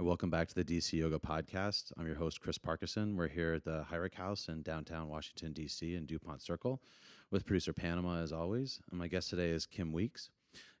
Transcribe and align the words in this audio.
Welcome 0.00 0.28
back 0.28 0.48
to 0.48 0.54
the 0.56 0.64
DC 0.64 0.94
Yoga 0.94 1.20
Podcast. 1.20 1.92
I'm 1.96 2.06
your 2.06 2.16
host, 2.16 2.40
Chris 2.40 2.58
Parkinson. 2.58 3.16
We're 3.16 3.28
here 3.28 3.54
at 3.54 3.64
the 3.64 3.84
Heurich 3.84 4.16
House 4.16 4.48
in 4.48 4.60
downtown 4.62 5.08
Washington, 5.08 5.54
DC, 5.54 5.96
in 5.96 6.04
DuPont 6.04 6.42
Circle, 6.42 6.82
with 7.30 7.46
producer 7.46 7.72
Panama, 7.72 8.20
as 8.20 8.32
always. 8.32 8.80
And 8.90 8.98
my 8.98 9.06
guest 9.06 9.30
today 9.30 9.50
is 9.50 9.66
Kim 9.66 9.92
Weeks. 9.92 10.30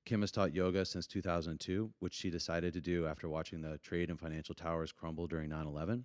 Kim 0.04 0.22
has 0.22 0.32
taught 0.32 0.52
yoga 0.52 0.84
since 0.84 1.06
2002, 1.06 1.92
which 2.00 2.12
she 2.12 2.28
decided 2.28 2.74
to 2.74 2.80
do 2.80 3.06
after 3.06 3.28
watching 3.28 3.62
the 3.62 3.78
trade 3.78 4.10
and 4.10 4.18
financial 4.18 4.54
towers 4.54 4.90
crumble 4.90 5.28
during 5.28 5.48
9 5.50 5.64
11. 5.64 6.04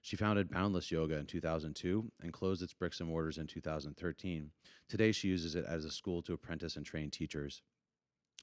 She 0.00 0.14
founded 0.14 0.48
Boundless 0.48 0.92
Yoga 0.92 1.16
in 1.16 1.26
2002 1.26 2.08
and 2.22 2.32
closed 2.32 2.62
its 2.62 2.72
bricks 2.72 3.00
and 3.00 3.08
mortars 3.08 3.38
in 3.38 3.48
2013. 3.48 4.50
Today, 4.88 5.10
she 5.10 5.26
uses 5.26 5.56
it 5.56 5.64
as 5.66 5.84
a 5.84 5.90
school 5.90 6.22
to 6.22 6.34
apprentice 6.34 6.76
and 6.76 6.86
train 6.86 7.10
teachers. 7.10 7.62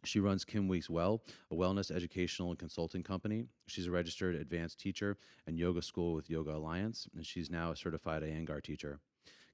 She 0.03 0.19
runs 0.19 0.43
Kim 0.43 0.67
Weeks 0.67 0.89
Well, 0.89 1.21
a 1.51 1.55
wellness 1.55 1.91
educational 1.91 2.49
and 2.49 2.57
consulting 2.57 3.03
company. 3.03 3.45
She's 3.67 3.87
a 3.87 3.91
registered 3.91 4.35
advanced 4.35 4.79
teacher 4.79 5.17
and 5.45 5.59
yoga 5.59 5.81
school 5.81 6.13
with 6.13 6.29
Yoga 6.29 6.55
Alliance, 6.55 7.07
and 7.15 7.25
she's 7.25 7.51
now 7.51 7.71
a 7.71 7.75
certified 7.75 8.23
Iyengar 8.23 8.63
teacher. 8.63 8.99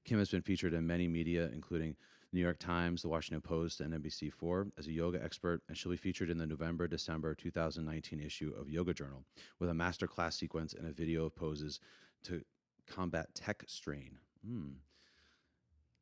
Kim 0.04 0.18
has 0.18 0.30
been 0.30 0.42
featured 0.42 0.72
in 0.72 0.86
many 0.86 1.06
media, 1.06 1.50
including 1.52 1.96
New 2.32 2.40
York 2.40 2.58
Times, 2.58 3.02
The 3.02 3.08
Washington 3.08 3.42
Post, 3.42 3.80
and 3.80 3.92
NBC4 3.92 4.72
as 4.78 4.86
a 4.86 4.92
yoga 4.92 5.22
expert, 5.22 5.62
and 5.68 5.76
she'll 5.76 5.92
be 5.92 5.96
featured 5.96 6.30
in 6.30 6.38
the 6.38 6.46
November 6.46 6.88
December 6.88 7.34
2019 7.34 8.20
issue 8.20 8.52
of 8.58 8.70
Yoga 8.70 8.94
Journal 8.94 9.24
with 9.58 9.68
a 9.68 9.74
masterclass 9.74 10.34
sequence 10.34 10.72
and 10.72 10.86
a 10.86 10.92
video 10.92 11.26
of 11.26 11.34
poses 11.34 11.80
to 12.24 12.42
combat 12.86 13.34
tech 13.34 13.64
strain. 13.66 14.18
Hmm. 14.46 14.72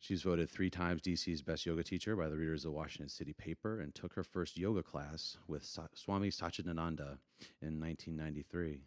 She's 0.07 0.23
voted 0.23 0.49
three 0.49 0.71
times 0.71 1.03
DC's 1.03 1.43
best 1.43 1.67
yoga 1.67 1.83
teacher 1.83 2.15
by 2.15 2.29
the 2.29 2.37
readers 2.37 2.65
of 2.65 2.71
the 2.71 2.77
Washington 2.77 3.09
City 3.09 3.33
paper 3.33 3.81
and 3.81 3.93
took 3.93 4.13
her 4.15 4.23
first 4.23 4.57
yoga 4.57 4.81
class 4.81 5.37
with 5.49 5.65
Sa- 5.65 5.89
Swami 5.95 6.29
Satchidananda 6.31 7.19
in 7.61 7.81
1993. 7.81 8.83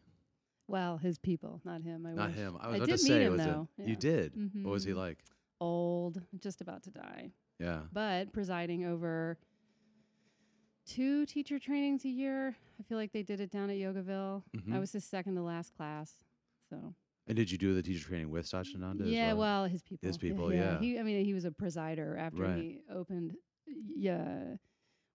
Well, 0.69 0.95
his 0.97 1.17
people, 1.17 1.59
not 1.65 1.81
him. 1.81 2.05
I 2.05 2.11
Not 2.13 2.27
wish. 2.29 2.37
him. 2.37 2.57
I 2.61 2.67
was 2.67 2.73
I 2.73 2.77
about 2.77 2.87
did 2.87 2.97
to 2.99 3.03
meet 3.03 3.09
say, 3.09 3.23
him, 3.23 3.33
was 3.33 3.41
though. 3.45 3.67
it? 3.77 3.81
Yeah. 3.81 3.87
You 3.89 3.95
did. 3.97 4.33
What 4.63 4.71
was 4.71 4.83
he 4.85 4.93
like? 4.93 5.17
Old, 5.59 6.21
just 6.39 6.61
about 6.61 6.83
to 6.83 6.89
die, 6.91 7.31
Yeah. 7.59 7.81
but 7.91 8.31
presiding 8.31 8.85
over 8.85 9.37
two 10.85 11.25
teacher 11.25 11.59
trainings 11.59 12.05
a 12.05 12.09
year. 12.09 12.55
I 12.79 12.83
feel 12.83 12.97
like 12.97 13.11
they 13.11 13.23
did 13.23 13.41
it 13.41 13.51
down 13.51 13.69
at 13.69 13.75
Yogaville. 13.75 14.43
Mhm. 14.55 14.73
I 14.73 14.79
was 14.79 14.93
his 14.93 15.03
second 15.03 15.35
to 15.35 15.41
last 15.41 15.75
class, 15.75 16.23
so 16.69 16.95
And 17.29 17.35
did 17.35 17.51
you 17.51 17.59
do 17.59 17.75
the 17.75 17.83
teacher 17.83 18.07
training 18.07 18.31
with 18.31 18.49
Satchidananda? 18.49 19.03
as 19.03 19.07
yeah. 19.07 19.27
well? 19.33 19.61
well, 19.61 19.65
his 19.65 19.83
people. 19.83 20.07
His 20.07 20.17
people, 20.17 20.51
yeah. 20.53 20.79
He, 20.79 20.97
I 20.97 21.03
mean, 21.03 21.23
he 21.23 21.35
was 21.35 21.45
a 21.45 21.51
presider 21.51 22.19
after 22.19 22.41
Right. 22.41 22.57
he 22.57 22.79
opened, 22.91 23.35
yeah, 23.95 24.55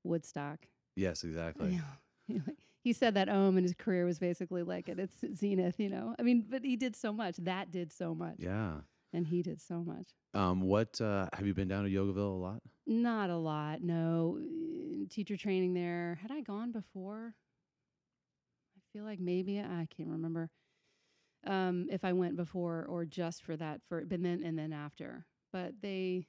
Woodstock. 0.04 0.60
Yes, 0.96 1.24
exactly. 1.24 1.80
Yeah. 2.28 2.38
He, 2.84 2.92
said 2.92 3.14
that 3.14 3.30
Om 3.30 3.56
and 3.56 3.64
his 3.64 3.72
career 3.74 4.04
was 4.04 4.18
basically 4.18 4.62
like 4.62 4.90
at 4.90 4.98
its 4.98 5.16
zenith, 5.34 5.80
you 5.80 5.88
know. 5.88 6.14
I 6.18 6.22
mean, 6.22 6.44
but 6.46 6.62
he 6.62 6.76
did 6.76 6.94
so 6.94 7.14
much. 7.14 7.36
That 7.38 7.70
did 7.70 7.90
so 7.90 8.14
much, 8.14 8.36
Yeah. 8.38 8.74
and 9.14 9.26
he 9.26 9.42
did 9.42 9.58
so 9.62 9.82
much. 9.82 10.10
Um, 10.34 10.60
what 10.60 11.00
uh, 11.00 11.26
have 11.32 11.46
you 11.46 11.54
been 11.54 11.66
down 11.66 11.84
to 11.84 11.90
Yogaville 11.90 12.18
a 12.18 12.42
lot? 12.42 12.60
Not 12.86 13.30
a 13.30 13.36
lot, 13.38 13.82
no. 13.82 14.38
Uh, 14.38 15.06
Teacher 15.08 15.38
training 15.38 15.72
there. 15.72 16.18
Had 16.20 16.30
I 16.30 16.42
gone 16.42 16.72
before? 16.72 17.34
I 18.76 18.80
feel 18.92 19.04
like 19.04 19.18
maybe 19.18 19.60
I 19.60 19.88
can't 19.96 20.10
remember 20.10 20.50
um, 21.46 21.86
if 21.90 22.04
I 22.04 22.12
went 22.12 22.36
before 22.36 22.86
or 22.88 23.04
just 23.04 23.42
for 23.42 23.56
that 23.56 23.80
for 23.88 24.04
but 24.04 24.22
then 24.22 24.42
and 24.44 24.58
then 24.58 24.72
after. 24.72 25.26
But 25.52 25.74
they, 25.82 26.26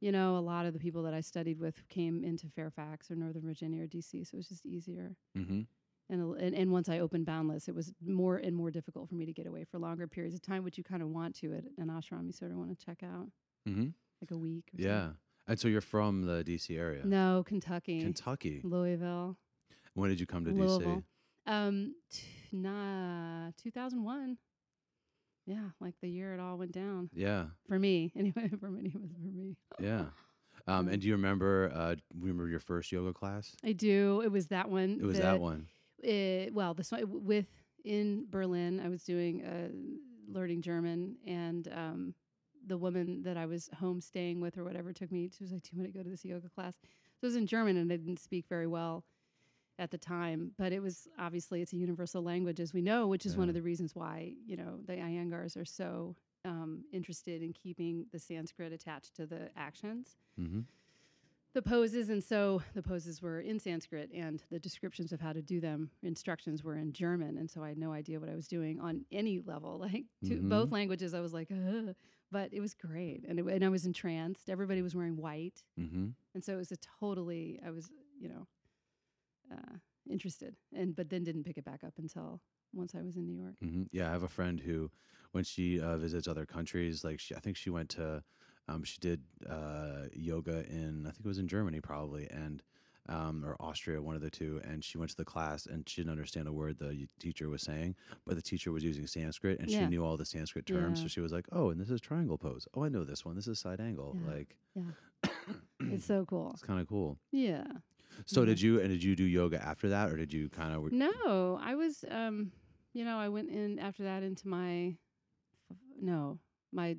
you 0.00 0.12
know, 0.12 0.36
a 0.36 0.40
lot 0.40 0.66
of 0.66 0.72
the 0.72 0.78
people 0.78 1.02
that 1.04 1.14
I 1.14 1.20
studied 1.20 1.58
with 1.58 1.86
came 1.88 2.22
into 2.24 2.48
Fairfax 2.48 3.10
or 3.10 3.16
Northern 3.16 3.42
Virginia 3.42 3.82
or 3.82 3.86
DC, 3.86 4.26
so 4.26 4.34
it 4.34 4.36
was 4.36 4.48
just 4.48 4.64
easier. 4.66 5.16
Mm-hmm. 5.36 5.62
And, 6.08 6.36
and 6.38 6.54
and 6.56 6.72
once 6.72 6.88
I 6.88 6.98
opened 6.98 7.26
Boundless, 7.26 7.68
it 7.68 7.74
was 7.74 7.92
more 8.04 8.36
and 8.36 8.54
more 8.56 8.70
difficult 8.70 9.08
for 9.08 9.14
me 9.14 9.26
to 9.26 9.32
get 9.32 9.46
away 9.46 9.64
for 9.64 9.78
longer 9.78 10.06
periods 10.08 10.34
of 10.34 10.42
time, 10.42 10.64
which 10.64 10.76
you 10.78 10.84
kind 10.84 11.02
of 11.02 11.08
want 11.08 11.36
to 11.36 11.54
at 11.54 11.64
an 11.78 11.88
ashram. 11.88 12.26
You 12.26 12.32
sort 12.32 12.50
of 12.50 12.56
want 12.56 12.76
to 12.76 12.84
check 12.84 13.02
out 13.02 13.28
Mm-hmm. 13.68 13.88
like 14.22 14.30
a 14.30 14.38
week. 14.38 14.70
Or 14.76 14.82
Yeah. 14.82 15.10
And 15.46 15.58
so 15.58 15.68
you're 15.68 15.80
from 15.80 16.22
the 16.22 16.42
DC 16.44 16.76
area, 16.78 17.04
No, 17.04 17.42
Kentucky. 17.46 18.00
Kentucky. 18.02 18.60
Louisville, 18.64 19.36
When 19.94 20.08
did 20.10 20.18
you 20.20 20.26
come 20.26 20.44
to 20.46 20.50
Louisville. 20.52 21.04
Um, 21.46 21.94
t- 22.10 22.22
nah, 22.52 23.50
2001. 23.62 24.38
Yeah, 25.46 25.70
like 25.80 25.94
the 26.00 26.08
year 26.08 26.34
it 26.34 26.40
all 26.40 26.58
went 26.58 26.72
down 26.72 27.10
Yeah. 27.12 27.46
for 27.66 27.78
me. 27.78 28.12
Anyway, 28.16 28.50
for 28.60 28.70
many 28.70 28.90
of 28.94 29.02
us, 29.02 29.10
for 29.20 29.30
me. 29.30 29.56
Yeah. 29.80 30.04
Um, 30.66 30.88
and 30.88 31.00
do 31.00 31.08
you 31.08 31.14
remember? 31.14 31.72
Uh, 31.74 31.96
remember 32.18 32.46
your 32.48 32.60
first 32.60 32.92
yoga 32.92 33.12
class? 33.12 33.56
I 33.64 33.72
do. 33.72 34.20
It 34.24 34.30
was 34.30 34.48
that 34.48 34.68
one. 34.68 34.98
It 35.00 35.04
was 35.06 35.18
that 35.18 35.40
one. 35.40 35.66
It, 36.02 36.54
well, 36.54 36.74
this 36.74 36.92
one 36.92 37.02
with 37.24 37.46
in 37.84 38.26
Berlin, 38.28 38.78
I 38.84 38.88
was 38.88 39.02
doing 39.02 39.42
uh, 39.44 39.68
learning 40.32 40.60
German, 40.62 41.16
and 41.26 41.66
um, 41.74 42.14
the 42.66 42.76
woman 42.76 43.22
that 43.22 43.36
I 43.38 43.46
was 43.46 43.70
home 43.78 44.00
staying 44.02 44.40
with 44.40 44.58
or 44.58 44.64
whatever 44.64 44.92
took 44.92 45.10
me. 45.10 45.30
She 45.36 45.42
was 45.42 45.50
like, 45.50 45.62
"Do 45.62 45.70
you 45.72 45.78
want 45.82 45.92
to 45.92 45.98
go 45.98 46.04
to 46.04 46.10
this 46.10 46.24
yoga 46.24 46.48
class?" 46.50 46.74
So 47.18 47.24
it 47.24 47.26
was 47.26 47.36
in 47.36 47.46
German, 47.46 47.76
and 47.78 47.90
I 47.90 47.96
didn't 47.96 48.20
speak 48.20 48.44
very 48.48 48.66
well 48.66 49.04
at 49.80 49.90
the 49.90 49.98
time, 49.98 50.52
but 50.58 50.72
it 50.72 50.80
was 50.80 51.08
obviously 51.18 51.62
it's 51.62 51.72
a 51.72 51.76
universal 51.76 52.22
language, 52.22 52.60
as 52.60 52.72
we 52.72 52.82
know, 52.82 53.06
which 53.08 53.24
is 53.26 53.32
one 53.36 53.48
of 53.48 53.54
the 53.54 53.62
reasons 53.62 53.94
why 53.94 54.34
you 54.46 54.56
know 54.56 54.78
the 54.86 54.92
Iyengars 54.94 55.56
are 55.56 55.64
so 55.64 56.14
um, 56.44 56.84
interested 56.92 57.42
in 57.42 57.52
keeping 57.52 58.06
the 58.12 58.18
Sanskrit 58.18 58.72
attached 58.72 59.14
to 59.16 59.26
the 59.26 59.42
actions 59.56 60.16
Mm-hmm. 60.40 60.60
the 61.52 61.62
poses 61.62 62.08
and 62.10 62.22
so 62.22 62.62
the 62.74 62.82
poses 62.82 63.20
were 63.20 63.40
in 63.40 63.58
sanskrit 63.58 64.08
and 64.14 64.42
the 64.50 64.58
descriptions 64.60 65.12
of 65.12 65.20
how 65.20 65.32
to 65.32 65.42
do 65.42 65.60
them 65.60 65.90
instructions 66.02 66.62
were 66.62 66.76
in 66.76 66.92
german 66.92 67.36
and 67.36 67.50
so 67.50 67.62
i 67.64 67.68
had 67.68 67.76
no 67.78 67.92
idea 67.92 68.20
what 68.20 68.28
i 68.30 68.34
was 68.36 68.46
doing 68.46 68.78
on 68.80 69.04
any 69.10 69.40
level 69.44 69.78
like 69.86 70.04
to 70.24 70.36
Mhm. 70.36 70.48
both 70.48 70.70
languages 70.72 71.12
i 71.12 71.20
was 71.20 71.32
like 71.34 71.48
Ugh. 71.50 71.94
but 72.30 72.52
it 72.54 72.60
was 72.60 72.72
great 72.74 73.24
and, 73.28 73.38
it, 73.40 73.44
and 73.46 73.64
i 73.64 73.68
was 73.68 73.84
entranced 73.84 74.48
everybody 74.48 74.80
was 74.80 74.94
wearing 74.94 75.16
white 75.16 75.64
Mm-hmm. 75.78 76.06
and 76.34 76.44
so 76.44 76.54
it 76.54 76.56
was 76.64 76.70
a 76.72 76.76
totally 77.00 77.60
i 77.66 77.70
was 77.70 77.90
you 78.22 78.28
know 78.28 78.46
uh, 79.52 79.76
interested 80.10 80.56
and 80.74 80.96
but 80.96 81.08
then 81.10 81.22
didn't 81.24 81.44
pick 81.44 81.58
it 81.58 81.64
back 81.64 81.84
up 81.84 81.94
until 81.98 82.40
once 82.72 82.94
i 82.94 83.02
was 83.02 83.16
in 83.16 83.26
new 83.26 83.36
york 83.42 83.54
hmm 83.62 83.82
Yeah, 83.92 84.08
I 84.08 84.12
have 84.12 84.22
a 84.22 84.28
friend 84.28 84.58
who, 84.60 84.90
when 85.32 85.44
she 85.44 85.80
uh, 85.80 85.96
visits 85.98 86.26
other 86.26 86.46
countries, 86.46 87.04
like 87.04 87.20
she, 87.20 87.34
I 87.34 87.40
think 87.40 87.56
she 87.56 87.70
went 87.70 87.90
to, 87.90 88.22
um, 88.68 88.82
she 88.84 88.98
did 89.00 89.20
uh, 89.48 90.04
yoga 90.12 90.64
in, 90.68 91.06
I 91.06 91.10
think 91.10 91.24
it 91.24 91.28
was 91.28 91.38
in 91.38 91.48
Germany 91.48 91.80
probably, 91.80 92.28
and 92.30 92.62
um, 93.08 93.44
or 93.44 93.56
Austria, 93.60 94.00
one 94.00 94.14
of 94.14 94.22
the 94.22 94.30
two, 94.30 94.60
and 94.64 94.84
she 94.84 94.96
went 94.98 95.10
to 95.10 95.16
the 95.16 95.24
class 95.24 95.66
and 95.66 95.88
she 95.88 96.00
didn't 96.00 96.12
understand 96.12 96.46
a 96.48 96.52
word 96.52 96.78
the 96.78 97.06
teacher 97.18 97.48
was 97.48 97.62
saying, 97.62 97.96
but 98.26 98.36
the 98.36 98.42
teacher 98.42 98.70
was 98.72 98.84
using 98.84 99.06
Sanskrit 99.06 99.58
and 99.58 99.68
she 99.70 99.86
knew 99.88 100.04
all 100.04 100.16
the 100.16 100.24
Sanskrit 100.24 100.66
terms, 100.66 101.00
so 101.02 101.08
she 101.08 101.20
was 101.20 101.32
like, 101.32 101.46
"Oh, 101.52 101.70
and 101.70 101.80
this 101.80 101.90
is 101.90 102.00
triangle 102.00 102.38
pose. 102.38 102.66
Oh, 102.74 102.84
I 102.84 102.88
know 102.88 103.04
this 103.04 103.24
one. 103.24 103.34
This 103.36 103.48
is 103.48 103.58
side 103.58 103.80
angle." 103.80 104.16
Yeah. 104.20 104.30
Like, 104.30 104.56
yeah, 104.74 105.30
it's 105.92 106.06
so 106.06 106.24
cool 106.24 106.50
it's 106.54 106.62
kind 106.62 106.80
of 106.80 106.86
cool. 106.88 107.18
yeah 107.32 107.64
So 108.26 108.44
did 108.44 108.60
you 108.60 108.80
and 108.80 108.88
did 108.90 109.02
you 109.02 109.16
do 109.16 109.24
yoga 109.24 109.62
after 109.62 109.88
that, 109.90 110.10
or 110.10 110.16
did 110.16 110.32
you 110.32 110.48
kind 110.48 110.74
of? 110.74 110.92
No, 110.92 111.58
I 111.62 111.74
was, 111.74 112.04
um, 112.10 112.52
you 112.92 113.04
know, 113.04 113.18
I 113.18 113.28
went 113.28 113.50
in 113.50 113.78
after 113.78 114.02
that 114.04 114.22
into 114.22 114.48
my, 114.48 114.96
f- 115.70 115.76
no, 116.00 116.38
my, 116.72 116.96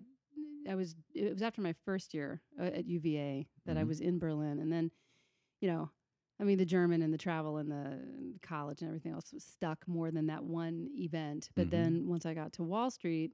I 0.70 0.76
was, 0.76 0.96
it 1.14 1.34
was 1.34 1.42
after 1.42 1.62
my 1.62 1.74
first 1.86 2.14
year 2.14 2.42
uh, 2.60 2.64
at 2.66 2.86
UVA 2.86 3.48
that 3.66 3.78
I 3.78 3.84
Mhm. 3.84 3.88
was 3.88 4.00
in 4.02 4.20
Berlin. 4.20 4.60
And 4.60 4.72
then, 4.72 4.92
you 5.62 5.70
know, 5.70 5.90
I 6.40 6.44
mean, 6.44 6.58
the 6.58 6.66
German 6.66 7.02
and 7.02 7.14
the 7.14 7.18
travel 7.18 7.58
and 7.58 7.70
the 7.72 8.38
college 8.42 8.81
and 8.81 8.88
everything 8.90 9.12
else 9.14 9.31
was 9.34 9.44
stuck 9.44 9.88
more 9.88 10.12
than 10.12 10.28
that 10.28 10.44
one 10.44 10.90
event. 10.96 11.50
But 11.56 11.68
Mhm. 11.68 11.72
then 11.72 12.08
once 12.08 12.26
I 12.26 12.34
got 12.34 12.54
to 12.54 12.64
Wall 12.64 12.90
Street, 12.92 13.34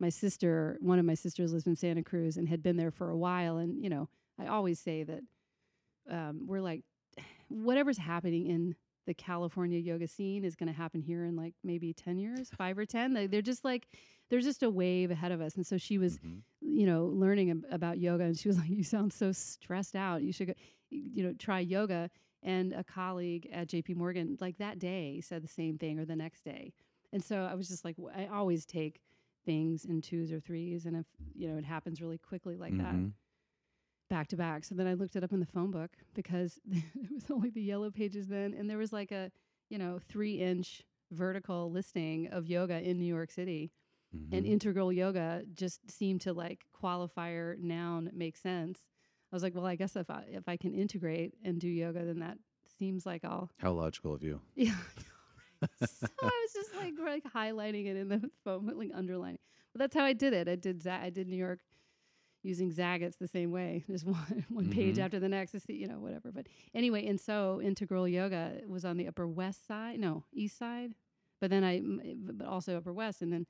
my 0.00 0.08
sister, 0.10 0.76
one 0.80 0.98
of 0.98 1.04
my 1.04 1.14
sisters 1.14 1.52
lives 1.52 1.66
in 1.66 1.76
Santa 1.76 2.02
Cruz 2.02 2.36
and 2.36 2.48
had 2.48 2.62
been 2.62 2.76
there 2.76 2.90
for 2.90 3.10
a 3.10 3.16
while. 3.16 3.58
And, 3.58 3.82
you 3.82 3.88
know, 3.88 4.08
I 4.38 4.46
always 4.46 4.80
say 4.80 5.04
that 5.04 5.22
um, 6.10 6.46
we're 6.46 6.60
like, 6.60 6.84
whatever's 7.48 7.98
happening 7.98 8.46
in 8.46 8.74
the 9.06 9.14
California 9.14 9.78
yoga 9.78 10.08
scene 10.08 10.44
is 10.44 10.56
going 10.56 10.66
to 10.68 10.72
happen 10.72 11.00
here 11.02 11.24
in 11.24 11.36
like 11.36 11.54
maybe 11.62 11.92
10 11.92 12.18
years, 12.18 12.48
five 12.56 12.78
or 12.78 12.86
10. 12.86 13.12
Like, 13.14 13.30
they're 13.30 13.42
just 13.42 13.64
like, 13.64 13.86
there's 14.30 14.44
just 14.44 14.62
a 14.62 14.70
wave 14.70 15.10
ahead 15.10 15.30
of 15.32 15.40
us. 15.42 15.56
And 15.56 15.66
so 15.66 15.76
she 15.76 15.98
was, 15.98 16.18
Mhm. 16.18 16.40
you 16.62 16.86
know, 16.86 17.04
learning 17.06 17.50
ab- 17.50 17.66
about 17.70 17.98
yoga 17.98 18.24
and 18.24 18.38
she 18.38 18.48
was 18.48 18.56
like, 18.58 18.70
you 18.70 18.82
sound 18.82 19.12
so 19.12 19.30
stressed 19.32 19.94
out. 19.94 20.22
You 20.22 20.32
should, 20.32 20.46
go, 20.48 20.54
you 20.90 21.22
know, 21.22 21.34
try 21.34 21.60
yoga. 21.60 22.10
And 22.42 22.72
a 22.72 22.84
colleague 22.84 23.48
at 23.52 23.68
JP 23.68 23.96
Morgan, 23.96 24.36
like 24.40 24.58
that 24.58 24.78
day, 24.78 25.20
said 25.22 25.42
the 25.42 25.48
same 25.48 25.76
thing 25.78 25.98
or 25.98 26.04
the 26.04 26.16
next 26.16 26.44
day. 26.44 26.72
And 27.12 27.22
so 27.22 27.42
I 27.50 27.54
was 27.54 27.68
just 27.68 27.84
like, 27.84 27.96
w- 27.96 28.14
I 28.16 28.26
always 28.26 28.64
take 28.66 29.00
things 29.44 29.84
in 29.84 30.00
twos 30.00 30.32
or 30.32 30.40
threes. 30.40 30.84
And 30.86 30.96
if, 30.96 31.06
you 31.34 31.48
know, 31.48 31.56
it 31.58 31.64
happens 31.64 32.00
really 32.00 32.18
quickly 32.18 32.56
like 32.56 32.76
that, 32.78 32.94
Mhm. 32.94 33.12
Back 34.14 34.28
to 34.28 34.36
back. 34.36 34.64
So 34.64 34.74
then 34.76 34.86
I 34.86 34.94
looked 34.94 35.16
it 35.16 35.24
up 35.24 35.32
in 35.32 35.40
the 35.40 35.46
phone 35.46 35.70
book 35.72 35.90
because 36.14 36.60
it 36.70 37.10
was 37.12 37.24
only 37.30 37.50
the 37.50 37.62
yellow 37.62 37.90
pages 37.90 38.28
then, 38.28 38.54
and 38.54 38.70
there 38.70 38.78
was 38.78 38.92
like 38.92 39.10
a 39.10 39.30
you 39.70 39.78
know 39.78 39.98
three 40.08 40.34
inch 40.40 40.82
vertical 41.10 41.70
listing 41.70 42.28
of 42.28 42.46
yoga 42.46 42.80
in 42.80 42.98
New 42.98 43.12
York 43.18 43.30
City, 43.32 43.72
and 44.12 44.44
Mhm. 44.44 44.48
integral 44.48 44.92
yoga 44.92 45.42
just 45.52 45.80
seemed 45.90 46.20
to 46.22 46.32
like 46.32 46.64
qualifier 46.80 47.58
noun 47.58 48.10
make 48.14 48.36
sense. 48.36 48.86
I 49.32 49.34
was 49.36 49.42
like, 49.42 49.54
well, 49.56 49.66
I 49.66 49.74
guess 49.74 49.96
if 49.96 50.08
I 50.10 50.22
if 50.28 50.48
I 50.48 50.56
can 50.56 50.72
integrate 50.74 51.34
and 51.42 51.60
do 51.60 51.68
yoga, 51.68 52.04
then 52.04 52.20
that 52.20 52.38
seems 52.78 53.04
like 53.04 53.24
I'll 53.24 53.50
How 53.58 53.72
logical 53.72 54.14
of 54.14 54.22
you. 54.22 54.40
yeah. 54.54 54.76
so 55.84 56.06
I 56.22 56.46
was 56.46 56.52
just 56.52 56.74
like 56.76 56.94
like 57.04 57.24
highlighting 57.32 57.86
it 57.86 57.96
in 57.96 58.08
the 58.08 58.30
phone, 58.44 58.70
like 58.76 58.90
underlining. 58.94 59.38
But 59.72 59.80
that's 59.80 59.96
how 59.96 60.04
I 60.04 60.12
did 60.12 60.32
it. 60.32 60.46
I 60.48 60.54
did 60.54 60.82
that. 60.82 61.02
I 61.02 61.10
did 61.10 61.26
New 61.26 61.36
York 61.36 61.58
using 62.44 62.70
Zagat's 62.70 63.16
the 63.16 63.26
same 63.28 63.50
way, 63.50 63.82
just 63.90 64.04
one 64.06 64.44
one 64.48 64.68
page 64.70 64.96
Mhm. 64.96 65.04
after 65.04 65.18
the 65.18 65.28
next. 65.28 65.52
see, 65.66 65.74
You 65.74 65.88
know, 65.88 65.98
whatever. 65.98 66.30
But 66.30 66.46
anyway, 66.74 67.06
and 67.06 67.18
so 67.20 67.60
integral 67.62 68.06
yoga 68.06 68.60
was 68.68 68.84
on 68.84 68.96
the 68.96 69.08
Upper 69.08 69.26
West 69.26 69.66
Side, 69.66 69.98
no 69.98 70.24
East 70.32 70.56
Side, 70.58 70.94
but 71.40 71.50
then 71.50 71.64
I, 71.64 71.78
eh, 71.78 72.14
but 72.16 72.46
also 72.46 72.76
Upper 72.76 72.92
West, 72.92 73.22
and 73.22 73.32
then 73.32 73.46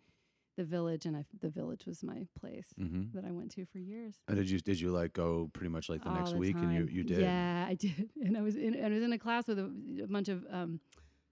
the 0.56 0.64
Village, 0.64 1.04
and 1.04 1.16
I 1.16 1.24
the 1.40 1.50
Village 1.50 1.84
was 1.86 2.02
my 2.04 2.26
place 2.38 2.68
Mm-hmm. 2.80 3.16
that 3.16 3.24
I 3.24 3.32
went 3.32 3.50
to 3.52 3.64
for 3.66 3.78
years. 3.78 4.14
And 4.28 4.36
did 4.36 4.48
you 4.48 4.60
did 4.60 4.80
you 4.80 4.90
like 4.92 5.12
go 5.12 5.50
pretty 5.52 5.70
much 5.70 5.88
like 5.88 6.02
the 6.02 6.08
all 6.10 6.14
next 6.16 6.32
the 6.32 6.38
week 6.38 6.56
and 6.62 6.72
you 6.72 6.86
you 6.86 7.02
did? 7.02 7.18
Yeah, 7.20 7.66
I 7.68 7.74
did. 7.84 8.10
And 8.22 8.36
I 8.36 8.42
was 8.42 8.54
in 8.56 8.74
and 8.74 8.86
I 8.86 8.96
was 8.96 9.02
in 9.02 9.12
a 9.12 9.18
class 9.18 9.48
with 9.48 9.58
a, 9.58 9.64
a 10.04 10.06
bunch 10.06 10.28
of 10.28 10.44
um 10.50 10.80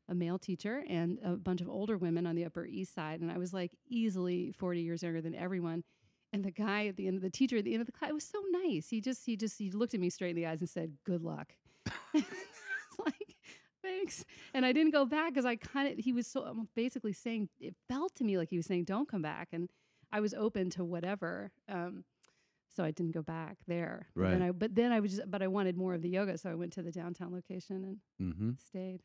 a 0.09 0.15
male 0.17 0.39
teacher 0.41 0.83
and 0.89 1.21
a 1.25 1.37
bunch 1.37 1.61
of 1.61 1.69
older 1.69 1.97
women 1.97 2.27
on 2.27 2.35
the 2.35 2.45
Upper 2.45 2.67
East 2.67 2.93
Side 2.93 3.21
and 3.21 3.31
I 3.31 3.39
was 3.39 3.53
like 3.55 3.71
easily 3.89 4.51
40 4.59 4.81
years 4.81 5.03
younger 5.05 5.21
than 5.21 5.35
everyone. 5.37 5.85
And 6.33 6.45
the 6.45 6.51
guy 6.51 6.87
at 6.87 6.97
the 6.97 7.07
end 7.07 7.17
of 7.17 7.23
the 7.23 7.31
teacher 7.31 7.59
at 7.59 7.65
the 7.65 7.73
end 7.75 7.81
of 7.83 7.87
the 7.87 7.93
class 7.93 8.11
it 8.11 8.15
was 8.15 8.25
so 8.27 8.43
nice. 8.51 8.89
He 8.89 9.01
just 9.01 9.27
he 9.27 9.37
just 9.37 9.59
he 9.59 9.71
looked 9.71 9.93
at 9.95 10.01
me 10.01 10.09
straight 10.11 10.31
in 10.31 10.37
the 10.37 10.47
eyes 10.47 10.61
and 10.61 10.69
said, 10.71 10.97
"Good 11.05 11.23
luck." 11.23 11.53
I 11.87 11.93
was 12.15 12.25
like, 13.05 13.37
"Thanks." 13.83 14.25
And 14.55 14.65
I 14.65 14.73
didn't 14.73 14.93
go 14.93 15.05
back 15.05 15.33
because 15.35 15.45
I 15.45 15.57
kind 15.57 15.93
of 15.93 15.99
he 16.05 16.13
was 16.13 16.27
so 16.27 16.47
um, 16.47 16.69
basically 16.75 17.13
saying 17.13 17.49
it 17.61 17.75
felt 17.89 18.15
to 18.17 18.25
me 18.25 18.39
like 18.39 18.49
he 18.51 18.57
was 18.57 18.67
saying, 18.67 18.85
"Don't 18.85 19.09
come 19.09 19.23
back." 19.23 19.49
And 19.53 19.69
I 20.11 20.21
was 20.21 20.33
open 20.35 20.71
to 20.71 20.85
whatever. 20.85 21.53
Um, 21.69 22.05
so 22.75 22.83
I 22.83 22.91
didn't 22.91 23.13
go 23.13 23.21
back 23.23 23.59
there. 23.67 24.09
But 24.17 24.31
then 24.31 24.41
Right. 24.41 24.49
I, 24.49 24.53
but 24.53 24.75
then 24.75 24.93
I 24.93 25.01
was 25.01 25.11
just, 25.17 25.31
but 25.31 25.43
I 25.43 25.47
wanted 25.49 25.77
more 25.77 25.93
of 25.93 26.01
the 26.01 26.09
yoga, 26.09 26.39
so 26.39 26.51
I 26.51 26.55
went 26.55 26.73
to 26.75 26.83
the 26.83 26.91
downtown 26.93 27.31
location 27.33 27.85
and 27.85 27.99
Mm-hmm. 28.33 28.51
stayed. 28.57 29.03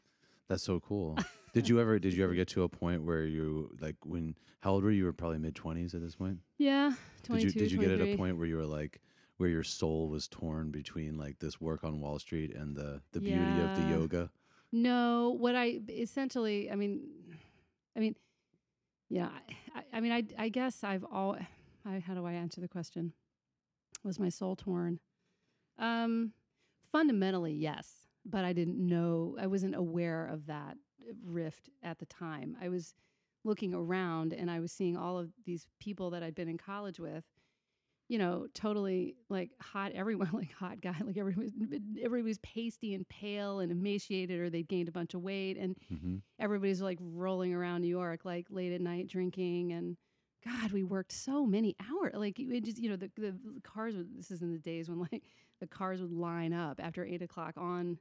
That's 0.48 0.64
so 0.64 0.80
cool. 0.80 1.18
did 1.54 1.68
you 1.68 1.80
ever 1.80 2.00
did 2.00 2.14
you 2.14 2.24
ever 2.24 2.34
get 2.34 2.48
to 2.50 2.64
a 2.64 2.70
point 2.70 3.04
where 3.04 3.26
you 3.26 3.76
like 3.80 3.96
when 4.06 4.36
how 4.62 4.72
old 4.72 4.84
were 4.84 4.92
you? 4.92 5.00
You 5.00 5.06
were 5.06 5.14
probably 5.14 5.40
mid 5.40 5.56
twenties 5.56 5.94
at 5.94 6.02
this 6.02 6.16
point. 6.16 6.40
Yeah, 6.58 6.92
Did 7.24 7.44
you 7.44 7.52
did 7.52 7.72
you 7.72 7.80
get 7.80 7.92
at 7.92 8.02
a 8.02 8.16
point 8.16 8.38
where 8.38 8.48
you 8.48 8.58
were 8.58 8.66
like 8.66 9.02
where 9.38 9.50
your 9.50 9.64
soul 9.64 10.10
was 10.10 10.28
torn 10.28 10.72
between 10.72 11.18
like 11.18 11.40
this 11.40 11.62
work 11.62 11.84
on 11.84 12.00
Wall 12.00 12.20
Street 12.20 12.56
and 12.56 12.76
the 12.76 13.02
the 13.12 13.20
beauty 13.20 13.62
of 13.62 13.76
the 13.76 13.88
yoga? 13.90 14.30
No, 14.72 15.36
what 15.38 15.56
I 15.56 15.80
essentially, 15.88 16.70
I 16.70 16.76
mean, 16.76 17.08
I 17.96 18.00
mean, 18.00 18.16
yeah, 19.10 19.30
I, 19.74 19.84
I 19.94 20.00
mean, 20.02 20.12
I, 20.12 20.24
I 20.38 20.50
guess 20.50 20.84
I've 20.84 21.06
all. 21.06 21.38
I, 21.86 22.00
how 22.00 22.14
do 22.14 22.26
I 22.26 22.34
answer 22.34 22.60
the 22.60 22.68
question? 22.68 23.14
Was 24.04 24.20
my 24.20 24.28
soul 24.30 24.56
torn? 24.58 25.00
Um, 25.80 26.34
fundamentally, 26.92 27.54
yes, 27.54 28.07
but 28.30 28.44
I 28.46 28.54
didn't 28.54 28.78
know. 28.78 29.36
I 29.40 29.48
wasn't 29.48 29.76
aware 29.76 30.26
of 30.28 30.46
that 30.48 30.78
rift 31.24 31.70
at 31.84 32.00
the 32.00 32.06
time. 32.06 32.58
I 32.62 32.70
was 32.70 32.94
looking 33.44 33.74
around 33.74 34.34
and 34.34 34.52
I 34.52 34.60
was 34.60 34.72
seeing 34.72 34.98
all 34.98 35.18
of 35.18 35.30
these 35.46 35.68
people 35.80 36.10
that 36.12 36.24
I'd 36.24 36.36
been 36.36 36.50
in 36.50 36.58
college 36.58 37.00
with. 37.00 37.24
You 38.10 38.18
know, 38.20 38.48
totally 38.54 39.16
like 39.30 39.52
hot. 39.60 39.92
Everyone 39.94 40.30
like 40.34 40.52
hot 40.54 40.80
guy. 40.82 40.96
Like 41.06 41.18
everyone, 41.18 41.52
everybody 42.02 42.24
was 42.30 42.38
pasty 42.40 42.94
and 42.94 43.08
pale 43.10 43.60
and 43.60 43.70
emaciated, 43.72 44.40
or 44.40 44.50
they'd 44.50 44.68
gained 44.68 44.88
a 44.88 44.94
bunch 44.94 45.14
of 45.14 45.22
weight, 45.22 45.58
and 45.58 45.76
Mm-hmm. 45.94 46.18
everybody's 46.40 46.82
like 46.82 46.98
rolling 47.02 47.54
around 47.54 47.82
New 47.82 47.88
York, 47.90 48.24
like 48.26 48.48
late 48.50 48.72
at 48.74 48.82
night 48.82 49.08
drinking. 49.08 49.74
And 49.74 49.98
God, 50.46 50.72
we 50.72 50.84
worked 50.84 51.12
so 51.12 51.46
many 51.46 51.76
hours. 51.92 52.14
Like 52.16 52.40
it 52.40 52.64
just, 52.64 52.78
you 52.78 52.90
know, 52.90 52.96
the, 52.96 53.12
the 53.18 53.36
cars. 53.64 53.96
Would, 53.98 54.18
this 54.18 54.32
is 54.32 54.42
in 54.42 54.54
the 54.54 54.60
days 54.60 54.88
when 54.90 55.00
like 55.12 55.24
the 55.60 55.68
cars 55.68 56.00
would 56.02 56.14
line 56.14 56.54
up 56.54 56.80
after 56.82 57.04
eight 57.06 57.22
o'clock 57.22 57.56
on 57.58 57.98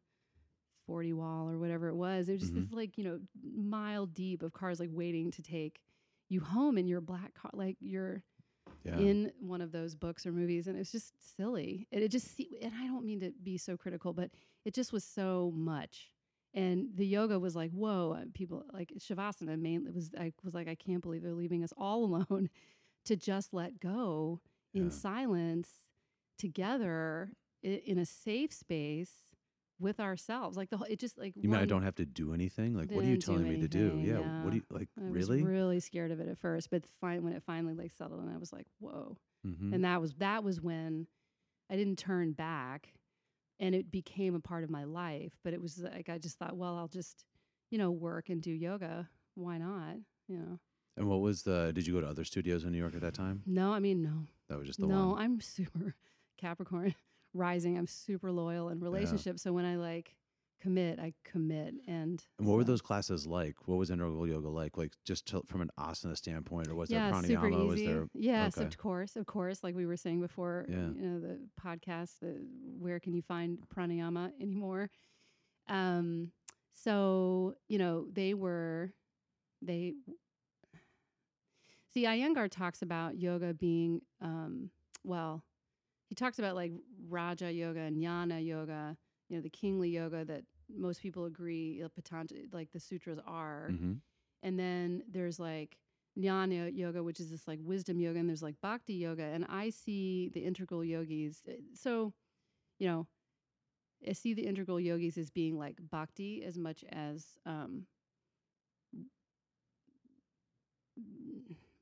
forty 0.87 1.13
wall 1.13 1.51
or 1.51 1.59
whatever 1.59 1.89
it 1.89 1.95
was. 1.97 2.29
It 2.29 2.33
was 2.33 2.41
just 2.43 2.55
Mhm. 2.55 2.63
this 2.63 2.73
like 2.73 2.97
you 2.99 3.05
know 3.05 3.21
mile 3.43 4.07
deep 4.07 4.43
of 4.43 4.53
cars 4.53 4.81
like 4.81 4.91
waiting 4.93 5.31
to 5.33 5.43
take 5.43 5.81
you 6.29 6.41
home 6.41 6.79
in 6.79 6.87
your 6.87 7.01
black 7.01 7.35
car, 7.35 7.51
like 7.55 7.77
you're 7.81 8.23
Yeah. 8.85 8.99
in 8.99 9.33
one 9.41 9.61
of 9.61 9.73
those 9.73 9.95
books 9.95 10.27
or 10.27 10.33
movies, 10.33 10.67
and 10.67 10.77
it 10.77 10.81
was 10.81 10.93
just 10.93 11.13
silly. 11.37 11.87
And 11.93 12.03
it 12.03 12.09
just, 12.11 12.39
and 12.63 12.73
I 12.75 12.87
don't 12.87 13.05
mean 13.05 13.21
to 13.21 13.31
be 13.43 13.59
so 13.59 13.77
critical, 13.77 14.13
but 14.13 14.31
it 14.65 14.75
just 14.75 14.93
was 14.93 15.03
so 15.05 15.53
much. 15.55 16.13
And 16.55 16.89
the 16.97 17.07
yoga 17.07 17.39
was 17.39 17.55
like, 17.57 17.71
whoa, 17.73 18.13
uh, 18.19 18.25
people 18.33 18.65
like 18.73 18.93
Shavasana 18.99 19.59
mainly 19.59 19.91
was, 19.91 20.11
I 20.19 20.33
was 20.45 20.55
like, 20.55 20.69
I 20.69 20.75
can't 20.77 21.03
believe 21.03 21.23
they're 21.23 21.35
leaving 21.35 21.63
us 21.65 21.73
all 21.77 22.05
alone 22.31 22.49
to 23.05 23.17
just 23.17 23.53
let 23.53 23.79
go 23.81 24.41
in 24.73 24.85
Yeah. 24.85 24.91
silence 24.91 25.69
together 26.39 27.33
in 27.63 27.99
a 27.99 28.07
safe 28.07 28.53
space 28.53 29.26
with 29.79 30.01
ourselves. 30.01 30.57
Like 30.57 30.71
the 30.71 30.77
whole, 30.77 30.87
it 30.89 30.99
just 30.99 31.19
like, 31.19 31.35
You 31.37 31.49
mean 31.49 31.61
I 31.61 31.67
don't 31.67 31.83
have 31.83 31.97
to 31.97 32.07
do 32.07 32.33
anything? 32.33 32.75
Like 32.75 32.91
what 32.91 33.05
are 33.05 33.09
you 33.09 33.17
telling 33.17 33.49
me 33.49 33.61
to 33.61 33.69
do? 33.69 34.01
Yeah. 34.03 34.43
What 34.43 34.51
do 34.51 34.57
you 34.57 34.63
like 34.71 34.89
I 34.99 35.11
was 35.11 35.29
really? 35.29 35.43
really 35.43 35.81
scared 35.81 36.11
of 36.11 36.21
it 36.21 36.29
at 36.29 36.39
first, 36.39 36.71
but 36.71 36.85
fine 37.01 37.23
when 37.23 37.33
it 37.33 37.43
finally 37.47 37.75
like 37.75 37.93
settled 37.93 38.21
and 38.21 38.33
I 38.33 38.39
was 38.39 38.53
like, 38.53 38.67
whoa 38.79 39.19
mm-hmm. 39.47 39.73
and 39.73 39.85
that 39.85 40.01
was 40.01 40.15
that 40.15 40.45
was 40.45 40.61
when 40.61 41.07
I 41.71 41.77
didn't 41.77 41.97
turn 41.97 42.33
back 42.33 42.95
and 43.59 43.75
it 43.75 43.91
became 43.91 44.35
a 44.35 44.41
part 44.41 44.65
of 44.65 44.71
my 44.71 44.85
life 44.85 45.33
but 45.45 45.53
it 45.53 45.61
was 45.61 45.83
like 45.83 46.09
I 46.09 46.19
just 46.19 46.39
thought 46.39 46.57
well 46.57 46.77
I'll 46.77 46.89
just 46.89 47.25
you 47.71 47.79
know 47.79 47.91
work 47.91 48.29
and 48.29 48.43
do 48.43 48.51
yoga 48.51 49.09
why 49.35 49.59
not 49.59 49.97
you 50.29 50.37
know 50.37 50.59
and 50.97 51.09
what 51.09 51.21
was 51.21 51.43
the 51.43 51.73
did 51.75 51.87
you 51.87 51.95
go 51.95 52.01
to 52.01 52.09
other 52.09 52.25
studios 52.25 52.65
in 52.65 52.73
New 52.73 52.79
York 52.79 52.95
at 52.95 53.03
that 53.03 53.15
time? 53.15 53.43
no 53.47 53.73
I 53.73 53.81
mean 53.81 54.03
no 54.03 54.27
That 54.49 54.59
was 54.59 54.67
just 54.67 54.81
the 54.81 54.87
no 54.87 55.09
one. 55.09 55.09
No, 55.09 55.19
I'm 55.19 55.41
super 55.41 55.95
Capricorn 56.39 56.95
rising 57.37 57.79
I'm 57.79 57.87
super 57.87 58.33
loyal 58.33 58.69
in 58.71 58.81
relationships 58.81 59.43
so 59.43 59.53
when 59.53 59.65
I 59.65 59.77
like 59.77 60.15
commit 60.61 60.99
I 60.99 61.13
commit 61.23 61.75
and 61.87 62.25
And 62.39 62.49
what 62.49 62.57
were 62.57 62.65
those 62.65 62.81
classes 62.81 63.27
like? 63.27 63.55
What 63.67 63.77
was 63.77 63.91
integral 63.91 64.27
yoga 64.27 64.49
like? 64.49 64.77
Like 64.79 64.93
just 65.05 65.27
to, 65.27 65.43
from 65.47 65.61
an 65.61 65.71
asana 65.79 66.17
standpoint, 66.17 66.69
or 66.69 66.75
was 66.75 66.91
yeah, 66.91 67.11
there 67.11 67.39
pranayama? 67.39 67.67
Was 67.69 67.77
easy. 67.81 67.87
there 67.87 68.09
Yes, 68.15 68.57
okay. 68.57 68.67
of 68.67 68.79
course, 68.79 69.17
of 69.17 69.27
course. 69.27 69.63
Like 69.63 69.75
we 69.75 69.85
were 69.87 69.99
saying 69.99 70.21
before, 70.23 70.65
Yeah. 70.69 70.77
you 70.77 71.03
know, 71.03 71.21
the 71.21 71.39
podcast. 71.63 72.21
The, 72.21 72.35
where 72.79 72.99
can 73.01 73.13
you 73.13 73.23
find 73.23 73.59
pranayama 73.75 74.33
anymore? 74.41 74.91
Um, 75.69 76.33
so 76.73 77.55
you 77.69 77.79
know, 77.79 78.07
they 78.11 78.33
were, 78.35 78.93
they. 79.61 79.95
See, 81.93 82.05
Iyengar 82.05 82.51
talks 82.51 82.83
about 82.83 83.19
yoga 83.19 83.55
being, 83.55 84.03
um, 84.21 84.71
well, 85.05 85.43
he 86.09 86.15
talks 86.15 86.39
about 86.39 86.55
like 86.55 86.73
Raja 87.09 87.53
yoga 87.53 87.81
and 87.81 87.97
Jnana 87.97 88.45
yoga. 88.45 88.97
You 89.29 89.37
know, 89.37 89.43
the 89.43 89.51
kingly 89.51 89.91
yoga 89.91 90.25
that 90.25 90.45
most 90.75 91.01
people 91.03 91.25
agree, 91.25 91.83
Patanjali, 91.95 92.47
like 92.53 92.71
the 92.73 92.81
sutras 92.81 93.19
are 93.27 93.75
Mm-hmm. 93.75 93.93
and 94.43 94.59
then 94.59 95.03
there's 95.11 95.39
like 95.39 95.77
jnana 96.19 96.71
yoga 96.77 97.03
which 97.03 97.21
is 97.21 97.31
this 97.31 97.47
like 97.47 97.59
wisdom 97.63 98.01
yoga 98.01 98.19
and 98.19 98.29
there's 98.29 98.43
like 98.43 98.55
bhakti 98.63 98.95
yoga 98.95 99.23
and 99.23 99.45
i 99.49 99.71
see 99.71 100.31
the 100.35 100.41
integral 100.45 100.85
yogis 100.85 101.43
uh, 101.49 101.53
so 101.75 102.13
you 102.79 102.87
know 102.89 103.07
i 104.09 104.13
see 104.13 104.35
the 104.35 104.47
integral 104.47 104.81
yogis 104.81 105.17
as 105.19 105.31
being 105.31 105.59
like 105.59 105.77
bhakti 105.91 106.43
as 106.45 106.59
much 106.59 106.85
as 106.93 107.39
um 107.47 107.87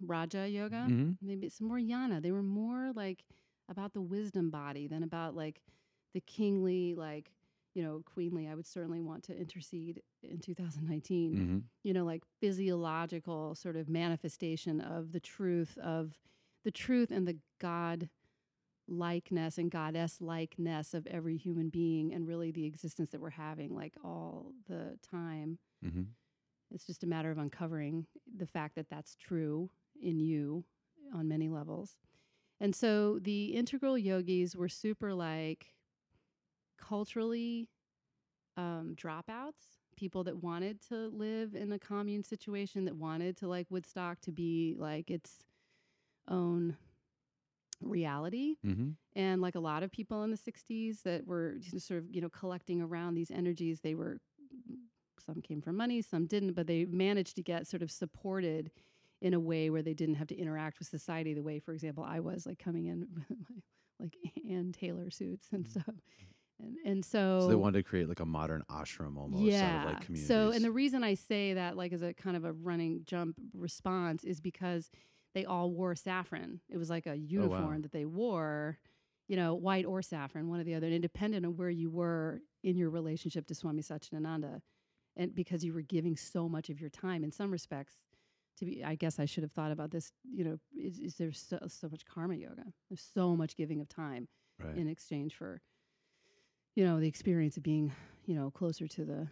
raja 0.06 0.48
yoga 0.48 0.88
Mm-hmm. 0.88 1.12
maybe 1.22 1.46
it's 1.46 1.60
more 1.60 1.78
jnana 1.78 2.20
they 2.22 2.32
were 2.32 2.42
more 2.42 2.92
like 2.94 3.24
about 3.68 3.92
the 3.94 4.00
wisdom 4.00 4.50
body 4.50 4.86
than 4.86 5.02
about 5.02 5.34
like 5.34 5.62
the 6.12 6.20
kingly 6.20 6.94
like 6.94 7.30
you 7.74 7.82
know 7.82 8.02
queenly 8.04 8.46
i 8.46 8.54
would 8.54 8.66
certainly 8.66 9.00
want 9.00 9.22
to 9.24 9.36
intercede 9.36 10.02
in 10.22 10.38
2019 10.38 11.34
Mm-hmm. 11.34 11.58
you 11.82 11.92
know, 11.92 12.04
like 12.04 12.22
physiological 12.40 13.54
sort 13.54 13.76
of 13.76 13.88
manifestation 13.88 14.80
of 14.80 15.12
the 15.12 15.20
truth 15.20 15.76
of 15.78 16.18
the 16.64 16.70
truth 16.70 17.10
and 17.10 17.26
the 17.28 17.36
God 17.60 18.08
likeness 18.86 19.58
and 19.58 19.70
goddess 19.70 20.20
likeness 20.20 20.94
of 20.94 21.06
every 21.06 21.36
human 21.36 21.68
being 21.68 22.12
and 22.12 22.26
really 22.26 22.50
the 22.50 22.66
existence 22.66 23.10
that 23.10 23.20
we're 23.20 23.30
having 23.30 23.74
like 23.74 23.94
all 24.04 24.52
the 24.68 24.98
time. 25.10 25.58
Mm-hmm. 25.84 26.02
It's 26.70 26.86
just 26.86 27.02
a 27.02 27.06
matter 27.06 27.30
of 27.30 27.38
uncovering 27.38 28.06
the 28.36 28.46
fact 28.46 28.74
that 28.76 28.88
that's 28.90 29.14
true 29.16 29.70
in 30.00 30.20
you 30.20 30.64
on 31.14 31.28
many 31.28 31.48
levels. 31.48 31.96
And 32.60 32.74
so 32.74 33.18
the 33.20 33.46
integral 33.54 33.98
yogis 33.98 34.56
were 34.56 34.68
super 34.68 35.12
like 35.14 35.74
culturally 36.78 37.68
um, 38.56 38.94
dropouts, 38.96 39.80
people 39.96 40.24
that 40.24 40.42
wanted 40.42 40.80
to 40.88 41.08
live 41.08 41.54
in 41.54 41.72
a 41.72 41.78
commune 41.78 42.24
situation, 42.24 42.84
that 42.84 42.96
wanted 42.96 43.36
to 43.38 43.48
like 43.48 43.66
Woodstock 43.70 44.20
to 44.22 44.32
be 44.32 44.74
like 44.78 45.10
its 45.10 45.44
own 46.28 46.76
reality. 47.80 48.56
Mm-hmm. 48.64 48.90
And 49.16 49.42
like 49.42 49.54
a 49.54 49.60
lot 49.60 49.82
of 49.82 49.90
people 49.90 50.22
in 50.22 50.30
the 50.30 50.38
60s 50.38 51.02
that 51.02 51.26
were 51.26 51.56
just 51.58 51.86
sort 51.86 51.98
of, 51.98 52.06
you 52.10 52.20
know, 52.20 52.28
collecting 52.28 52.80
around 52.80 53.14
these 53.14 53.30
energies, 53.30 53.80
they 53.80 53.94
were, 53.94 54.18
some 55.24 55.40
came 55.40 55.60
from 55.60 55.76
money, 55.76 56.02
some 56.02 56.26
didn't, 56.26 56.54
but 56.54 56.66
they 56.66 56.84
managed 56.84 57.36
to 57.36 57.42
get 57.42 57.66
sort 57.66 57.82
of 57.82 57.90
supported 57.90 58.70
in 59.24 59.34
a 59.34 59.40
way 59.40 59.70
where 59.70 59.82
they 59.82 59.94
didn't 59.94 60.16
have 60.16 60.28
to 60.28 60.38
interact 60.38 60.78
with 60.78 60.88
society 60.88 61.34
the 61.34 61.42
way, 61.42 61.58
for 61.60 61.72
example, 61.74 62.04
I 62.04 62.20
was 62.20 62.46
like 62.46 62.60
coming 62.60 62.86
in 62.86 63.00
with 63.14 63.38
my 63.50 63.56
like 64.00 64.16
Ann 64.50 64.72
Taylor 64.72 65.10
suits 65.10 65.48
and 65.52 65.66
Mhm. 65.66 65.70
stuff 65.70 65.94
And, 66.60 66.76
and 66.86 67.04
so, 67.04 67.40
So 67.40 67.48
they 67.48 67.54
wanted 67.56 67.78
to 67.78 67.82
create 67.84 68.08
like 68.08 68.20
a 68.20 68.26
modern 68.26 68.62
ashram 68.70 69.16
almost 69.18 69.62
yeah. 69.62 69.76
of 69.78 69.84
like 69.84 70.10
so, 70.16 70.50
and 70.52 70.64
the 70.64 70.70
reason 70.72 71.02
I 71.04 71.14
say 71.14 71.54
that, 71.54 71.76
like, 71.76 71.92
as 71.92 72.02
a 72.02 72.14
kind 72.14 72.36
of 72.36 72.44
a 72.44 72.52
running 72.52 73.02
jump 73.04 73.36
response, 73.54 74.24
is 74.24 74.40
because 74.40 74.90
they 75.34 75.44
all 75.44 75.70
wore 75.72 75.94
saffron. 75.96 76.60
It 76.68 76.76
was 76.76 76.90
like 76.90 77.06
a 77.06 77.16
uniform 77.16 77.82
that 77.82 77.92
they 77.92 78.04
wore, 78.04 78.78
you 79.28 79.36
know, 79.36 79.54
white 79.54 79.84
or 79.86 80.02
saffron, 80.02 80.48
one 80.48 80.60
or 80.60 80.64
the 80.64 80.74
other, 80.74 80.86
and 80.86 80.94
independent 80.94 81.44
of 81.46 81.58
where 81.58 81.70
you 81.70 81.90
were 81.90 82.40
in 82.62 82.76
your 82.76 82.90
relationship 82.90 83.46
to 83.48 83.54
Swami 83.54 83.82
Satchidananda, 83.82 84.60
and 85.16 85.34
because 85.34 85.64
you 85.64 85.72
were 85.74 85.82
giving 85.82 86.16
so 86.16 86.48
much 86.48 86.70
of 86.70 86.80
your 86.80 86.90
time, 86.90 87.24
in 87.24 87.32
some 87.32 87.50
respects, 87.50 87.96
to 88.58 88.64
be, 88.64 88.84
I 88.84 88.94
guess 88.94 89.18
I 89.18 89.24
should 89.24 89.42
have 89.42 89.52
thought 89.52 89.72
about 89.72 89.90
this. 89.90 90.12
You 90.24 90.44
know, 90.44 90.58
is, 90.76 90.98
is 90.98 91.14
there 91.16 91.32
so, 91.32 91.58
so 91.68 91.88
much 91.88 92.04
karma 92.06 92.34
yoga? 92.34 92.64
There's 92.88 93.06
so 93.14 93.36
much 93.36 93.56
giving 93.56 93.80
of 93.80 93.88
time 93.88 94.28
right. 94.62 94.76
in 94.76 94.88
exchange 94.88 95.34
for 95.34 95.60
you 96.74 96.84
know 96.84 97.00
the 97.00 97.08
experience 97.08 97.56
of 97.56 97.62
being 97.62 97.92
you 98.26 98.34
know 98.34 98.50
closer 98.50 98.86
to 98.88 99.04
the 99.04 99.28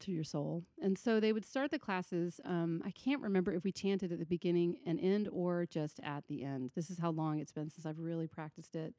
to 0.00 0.10
your 0.10 0.24
soul 0.24 0.64
and 0.82 0.98
so 0.98 1.20
they 1.20 1.32
would 1.32 1.44
start 1.44 1.70
the 1.70 1.78
classes 1.78 2.40
um, 2.44 2.82
i 2.84 2.90
can't 2.90 3.20
remember 3.20 3.52
if 3.52 3.62
we 3.62 3.70
chanted 3.70 4.10
at 4.10 4.18
the 4.18 4.26
beginning 4.26 4.76
and 4.86 4.98
end 5.00 5.28
or 5.30 5.66
just 5.66 6.00
at 6.02 6.26
the 6.28 6.42
end 6.42 6.70
this 6.74 6.90
is 6.90 6.98
how 6.98 7.10
long 7.10 7.38
it's 7.38 7.52
been 7.52 7.70
since 7.70 7.86
i've 7.86 7.98
really 7.98 8.26
practiced 8.26 8.74
it 8.74 8.94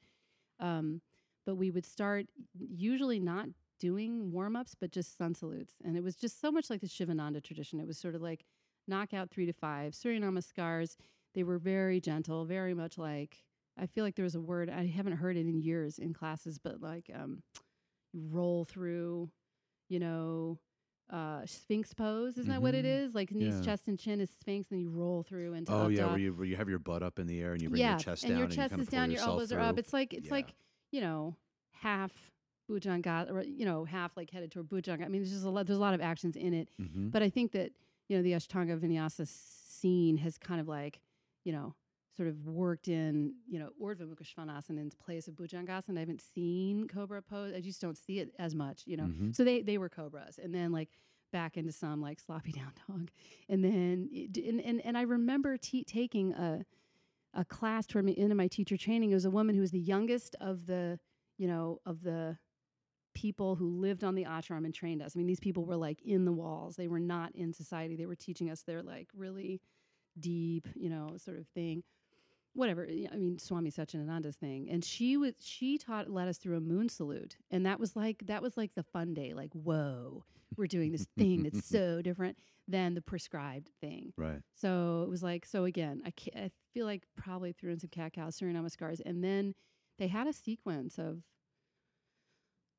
um, 0.60 1.02
but 1.46 1.56
we 1.56 1.72
would 1.72 1.86
start 1.86 2.28
usually 2.58 3.20
not 3.20 3.48
doing 3.80 4.32
warm-ups 4.32 4.76
but 4.80 4.92
just 4.92 5.18
sun 5.18 5.34
salutes 5.34 5.74
and 5.84 5.98
it 5.98 6.04
was 6.04 6.16
just 6.16 6.40
so 6.40 6.52
much 6.52 6.70
like 6.70 6.80
the 6.80 6.88
shivananda 6.88 7.42
tradition 7.42 7.80
it 7.80 7.88
was 7.88 7.98
sort 7.98 8.16
of 8.16 8.22
like 8.22 8.46
knockout 8.88 9.30
three 9.32 9.46
to 9.46 9.54
five 9.54 9.96
surya 9.96 10.20
namaskars 10.20 10.96
they 11.34 11.44
were 11.44 11.58
very 11.58 12.00
gentle 12.02 12.46
very 12.46 12.74
much 12.74 12.98
like 12.98 13.44
I 13.78 13.88
feel 13.88 14.04
like 14.04 14.16
there 14.16 14.24
was 14.24 14.36
a 14.36 14.42
word 14.42 14.70
I 14.70 14.86
haven't 14.86 15.14
heard 15.14 15.36
it 15.36 15.48
in 15.48 15.60
years 15.60 15.98
in 15.98 16.14
classes, 16.14 16.60
but 16.60 16.80
like 16.80 17.10
um, 17.12 17.42
roll 18.14 18.66
through, 18.66 19.32
you 19.90 20.00
know, 20.00 20.60
uh, 21.10 21.42
sphinx 21.48 21.92
pose. 21.94 22.38
Isn't 22.38 22.50
that 22.52 22.62
what 22.62 22.76
it 22.76 22.86
Mhm. 22.86 23.16
Like 23.16 23.32
knees, 23.32 23.56
Yeah. 23.56 23.62
chest, 23.62 23.88
and 23.88 23.98
chin 24.00 24.22
is 24.22 24.30
sphinx, 24.30 24.72
and 24.72 24.80
you 24.80 24.90
roll 24.90 25.24
through 25.24 25.54
and 25.54 25.68
oh 25.70 25.88
yeah, 25.88 26.06
where 26.06 26.18
you 26.20 26.34
where 26.36 26.46
you 26.46 26.56
have 26.56 26.70
your 26.70 26.78
butt 26.80 27.02
up 27.04 27.18
in 27.18 27.26
the 27.28 27.42
air 27.42 27.54
and 27.54 27.62
you 27.64 27.70
bring 27.70 27.80
yeah, 27.82 27.92
your 27.94 28.00
chest 28.00 28.24
and 28.24 28.30
down 28.32 28.38
your 28.38 28.46
and 28.46 28.54
chest 28.54 28.76
you 28.76 28.82
is 28.82 28.88
down, 28.88 29.10
your 29.12 29.22
elbows 29.22 29.52
are 29.52 29.60
up. 29.60 29.78
It's 29.80 29.92
like 29.92 30.14
it's 30.14 30.28
Yeah. 30.28 30.34
like 30.34 30.54
you 30.92 31.02
know 31.02 31.36
half 31.72 32.32
bhujanga, 32.70 33.32
or 33.32 33.44
you 33.44 33.66
know 33.66 33.86
half 33.86 34.16
like 34.16 34.30
headed 34.30 34.52
toward 34.52 34.68
bhujanga. 34.70 35.04
I 35.04 35.08
mean, 35.08 35.22
there's 35.22 35.32
just 35.32 35.46
a 35.46 35.50
lot. 35.50 35.66
There's 35.66 35.80
a 35.80 35.82
lot 35.82 35.94
of 35.96 36.02
actions 36.02 36.36
in 36.36 36.54
it. 36.54 36.70
Mhm. 36.80 37.12
But 37.12 37.24
I 37.24 37.30
think 37.32 37.52
that 37.54 37.72
you 38.08 38.18
know 38.18 38.24
the 38.24 38.34
Ashtanga 38.34 38.78
Vinyasa 38.80 39.28
scene 39.28 40.18
has 40.18 40.38
kind 40.38 40.60
of 40.62 40.68
like 40.68 41.00
you 41.44 41.52
know 41.54 41.76
sort 42.16 42.30
of 42.30 42.48
worked 42.48 42.88
in 42.88 43.34
you 43.48 43.60
know 43.60 43.70
Urdhva 43.82 44.02
Mukha 44.08 44.24
Svanasana 44.24 44.78
in 44.80 44.92
place 45.04 45.28
of 45.28 45.36
Bhujangasana. 45.36 45.98
I 45.98 46.02
haven't 46.02 46.22
seen 46.22 46.88
Cobra 46.88 47.22
pose. 47.22 47.54
I 47.56 47.60
just 47.62 47.82
don't 47.82 47.98
see 47.98 48.20
it 48.20 48.34
as 48.38 48.54
much. 48.56 48.84
You 48.86 48.98
know, 48.98 49.06
Mhm. 49.06 49.36
so 49.36 49.44
they 49.44 49.62
they 49.62 49.78
were 49.78 49.90
cobras, 49.90 50.38
and 50.42 50.54
then 50.54 50.72
like 50.72 50.90
back 51.32 51.58
into 51.58 51.72
some 51.72 52.02
like 52.02 52.20
sloppy 52.20 52.52
down 52.60 52.72
dog, 52.88 53.10
and 53.50 53.64
then 53.64 54.10
it 54.12 54.38
and 54.38 54.62
and, 54.62 54.80
and 54.86 54.98
I 54.98 55.02
remember 55.02 55.58
te- 55.58 55.84
taking 55.84 56.34
a 56.34 56.66
a 57.34 57.44
class 57.44 57.88
toward 57.88 58.06
me 58.06 58.12
into 58.12 58.36
my 58.36 58.48
teacher 58.48 58.78
training. 58.78 59.10
It 59.10 59.16
was 59.16 59.26
a 59.26 59.32
woman 59.32 59.56
who 59.56 59.62
was 59.62 59.72
the 59.72 59.80
youngest 59.80 60.36
of 60.40 60.68
the 60.68 61.00
you 61.40 61.48
know 61.48 61.80
of 61.86 62.04
the 62.04 62.38
people 63.14 63.56
who 63.56 63.68
lived 63.68 64.04
on 64.04 64.16
the 64.16 64.26
ashram 64.26 64.66
and 64.66 64.74
trained 64.74 65.02
us. 65.02 65.14
I 65.16 65.18
mean, 65.18 65.28
these 65.28 65.40
people 65.40 65.66
were 65.66 65.76
like 65.76 66.02
in 66.02 66.26
the 66.26 66.32
walls. 66.32 66.76
They 66.76 66.88
were 66.88 67.00
not 67.00 67.36
in 67.36 67.54
society. 67.54 67.96
They 67.96 68.06
were 68.06 68.16
teaching 68.16 68.50
us 68.50 68.62
their 68.62 68.82
like 68.82 69.10
really 69.16 69.62
deep, 70.20 70.68
you 70.76 70.90
know, 70.90 71.16
sort 71.18 71.38
of 71.38 71.48
thing. 71.50 71.84
Whatever. 72.54 72.88
I 72.88 73.16
mean, 73.16 73.40
Swami 73.40 73.72
Satchidananda's 73.72 74.36
thing. 74.36 74.68
And 74.70 74.84
she 74.86 75.18
was 75.18 75.34
she 75.40 75.78
taught 75.78 76.10
led 76.10 76.28
us 76.28 76.38
through 76.38 76.58
a 76.58 76.62
moon 76.62 76.90
salute. 76.90 77.38
And 77.50 77.66
that 77.66 77.80
was 77.80 77.96
like 77.96 78.26
that 78.28 78.42
was 78.42 78.58
like 78.58 78.76
the 78.76 78.84
fun 78.84 79.14
day. 79.14 79.34
Like, 79.34 79.54
whoa, 79.54 80.24
we're 80.56 80.68
doing 80.68 80.92
this 80.92 81.08
thing 81.18 81.44
that's 81.44 81.68
so 81.68 82.02
different 82.02 82.38
than 82.68 82.94
the 82.94 83.02
prescribed 83.02 83.70
thing. 83.82 84.14
Right. 84.18 84.42
So 84.56 85.04
it 85.06 85.10
was 85.10 85.24
like, 85.24 85.46
so 85.46 85.66
again, 85.66 86.02
I, 86.06 86.14
I 86.36 86.52
feel 86.74 86.86
like 86.86 87.04
probably 87.16 87.52
threw 87.52 87.72
in 87.72 87.80
some 87.80 87.90
cat 87.90 88.14
cows, 88.14 88.36
Surya 88.36 88.54
Namaskars. 88.54 89.02
And 89.06 89.24
then 89.24 89.54
they 90.00 90.08
had 90.08 90.28
a 90.28 90.34
sequence 90.34 90.98
of, 90.98 91.24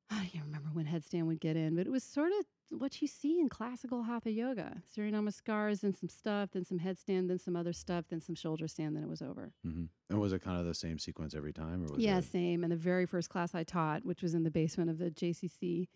I 0.09 0.29
can't 0.31 0.45
remember 0.45 0.69
when 0.71 0.85
headstand 0.85 1.23
would 1.25 1.39
get 1.39 1.55
in, 1.55 1.75
but 1.75 1.87
it 1.87 1.89
was 1.91 2.03
sort 2.03 2.31
of 2.39 2.79
what 2.79 3.01
you 3.01 3.07
see 3.07 3.39
in 3.39 3.49
classical 3.49 4.03
hatha 4.03 4.31
yoga 4.31 4.81
Surya 4.93 5.11
Namaskars 5.11 5.83
and 5.83 5.95
some 5.97 6.09
stuff, 6.09 6.51
then 6.51 6.63
some 6.65 6.79
headstand, 6.79 7.27
then 7.27 7.39
some 7.39 7.55
other 7.55 7.73
stuff, 7.73 8.05
then 8.09 8.21
some 8.21 8.35
shoulder 8.35 8.67
stand, 8.67 8.95
then 8.95 9.03
it 9.03 9.09
was 9.09 9.21
over. 9.21 9.51
hmm 9.63 9.85
And 10.09 10.19
was 10.19 10.33
it 10.33 10.41
kind 10.41 10.59
of 10.59 10.65
the 10.65 10.73
same 10.73 10.99
sequence 10.99 11.33
every 11.35 11.53
time, 11.53 11.83
or 11.83 11.93
was 11.93 12.03
Yeah, 12.03 12.19
it? 12.19 12.25
same. 12.25 12.63
And 12.63 12.71
the 12.71 12.77
very 12.77 13.05
first 13.05 13.29
class 13.29 13.55
I 13.55 13.63
taught, 13.63 14.05
which 14.05 14.21
was 14.21 14.33
in 14.35 14.43
the 14.43 14.51
basement 14.51 14.89
of 14.89 14.97
the 14.99 15.09
JCC, 15.11 15.87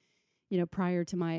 you 0.49 0.57
know, 0.57 0.65
prior 0.65 1.03
to 1.05 1.15
my 1.17 1.37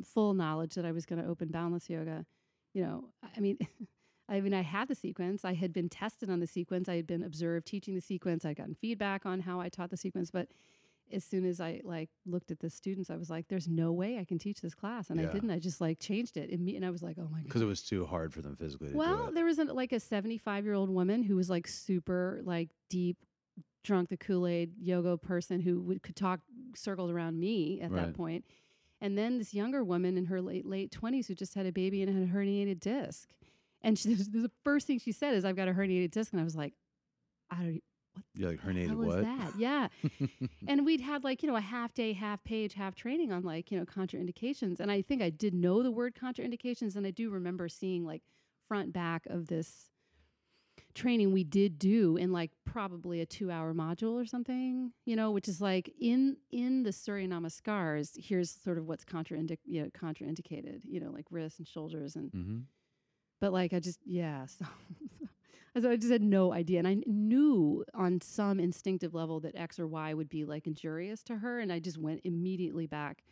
f- 0.00 0.04
full 0.04 0.34
knowledge 0.34 0.74
that 0.74 0.84
I 0.84 0.92
was 0.92 1.06
going 1.06 1.22
to 1.22 1.28
open 1.28 1.48
Boundless 1.48 1.88
Yoga, 1.88 2.26
you 2.74 2.82
know, 2.82 3.04
I 3.36 3.40
mean, 3.40 3.58
I 4.28 4.40
mean, 4.40 4.54
I 4.54 4.62
had 4.62 4.88
the 4.88 4.94
sequence. 4.94 5.44
I 5.44 5.54
had 5.54 5.72
been 5.72 5.88
tested 5.88 6.30
on 6.30 6.40
the 6.40 6.46
sequence. 6.46 6.88
I 6.88 6.96
had 6.96 7.06
been 7.06 7.22
observed 7.22 7.66
teaching 7.66 7.94
the 7.94 8.00
sequence. 8.00 8.44
I'd 8.44 8.56
gotten 8.56 8.74
feedback 8.74 9.26
on 9.26 9.40
how 9.40 9.60
I 9.60 9.68
taught 9.68 9.90
the 9.90 9.96
sequence. 9.96 10.30
But 10.30 10.48
as 11.12 11.24
soon 11.24 11.44
as 11.44 11.60
I 11.60 11.80
like 11.84 12.10
looked 12.26 12.50
at 12.50 12.60
the 12.60 12.70
students, 12.70 13.10
I 13.10 13.16
was 13.16 13.28
like, 13.30 13.48
"There's 13.48 13.68
no 13.68 13.92
way 13.92 14.18
I 14.18 14.24
can 14.24 14.38
teach 14.38 14.60
this 14.60 14.74
class," 14.74 15.10
and 15.10 15.20
I 15.20 15.24
didn't. 15.32 15.50
I 15.50 15.58
just 15.58 15.80
like 15.80 15.98
changed 15.98 16.36
it, 16.36 16.50
imme- 16.50 16.76
and 16.76 16.84
I 16.84 16.90
was 16.90 17.02
like, 17.02 17.16
"Oh 17.18 17.28
my 17.30 17.38
god!" 17.38 17.44
Because 17.44 17.62
it 17.62 17.66
was 17.66 17.82
too 17.82 18.06
hard 18.06 18.32
for 18.32 18.42
them 18.42 18.56
physically 18.56 18.88
to 18.88 18.92
do 18.92 18.98
Well, 18.98 19.30
there 19.32 19.44
was 19.44 19.58
a, 19.58 19.64
like 19.64 19.92
a 19.92 20.00
75 20.00 20.64
year 20.64 20.74
old 20.74 20.90
woman 20.90 21.22
who 21.22 21.36
was 21.36 21.48
like 21.50 21.66
super 21.68 22.40
like 22.44 22.70
deep, 22.88 23.18
drunk 23.84 24.08
the 24.08 24.16
Kool 24.16 24.46
Aid 24.46 24.72
yoga 24.80 25.16
person 25.16 25.60
who 25.60 25.80
would, 25.82 26.02
could 26.02 26.16
talk 26.16 26.40
circled 26.74 27.10
around 27.10 27.38
me 27.38 27.80
at 27.80 27.90
Right. 27.90 28.06
that 28.06 28.14
point. 28.14 28.44
And 29.00 29.18
then 29.18 29.38
this 29.38 29.52
younger 29.52 29.82
woman 29.82 30.16
in 30.16 30.26
her 30.26 30.40
late 30.40 30.64
late 30.64 30.90
20s 30.92 31.26
who 31.26 31.34
just 31.34 31.54
had 31.54 31.66
a 31.66 31.72
baby 31.72 32.02
and 32.02 32.12
had 32.12 32.22
a 32.28 32.32
herniated 32.32 32.80
disc. 32.80 33.28
And 33.82 33.98
she, 33.98 34.14
the 34.14 34.50
first 34.64 34.86
thing 34.86 34.98
she 35.00 35.12
said 35.12 35.34
is, 35.34 35.44
"I've 35.44 35.56
got 35.56 35.68
a 35.68 35.72
herniated 35.72 36.12
disc," 36.12 36.32
and 36.32 36.40
I 36.40 36.44
was 36.44 36.54
like, 36.56 36.74
"I 37.50 37.56
don't." 37.62 37.82
Like 38.38 38.62
What 38.62 38.74
the 38.74 38.80
herniated 38.80 38.88
hell 38.88 39.02
is 39.02 39.24
that? 39.24 39.52
Yeah. 39.58 39.88
and 40.68 40.84
we'd 40.86 41.00
had 41.00 41.24
like, 41.24 41.42
you 41.42 41.48
know, 41.48 41.56
a 41.56 41.60
half 41.60 41.94
day, 41.94 42.12
half 42.12 42.42
page, 42.44 42.74
half 42.74 42.94
training 42.94 43.32
on 43.32 43.42
like, 43.42 43.70
you 43.70 43.78
know, 43.78 43.84
contraindications. 43.84 44.80
And 44.80 44.90
I 44.90 45.02
think 45.02 45.22
I 45.22 45.30
did 45.30 45.54
know 45.54 45.82
the 45.82 45.90
word 45.90 46.14
contraindications. 46.14 46.96
And 46.96 47.06
I 47.06 47.10
do 47.10 47.30
remember 47.30 47.68
seeing 47.68 48.04
like 48.04 48.22
front 48.66 48.92
back 48.92 49.26
of 49.26 49.48
this 49.48 49.88
training 50.94 51.32
we 51.32 51.44
did 51.44 51.78
do 51.78 52.16
in 52.16 52.32
like 52.32 52.50
probably 52.64 53.20
a 53.20 53.26
two 53.26 53.50
hour 53.50 53.72
module 53.74 54.20
or 54.20 54.26
something, 54.26 54.92
you 55.04 55.16
know, 55.16 55.30
which 55.30 55.48
is 55.48 55.60
like 55.60 55.92
in 56.00 56.36
in 56.50 56.82
the 56.82 56.92
Surya 56.92 57.28
Namaskars, 57.28 58.12
here's 58.16 58.50
sort 58.50 58.78
of 58.78 58.86
what's 58.86 59.04
contraindic 59.04 59.58
you 59.64 59.82
know, 59.82 59.88
contraindicated, 59.90 60.80
you 60.84 61.00
know, 61.00 61.10
like 61.10 61.26
wrists 61.30 61.58
and 61.58 61.68
shoulders 61.68 62.16
and 62.16 62.30
hmm 62.30 62.58
but 63.40 63.52
like 63.52 63.72
I 63.72 63.80
just 63.80 63.98
yeah, 64.06 64.46
so, 64.58 64.64
so 65.80 65.90
I 65.90 65.96
just 65.96 66.12
had 66.12 66.22
no 66.22 66.52
idea, 66.52 66.78
and 66.78 66.88
I 66.88 66.98
knew 67.06 67.84
on 67.94 68.20
some 68.20 68.60
instinctive 68.60 69.14
level 69.14 69.40
that 69.40 69.56
X 69.56 69.78
or 69.78 69.86
Y 69.86 70.12
would 70.14 70.28
be 70.28 70.44
like 70.44 70.66
injurious 70.66 71.22
to 71.24 71.36
her, 71.36 71.60
and 71.60 71.72
I 71.72 71.78
just 71.78 71.98
went 71.98 72.20
immediately 72.24 72.86
back 72.86 73.24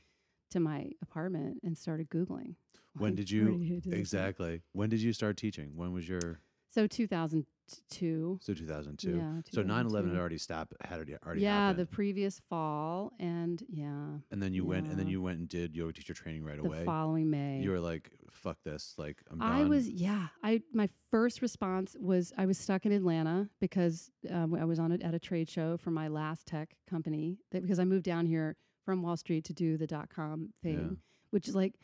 to 0.50 0.60
my 0.60 0.90
apartment 1.02 1.60
and 1.62 1.76
started 1.76 2.08
googling. 2.10 2.54
When 2.96 3.14
did 3.14 3.30
you 3.30 3.58
do 3.58 3.80
do 3.80 3.90
this? 3.90 3.98
exactly? 3.98 4.62
When 4.72 4.88
did 4.90 5.00
you 5.00 5.12
start 5.12 5.36
teaching? 5.36 5.72
When 5.76 5.92
was 5.92 6.08
your 6.08 6.40
So 6.72 6.86
2002. 6.86 8.38
so 8.42 8.54
2002? 8.54 9.16
Yeah. 9.16 9.40
So 9.52 9.62
9/11 9.62 10.10
had 10.10 10.18
already 10.18 10.38
stopped. 10.38 10.72
Had 10.82 10.96
already 10.96 11.16
already 11.24 11.40
yeah, 11.42 11.68
happened. 11.68 11.78
the 11.80 11.86
previous 11.86 12.40
fall, 12.48 13.12
and 13.18 13.62
yeah, 13.68 14.18
and 14.30 14.42
then 14.42 14.54
you 14.54 14.64
went 14.64 14.86
and 14.88 14.98
then 14.98 15.08
you 15.08 15.20
went 15.20 15.38
and 15.38 15.48
did 15.48 15.74
yoga 15.76 15.92
teacher 15.92 16.14
training 16.14 16.44
right 16.44 16.60
the 16.60 16.66
away. 16.68 16.84
following 16.84 17.28
May. 17.30 17.60
You 17.60 17.70
were 17.70 17.80
like, 17.80 18.10
"Fuck 18.30 18.58
this!" 18.64 18.94
Like 18.98 19.18
I'm 19.30 19.38
done. 19.38 19.50
I 19.52 19.64
was 19.64 19.88
yeah. 19.88 20.28
I 20.42 20.62
my 20.72 20.88
first 21.10 21.42
response 21.42 21.96
was 22.00 22.32
I 22.38 22.46
was 22.46 22.56
stuck 22.58 22.86
in 22.86 22.92
Atlanta 22.92 23.48
because 23.60 24.10
um, 24.30 24.54
I 24.54 24.64
was 24.64 24.78
on 24.78 24.92
it 24.92 25.02
at 25.02 25.14
a 25.14 25.18
trade 25.18 25.48
show 25.50 25.76
for 25.76 25.90
my 25.90 26.08
last 26.08 26.46
tech 26.46 26.76
company 26.88 27.38
that, 27.50 27.62
because 27.62 27.78
I 27.78 27.84
moved 27.84 28.04
down 28.04 28.26
here 28.26 28.56
from 28.84 29.02
Wall 29.02 29.16
Street 29.16 29.44
to 29.44 29.52
do 29.52 29.76
the 29.76 29.86
dot 29.86 30.08
com 30.08 30.50
thing, 30.62 30.78
Yeah. 30.78 30.96
which 31.30 31.48
is 31.48 31.54
like 31.54 31.74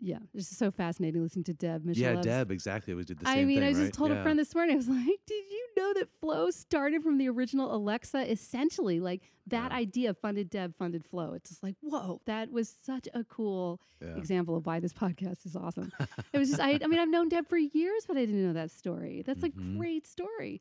yeah, 0.00 0.18
it's 0.34 0.48
just 0.48 0.58
so 0.58 0.70
fascinating 0.70 1.22
listening 1.22 1.44
to 1.44 1.54
Deb. 1.54 1.84
Michelle 1.84 2.02
yeah, 2.02 2.10
Love's- 2.14 2.26
Deb. 2.26 2.50
Exactly. 2.50 2.94
We 2.94 3.04
did 3.04 3.18
the 3.18 3.28
I 3.28 3.34
same 3.34 3.48
mean, 3.48 3.58
thing. 3.60 3.68
I 3.68 3.72
just 3.72 3.82
right? 3.82 3.92
told 3.92 4.10
Yeah. 4.10 4.18
a 4.18 4.22
friend 4.22 4.38
this 4.38 4.54
morning. 4.54 4.74
I 4.74 4.76
was 4.76 4.88
like, 4.88 5.20
"Did 5.26 5.44
you 5.50 5.68
know 5.76 5.92
that 5.94 6.08
Flow 6.20 6.50
started 6.50 7.02
from 7.02 7.18
the 7.18 7.28
original 7.28 7.74
Alexa? 7.74 8.30
Essentially, 8.30 9.00
like 9.00 9.22
that 9.48 9.70
Yeah. 9.72 9.78
idea 9.78 10.14
funded 10.14 10.50
Deb, 10.50 10.74
funded 10.76 11.04
Flow. 11.04 11.32
It's 11.34 11.50
just 11.50 11.62
like, 11.62 11.76
whoa, 11.80 12.20
that 12.26 12.50
was 12.50 12.74
such 12.82 13.08
a 13.14 13.22
cool 13.24 13.80
Yeah. 14.02 14.16
example 14.16 14.56
of 14.56 14.66
why 14.66 14.80
this 14.80 14.92
podcast 14.92 15.46
is 15.46 15.54
awesome. 15.56 15.92
it 16.32 16.38
was 16.38 16.48
just, 16.50 16.60
I, 16.60 16.78
I 16.82 16.86
mean, 16.88 16.98
I've 16.98 17.08
known 17.08 17.28
Deb 17.28 17.48
for 17.48 17.56
years, 17.56 18.04
but 18.06 18.16
I 18.16 18.20
didn't 18.26 18.44
know 18.44 18.52
that 18.54 18.70
story. 18.72 19.22
That's 19.24 19.40
Mhm. 19.42 19.74
a 19.74 19.78
great 19.78 20.06
story. 20.06 20.60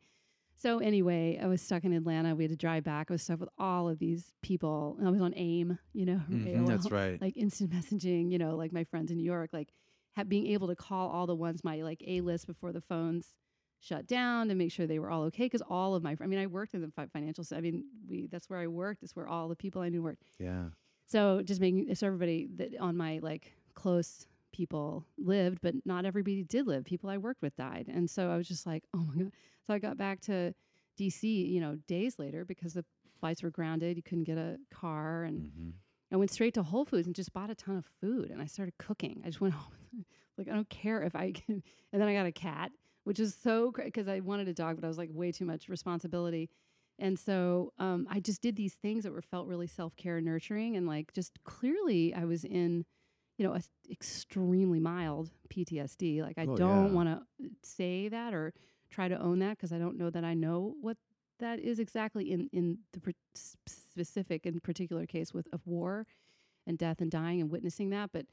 So 0.57 0.79
anyway, 0.79 1.39
I 1.41 1.47
was 1.47 1.61
stuck 1.61 1.83
in 1.83 1.93
Atlanta. 1.93 2.33
We 2.35 2.43
had 2.45 2.51
to 2.51 2.55
drive 2.57 2.83
back. 2.83 3.11
I 3.11 3.13
was 3.13 3.21
stuck 3.23 3.39
with 3.39 3.49
all 3.57 3.89
of 3.89 3.99
these 3.99 4.31
people. 4.41 4.95
And 4.97 5.07
I 5.07 5.11
was 5.11 5.21
on 5.21 5.33
AIM, 5.35 5.77
you 5.93 6.05
know, 6.05 6.21
Mhm, 6.31 6.47
AOL, 6.47 6.67
That's 6.67 6.91
right. 6.91 7.21
like 7.21 7.35
instant 7.37 7.69
messaging, 7.75 8.31
you 8.31 8.37
know, 8.37 8.55
like 8.55 8.71
my 8.71 8.83
friends 8.85 9.11
in 9.11 9.17
New 9.17 9.23
York, 9.23 9.49
like 9.53 9.73
ha- 10.15 10.23
being 10.23 10.47
able 10.47 10.67
to 10.67 10.75
call 10.75 11.09
all 11.09 11.27
the 11.27 11.35
ones 11.35 11.63
my 11.63 11.81
like 11.81 12.01
A 12.07 12.21
list 12.21 12.47
before 12.47 12.71
the 12.71 12.81
phones 12.81 13.35
shut 13.81 14.07
down 14.07 14.47
to 14.47 14.55
make 14.55 14.71
sure 14.71 14.87
they 14.87 14.97
were 14.97 15.11
all 15.11 15.23
okay 15.23 15.43
because 15.45 15.61
all 15.69 15.93
of 15.93 16.01
my 16.01 16.15
I 16.19 16.25
mean 16.25 16.39
I 16.39 16.47
worked 16.47 16.73
in 16.73 16.81
the 16.81 16.89
fi- 16.95 17.05
financial 17.07 17.43
I 17.53 17.59
mean 17.61 17.83
we 18.09 18.25
that's 18.31 18.49
where 18.49 18.57
I 18.59 18.65
worked 18.67 19.01
that's 19.01 19.15
where 19.15 19.27
all 19.27 19.47
the 19.49 19.55
people 19.55 19.81
I 19.81 19.89
knew 19.89 20.01
worked 20.01 20.23
Yeah. 20.39 20.69
so 21.05 21.41
just 21.43 21.61
making 21.61 21.93
so 21.93 22.07
everybody 22.07 22.47
that 22.55 22.79
on 22.79 22.97
my 22.97 23.19
like 23.21 23.51
close 23.75 24.25
people 24.53 25.05
lived, 25.17 25.59
but 25.61 25.75
not 25.85 26.05
everybody 26.05 26.41
did 26.41 26.65
live. 26.65 26.85
People 26.85 27.09
I 27.09 27.17
worked 27.17 27.41
with 27.41 27.55
died, 27.57 27.87
and 27.93 28.09
so 28.09 28.31
I 28.31 28.37
was 28.37 28.47
just 28.47 28.65
like, 28.65 28.85
oh 28.93 28.99
my 29.13 29.23
god. 29.23 29.31
So 29.67 29.73
I 29.73 29.79
got 29.79 29.97
back 29.97 30.21
to 30.21 30.53
DC, 30.97 31.27
you 31.27 31.59
know, 31.59 31.75
days 31.87 32.19
later 32.19 32.45
because 32.45 32.73
the 32.73 32.85
flights 33.19 33.43
were 33.43 33.49
grounded. 33.51 33.97
You 33.97 34.03
couldn't 34.03 34.25
get 34.25 34.37
a 34.37 34.57
car, 34.71 35.23
and 35.23 35.43
hmm 35.43 35.69
I 36.11 36.17
went 36.17 36.31
straight 36.31 36.53
to 36.55 36.63
Whole 36.63 36.85
Foods 36.85 37.07
and 37.07 37.15
just 37.15 37.33
bought 37.33 37.49
a 37.49 37.55
ton 37.55 37.77
of 37.77 37.85
food, 38.01 38.29
and 38.31 38.41
I 38.41 38.45
started 38.45 38.77
cooking. 38.77 39.21
I 39.23 39.27
just 39.27 39.41
went 39.41 39.53
home, 39.55 40.05
like 40.37 40.47
I 40.47 40.53
don't 40.53 40.69
care 40.69 41.01
if 41.01 41.15
I 41.15 41.31
can. 41.31 41.63
And 41.91 42.01
then 42.01 42.07
I 42.09 42.13
got 42.13 42.25
a 42.25 42.31
cat, 42.31 42.71
which 43.03 43.19
is 43.19 43.35
so 43.35 43.71
great 43.71 43.87
because 43.87 44.07
I 44.07 44.19
wanted 44.19 44.47
a 44.47 44.53
dog, 44.53 44.75
but 44.77 44.85
I 44.85 44.87
was 44.87 44.97
like 44.97 45.09
way 45.11 45.31
too 45.31 45.45
much 45.45 45.67
responsibility. 45.69 46.49
And 46.99 47.19
so 47.19 47.73
um, 47.77 48.07
I 48.09 48.19
just 48.21 48.41
did 48.41 48.55
these 48.55 48.75
things 48.75 49.03
that 49.03 49.11
were 49.11 49.21
felt 49.21 49.47
really 49.47 49.67
self 49.67 49.95
care, 49.97 50.21
nurturing, 50.21 50.77
and 50.77 50.87
like 50.87 51.11
just 51.13 51.43
clearly 51.43 52.13
I 52.13 52.25
was 52.25 52.45
in, 52.45 52.85
you 53.37 53.45
know, 53.45 53.53
a 53.53 53.61
extremely 53.91 54.79
mild 54.79 55.31
PTSD. 55.49 56.21
Like 56.21 56.37
I 56.37 56.45
Oh, 56.45 56.55
don't 56.55 56.91
yeah. 56.91 56.93
want 56.93 57.09
to 57.09 57.49
say 57.63 58.07
that 58.09 58.33
or 58.33 58.53
try 58.89 59.07
to 59.07 59.19
own 59.19 59.39
that 59.39 59.57
because 59.57 59.71
I 59.71 59.77
don't 59.77 59.97
know 59.97 60.09
that 60.09 60.23
I 60.23 60.33
know 60.33 60.75
what 60.81 60.97
that 61.39 61.59
is 61.59 61.79
exactly 61.79 62.31
in 62.31 62.49
in 62.53 62.79
the 62.93 63.13
specific 63.65 64.45
and 64.45 64.61
particular 64.63 65.05
case 65.05 65.33
with 65.33 65.47
of 65.51 65.61
war 65.65 66.05
and 66.67 66.77
death 66.77 67.01
and 67.01 67.11
dying 67.11 67.41
and 67.41 67.51
witnessing 67.51 67.89
that, 67.91 68.11
but 68.11 68.25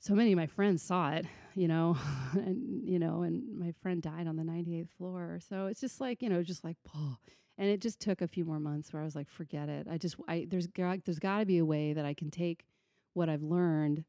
so 0.00 0.14
many 0.14 0.32
of 0.32 0.36
my 0.36 0.46
friends 0.46 0.82
saw 0.82 1.12
it, 1.12 1.24
you 1.54 1.66
know, 1.66 1.96
and 2.32 2.86
you 2.86 2.98
know, 2.98 3.22
and 3.22 3.58
my 3.58 3.72
friend 3.82 4.02
died 4.02 4.26
on 4.26 4.36
the 4.36 4.42
98th 4.42 4.90
floor. 4.98 5.40
So 5.48 5.66
it's 5.66 5.80
just 5.80 6.00
like, 6.00 6.22
you 6.22 6.28
know, 6.28 6.42
just 6.42 6.64
like, 6.64 6.76
oh, 6.94 7.16
and 7.56 7.68
it 7.68 7.80
just 7.80 8.00
took 8.00 8.20
a 8.20 8.28
few 8.28 8.44
more 8.44 8.60
months 8.60 8.92
where 8.92 9.00
I 9.00 9.04
was 9.04 9.14
like, 9.14 9.30
forget 9.30 9.68
it. 9.68 9.86
I 9.90 9.96
just, 9.96 10.16
I 10.28 10.46
there's 10.48 10.66
got, 10.66 11.04
there's 11.04 11.18
got 11.18 11.38
to 11.38 11.46
be 11.46 11.58
a 11.58 11.64
way 11.64 11.92
that 11.92 12.04
I 12.04 12.12
can 12.12 12.30
take 12.30 12.66
what 13.14 13.28
I've 13.28 13.42
learned 13.42 14.04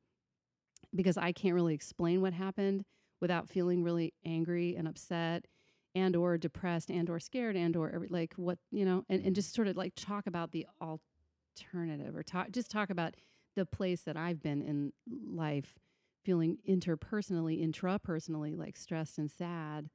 because 0.93 1.17
I 1.17 1.31
can't 1.31 1.53
really 1.53 1.73
explain 1.73 2.21
what 2.21 2.33
happened 2.33 2.85
without 3.25 3.49
feeling 3.49 3.81
really 3.81 4.13
angry 4.23 4.75
and 4.75 4.87
upset 4.87 5.47
and 5.95 6.15
or 6.15 6.37
depressed 6.37 6.91
and 6.91 7.09
or 7.09 7.19
scared 7.19 7.55
and 7.55 7.75
or 7.75 8.05
like 8.11 8.35
what 8.35 8.59
you 8.69 8.85
know 8.85 9.03
and, 9.09 9.25
and 9.25 9.33
just 9.33 9.51
sort 9.51 9.67
of 9.67 9.75
like 9.75 9.93
talk 9.95 10.27
about 10.27 10.51
the 10.51 10.67
alternative 10.79 12.15
or 12.15 12.21
talk 12.21 12.51
just 12.51 12.69
talk 12.69 12.91
about 12.91 13.15
the 13.55 13.65
place 13.65 14.01
that 14.01 14.15
I've 14.15 14.43
been 14.43 14.61
in 14.61 14.93
life 15.35 15.79
feeling 16.23 16.59
interpersonally 16.69 17.67
intrapersonally 17.67 18.55
like 18.55 18.77
stressed 18.77 19.17
and 19.17 19.31
sad 19.31 19.89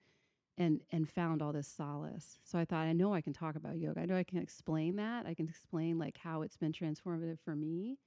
and 0.58 0.80
and 0.90 1.08
found 1.08 1.40
all 1.40 1.52
this 1.52 1.68
solace. 1.68 2.40
So 2.42 2.58
i 2.58 2.64
thought 2.64 2.88
i 2.88 2.92
know 2.92 3.14
i 3.14 3.20
can 3.20 3.32
talk 3.32 3.54
about 3.54 3.78
yoga. 3.78 4.00
I 4.00 4.06
know 4.06 4.16
i 4.16 4.24
can 4.24 4.38
explain 4.38 4.96
that. 4.96 5.24
I 5.24 5.34
can 5.34 5.46
explain 5.48 6.00
like 6.00 6.18
how 6.18 6.42
it's 6.42 6.56
been 6.56 6.72
transformative 6.72 7.38
for 7.44 7.54
me. 7.54 8.00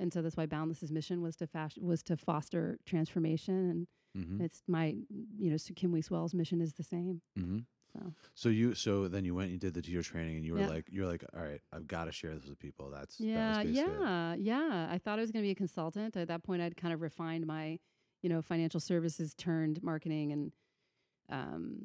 And 0.00 0.10
so 0.14 0.22
that's 0.22 0.38
why 0.38 0.46
boundless's 0.46 0.90
mission 0.90 1.20
was 1.20 1.36
to 1.36 1.46
fas- 1.46 1.76
was 1.78 2.02
to 2.04 2.16
foster 2.16 2.78
transformation 2.86 3.68
and 3.68 3.86
hmm 4.14 4.42
it's 4.42 4.62
my 4.68 4.94
you 5.38 5.50
know 5.50 5.56
so 5.56 5.72
kim 5.74 5.92
Weeks 5.92 6.10
Well's 6.10 6.34
mission 6.34 6.60
is 6.60 6.74
the 6.74 6.82
same 6.84 7.20
hmm 7.36 7.58
so 7.92 8.12
So 8.34 8.48
you 8.48 8.74
so 8.74 9.06
then 9.08 9.24
you 9.24 9.34
went 9.34 9.44
and 9.50 9.52
you 9.52 9.58
did 9.58 9.74
the 9.74 9.82
teacher 9.82 10.02
training 10.02 10.36
and 10.36 10.44
you 10.46 10.54
were 10.54 10.60
Yeah. 10.60 10.66
like 10.68 10.86
you're 10.90 11.06
like 11.06 11.24
all 11.34 11.42
right 11.42 11.60
I've 11.72 11.86
got 11.86 12.04
to 12.06 12.12
share 12.12 12.34
this 12.34 12.46
with 12.48 12.58
people. 12.58 12.90
That's 12.90 13.20
yeah 13.20 13.52
that 13.54 13.64
basically 13.64 13.92
it. 13.92 14.00
yeah 14.00 14.34
yeah 14.34 14.88
i 14.90 14.98
thought 14.98 15.18
i 15.18 15.22
was 15.22 15.30
going 15.30 15.42
to 15.42 15.46
be 15.46 15.50
a 15.50 15.54
consultant 15.54 16.16
at 16.16 16.28
that 16.28 16.42
point 16.42 16.62
i'd 16.62 16.76
kind 16.76 16.94
of 16.94 17.00
refined 17.02 17.46
my 17.46 17.78
you 18.22 18.28
know 18.30 18.40
financial 18.40 18.80
services 18.80 19.34
turned 19.34 19.82
marketing 19.82 20.32
and 20.32 20.52
um, 21.28 21.78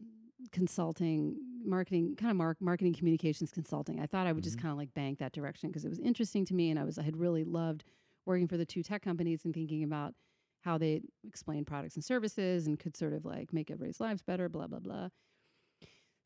consulting 0.51 1.36
marketing 1.65 2.15
kind 2.15 2.31
of 2.31 2.38
mark, 2.38 2.57
marketing 2.62 2.93
communications 2.93 3.51
consulting 3.51 4.00
i 4.00 4.05
thought 4.05 4.25
i 4.27 4.31
would 4.31 4.43
just 4.43 4.57
Mhm. 4.57 4.62
kind 4.62 4.72
of 4.72 4.77
like 4.77 4.93
bank 4.93 5.19
that 5.19 5.34
direction 5.34 5.69
because 5.69 5.84
it 5.84 5.89
was 5.89 6.00
interesting 6.00 6.46
to 6.46 6.53
me 6.53 6.69
and 6.69 6.79
i 6.79 6.84
was 6.84 6.98
i 6.98 7.01
had 7.03 7.17
really 7.17 7.43
loved 7.43 7.84
working 8.25 8.48
for 8.48 8.57
the 8.57 8.65
two 8.65 8.84
tech 8.84 9.01
companies 9.01 9.43
and 9.46 9.53
thinking 9.53 9.84
about 9.84 10.13
how 10.62 10.78
they 10.78 11.02
explain 11.26 11.64
products 11.66 11.96
and 11.96 12.04
services 12.04 12.68
and 12.68 12.80
could 12.80 12.96
sort 12.98 13.14
of 13.14 13.26
like 13.26 13.54
make 13.54 13.70
everybody's 13.72 14.00
lives 14.00 14.22
better 14.22 14.50
blah 14.50 14.68
blah 14.68 14.80
blah 14.80 15.08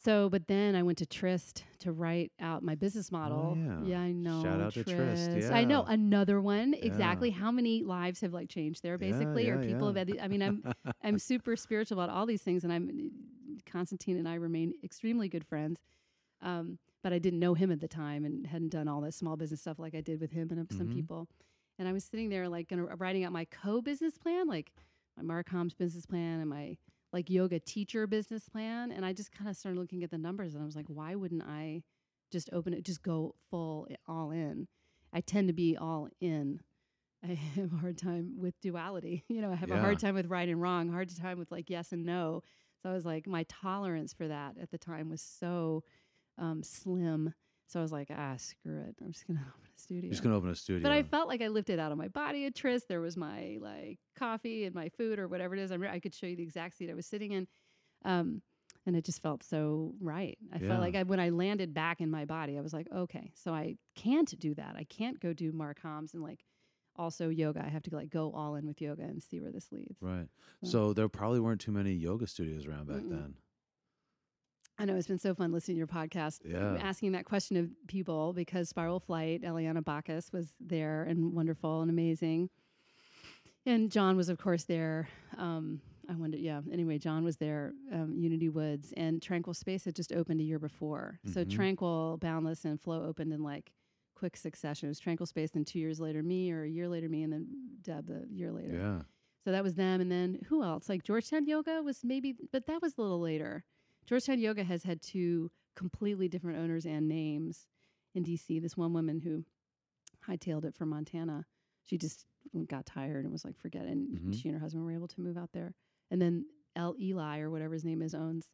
so 0.04 0.30
but 0.30 0.48
then 0.48 0.76
i 0.76 0.82
went 0.82 0.98
to 0.98 1.06
Tryst 1.06 1.64
to 1.80 1.92
write 1.92 2.32
out 2.40 2.64
my 2.64 2.74
business 2.76 3.12
model 3.12 3.58
Oh, 3.58 3.86
yeah. 3.86 4.00
i 4.00 4.12
know 4.12 4.42
Shout 4.44 4.62
out 4.62 4.74
to 4.74 4.84
Tryst, 4.84 5.52
i 5.52 5.64
know 5.64 5.84
another 5.84 6.42
one 6.42 6.74
Yeah. 6.74 6.80
exactly 6.86 7.30
how 7.30 7.52
many 7.52 7.84
lives 7.84 8.22
have 8.22 8.34
like 8.34 8.50
changed 8.50 8.82
there 8.84 8.94
Yeah, 9.00 9.12
basically 9.12 9.50
or 9.50 9.60
people 9.60 9.82
yeah. 9.82 9.86
have 9.88 9.96
had 9.96 10.08
the, 10.08 10.22
i 10.22 10.28
mean 10.28 10.42
i'm 10.42 10.64
I'm 11.04 11.20
super 11.20 11.56
spiritual 11.56 12.00
about 12.00 12.16
all 12.16 12.26
these 12.28 12.42
things, 12.44 12.64
and 12.64 12.72
I'm 12.72 13.12
Constantine 13.66 14.18
and 14.18 14.28
I 14.30 14.36
remain 14.36 14.74
extremely 14.84 15.28
good 15.30 15.44
friends. 15.46 15.80
Um, 16.42 16.78
but 17.04 17.12
I 17.12 17.18
didn't 17.20 17.40
know 17.40 17.54
him 17.56 17.72
at 17.72 17.80
the 17.82 17.88
time 17.88 18.24
and 18.24 18.46
hadn't 18.46 18.70
done 18.70 18.88
all 18.88 19.02
this 19.02 19.16
small 19.16 19.36
business 19.36 19.62
stuff 19.62 19.80
like 19.80 19.96
I 19.96 20.02
did 20.02 20.22
with 20.22 20.32
him 20.32 20.50
and 20.52 20.60
uh, 20.60 20.76
some 20.78 20.88
people. 20.90 21.28
And 21.82 21.90
I 21.90 21.94
was 21.94 22.04
sitting 22.04 22.30
there 22.30 22.48
like 22.48 22.70
gonna, 22.70 22.84
writing 22.96 23.24
out 23.24 23.32
my 23.32 23.46
co-business 23.46 24.16
plan, 24.16 24.48
like 24.48 24.72
my 25.18 25.24
Marcom's 25.24 25.74
business 25.74 26.06
plan 26.06 26.40
and 26.40 26.48
my 26.48 26.78
like 27.12 27.28
yoga 27.28 27.60
teacher 27.60 28.06
business 28.06 28.48
plan. 28.48 28.92
And 28.92 29.04
I 29.04 29.14
just 29.14 29.32
kind 29.32 29.50
of 29.50 29.58
started 29.58 29.80
looking 29.80 30.04
at 30.04 30.12
the 30.12 30.20
numbers, 30.20 30.54
and 30.54 30.62
I 30.62 30.66
was 30.68 30.76
like, 30.76 30.86
why 30.90 31.16
wouldn't 31.16 31.42
I 31.42 31.82
just 32.32 32.52
open 32.54 32.76
it, 32.76 32.84
just 32.86 33.02
go 33.02 33.34
full 33.50 33.88
all 34.08 34.30
in? 34.30 34.68
I 35.12 35.22
tend 35.22 35.48
to 35.48 35.56
be 35.56 35.76
all 35.76 36.08
in. 36.20 36.60
I 37.24 37.34
have 37.56 37.74
a 37.74 37.78
hard 37.78 37.98
time 37.98 38.36
with 38.38 38.54
duality. 38.62 39.24
You 39.30 39.42
know, 39.42 39.52
I 39.52 39.56
have 39.56 39.72
a 39.72 39.80
hard 39.82 39.98
time 39.98 40.14
with 40.14 40.28
right 40.28 40.48
and 40.48 40.62
wrong, 40.62 40.92
hard 40.92 41.10
time 41.18 41.40
with 41.40 41.50
like 41.52 41.68
yes 41.68 41.92
and 41.92 42.06
no. 42.06 42.44
So 42.84 42.92
I 42.92 42.94
was 42.94 43.08
like, 43.08 43.26
my 43.26 43.44
tolerance 43.50 44.14
for 44.14 44.28
that 44.28 44.56
at 44.62 44.70
the 44.70 44.78
time 44.78 45.10
was 45.10 45.22
so 45.24 45.84
um, 46.38 46.62
slim. 46.62 47.34
So 47.72 47.80
I 47.80 47.84
was 47.84 47.92
like, 47.92 48.10
ah, 48.16 48.36
screw 48.38 48.80
it. 48.80 48.96
I'm 49.02 49.12
just 49.14 49.26
gonna 49.28 49.40
open 49.48 49.70
a 49.76 49.80
studio. 49.80 50.10
Just 50.10 50.24
gonna 50.24 50.36
open 50.36 50.50
a 50.50 50.56
studio. 50.56 50.84
but 50.84 50.92
I 50.92 51.04
felt 51.04 51.28
like 51.30 51.42
I 51.42 51.48
lifted 51.48 51.80
out 51.80 51.92
of 51.92 51.98
my 51.98 52.10
body 52.10 52.46
at 52.46 52.54
Tryst. 52.56 52.88
There 52.90 53.00
was 53.02 53.16
my 53.16 53.58
like 53.62 54.00
coffee 54.18 54.66
and 54.66 54.76
my 54.76 54.90
food 54.90 55.20
or 55.20 55.28
whatever 55.28 55.56
it 55.56 55.62
is. 55.62 55.72
I, 55.72 55.76
re- 55.76 55.90
I 55.90 56.00
could 56.00 56.14
show 56.14 56.26
you 56.28 56.36
the 56.36 56.44
exact 56.44 56.76
seat 56.78 56.90
I 56.90 56.94
was 56.94 57.06
sitting 57.06 57.32
in. 57.32 57.48
Um, 58.04 58.42
and 58.86 58.96
it 58.96 59.06
just 59.06 59.22
felt 59.22 59.44
so 59.44 59.94
right. 60.02 60.38
I 60.54 60.58
Yeah. 60.58 60.70
felt 60.70 60.82
like 60.82 60.96
I, 60.96 61.04
when 61.04 61.20
I 61.20 61.30
landed 61.30 61.74
back 61.74 62.02
in 62.02 62.10
my 62.10 62.26
body, 62.26 62.58
I 62.58 62.62
was 62.62 62.74
like, 62.74 62.88
okay, 62.94 63.32
so 63.36 63.54
I 63.54 63.78
can't 63.96 64.38
do 64.40 64.54
that. 64.56 64.76
I 64.78 64.84
can't 64.86 65.20
go 65.20 65.34
do 65.34 65.52
Marcoms 65.54 66.14
and 66.14 66.24
like 66.24 66.44
also 66.96 67.30
yoga. 67.30 67.64
I 67.64 67.70
have 67.70 67.84
to 67.84 67.96
like 67.96 68.10
go 68.10 68.32
all 68.34 68.56
in 68.56 68.66
with 68.68 68.82
yoga 68.82 69.04
and 69.04 69.22
see 69.24 69.40
where 69.40 69.52
this 69.52 69.68
leads. 69.72 70.02
right. 70.02 70.28
Yeah. 70.62 70.70
So 70.70 70.94
there 70.94 71.08
probably 71.10 71.40
weren't 71.40 71.62
too 71.62 71.72
many 71.72 71.94
yoga 71.94 72.28
studios 72.28 72.66
around 72.66 72.88
back 72.88 72.98
Mm-mm. 72.98 73.10
then. 73.12 73.34
I 74.82 74.86
know 74.86 74.96
it's 74.96 75.08
been 75.08 75.20
so 75.20 75.36
fun 75.36 75.52
listening 75.52 75.76
to 75.76 75.78
your 75.78 75.88
podcast, 75.88 76.40
Yeah. 76.44 76.76
asking 76.82 77.12
that 77.12 77.26
question 77.26 77.56
of 77.58 77.70
people 77.88 78.34
because 78.34 78.68
Spiral 78.70 79.00
Flight, 79.00 79.44
Eliana 79.44 79.84
Bacchus 79.86 80.32
was 80.34 80.54
there 80.60 81.04
and 81.04 81.34
wonderful 81.34 81.82
and 81.82 81.92
amazing. 81.92 82.50
And 83.66 83.92
John 83.92 84.18
was, 84.18 84.28
of 84.30 84.40
course, 84.40 84.64
there. 84.64 85.08
Um, 85.38 85.82
I 86.10 86.16
wonder, 86.16 86.38
yeah. 86.38 86.62
Anyway, 86.72 86.98
John 86.98 87.24
was 87.24 87.38
there. 87.38 87.74
Um, 87.92 88.16
Unity 88.18 88.50
Woods 88.50 88.92
and 88.98 89.22
Tranquil 89.22 89.54
Space 89.54 89.86
had 89.86 89.96
just 89.96 90.12
opened 90.12 90.42
a 90.42 90.44
year 90.44 90.58
before. 90.58 91.20
So 91.26 91.46
Mhm. 91.46 91.52
Tranquil, 91.52 92.18
Boundless, 92.20 92.66
and 92.66 92.82
Flow 92.82 93.04
opened 93.06 93.32
in 93.34 93.44
like 93.44 93.72
quick 94.16 94.36
succession. 94.36 94.88
It 94.88 94.90
was 94.90 95.00
Tranquil 95.00 95.28
Space, 95.28 95.52
then 95.52 95.64
two 95.64 95.78
years 95.80 96.00
later 96.00 96.24
me, 96.24 96.52
or 96.52 96.64
a 96.64 96.70
year 96.70 96.90
later 96.90 97.08
me, 97.08 97.22
and 97.22 97.32
then 97.32 97.48
Deb 97.84 98.10
a 98.10 98.26
year 98.34 98.52
later. 98.52 98.74
Yeah. 98.74 99.02
So 99.46 99.52
that 99.52 99.64
was 99.64 99.76
them. 99.76 100.02
And 100.02 100.12
then 100.12 100.40
who 100.48 100.64
else? 100.64 100.90
Like 100.90 101.04
Georgetown 101.04 101.46
Yoga 101.46 101.82
was 101.84 102.04
maybe, 102.04 102.34
but 102.52 102.66
that 102.66 102.82
was 102.82 102.98
a 102.98 103.02
little 103.02 103.20
later. 103.20 103.64
Georgetown 104.06 104.40
Yoga 104.40 104.64
has 104.64 104.84
had 104.84 105.02
two 105.02 105.52
completely 105.76 106.28
different 106.28 106.60
owners 106.60 106.86
and 106.86 107.08
names 107.08 107.68
in 108.14 108.24
DC. 108.24 108.62
This 108.62 108.76
one 108.76 108.94
woman 108.94 109.20
who 109.20 109.46
hightailed 110.28 110.66
it 110.66 110.76
from 110.76 110.90
Montana, 110.90 111.46
she 111.84 111.98
just 111.98 112.26
got 112.68 112.86
tired 112.86 113.24
and 113.24 113.32
was 113.32 113.46
like, 113.46 113.58
forget 113.58 113.86
it. 113.86 113.90
And 113.92 114.20
Mhm. 114.20 114.34
she 114.36 114.50
and 114.50 114.56
her 114.58 114.60
husband 114.62 114.84
were 114.84 114.92
able 114.92 115.08
to 115.08 115.22
move 115.22 115.38
out 115.38 115.52
there. 115.54 115.74
And 116.10 116.22
then 116.22 116.46
L. 116.76 116.96
Eli, 117.00 117.40
or 117.40 117.50
whatever 117.50 117.74
his 117.74 117.86
name 117.86 118.02
is, 118.02 118.14
owns 118.14 118.50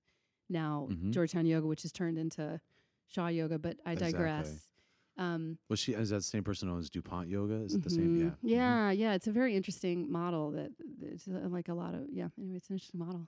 now 0.49 0.87
Mhm. 0.91 1.11
Georgetown 1.11 1.45
Yoga, 1.45 1.67
which 1.67 1.81
has 1.83 1.91
turned 1.91 2.17
into 2.17 2.61
Shaw 3.07 3.27
Yoga. 3.27 3.57
But 3.57 3.79
I 3.85 3.93
Exactly. 3.93 4.11
digress. 4.11 4.71
Um, 5.17 5.57
Was 5.69 5.79
she? 5.79 5.93
Is 5.93 6.09
that 6.09 6.17
the 6.17 6.21
same 6.21 6.43
person 6.43 6.69
who 6.69 6.75
owns 6.75 6.89
Dupont 6.91 7.27
Yoga? 7.29 7.55
Is 7.55 7.73
it 7.73 7.81
the 7.81 7.89
same? 7.89 8.13
Mhm. 8.15 8.19
Yeah. 8.19 8.29
Mhm. 8.29 8.37
Yeah, 8.43 8.91
yeah. 8.91 9.13
It's 9.15 9.25
a 9.27 9.31
very 9.31 9.55
interesting 9.55 10.11
model 10.11 10.51
that 10.51 10.71
it's 11.01 11.27
uh, 11.27 11.47
like 11.49 11.69
a 11.69 11.73
lot 11.73 11.95
of 11.95 12.07
yeah. 12.11 12.29
Anyway, 12.37 12.57
it's 12.57 12.69
an 12.69 12.75
interesting 12.75 12.99
model. 12.99 13.27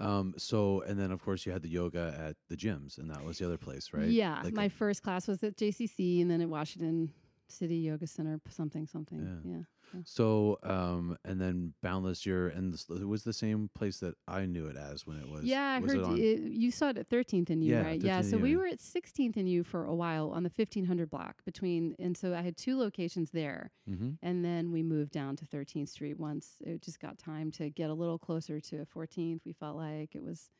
Um. 0.00 0.34
So, 0.38 0.82
and 0.82 0.98
then 0.98 1.10
of 1.12 1.22
course 1.22 1.44
you 1.46 1.52
had 1.52 1.62
the 1.62 1.68
yoga 1.68 2.14
at 2.18 2.36
the 2.48 2.56
gyms, 2.56 2.98
and 2.98 3.10
that 3.10 3.24
was 3.24 3.38
the 3.38 3.46
other 3.46 3.58
place, 3.58 3.90
right? 3.92 4.08
Yeah, 4.08 4.40
Like 4.42 4.54
my 4.54 4.64
a- 4.64 4.70
first 4.70 5.02
class 5.02 5.28
was 5.28 5.42
at 5.44 5.56
JCC, 5.56 6.22
and 6.22 6.30
then 6.30 6.40
at 6.40 6.48
Washington 6.48 7.12
City 7.48 7.76
Yoga 7.76 8.06
Center, 8.06 8.40
something, 8.48 8.86
something. 8.86 9.42
Yeah. 9.44 9.52
Yeah. 9.56 9.62
So, 10.04 10.58
um, 10.62 11.16
and 11.24 11.40
then 11.40 11.74
Boundless, 11.82 12.24
you're 12.26 12.48
and 12.48 12.72
this, 12.72 12.86
it 12.90 13.06
was 13.06 13.24
the 13.24 13.32
same 13.32 13.70
place 13.74 13.98
that 14.00 14.14
I 14.28 14.46
knew 14.46 14.66
it 14.66 14.76
as 14.76 15.06
when 15.06 15.16
it 15.18 15.28
was. 15.28 15.44
Yeah, 15.44 15.62
I 15.62 15.78
was 15.78 15.92
heard 15.92 16.00
it 16.00 16.04
on- 16.04 16.18
it, 16.18 16.40
you 16.52 16.70
saw 16.70 16.88
it 16.90 16.98
at 16.98 17.08
13th 17.08 17.50
and 17.50 17.62
U, 17.64 17.72
Yeah, 17.74 17.82
right? 17.82 18.00
Yeah. 18.00 18.20
13th 18.20 18.30
So 18.30 18.38
we 18.38 18.50
U. 18.50 18.58
were 18.58 18.66
at 18.66 18.78
16th 18.80 19.36
and 19.36 19.48
U 19.48 19.62
for 19.64 19.84
a 19.84 19.94
while 19.94 20.30
on 20.30 20.42
the 20.42 20.50
1500 20.50 21.10
block 21.10 21.44
between, 21.44 21.94
and 21.98 22.16
so 22.16 22.34
I 22.34 22.42
had 22.42 22.56
two 22.56 22.76
locations 22.78 23.30
there, 23.30 23.70
Mhm. 23.88 24.18
and 24.22 24.44
then 24.44 24.70
we 24.72 24.82
moved 24.82 25.12
down 25.12 25.36
to 25.36 25.44
13th 25.46 25.88
Street 25.88 26.18
once 26.18 26.56
it 26.60 26.82
just 26.82 27.00
got 27.00 27.18
time 27.18 27.50
to 27.52 27.70
get 27.70 27.90
a 27.90 27.94
little 27.94 28.18
closer 28.18 28.60
to 28.60 28.84
14th. 28.86 29.44
We 29.44 29.52
felt 29.52 29.76
like 29.76 30.14
it 30.14 30.22
was. 30.22 30.50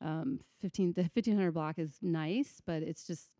Um, 0.00 0.40
fifteen 0.60 0.92
the 0.92 1.08
fifteen 1.08 1.34
hundred 1.34 1.52
block 1.54 1.76
is 1.76 1.98
nice, 2.00 2.60
but 2.64 2.84
it's 2.84 3.04
just 3.04 3.30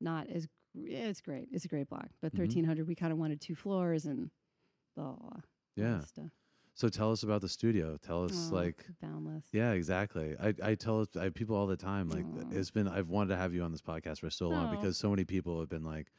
not 0.00 0.28
as. 0.30 0.46
gr- 0.46 0.86
yeah, 0.86 1.06
It's 1.08 1.20
great. 1.20 1.48
It's 1.50 1.64
a 1.64 1.68
great 1.68 1.88
block, 1.88 2.10
but 2.20 2.32
Mhm. 2.32 2.36
thirteen 2.36 2.64
hundred 2.64 2.86
we 2.86 2.94
kind 2.94 3.12
of 3.12 3.18
wanted 3.18 3.40
two 3.40 3.56
floors 3.56 4.06
and 4.06 4.30
blah 4.94 5.04
all 5.04 5.42
Yeah. 5.76 6.00
stuff. 6.04 6.30
So 6.76 6.88
tell 6.88 7.12
us 7.12 7.22
about 7.22 7.40
the 7.40 7.48
studio. 7.48 7.96
Tell 8.02 8.24
us 8.24 8.48
Oh, 8.50 8.54
like 8.54 8.84
boundless. 9.00 9.44
yeah, 9.52 9.72
exactly. 9.72 10.34
I, 10.40 10.54
I 10.62 10.74
tell 10.74 11.06
I, 11.18 11.28
people 11.28 11.54
all 11.54 11.68
the 11.68 11.76
time 11.76 12.08
like 12.08 12.24
it's 12.50 12.70
been 12.72 12.88
I've 12.88 13.08
wanted 13.08 13.28
to 13.30 13.36
have 13.36 13.54
you 13.54 13.62
on 13.62 13.70
this 13.70 13.82
podcast 13.82 14.18
for 14.20 14.30
so 14.30 14.48
long 14.48 14.68
Oh. 14.68 14.76
because 14.76 14.96
so 14.96 15.08
many 15.10 15.24
people 15.24 15.60
have 15.60 15.68
been 15.68 15.84
like, 15.84 16.10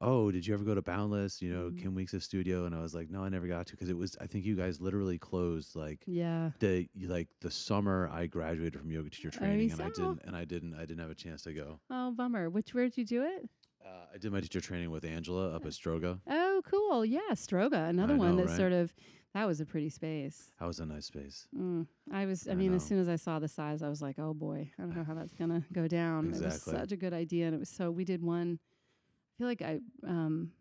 "Oh, 0.00 0.32
did 0.32 0.44
you 0.44 0.54
ever 0.54 0.64
go 0.64 0.74
to 0.74 0.82
Boundless? 0.82 1.40
You 1.40 1.52
know, 1.54 1.70
Mhm. 1.70 1.78
Kim 1.80 1.94
Weeks' 1.94 2.20
studio?" 2.24 2.64
And 2.64 2.74
I 2.74 2.80
was 2.82 2.96
like, 2.96 3.10
"No, 3.10 3.22
I 3.22 3.28
never 3.28 3.46
got 3.46 3.66
to 3.68 3.72
because 3.74 3.88
it 3.90 3.96
was 3.96 4.16
I 4.20 4.26
think 4.26 4.44
you 4.44 4.56
guys 4.56 4.80
literally 4.80 5.18
closed 5.18 5.76
like 5.76 6.02
Yeah. 6.08 6.50
the 6.58 6.88
like 7.06 7.28
the 7.40 7.50
summer 7.52 8.08
I 8.12 8.26
graduated 8.26 8.80
from 8.80 8.90
yoga 8.90 9.08
teacher 9.10 9.30
training 9.30 9.70
and 9.70 9.80
I 9.80 9.90
didn't 9.90 10.22
and 10.24 10.34
I 10.34 10.44
didn't 10.44 10.74
I 10.74 10.80
didn't 10.80 10.98
have 10.98 11.10
a 11.10 11.14
chance 11.14 11.42
to 11.42 11.52
go. 11.54 11.78
Oh, 11.90 12.10
bummer. 12.10 12.50
Which 12.50 12.74
where 12.74 12.86
did 12.88 12.98
you 12.98 13.04
do 13.04 13.22
it? 13.22 13.48
Uh, 13.84 13.88
I 14.14 14.18
did 14.18 14.32
my 14.32 14.40
teacher 14.40 14.60
training 14.60 14.90
with 14.90 15.04
Angela 15.04 15.54
up 15.54 15.64
at 15.66 15.72
Stroga. 15.72 16.20
Oh, 16.28 16.62
cool. 16.64 17.04
Yeah, 17.04 17.20
Stroga, 17.32 17.88
another 17.88 18.14
I 18.14 18.18
one 18.18 18.30
know, 18.36 18.42
that 18.42 18.48
right? 18.48 18.56
sort 18.56 18.72
of 18.72 18.94
that 19.34 19.46
was 19.46 19.60
a 19.60 19.66
pretty 19.66 19.88
space. 19.88 20.50
That 20.60 20.66
was 20.66 20.78
a 20.78 20.86
nice 20.86 21.06
space. 21.06 21.48
Mm. 21.58 21.86
I 22.12 22.26
was. 22.26 22.46
I, 22.46 22.52
I 22.52 22.54
mean, 22.54 22.74
as 22.74 22.84
soon 22.84 22.98
as 22.98 23.08
I 23.08 23.16
saw 23.16 23.38
the 23.38 23.48
size, 23.48 23.82
I 23.82 23.88
was 23.88 24.02
like, 24.02 24.18
"Oh 24.18 24.34
boy, 24.34 24.70
I 24.78 24.82
don't 24.82 24.94
know 24.96 25.04
how 25.04 25.14
that's 25.14 25.34
gonna 25.34 25.64
go 25.72 25.88
down." 25.88 26.34
It 26.34 26.42
was 26.42 26.62
such 26.62 26.92
a 26.92 26.96
good 26.96 27.12
idea, 27.14 27.46
and 27.46 27.54
it 27.54 27.58
was 27.58 27.70
so. 27.70 27.90
We 27.90 28.04
did 28.04 28.22
one. 28.22 28.58
I 28.60 29.32
feel 29.38 29.46
like 29.48 29.62
I 29.62 29.80
um 30.06 30.52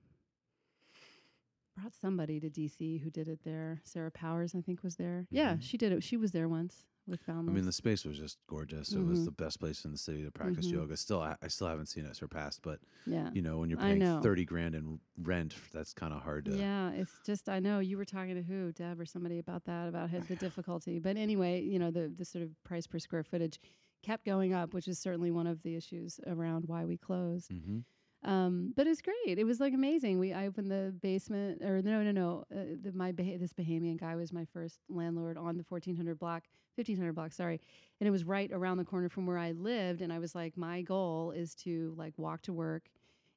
brought 1.78 1.94
somebody 1.94 2.40
to 2.40 2.50
DC 2.50 3.02
who 3.02 3.10
did 3.10 3.28
it 3.28 3.40
there. 3.44 3.82
Sarah 3.84 4.12
Powers, 4.12 4.56
I 4.56 4.62
think, 4.62 4.84
was 4.84 4.96
there. 4.96 5.28
Yeah, 5.30 5.56
Mhm. 5.56 5.62
she 5.62 5.78
did 5.78 5.92
it. 5.92 6.04
She 6.04 6.18
was 6.18 6.32
there 6.32 6.48
once 6.50 6.86
with 7.08 7.20
I 7.28 7.34
mean, 7.42 7.66
the 7.66 7.72
space 7.72 8.06
was 8.06 8.18
just 8.18 8.38
gorgeous. 8.48 8.92
It 8.94 9.04
was 9.04 9.22
Mhm. 9.22 9.26
the 9.26 9.32
best 9.32 9.60
place 9.60 9.84
in 9.86 9.92
the 9.92 9.98
city 9.98 10.24
to 10.24 10.32
practice 10.32 10.68
Mhm. 10.68 10.74
yoga. 10.74 10.96
Still, 10.98 11.22
I, 11.22 11.36
I 11.42 11.48
still 11.48 11.68
haven't 11.68 11.88
seen 11.88 12.06
it 12.06 12.16
surpassed, 12.16 12.62
but 12.62 12.80
yeah. 13.06 13.30
you 13.34 13.42
know, 13.42 13.58
when 13.60 13.70
you're 13.70 13.80
paying 13.80 14.22
thirty 14.22 14.46
grand 14.46 14.76
in 14.76 15.00
rent, 15.18 15.56
that's 15.74 15.94
kind 15.94 16.14
of 16.14 16.22
hard 16.22 16.46
to. 16.46 16.56
Yeah, 16.56 16.92
it's 16.92 17.20
just 17.26 17.50
I 17.50 17.60
know 17.60 17.80
you 17.80 17.98
were 17.98 18.06
talking 18.06 18.36
to 18.36 18.44
who 18.44 18.72
Deb 18.72 19.00
or 19.00 19.06
somebody 19.06 19.40
about 19.40 19.66
that 19.66 19.88
about 19.90 20.10
his, 20.10 20.28
the 20.28 20.36
difficulty. 20.36 21.00
But 21.00 21.18
anyway, 21.18 21.62
you 21.62 21.80
know 21.80 21.92
the 21.92 22.08
the 22.16 22.26
sort 22.26 22.44
of 22.44 22.52
price 22.64 22.88
per 22.88 23.00
square 23.00 23.24
footage 23.24 23.60
kept 24.04 24.26
going 24.26 24.54
up, 24.54 24.74
which 24.74 24.88
is 24.88 24.98
certainly 25.00 25.32
one 25.32 25.48
of 25.48 25.62
the 25.64 25.76
issues 25.76 26.20
around 26.28 26.66
why 26.68 26.86
we 26.86 26.98
closed. 26.98 27.52
hmm 27.52 27.80
Um, 28.24 28.74
but 28.76 28.86
it 28.86 28.90
was 28.90 29.02
great. 29.02 29.40
It 29.40 29.46
was 29.46 29.60
like 29.60 29.74
amazing. 29.74 30.20
We 30.20 30.32
I 30.32 30.46
opened 30.46 30.70
the 30.70 30.94
basement 31.02 31.62
or 31.64 31.82
no 31.82 32.04
no 32.04 32.12
no 32.12 32.44
uh, 32.56 32.76
the, 32.84 32.92
my 32.94 33.12
Bah- 33.12 33.38
this 33.40 33.52
Bahamian 33.54 34.00
guy 34.00 34.16
was 34.16 34.32
my 34.32 34.46
first 34.54 34.80
landlord 34.90 35.38
on 35.38 35.58
the 35.58 35.66
1400 35.68 36.20
block 36.20 36.44
1500 36.76 37.14
block 37.14 37.34
sorry 37.34 37.60
and 38.00 38.08
it 38.08 38.12
was 38.12 38.24
right 38.24 38.50
around 38.54 38.78
the 38.78 38.86
corner 38.86 39.10
from 39.10 39.26
where 39.26 39.38
I 39.40 39.52
lived 39.54 40.02
and 40.02 40.14
I 40.14 40.20
was 40.20 40.36
like 40.36 40.56
my 40.56 40.84
goal 40.84 41.32
is 41.32 41.56
to 41.56 41.94
like 41.98 42.14
walk 42.18 42.44
to 42.44 42.54
work 42.54 42.84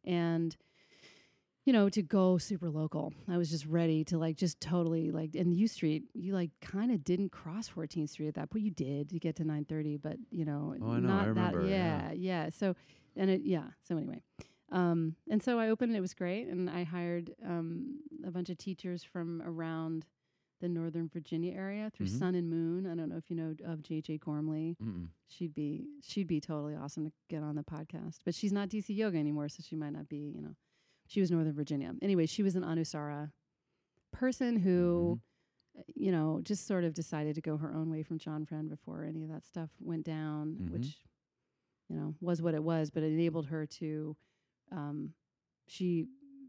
and 0.05 0.55
you 1.65 1.73
know 1.73 1.89
to 1.89 2.03
go 2.03 2.37
super 2.37 2.69
local. 2.69 3.15
I 3.27 3.39
was 3.39 3.49
just 3.49 3.65
ready 3.65 4.05
to 4.05 4.19
like 4.19 4.37
just 4.37 4.61
totally 4.61 5.11
like 5.11 5.35
in 5.35 5.51
U 5.51 5.67
Street 5.67 6.05
you 6.13 6.35
like 6.35 6.51
kind 6.61 6.93
of 6.93 7.03
didn't 7.03 7.31
cross 7.33 7.71
14th 7.71 8.11
Street 8.11 8.29
at 8.29 8.35
that 8.35 8.51
point 8.51 8.65
you 8.67 8.71
did 8.71 9.13
you 9.13 9.19
get 9.19 9.37
to 9.37 9.45
930 9.45 9.97
but 9.97 10.17
you 10.31 10.45
know 10.45 10.75
Oh, 10.83 10.91
I 10.93 11.01
know. 11.01 11.09
I 11.09 11.13
not 11.17 11.29
remember, 11.29 11.63
that 11.63 11.69
yeah. 11.71 12.11
yeah 12.11 12.13
yeah 12.13 12.51
so 12.51 12.77
and 13.17 13.31
it 13.31 13.41
yeah 13.45 13.65
so 13.89 13.97
anyway 13.97 14.21
um, 14.75 15.17
and 15.31 15.43
so 15.43 15.59
I 15.59 15.69
opened 15.69 15.95
it. 15.95 15.99
It 15.99 16.01
was 16.01 16.15
great, 16.15 16.49
and 16.49 16.69
I 16.69 16.85
hired 16.85 17.33
um, 17.45 18.01
a 18.27 18.31
bunch 18.31 18.51
of 18.51 18.59
teachers 18.59 19.03
from 19.05 19.41
around 19.43 20.07
the 20.61 20.69
Northern 20.69 21.09
Virginia 21.09 21.53
area 21.53 21.91
through 21.95 22.07
Mhm. 22.07 22.19
Sun 22.19 22.35
and 22.35 22.49
Moon. 22.51 22.87
I 22.87 22.95
don't 22.95 23.09
know 23.09 23.17
if 23.17 23.29
you 23.31 23.37
know 23.37 23.55
of 23.65 23.83
JJ 23.83 24.19
Gormley. 24.21 24.77
Mm-mm. 24.83 25.09
She'd 25.29 25.55
be 25.55 25.87
she'd 26.03 26.27
be 26.27 26.41
totally 26.41 26.75
awesome 26.75 27.05
to 27.07 27.13
get 27.29 27.43
on 27.43 27.55
the 27.57 27.63
podcast, 27.65 28.19
but 28.25 28.35
she's 28.35 28.53
not 28.53 28.69
DC 28.69 28.95
Yoga 28.95 29.19
anymore, 29.19 29.49
so 29.49 29.63
she 29.63 29.77
might 29.77 29.93
not 29.93 30.09
be. 30.09 30.33
You 30.35 30.43
know, 30.43 30.55
she 31.07 31.21
was 31.21 31.31
Northern 31.31 31.53
Virginia. 31.55 31.95
Anyway, 32.03 32.27
she 32.27 32.43
was 32.43 32.57
an 32.57 32.63
Anusara 32.63 33.33
person 34.13 34.57
who. 34.57 35.21
uh, 35.77 35.83
You 35.97 36.13
know, 36.13 36.41
just 36.45 36.69
sort 36.69 36.85
of 36.85 36.95
decided 36.95 37.35
to 37.35 37.41
go 37.41 37.57
her 37.57 37.75
own 37.75 37.91
way 37.91 38.05
from 38.05 38.17
John 38.19 38.47
Friend 38.47 38.69
before 38.71 39.03
any 39.05 39.25
of 39.25 39.29
that 39.31 39.45
stuff 39.45 39.71
went 39.81 40.05
down, 40.05 40.55
Mhm. 40.55 40.71
which, 40.71 41.05
you 41.89 41.97
know, 41.97 42.15
was 42.21 42.41
what 42.41 42.55
it 42.55 42.63
was. 42.63 42.91
But 42.91 43.03
it 43.03 43.13
enabled 43.13 43.47
her 43.47 43.67
to 43.67 44.17
um, 44.73 45.15
she 45.67 46.07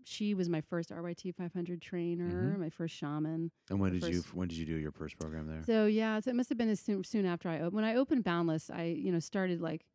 she 0.07 0.35
was 0.35 0.47
my 0.49 0.61
first 0.61 0.91
RYT 0.91 1.33
500 1.35 1.81
trainer, 1.81 2.55
Mhm. 2.55 2.59
my 2.59 2.69
first 2.69 2.93
shaman. 2.95 3.49
And 3.71 3.79
when 3.79 3.91
did 3.93 4.03
you 4.03 4.21
when 4.33 4.47
did 4.47 4.57
you 4.57 4.65
do 4.65 4.75
your 4.75 4.91
first 4.91 5.17
program 5.17 5.47
there? 5.47 5.63
So 5.63 5.87
yeah, 5.87 6.19
so 6.19 6.29
it 6.29 6.35
must 6.35 6.49
have 6.49 6.57
been 6.59 6.69
as 6.69 6.79
soon, 6.79 7.03
soon 7.03 7.25
after 7.25 7.49
I 7.49 7.57
opened. 7.57 7.73
When 7.73 7.83
I 7.85 7.95
opened 7.95 8.23
Boundless, 8.23 8.69
I 8.69 8.83
you 8.83 9.11
know 9.11 9.19
started 9.19 9.61
like 9.61 9.85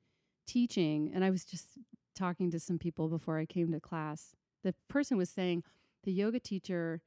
teaching, 0.47 1.13
and 1.15 1.25
I 1.25 1.31
was 1.31 1.45
just 1.45 1.79
talking 2.17 2.51
to 2.51 2.59
some 2.59 2.79
people 2.79 3.09
before 3.09 3.39
I 3.39 3.47
came 3.47 3.71
to 3.73 3.81
class. 3.81 4.35
The 4.65 4.75
person 4.89 5.17
was 5.17 5.31
saying 5.31 5.63
the 6.05 6.13
yoga 6.13 6.41
teacher 6.41 7.03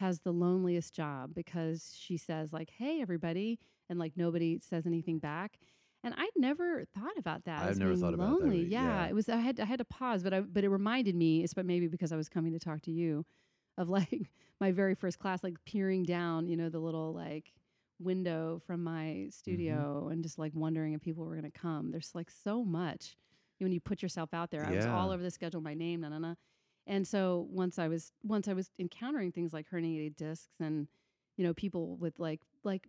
has 0.00 0.20
the 0.20 0.32
loneliest 0.32 0.92
job 0.94 1.34
because 1.34 1.94
she 1.96 2.16
says 2.16 2.52
like, 2.52 2.70
"Hey, 2.70 3.00
everybody," 3.00 3.58
and 3.88 3.98
like 3.98 4.16
nobody 4.16 4.58
says 4.58 4.86
anything 4.86 5.18
back. 5.18 5.58
And 6.02 6.14
I'd 6.16 6.30
never 6.36 6.84
thought 6.94 7.18
about 7.18 7.44
that. 7.44 7.62
I've 7.62 7.78
never 7.78 7.94
thought 7.94 8.14
about 8.14 8.30
that 8.30 8.40
lonely. 8.40 8.64
Yeah, 8.64 9.04
yeah. 9.04 9.08
it 9.08 9.14
was. 9.14 9.28
I 9.28 9.36
had 9.36 9.60
I 9.60 9.66
had 9.66 9.78
to 9.78 9.84
pause, 9.84 10.22
but 10.22 10.32
I 10.32 10.40
but 10.40 10.64
it 10.64 10.68
reminded 10.68 11.14
me, 11.14 11.44
it's 11.44 11.52
but 11.52 11.66
maybe 11.66 11.88
because 11.88 12.10
I 12.10 12.16
was 12.16 12.28
coming 12.28 12.52
to 12.52 12.58
talk 12.58 12.80
to 12.82 12.90
you, 12.90 13.26
of 13.76 13.88
like 13.90 14.30
my 14.60 14.72
very 14.72 14.94
first 14.94 15.18
class, 15.18 15.44
like 15.44 15.56
peering 15.64 16.04
down, 16.04 16.46
you 16.46 16.56
know, 16.56 16.68
the 16.68 16.78
little 16.78 17.12
like 17.12 17.52
window 17.98 18.62
from 18.66 18.82
my 18.82 19.04
mm-hmm. 19.04 19.30
studio 19.30 20.08
and 20.10 20.22
just 20.22 20.38
like 20.38 20.52
wondering 20.54 20.94
if 20.94 21.02
people 21.02 21.24
were 21.24 21.36
going 21.36 21.50
to 21.50 21.58
come. 21.58 21.90
There's 21.90 22.12
like 22.14 22.30
so 22.30 22.64
much 22.64 23.16
when 23.58 23.72
you 23.72 23.80
put 23.80 24.02
yourself 24.02 24.32
out 24.32 24.50
there. 24.50 24.64
I 24.64 24.70
was 24.70 24.86
all 24.86 25.10
over 25.10 25.22
the 25.22 25.30
schedule, 25.30 25.60
my 25.60 25.74
name, 25.74 26.00
na 26.00 26.08
na 26.08 26.18
na. 26.18 26.34
And 26.86 27.06
so 27.06 27.46
once 27.50 27.78
I 27.78 27.88
was 27.88 28.12
once 28.24 28.48
I 28.48 28.54
was 28.54 28.70
encountering 28.78 29.32
things 29.32 29.52
like 29.52 29.66
herniated 29.70 30.16
discs 30.16 30.48
and 30.58 30.88
you 31.36 31.44
know 31.44 31.52
people 31.52 31.96
with 31.96 32.18
like 32.18 32.40
like 32.64 32.88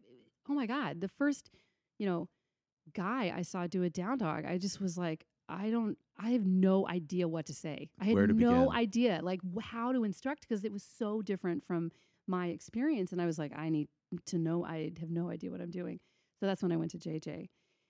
oh 0.50 0.54
my 0.54 0.66
god, 0.66 1.02
the 1.02 1.10
first 1.10 1.50
you 2.00 2.06
know 2.06 2.30
guy 2.94 3.34
I 3.36 3.42
saw 3.42 3.68
do 3.68 3.84
a 3.84 3.90
down 3.90 4.18
dog, 4.18 4.46
I 4.46 4.58
just 4.58 4.82
was 4.82 4.98
like 4.98 5.26
I 5.50 5.70
don't 5.70 5.98
I 6.20 6.32
have 6.32 6.46
no 6.46 6.88
idea 6.88 7.28
what 7.28 7.46
to 7.48 7.54
say. 7.54 7.90
I 8.00 8.06
had 8.06 8.16
no 8.16 8.28
begin. 8.28 8.70
idea 8.72 9.20
like 9.22 9.42
how 9.62 9.92
to 9.92 10.04
instruct 10.04 10.48
because 10.48 10.64
it 10.64 10.72
was 10.72 10.84
so 10.84 11.22
different 11.22 11.66
from 11.66 11.92
my 12.28 12.48
experience 12.48 13.12
and 13.12 13.22
I 13.22 13.26
was 13.26 13.38
like 13.40 13.52
I 13.56 13.70
need 13.70 13.88
to 14.28 14.38
know 14.38 14.64
I 14.66 14.92
have 15.00 15.10
no 15.10 15.30
idea 15.30 15.52
what 15.52 15.62
I'm 15.62 15.72
doing. 15.72 16.00
So 16.40 16.46
that's 16.46 16.64
when 16.64 16.72
I 16.72 16.78
went 16.78 16.92
to 16.92 16.98
JJ. 16.98 17.50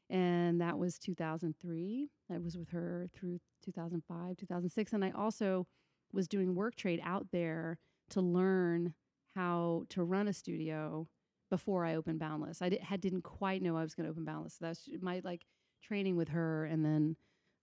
And 0.10 0.60
that 0.60 0.77
was 0.77 0.99
2003. 0.99 2.10
I 2.30 2.38
was 2.38 2.58
with 2.58 2.69
her 2.71 3.08
through 3.13 3.39
2005, 3.63 4.38
2006 4.38 4.93
and 4.93 5.06
I 5.06 5.12
also 5.12 5.67
was 6.12 6.27
doing 6.27 6.56
work 6.56 6.75
trade 6.75 6.99
out 7.04 7.27
there 7.32 7.80
to 8.10 8.21
learn 8.21 8.93
how 9.36 9.86
to 9.89 10.04
run 10.04 10.27
a 10.27 10.34
studio 10.34 11.08
before 11.51 11.85
I 11.85 11.93
opened 11.95 12.17
Boundless. 12.19 12.63
I 12.63 12.69
di- 12.69 12.77
had 12.79 12.99
didn't 13.01 13.21
quite 13.21 13.61
know 13.61 13.77
I 13.77 13.83
was 13.83 13.93
going 13.93 14.05
to 14.05 14.09
open 14.11 14.25
Boundless. 14.25 14.55
So 14.55 14.65
that's 14.65 14.89
my 15.01 15.21
like 15.23 15.45
training 15.83 16.15
with 16.15 16.29
her 16.29 16.65
and 16.65 16.83
then 16.83 17.15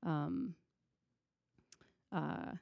um 0.07 0.55
uh 2.12 2.53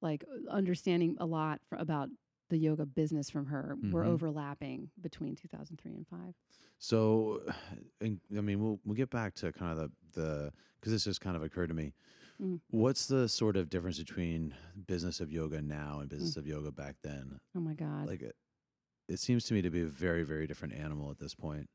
like 0.00 0.24
understanding 0.50 1.16
a 1.20 1.26
lot 1.26 1.60
fr- 1.68 1.76
about 1.76 2.08
the 2.50 2.56
yoga 2.56 2.86
business 2.86 3.28
from 3.28 3.46
her 3.46 3.76
were 3.92 4.04
Mhm. 4.04 4.08
overlapping 4.08 4.90
between 5.00 5.34
2003 5.36 5.94
and 5.94 6.06
5. 6.06 6.34
So, 6.78 7.42
and, 8.00 8.20
I 8.36 8.40
mean, 8.40 8.60
we'll 8.62 8.80
we'll 8.84 8.94
get 8.96 9.10
back 9.10 9.34
to 9.36 9.52
kind 9.52 9.78
of 9.78 9.78
the 9.78 10.20
the 10.20 10.52
because 10.80 10.92
this 10.92 11.04
just 11.04 11.20
kind 11.20 11.36
of 11.36 11.42
occurred 11.42 11.68
to 11.68 11.74
me. 11.74 11.92
Mhm. 12.40 12.60
What's 12.70 13.06
the 13.06 13.28
sort 13.28 13.56
of 13.56 13.68
difference 13.68 13.98
between 13.98 14.54
business 14.86 15.20
of 15.20 15.30
yoga 15.32 15.60
now 15.60 15.98
and 16.00 16.08
business 16.08 16.34
Mm. 16.34 16.38
of 16.38 16.46
yoga 16.46 16.70
back 16.72 16.96
then? 17.02 17.40
Oh 17.54 17.60
my 17.60 17.74
god. 17.74 18.06
Like, 18.06 18.22
it, 19.08 19.18
seems 19.18 19.44
to 19.44 19.54
me 19.54 19.62
to 19.62 19.70
be 19.70 19.82
a 19.82 19.86
very 19.86 20.22
very 20.24 20.46
different 20.46 20.74
animal 20.74 21.10
at 21.10 21.18
this 21.18 21.34
point. 21.34 21.68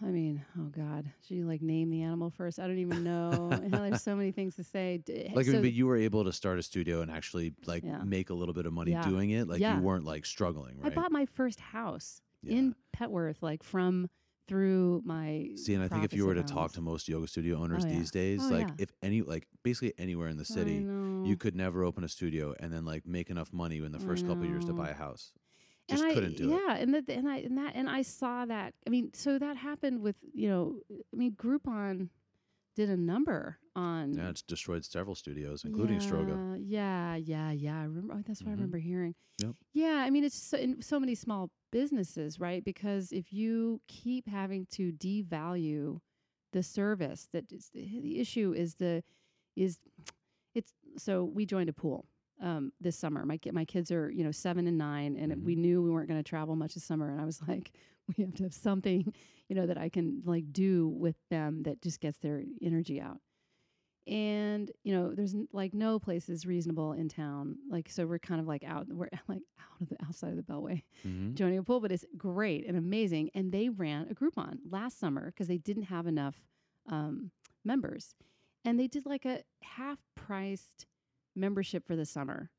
I 0.00 0.06
mean, 0.06 0.44
oh 0.56 0.66
God, 0.66 1.10
should 1.26 1.36
you 1.36 1.44
like 1.46 1.60
name 1.60 1.90
the 1.90 2.02
animal 2.02 2.30
first? 2.30 2.60
I 2.60 2.68
don't 2.68 2.78
even 2.78 3.02
know. 3.02 3.50
There's 3.66 4.02
so 4.02 4.14
many 4.14 4.30
things 4.30 4.54
to 4.56 4.62
say. 4.64 5.02
Like, 5.34 5.48
I 5.48 5.50
mean, 5.50 5.62
but 5.62 5.72
you 5.72 5.86
were 5.86 5.96
able 5.96 6.24
to 6.24 6.32
start 6.32 6.58
a 6.58 6.62
studio 6.62 7.00
and 7.00 7.10
actually 7.10 7.52
like 7.66 7.82
Yeah. 7.82 8.02
make 8.04 8.30
a 8.30 8.34
little 8.34 8.54
bit 8.54 8.66
of 8.66 8.72
money 8.72 8.92
Yeah. 8.92 9.02
doing 9.02 9.30
it. 9.30 9.48
Like, 9.48 9.60
Yeah. 9.60 9.76
you 9.76 9.82
weren't 9.82 10.04
like 10.04 10.24
struggling, 10.24 10.78
right? 10.78 10.92
I 10.92 10.94
bought 10.94 11.10
my 11.10 11.26
first 11.26 11.58
house 11.58 12.22
in 12.46 12.76
Petworth, 12.96 13.42
like 13.42 13.64
from 13.64 14.08
through 14.46 15.02
my. 15.04 15.50
See, 15.56 15.74
and 15.74 15.82
I 15.82 15.88
think 15.88 16.04
if 16.04 16.14
you 16.14 16.26
were 16.26 16.34
to 16.34 16.40
prophecy 16.40 16.54
talk 16.54 16.72
to 16.72 16.80
most 16.80 17.08
yoga 17.08 17.26
studio 17.26 17.58
oh, 17.58 17.64
owners 17.64 17.84
Oh, 17.84 17.90
these 17.90 18.10
days, 18.10 18.40
Oh, 18.44 18.54
like 18.54 18.68
if 18.78 18.90
any, 19.02 19.22
like 19.22 19.46
basically 19.62 19.94
anywhere 19.98 20.28
in 20.28 20.36
the 20.36 20.44
city, 20.44 20.86
you 21.24 21.36
could 21.36 21.54
never 21.56 21.84
open 21.84 22.04
a 22.04 22.08
studio 22.08 22.54
and 22.60 22.72
then 22.72 22.84
like 22.84 23.04
make 23.06 23.30
enough 23.30 23.52
money 23.52 23.78
in 23.78 23.92
the 23.92 23.98
first 23.98 24.24
couple 24.24 24.44
of 24.44 24.50
years 24.50 24.64
to 24.66 24.72
buy 24.72 24.90
a 24.90 24.94
house. 24.94 25.32
Just 25.88 26.02
and 26.04 26.12
couldn't 26.14 26.34
I, 26.34 26.36
do 26.36 26.52
it. 26.52 26.60
yeah, 26.66 26.76
and 26.76 26.94
that 26.94 27.08
and 27.08 27.28
I 27.28 27.38
and 27.38 27.56
that 27.58 27.72
and 27.74 27.88
I 27.88 28.02
saw 28.02 28.44
that. 28.46 28.74
I 28.86 28.90
mean, 28.90 29.10
so 29.14 29.38
that 29.38 29.56
happened 29.56 30.00
with 30.02 30.16
you 30.34 30.48
know. 30.48 30.80
I 30.90 31.16
mean, 31.16 31.32
Groupon 31.32 32.08
did 32.76 32.90
a 32.90 32.96
number 32.96 33.58
on. 33.74 34.14
Yeah, 34.14 34.28
it's 34.28 34.42
destroyed 34.42 34.84
several 34.84 35.14
studios, 35.14 35.64
including 35.64 35.98
Stroga. 35.98 36.58
Yeah, 36.60 37.16
yeah, 37.16 37.50
yeah. 37.52 37.80
I 37.80 37.84
remember. 37.84 38.14
Oh, 38.14 38.22
that's 38.26 38.40
what 38.42 38.46
Mhm. 38.48 38.52
I 38.52 38.54
remember 38.54 38.78
hearing. 38.78 39.14
Yep. 39.42 39.54
Yeah, 39.72 40.02
I 40.06 40.10
mean, 40.10 40.24
it's 40.24 40.36
so, 40.36 40.58
in 40.58 40.82
so 40.82 40.98
many 41.00 41.14
small 41.14 41.50
businesses, 41.72 42.38
right? 42.40 42.64
Because 42.64 43.12
if 43.12 43.32
you 43.32 43.80
keep 43.88 44.28
having 44.28 44.66
to 44.72 44.92
devalue 44.92 46.00
the 46.52 46.62
service 46.62 47.28
that 47.32 47.44
the 47.74 48.18
issue 48.20 48.52
is 48.56 48.76
the 48.76 49.02
is 49.54 49.78
it's 50.54 50.72
so 50.96 51.24
we 51.24 51.44
joined 51.44 51.68
a 51.68 51.72
pool 51.74 52.06
um, 52.40 52.72
this 52.80 52.96
summer. 52.96 53.24
My 53.26 53.38
my 53.52 53.64
kids 53.64 53.90
are 53.90 54.10
you 54.10 54.24
know 54.24 54.30
seven 54.32 54.66
and 54.66 54.78
nine, 54.78 55.16
and 55.16 55.32
Mhm. 55.32 55.44
we 55.44 55.56
knew 55.56 55.82
we 55.82 55.90
weren't 55.90 56.08
going 56.08 56.22
to 56.22 56.28
travel 56.28 56.56
much 56.56 56.74
this 56.74 56.84
summer. 56.84 57.10
And 57.10 57.20
I 57.20 57.24
was 57.24 57.40
like, 57.48 57.72
we 58.16 58.24
have 58.24 58.34
to 58.34 58.44
have 58.44 58.54
something 58.54 59.12
you 59.48 59.56
know 59.56 59.66
that 59.66 59.78
I 59.78 59.88
can 59.88 60.22
like 60.24 60.52
do 60.52 60.88
with 60.88 61.16
them 61.30 61.62
that 61.64 61.80
just 61.82 62.00
gets 62.00 62.18
their 62.18 62.42
energy 62.62 63.00
out. 63.00 63.20
And 64.06 64.70
you 64.84 64.94
know, 64.94 65.14
there's 65.14 65.34
like 65.52 65.74
no 65.74 65.98
places 65.98 66.46
reasonable 66.46 66.92
in 66.94 67.08
town. 67.10 67.56
Like 67.70 67.90
so, 67.90 68.06
we're 68.06 68.18
kind 68.18 68.40
of 68.40 68.46
like 68.46 68.64
out. 68.64 68.86
We're 68.88 69.08
like 69.28 69.42
out 69.60 69.80
of 69.82 69.88
the 69.90 69.96
outside 70.06 70.30
of 70.30 70.36
the 70.36 70.42
Beltway 70.42 70.82
Mhm. 71.06 71.34
joining 71.34 71.58
a 71.58 71.62
pool, 71.62 71.80
but 71.80 71.92
it's 71.92 72.06
great 72.16 72.66
and 72.66 72.76
amazing. 72.76 73.30
And 73.34 73.52
they 73.52 73.68
ran 73.68 74.08
a 74.10 74.14
Groupon 74.14 74.60
last 74.70 74.98
summer 74.98 75.26
because 75.26 75.48
they 75.48 75.58
didn't 75.58 75.84
have 75.84 76.06
enough 76.06 76.36
um, 76.86 77.32
members, 77.66 78.14
and 78.64 78.80
they 78.80 78.86
did 78.86 79.04
like 79.04 79.26
a 79.26 79.42
half 79.62 79.98
priced 80.14 80.86
membership 81.38 81.86
for 81.86 81.96
the 81.96 82.04
summer. 82.06 82.50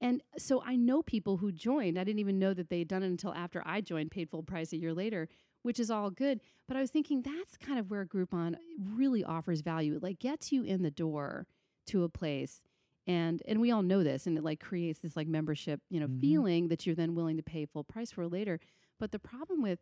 And 0.00 0.22
so 0.36 0.62
I 0.64 0.76
know 0.76 1.02
people 1.02 1.38
who 1.38 1.50
joined. 1.50 1.98
I 1.98 2.04
didn't 2.04 2.20
even 2.20 2.38
know 2.38 2.54
that 2.54 2.70
they 2.70 2.78
had 2.80 2.88
done 2.88 3.02
it 3.02 3.06
until 3.06 3.34
after 3.34 3.62
I 3.66 3.80
joined, 3.80 4.12
paid 4.12 4.30
full 4.30 4.44
price 4.44 4.72
a 4.72 4.76
year 4.76 4.94
later, 4.94 5.28
which 5.62 5.80
is 5.80 5.90
all 5.90 6.10
good. 6.10 6.40
But 6.68 6.76
I 6.76 6.80
was 6.80 6.90
thinking 6.90 7.22
that's 7.22 7.56
kind 7.56 7.78
of 7.80 7.90
where 7.90 8.06
Groupon 8.06 8.56
really 8.78 9.24
offers 9.24 9.60
value. 9.60 9.96
It 9.96 10.02
like 10.02 10.20
gets 10.20 10.52
you 10.52 10.62
in 10.62 10.82
the 10.82 10.90
door 10.90 11.46
to 11.86 12.04
a 12.04 12.08
place 12.08 12.62
and 13.06 13.42
and 13.48 13.60
we 13.60 13.70
all 13.70 13.82
know 13.82 14.02
this 14.04 14.26
and 14.26 14.36
it 14.36 14.44
like 14.44 14.60
creates 14.60 15.00
this 15.00 15.16
like 15.16 15.26
membership 15.26 15.80
you 15.88 15.98
know 15.98 16.06
Mhm. 16.06 16.20
feeling 16.20 16.68
that 16.68 16.84
you're 16.86 16.94
then 16.94 17.14
willing 17.14 17.38
to 17.38 17.42
pay 17.42 17.64
full 17.64 17.82
price 17.82 18.12
for 18.12 18.28
later 18.28 18.60
but 19.00 19.10
the 19.10 19.18
problem 19.18 19.62
with 19.62 19.78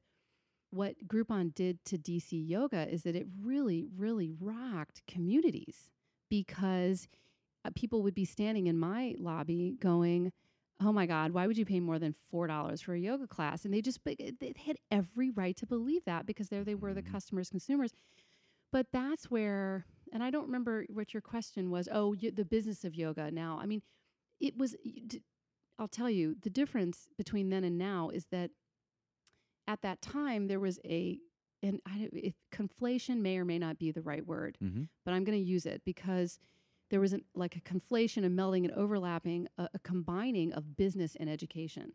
what 0.70 0.94
groupon 1.08 1.52
did 1.52 1.84
to 1.84 1.98
dc 1.98 2.28
yoga 2.30 2.88
is 2.88 3.02
that 3.02 3.16
it 3.16 3.26
really 3.42 3.84
really 3.96 4.30
rocked 4.30 5.02
communities 5.08 5.90
because 6.30 7.08
people 7.74 8.02
would 8.02 8.14
be 8.14 8.24
standing 8.24 8.66
in 8.66 8.78
my 8.78 9.14
lobby 9.18 9.76
going 9.80 10.32
oh 10.80 10.92
my 10.92 11.06
god 11.06 11.32
why 11.32 11.46
would 11.46 11.56
you 11.58 11.64
pay 11.64 11.80
more 11.80 11.98
than 11.98 12.12
four 12.12 12.46
dollars 12.46 12.80
for 12.82 12.94
a 12.94 12.98
yoga 12.98 13.26
class 13.26 13.64
and 13.64 13.72
they 13.74 13.80
just 13.80 14.00
they 14.04 14.32
they 14.40 14.52
had 14.66 14.76
every 14.90 15.30
right 15.30 15.56
to 15.56 15.66
believe 15.66 16.04
that 16.04 16.26
because 16.26 16.48
there 16.48 16.64
they 16.64 16.74
were 16.74 16.92
the 16.94 17.02
Mhm. 17.02 17.10
customers 17.12 17.48
consumers 17.50 17.92
but 18.72 18.86
that's 18.92 19.30
where 19.30 19.86
and 20.12 20.22
i 20.22 20.30
don't 20.30 20.46
remember 20.46 20.84
what 20.92 21.14
your 21.14 21.20
question 21.22 21.70
was 21.70 21.88
oh 21.92 22.14
the 22.14 22.44
business 22.44 22.84
of 22.84 22.94
yoga 22.94 23.30
now 23.30 23.58
i 23.60 23.66
mean 23.66 23.82
it 24.38 24.56
was, 24.58 24.76
I'll 25.78 25.88
tell 25.88 26.10
you 26.10 26.36
the 26.42 26.50
difference 26.50 27.08
between 27.16 27.48
then 27.48 27.64
and 27.64 27.78
now 27.78 28.10
is 28.10 28.26
that 28.26 28.50
at 29.66 29.82
that 29.82 30.00
time 30.02 30.46
there 30.46 30.60
was 30.60 30.78
a 30.84 31.18
and 31.62 31.80
I, 31.86 32.08
if 32.12 32.34
conflation 32.52 33.22
may 33.22 33.38
or 33.38 33.44
may 33.46 33.58
not 33.58 33.78
be 33.78 33.90
the 33.90 34.02
right 34.02 34.24
word 34.26 34.58
Mhm. 34.62 34.88
but 35.04 35.14
i'm 35.14 35.24
going 35.24 35.38
to 35.38 35.44
use 35.44 35.66
it 35.66 35.82
because 35.84 36.38
there 36.90 37.00
was 37.00 37.12
an, 37.12 37.22
like 37.34 37.56
a 37.56 37.60
conflation 37.60 38.24
a 38.24 38.28
melding 38.28 38.64
and 38.64 38.72
overlapping 38.72 39.48
a, 39.58 39.68
a 39.74 39.78
combining 39.80 40.52
of 40.52 40.76
business 40.76 41.16
and 41.18 41.28
education 41.30 41.92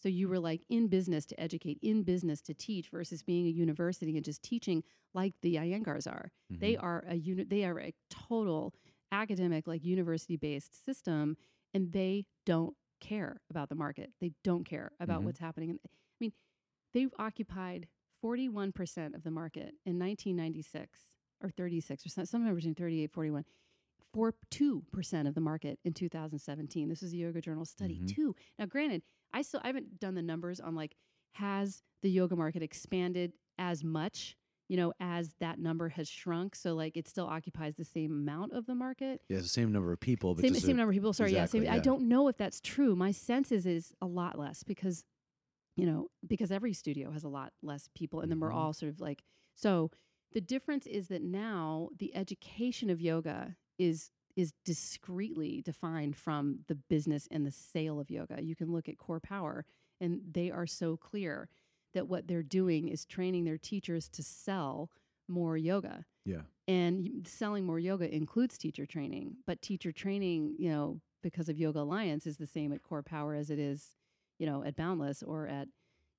so 0.00 0.08
you 0.08 0.28
were 0.28 0.38
like 0.38 0.62
in 0.68 0.88
business 0.88 1.24
to 1.24 1.40
educate 1.40 1.78
in 1.82 2.02
business 2.02 2.40
to 2.42 2.52
teach 2.52 2.90
versus 2.90 3.22
being 3.22 3.46
a 3.46 3.50
university 3.50 4.16
and 4.16 4.24
just 4.24 4.42
teaching 4.42 4.82
like 5.14 5.32
the 5.42 5.54
Iyengars 5.56 6.06
are 6.06 6.30
they 6.50 6.74
Mhm. 6.74 6.82
are 6.82 7.04
a 7.08 7.14
uni- 7.14 7.44
they 7.44 7.64
are 7.64 7.78
a 7.80 7.94
total 8.10 8.74
academic 9.12 9.66
like 9.66 9.84
university 9.84 10.36
based 10.36 10.84
system 10.84 11.36
and 11.72 11.92
they 11.92 12.26
don't 12.44 12.76
care 13.00 13.40
about 13.50 13.68
the 13.68 13.74
market 13.74 14.12
they 14.20 14.32
don't 14.42 14.64
care 14.64 14.92
about 15.00 15.20
Mhm. 15.20 15.24
what's 15.26 15.38
happening 15.38 15.70
and 15.70 15.78
i 15.84 15.88
mean 16.20 16.32
they 16.92 17.06
occupied 17.18 17.86
41% 18.22 19.14
of 19.14 19.22
the 19.22 19.30
market 19.30 19.74
in 19.84 19.98
1996 19.98 21.10
or 21.42 21.50
36 21.50 22.06
or 22.06 22.08
some- 22.08 22.24
somewhere 22.26 22.54
between 22.54 22.74
38 22.74 23.12
41 23.12 23.44
4 24.14 24.32
2% 24.50 25.26
of 25.28 25.34
the 25.34 25.40
market 25.40 25.78
in 25.84 25.92
2017 25.92 26.88
this 26.88 27.02
is 27.02 27.12
a 27.12 27.16
yoga 27.16 27.40
journal 27.40 27.64
study 27.64 27.98
Mhm. 28.00 28.08
too. 28.08 28.36
Now 28.58 28.66
granted 28.66 29.02
i 29.32 29.42
still 29.42 29.60
i 29.64 29.66
haven't 29.66 29.98
done 29.98 30.14
the 30.14 30.22
numbers 30.22 30.60
on 30.60 30.74
like 30.76 30.96
has 31.32 31.82
the 32.02 32.08
yoga 32.10 32.36
market 32.36 32.62
expanded 32.62 33.32
as 33.58 33.82
much 33.82 34.36
you 34.68 34.76
know 34.76 34.92
as 35.00 35.34
that 35.40 35.58
number 35.58 35.88
has 35.90 36.08
shrunk? 36.08 36.54
So 36.54 36.74
like 36.74 36.96
it 36.96 37.08
still 37.08 37.26
occupies 37.26 37.76
the 37.76 37.84
same 37.84 38.12
amount 38.12 38.52
of 38.52 38.66
the 38.66 38.74
market? 38.74 39.20
Yeah, 39.28 39.40
the 39.40 39.48
same 39.48 39.72
number 39.72 39.92
of 39.92 39.98
people, 40.00 40.34
but 40.34 40.42
same, 40.42 40.54
same 40.54 40.70
a- 40.70 40.74
number 40.78 40.90
of 40.92 40.94
people 40.94 41.12
sorry 41.12 41.30
exactly, 41.32 41.64
yeah, 41.64 41.72
same, 41.72 41.80
i 41.80 41.82
don't 41.82 42.02
know 42.08 42.28
if 42.28 42.36
that's 42.36 42.60
true. 42.60 42.94
My 42.96 43.10
sense 43.10 43.50
is 43.52 43.66
is 43.66 43.92
a 44.00 44.06
lot 44.06 44.38
less 44.38 44.62
because 44.62 45.04
you 45.76 45.86
know 45.86 46.06
because 46.26 46.52
every 46.52 46.72
studio 46.72 47.10
has 47.10 47.24
a 47.24 47.28
lot 47.28 47.52
less 47.62 47.88
people 47.96 48.20
and 48.20 48.30
then 48.30 48.38
we're 48.38 48.52
Mhm. 48.52 48.56
all 48.56 48.72
sort 48.72 48.90
of 48.92 49.00
like 49.00 49.24
so 49.56 49.90
the 50.32 50.40
difference 50.40 50.86
is 50.86 51.08
that 51.08 51.22
now 51.22 51.90
the 51.98 52.14
education 52.14 52.88
of 52.90 53.00
yoga 53.00 53.56
is 53.78 54.10
is 54.36 54.52
discreetly 54.64 55.62
defined 55.62 56.16
from 56.16 56.58
the 56.66 56.74
business 56.74 57.28
and 57.30 57.46
the 57.46 57.50
sale 57.50 58.00
of 58.00 58.10
yoga 58.10 58.42
you 58.42 58.56
can 58.56 58.72
look 58.72 58.88
at 58.88 58.98
core 58.98 59.20
power 59.20 59.64
and 60.00 60.20
they 60.32 60.50
are 60.50 60.66
so 60.66 60.96
clear 60.96 61.48
that 61.94 62.08
what 62.08 62.26
they're 62.26 62.42
doing 62.42 62.88
is 62.88 63.04
training 63.04 63.44
their 63.44 63.58
teachers 63.58 64.08
to 64.08 64.22
sell 64.22 64.90
more 65.28 65.56
yoga 65.56 66.04
yeah. 66.24 66.42
and 66.66 67.26
selling 67.26 67.64
more 67.64 67.78
yoga 67.78 68.12
includes 68.12 68.58
teacher 68.58 68.86
training 68.86 69.36
but 69.46 69.62
teacher 69.62 69.92
training 69.92 70.54
you 70.58 70.70
know 70.70 71.00
because 71.22 71.48
of 71.48 71.58
yoga 71.58 71.80
alliance 71.80 72.26
is 72.26 72.36
the 72.36 72.46
same 72.46 72.72
at 72.72 72.82
core 72.82 73.02
power 73.02 73.34
as 73.34 73.50
it 73.50 73.58
is 73.58 73.96
you 74.38 74.46
know 74.46 74.62
at 74.64 74.76
boundless 74.76 75.22
or 75.22 75.46
at 75.46 75.68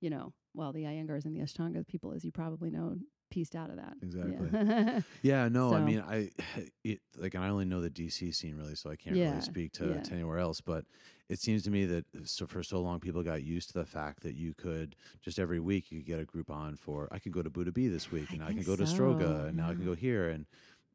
you 0.02 0.10
know 0.10 0.34
well 0.54 0.72
the 0.72 0.84
iyengars 0.84 1.26
and 1.26 1.36
the 1.36 1.42
ashtanga 1.42 1.86
people 1.86 2.14
as 2.14 2.24
you 2.24 2.32
probably 2.32 2.70
know 2.70 2.96
pieced 3.30 3.56
out 3.56 3.70
of 3.70 3.78
that 3.78 3.94
Exactly. 4.02 4.50
yeah, 4.54 5.00
Yeah, 5.22 5.48
no, 5.50 5.74
I 5.74 5.82
mean, 5.82 6.02
I 6.08 6.30
it 6.84 7.00
like 7.18 7.34
and 7.36 7.44
I 7.44 7.50
only 7.50 7.66
know 7.66 7.82
the 7.82 7.90
DC 7.90 8.34
scene 8.36 8.56
really, 8.56 8.76
so 8.76 8.90
I 8.90 8.96
can't 8.96 9.16
Yeah, 9.16 9.32
really 9.32 9.42
speak 9.42 9.72
to, 9.74 9.88
yeah. 9.88 10.02
to 10.02 10.14
anywhere 10.14 10.40
else. 10.40 10.62
But 10.62 10.86
it 11.30 11.40
seems 11.40 11.64
to 11.64 11.72
me 11.72 11.86
that 11.86 12.06
so 12.26 12.46
for 12.46 12.62
so 12.64 12.80
long 12.82 13.00
people 13.00 13.24
got 13.24 13.44
used 13.44 13.70
to 13.72 13.80
the 13.80 13.86
fact 13.86 14.22
that 14.24 14.36
you 14.36 14.54
could 14.54 14.96
just 15.22 15.40
every 15.40 15.60
week 15.60 15.92
you 15.92 16.00
could 16.00 16.08
get 16.08 16.20
a 16.20 16.26
Groupon 16.26 16.78
for 16.78 17.08
I 17.12 17.20
can 17.20 17.32
go 17.32 17.42
to 17.42 17.50
Buddha 17.50 17.72
B 17.72 17.88
this 17.88 18.12
week, 18.12 18.32
and 18.32 18.44
I 18.44 18.54
can 18.54 18.64
go 18.64 18.76
to 18.76 18.84
Stroga, 18.84 19.48
and 19.48 19.58
now 19.58 19.66
I 19.66 19.68
can 19.70 19.78
mm-hmm. 19.78 19.88
go 19.90 19.96
here, 19.96 20.30
and 20.30 20.46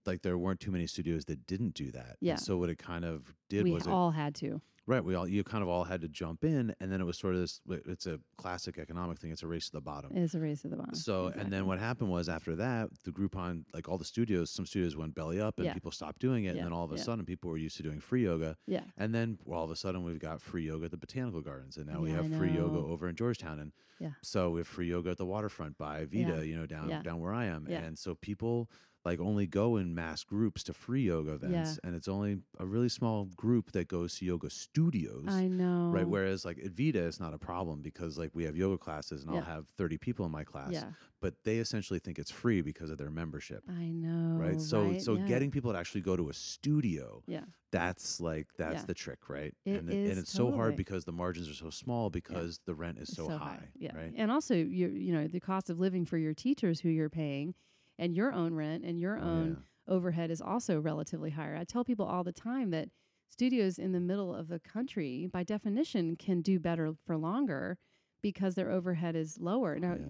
like 0.06 0.22
there 0.22 0.38
weren't 0.38 0.60
too 0.60 0.70
many 0.70 0.86
studios 0.86 1.24
that 1.26 1.46
didn't 1.46 1.74
do 1.74 1.90
that. 1.90 2.10
And 2.10 2.16
Yeah. 2.20 2.36
so 2.36 2.56
what 2.56 2.70
it 2.70 2.78
kind 2.78 3.04
of 3.04 3.34
did 3.48 3.64
we 3.64 3.72
was 3.72 3.86
it 3.86 3.90
all 3.90 4.12
had 4.12 4.34
to 4.36 4.60
Right. 4.86 5.04
We 5.04 5.14
all 5.14 5.28
you 5.28 5.44
kind 5.44 5.62
of 5.62 5.68
all 5.68 5.84
had 5.84 6.00
to 6.00 6.08
jump 6.08 6.42
in, 6.42 6.74
and 6.80 6.90
then 6.90 7.00
it 7.00 7.04
was 7.04 7.18
sort 7.18 7.34
of 7.34 7.40
this. 7.42 7.60
It's 7.68 8.06
a 8.06 8.18
classic 8.38 8.78
economic 8.78 9.18
thing. 9.18 9.30
It's 9.30 9.42
a 9.42 9.46
race 9.46 9.66
to 9.66 9.72
the 9.72 9.80
bottom. 9.80 10.10
it's 10.16 10.34
a 10.34 10.40
race 10.40 10.62
to 10.62 10.68
the 10.68 10.76
bottom 10.76 10.94
So, 10.94 11.28
and 11.28 11.52
then 11.52 11.66
what 11.66 11.78
happened 11.78 12.10
was 12.10 12.28
after 12.28 12.56
that, 12.56 12.88
the 13.04 13.12
Groupon, 13.12 13.64
like 13.74 13.88
all 13.88 13.98
the 13.98 14.04
studios, 14.04 14.50
some 14.50 14.66
studios 14.66 14.96
went 14.96 15.14
belly 15.14 15.38
up, 15.40 15.58
and 15.58 15.66
Yeah. 15.66 15.74
people 15.74 15.90
stopped 15.92 16.18
doing 16.18 16.44
it, 16.44 16.48
Yeah, 16.48 16.52
and 16.62 16.66
then 16.66 16.72
all 16.72 16.84
of 16.84 16.92
a 16.92 16.96
yeah. 16.96 17.02
sudden, 17.02 17.24
people 17.26 17.50
were 17.50 17.58
used 17.58 17.76
to 17.76 17.82
doing 17.82 18.00
free 18.00 18.24
yoga, 18.24 18.56
yeah 18.66 18.84
and 18.96 19.14
then 19.14 19.38
all 19.46 19.64
of 19.64 19.70
a 19.70 19.76
sudden, 19.76 20.02
we've 20.02 20.18
got 20.18 20.40
free 20.42 20.66
yoga 20.66 20.86
at 20.86 20.90
the 20.90 20.96
botanical 20.96 21.40
gardens, 21.42 21.76
and 21.76 21.86
now 21.86 22.00
we 22.00 22.10
have 22.10 22.26
free 22.26 22.50
yoga 22.56 22.78
over 22.78 23.08
in 23.08 23.14
Georgetown, 23.14 23.60
and 23.60 23.72
Yeah. 23.98 24.12
so 24.22 24.50
we 24.50 24.60
have 24.60 24.66
free 24.68 24.88
yoga 24.88 25.10
at 25.10 25.18
the 25.18 25.26
waterfront 25.26 25.76
by 25.78 26.06
Vida, 26.06 26.44
you 26.46 26.56
know, 26.56 26.66
down 26.66 26.88
down 27.02 27.20
where 27.20 27.34
I 27.34 27.44
am, 27.44 27.66
and 27.86 27.98
so 27.98 28.14
people 28.14 28.70
like 29.04 29.18
only 29.20 29.46
go 29.46 29.76
in 29.76 29.94
mass 29.94 30.24
groups 30.24 30.62
to 30.64 30.74
free 30.74 31.02
yoga 31.02 31.32
events, 31.32 31.78
and 31.84 31.94
it's 31.94 32.08
only 32.08 32.38
a 32.58 32.66
really 32.66 32.88
small 32.88 33.24
group 33.36 33.72
that 33.72 33.88
goes 33.88 34.16
to 34.16 34.24
yoga 34.26 34.50
studios. 34.50 35.24
i 35.28 35.46
know 35.48 35.88
Right. 35.92 36.06
Whereas 36.08 36.44
like 36.44 36.58
at 36.58 36.70
Vida, 36.72 37.04
it's 37.06 37.18
not 37.18 37.34
a 37.34 37.38
problem 37.38 37.80
because 37.82 38.16
like 38.18 38.30
we 38.34 38.44
have 38.44 38.56
yoga 38.56 38.78
classes 38.78 39.22
and 39.22 39.30
Yeah. 39.32 39.38
I'll 39.38 39.44
have 39.46 39.66
30 39.76 39.98
people 39.98 40.24
in 40.26 40.32
my 40.32 40.44
class, 40.44 40.72
yeah 40.72 40.90
but 41.20 41.34
they 41.44 41.58
essentially 41.58 41.98
think 41.98 42.18
it's 42.18 42.30
free 42.30 42.62
because 42.62 42.90
of 42.90 42.96
their 42.98 43.10
membership. 43.10 43.62
i 43.68 43.86
know 43.90 44.36
right. 44.38 44.60
So, 44.60 44.88
right? 44.90 45.00
so 45.00 45.16
Yeah. 45.16 45.26
getting 45.26 45.50
people 45.50 45.72
to 45.72 45.78
actually 45.78 46.00
go 46.02 46.16
to 46.16 46.28
a 46.28 46.34
studio, 46.34 47.22
yeah 47.26 47.44
that's 47.72 48.20
like, 48.20 48.48
that's 48.58 48.82
Yeah. 48.82 48.86
the 48.86 48.94
trick, 48.94 49.28
right? 49.28 49.54
It 49.64 49.76
and, 49.78 49.88
and 49.90 49.96
is 49.98 50.18
it's 50.18 50.32
so 50.32 50.50
hard 50.50 50.76
because 50.76 51.04
the 51.04 51.12
margins 51.12 51.48
are 51.48 51.54
so 51.54 51.70
small 51.70 52.10
because 52.10 52.60
the 52.66 52.74
rent 52.74 52.98
is 52.98 53.14
so, 53.14 53.28
high, 53.28 53.68
Yeah, 53.78 53.92
right? 53.94 54.12
and 54.16 54.30
also 54.32 54.54
you 54.54 54.88
you 54.88 55.12
know 55.12 55.26
the 55.28 55.40
cost 55.40 55.70
of 55.70 55.78
living 55.78 56.04
for 56.04 56.18
your 56.18 56.34
teachers 56.34 56.80
who 56.80 56.88
you're 56.88 57.08
paying, 57.10 57.54
and 58.00 58.16
your 58.16 58.32
own 58.32 58.54
rent 58.54 58.82
and 58.84 58.98
your 58.98 59.16
Oh, 59.18 59.22
own 59.22 59.62
overhead 59.86 60.30
is 60.32 60.40
also 60.40 60.80
relatively 60.80 61.30
higher. 61.30 61.56
I 61.56 61.62
tell 61.64 61.84
people 61.84 62.06
all 62.06 62.24
the 62.24 62.32
time 62.32 62.70
that 62.70 62.88
studios 63.28 63.78
in 63.78 63.92
the 63.92 64.00
middle 64.00 64.34
of 64.34 64.48
the 64.48 64.58
country, 64.58 65.28
by 65.32 65.44
definition, 65.44 66.16
can 66.16 66.40
do 66.42 66.58
better 66.58 66.92
for 67.06 67.16
longer 67.16 67.78
because 68.22 68.54
their 68.56 68.70
overhead 68.70 69.14
is 69.14 69.38
lower. 69.38 69.74
Oh, 69.76 69.80
now, 69.80 69.94
yeah. 69.94 70.06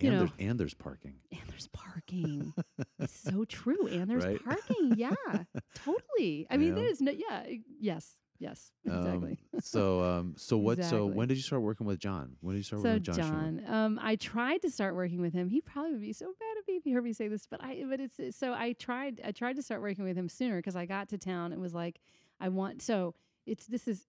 you 0.00 0.08
and, 0.08 0.12
know- 0.12 0.18
there's, 0.20 0.30
and 0.50 0.60
there's 0.60 0.74
parking. 0.74 1.14
and 1.32 1.40
there's 1.48 1.68
parking. 1.68 2.52
it's 2.98 3.18
so 3.20 3.44
true. 3.44 3.86
And 3.86 4.08
there's 4.10 4.24
Right? 4.26 4.42
parking. 4.44 4.94
Yeah, 4.96 5.14
totally. 5.74 6.46
I 6.50 6.56
mean, 6.56 6.70
Yeah. 6.76 6.82
there's 6.82 7.00
no. 7.00 7.12
Yeah. 7.12 7.44
Yes. 7.80 8.14
Yes. 8.38 8.70
Exactly. 8.84 9.38
Um, 9.52 9.60
so, 9.60 10.02
um, 10.02 10.34
so 10.36 10.56
what, 10.66 10.82
so 10.82 11.04
when 11.06 11.28
did 11.28 11.36
you 11.36 11.42
start 11.42 11.62
working 11.62 11.86
with 11.86 11.98
John? 11.98 12.36
When 12.40 12.54
did 12.54 12.60
you 12.60 12.64
start 12.64 12.82
So 12.82 12.88
working 12.88 12.94
with 13.06 13.16
John? 13.16 13.62
John, 13.66 13.74
um, 13.74 14.00
I 14.02 14.16
tried 14.16 14.62
to 14.62 14.70
start 14.70 14.94
working 14.94 15.20
with 15.20 15.34
him. 15.34 15.48
He 15.48 15.60
probably 15.60 15.92
would 15.92 16.00
be 16.00 16.12
so 16.12 16.26
mad 16.26 16.58
at 16.58 16.66
me 16.66 16.74
if 16.76 16.84
he 16.84 16.92
heard 16.92 17.04
me 17.04 17.12
say 17.12 17.28
this, 17.28 17.46
but 17.46 17.62
I, 17.62 17.84
but 17.88 18.00
it's 18.00 18.36
so 18.36 18.52
I 18.52 18.72
tried. 18.72 19.20
I 19.24 19.32
tried 19.32 19.56
to 19.56 19.62
start 19.62 19.82
working 19.82 20.04
with 20.04 20.16
him 20.16 20.28
sooner 20.28 20.56
because 20.56 20.76
I 20.76 20.86
got 20.86 21.08
to 21.10 21.18
town 21.18 21.52
and 21.52 21.60
was 21.60 21.74
like, 21.74 22.00
I 22.40 22.48
want. 22.48 22.80
So 22.82 23.14
it's 23.46 23.66
this 23.66 23.86
is 23.88 24.06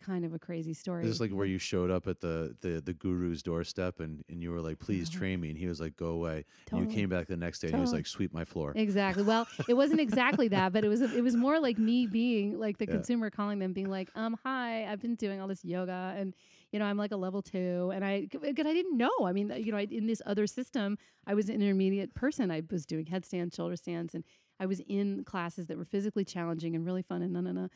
kind 0.00 0.24
of 0.24 0.32
a 0.34 0.38
crazy 0.38 0.74
story. 0.74 1.04
Is 1.04 1.10
this 1.12 1.20
like 1.20 1.30
where 1.30 1.46
you 1.46 1.58
showed 1.58 1.90
up 1.90 2.06
at 2.08 2.20
the 2.20 2.56
the, 2.60 2.80
the 2.80 2.92
guru's 2.94 3.42
doorstep 3.42 4.00
and, 4.00 4.24
and 4.28 4.42
you 4.42 4.50
were 4.50 4.60
like, 4.60 4.78
please 4.78 5.08
train 5.08 5.40
me, 5.40 5.50
and 5.50 5.58
he 5.58 5.66
was 5.66 5.80
like, 5.80 5.96
go 5.96 6.08
away. 6.08 6.44
And 6.72 6.80
you 6.80 6.86
came 6.86 7.08
back 7.08 7.28
the 7.28 7.36
next 7.36 7.60
day 7.60 7.68
and 7.68 7.76
he 7.76 7.80
was 7.80 7.92
like, 7.92 8.06
sweep 8.06 8.32
my 8.32 8.44
floor. 8.44 8.72
Exactly. 8.74 9.22
Well, 9.22 9.48
it 9.66 9.74
wasn't 9.74 10.00
exactly 10.00 10.48
that, 10.48 10.72
but 10.72 10.84
it 10.84 10.88
was 10.88 11.00
it 11.00 11.22
was 11.22 11.36
more 11.36 11.58
like 11.60 11.78
me 11.78 12.06
being 12.06 12.58
like 12.58 12.78
the 12.78 12.86
Yeah. 12.86 12.94
consumer 12.94 13.30
calling 13.30 13.58
them, 13.60 13.72
being 13.72 13.88
like, 13.88 14.10
um, 14.14 14.36
hi, 14.44 14.86
I've 14.90 15.00
been 15.00 15.14
doing 15.14 15.40
all 15.40 15.48
this 15.48 15.64
yoga, 15.64 16.14
and 16.16 16.34
you 16.72 16.78
know, 16.78 16.84
I'm 16.84 16.98
like 16.98 17.12
a 17.12 17.16
level 17.16 17.42
two, 17.42 17.90
and 17.94 18.04
I 18.04 18.26
because 18.30 18.66
I 18.66 18.72
didn't 18.74 18.96
know. 18.96 19.10
I 19.24 19.32
mean, 19.32 19.50
you 19.56 19.72
know, 19.72 19.78
I, 19.78 19.86
in 19.90 20.06
this 20.06 20.20
other 20.26 20.46
system, 20.46 20.98
I 21.26 21.34
was 21.34 21.48
an 21.48 21.54
intermediate 21.62 22.14
person. 22.14 22.50
I 22.50 22.62
was 22.70 22.84
doing 22.84 23.06
headstands, 23.06 23.54
shoulder 23.56 23.76
stands, 23.76 24.14
and 24.14 24.24
I 24.60 24.66
was 24.66 24.80
in 24.80 25.24
classes 25.24 25.66
that 25.68 25.78
were 25.78 25.84
physically 25.84 26.24
challenging 26.24 26.74
and 26.76 26.84
really 26.84 27.02
fun, 27.02 27.22
and 27.22 27.32
no, 27.32 27.40
no, 27.40 27.52
no. 27.52 27.68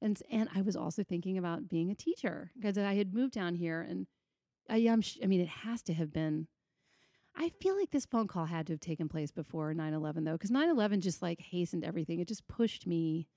And 0.00 0.20
and 0.30 0.48
I 0.54 0.62
was 0.62 0.76
also 0.76 1.02
thinking 1.02 1.38
about 1.38 1.68
being 1.68 1.90
a 1.90 1.94
teacher 1.94 2.52
because 2.56 2.78
I 2.78 2.94
had 2.94 3.14
moved 3.14 3.32
down 3.32 3.56
here, 3.56 3.80
and 3.80 4.06
uh, 4.70 4.74
I 4.74 4.78
am. 4.78 5.02
I 5.22 5.26
mean, 5.26 5.40
it 5.40 5.48
has 5.48 5.82
to 5.82 5.94
have 5.94 6.12
been 6.12 6.46
I 7.38 7.50
feel 7.60 7.76
like 7.78 7.92
this 7.92 8.04
phone 8.04 8.26
call 8.26 8.46
had 8.46 8.66
to 8.66 8.72
have 8.72 8.80
taken 8.80 9.08
place 9.08 9.30
before 9.30 9.72
9/11 9.72 10.24
though 10.24 10.36
cuz 10.36 10.50
9/11 10.50 11.00
just 11.00 11.22
like 11.22 11.40
hastened 11.40 11.84
everything. 11.84 12.18
It 12.18 12.28
just 12.28 12.48
pushed 12.48 12.86
me, 12.86 13.28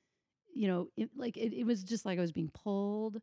you 0.54 0.68
know, 0.68 0.90
it, 0.98 1.10
like 1.16 1.38
it, 1.38 1.54
it 1.54 1.66
was 1.66 1.84
just 1.84 2.04
like 2.06 2.18
I 2.18 2.22
was 2.22 2.32
being 2.32 2.50
pulled 2.50 3.22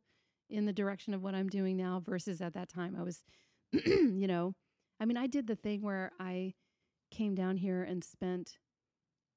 in 0.48 0.66
the 0.66 0.72
direction 0.72 1.14
of 1.14 1.22
what 1.22 1.34
I'm 1.34 1.48
doing 1.48 1.76
now 1.76 2.00
versus 2.00 2.40
at 2.40 2.54
that 2.54 2.68
time 2.68 2.96
I 2.96 3.02
was 3.02 3.24
you 3.72 4.26
know, 4.26 4.54
I 5.00 5.04
mean, 5.04 5.16
I 5.16 5.26
did 5.26 5.46
the 5.48 5.56
thing 5.56 5.82
where 5.82 6.12
I 6.20 6.54
came 7.10 7.34
down 7.34 7.56
here 7.56 7.82
and 7.82 8.04
spent 8.04 8.58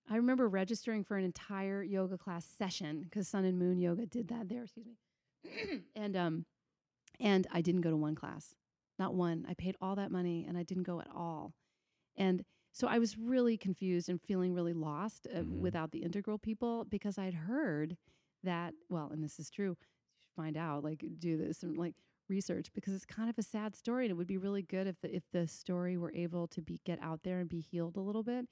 I 0.09 0.17
remember 0.17 0.47
registering 0.47 1.03
for 1.03 1.17
an 1.17 1.23
entire 1.23 1.81
yoga 1.83 2.17
class 2.17 2.45
session 2.45 3.07
cuz 3.11 3.27
Sun 3.27 3.45
and 3.45 3.57
Moon 3.57 3.79
Yoga 3.79 4.05
did 4.05 4.27
that 4.27 4.49
there, 4.49 4.63
excuse 4.63 4.85
me. 4.85 4.97
and 5.95 6.15
um 6.15 6.45
and 7.19 7.47
I 7.51 7.61
didn't 7.61 7.81
go 7.81 7.89
to 7.91 7.97
one 7.97 8.15
class 8.15 8.55
not 8.99 9.15
one. 9.15 9.45
I 9.49 9.55
paid 9.55 9.75
all 9.81 9.95
that 9.95 10.11
money 10.11 10.45
and 10.47 10.55
I 10.55 10.61
didn't 10.61 10.83
go 10.83 10.99
at 11.01 11.07
all. 11.09 11.55
And 12.15 12.45
so 12.71 12.87
I 12.87 12.99
was 12.99 13.17
really 13.17 13.57
confused 13.57 14.09
and 14.09 14.21
feeling 14.21 14.53
really 14.53 14.73
lost 14.73 15.25
uh, 15.33 15.39
Mhm. 15.39 15.59
without 15.59 15.91
the 15.91 16.03
integral 16.03 16.37
people 16.37 16.85
because 16.85 17.17
I'd 17.17 17.33
heard 17.33 17.97
that, 18.43 18.75
well, 18.89 19.09
and 19.09 19.23
this 19.23 19.39
is 19.39 19.49
true, 19.49 19.69
you 19.69 20.19
should 20.19 20.31
find 20.35 20.55
out, 20.55 20.83
like 20.83 21.03
do 21.17 21.35
this 21.35 21.63
and 21.63 21.77
like 21.77 21.95
research 22.29 22.71
because 22.73 22.93
it's 22.93 23.05
kind 23.05 23.29
of 23.29 23.39
a 23.39 23.43
sad 23.43 23.75
story 23.75 24.05
and 24.05 24.11
it 24.11 24.15
would 24.15 24.27
be 24.27 24.37
really 24.37 24.61
good 24.61 24.85
if 24.85 24.99
the, 25.01 25.15
if 25.15 25.23
the 25.31 25.47
story 25.47 25.97
were 25.97 26.13
able 26.13 26.47
to 26.49 26.61
be 26.61 26.79
get 26.85 26.99
out 27.01 27.23
there 27.23 27.39
and 27.39 27.49
be 27.49 27.59
healed 27.59 27.97
a 27.97 28.01
little 28.01 28.23
bit. 28.23 28.47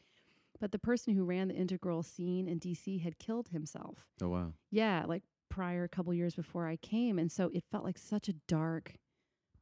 But 0.59 0.71
the 0.71 0.79
person 0.79 1.15
who 1.15 1.23
ran 1.23 1.47
the 1.47 1.55
integral 1.55 2.03
scene 2.03 2.47
in 2.47 2.59
DC 2.59 3.01
had 3.01 3.19
killed 3.19 3.49
himself. 3.49 4.07
Oh 4.21 4.29
wow. 4.29 4.53
Yeah, 4.71 5.05
like 5.07 5.23
prior 5.49 5.83
a 5.83 5.89
couple 5.89 6.13
years 6.13 6.35
before 6.35 6.67
I 6.67 6.75
came. 6.75 7.17
And 7.17 7.31
so 7.31 7.49
it 7.53 7.63
felt 7.71 7.83
like 7.83 7.97
such 7.97 8.29
a 8.29 8.33
dark 8.47 8.95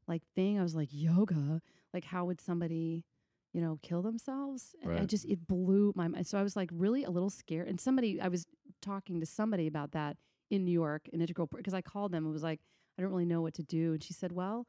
like 0.08 0.24
thing. 0.36 0.60
I 0.60 0.64
was 0.64 0.76
like, 0.76 0.90
yoga? 0.92 1.62
Like 1.94 2.06
how 2.06 2.26
would 2.26 2.42
somebody, 2.42 3.06
you 3.54 3.62
know, 3.62 3.80
kill 3.82 4.02
themselves? 4.02 4.76
And 4.82 4.92
I 5.02 5.06
just 5.06 5.26
it 5.26 5.48
blew 5.48 5.94
my 5.96 6.08
mind. 6.08 6.28
So 6.28 6.38
I 6.38 6.44
was 6.44 6.56
like 6.56 6.70
really 6.74 7.04
a 7.04 7.10
little 7.10 7.30
scared. 7.30 7.68
And 7.68 7.80
somebody 7.80 8.20
I 8.20 8.28
was 8.28 8.46
talking 8.82 9.20
to 9.20 9.26
somebody 9.26 9.68
about 9.68 9.92
that 9.92 10.18
in 10.50 10.64
New 10.66 10.72
York, 10.72 11.10
an 11.14 11.22
integral 11.22 11.48
because 11.54 11.74
I 11.74 11.82
called 11.82 12.12
them 12.12 12.26
and 12.26 12.34
was 12.34 12.44
like, 12.44 12.60
I 12.98 13.02
don't 13.02 13.12
really 13.12 13.26
know 13.26 13.42
what 13.42 13.54
to 13.56 13.64
do. 13.64 13.94
And 13.94 14.04
she 14.04 14.14
said, 14.14 14.32
Well, 14.32 14.66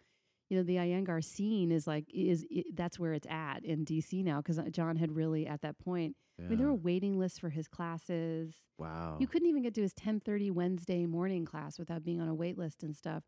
you 0.49 0.57
know, 0.57 0.63
the 0.63 0.77
Iyengar 0.77 1.23
scene 1.23 1.71
is 1.71 1.87
like 1.87 2.07
is 2.13 2.47
i 2.55 2.63
that's 2.75 2.99
where 2.99 3.13
it's 3.13 3.27
at 3.29 3.65
in 3.65 3.85
DC 3.85 4.25
now 4.25 4.39
because 4.39 4.59
uh, 4.59 4.65
John 4.71 4.97
had 4.97 5.15
really 5.15 5.47
at 5.47 5.63
that 5.63 5.79
point. 5.79 6.17
I 6.41 6.43
mean, 6.43 6.59
there 6.59 6.69
were 6.69 6.75
waiting 6.75 7.19
lists 7.19 7.39
for 7.41 7.49
his 7.49 7.67
classes. 7.67 8.55
wow. 8.79 9.17
You 9.19 9.27
couldn't 9.27 9.49
even 9.49 9.63
get 9.63 9.75
to 9.75 9.83
his 9.83 9.93
10:30 9.95 10.53
Wednesday 10.53 11.05
morning 11.05 11.45
class 11.45 11.79
without 11.81 12.05
being 12.05 12.21
on 12.21 12.29
a 12.29 12.35
wait 12.35 12.57
list 12.57 12.85
and 12.85 12.97
stuff. 12.97 13.25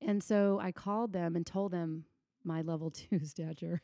And 0.00 0.22
so 0.22 0.60
I 0.62 0.70
called 0.70 1.12
them 1.12 1.34
and 1.34 1.44
told 1.44 1.72
them 1.72 2.04
my 2.44 2.62
level 2.62 2.90
2 3.10 3.18
stature. 3.24 3.82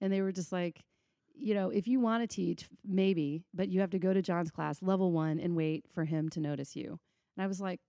and 0.00 0.12
they 0.12 0.20
were 0.20 0.32
just 0.32 0.50
like, 0.50 0.84
you 1.32 1.54
know, 1.54 1.70
if 1.70 1.86
you 1.86 2.00
want 2.00 2.22
to 2.22 2.26
teach, 2.26 2.66
maybe, 2.84 3.44
but 3.54 3.68
you 3.68 3.80
have 3.80 3.90
to 3.90 3.98
go 4.00 4.12
to 4.12 4.20
John's 4.20 4.50
class, 4.50 4.82
level 4.82 5.12
1 5.12 5.38
and 5.38 5.54
wait 5.54 5.84
for 5.88 6.04
him 6.04 6.28
to 6.30 6.40
notice 6.40 6.74
you. 6.74 6.98
And 7.36 7.44
I 7.44 7.46
was 7.46 7.60
like, 7.60 7.80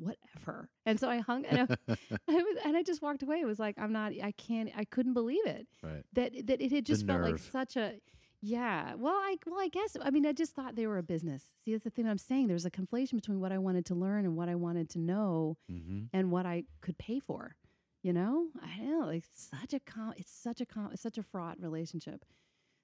whatever. 0.00 0.68
And 0.86 0.98
so 0.98 1.08
I 1.08 1.18
hung 1.18 1.44
and 1.46 1.60
I, 1.88 1.92
I 2.28 2.34
was, 2.34 2.56
and 2.64 2.76
I 2.76 2.82
just 2.82 3.02
walked 3.02 3.22
away. 3.22 3.40
It 3.40 3.46
was 3.46 3.58
like 3.58 3.76
I'm 3.78 3.92
not 3.92 4.12
I 4.22 4.32
can't 4.32 4.70
I 4.76 4.84
couldn't 4.84 5.14
believe 5.14 5.44
it 5.46 5.66
right. 5.82 6.02
that 6.14 6.32
that 6.46 6.60
it 6.60 6.72
had 6.72 6.86
just 6.86 7.06
felt 7.06 7.22
like 7.22 7.38
such 7.38 7.76
a 7.76 7.94
yeah 8.42 8.94
well 8.94 9.12
i 9.12 9.36
well 9.46 9.60
i 9.60 9.68
guess 9.68 9.98
i 10.00 10.08
mean 10.10 10.24
i 10.24 10.32
just 10.32 10.54
thought 10.54 10.74
they 10.74 10.86
were 10.86 10.96
a 10.96 11.02
business 11.02 11.42
see 11.62 11.72
that's 11.72 11.84
the 11.84 11.90
thing 11.90 12.08
i'm 12.08 12.16
saying 12.16 12.46
there's 12.46 12.64
a 12.64 12.70
conflation 12.70 13.12
between 13.16 13.38
what 13.38 13.52
i 13.52 13.58
wanted 13.58 13.84
to 13.84 13.94
learn 13.94 14.24
and 14.24 14.34
what 14.34 14.48
i 14.48 14.54
wanted 14.54 14.88
to 14.88 14.98
know 14.98 15.58
Mm-hmm. 15.70 16.04
and 16.14 16.30
what 16.30 16.46
i 16.46 16.64
could 16.80 16.96
pay 16.96 17.18
for 17.18 17.54
you 18.02 18.14
know 18.14 18.46
i 18.62 18.78
don't 18.78 18.98
know 18.98 19.06
like 19.06 19.24
such 19.34 19.74
a 19.74 19.80
com- 19.80 20.14
it's 20.16 20.32
such 20.32 20.62
a 20.62 20.64
com- 20.64 20.88
it's 20.90 21.02
such 21.02 21.18
a 21.18 21.22
fraught 21.22 21.60
relationship 21.60 22.24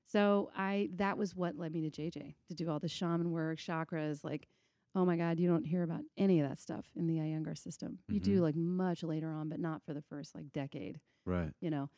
so 0.07 0.51
i 0.55 0.91
that 0.97 1.17
was 1.17 1.35
what 1.35 1.57
led 1.57 1.73
me 1.73 1.89
to 1.89 2.03
jj 2.03 2.35
to 2.49 2.55
do 2.55 2.69
all 2.69 2.79
the 2.79 2.87
shaman 2.87 3.31
work 3.31 3.59
chakras 3.59 4.23
like 4.23 4.49
oh 4.97 5.05
my 5.05 5.17
god 5.17 5.39
you 5.39 5.47
don't 5.49 5.65
hear 5.65 5.83
about 5.85 6.01
any 6.17 6.41
of 6.41 6.49
that 6.49 6.59
stuff 6.61 6.87
in 6.97 7.07
the 7.07 7.19
iyengar 7.19 7.57
system 7.57 7.99
you 8.09 8.19
do 8.19 8.39
Mhm. 8.39 8.43
like 8.43 8.57
much 8.57 9.03
later 9.05 9.31
on 9.31 9.49
but 9.49 9.61
not 9.61 9.83
for 9.85 9.95
the 9.95 10.03
first 10.03 10.35
like 10.35 10.51
decade 10.53 10.99
Right. 11.25 11.53
you 11.61 11.71
know. 11.71 11.89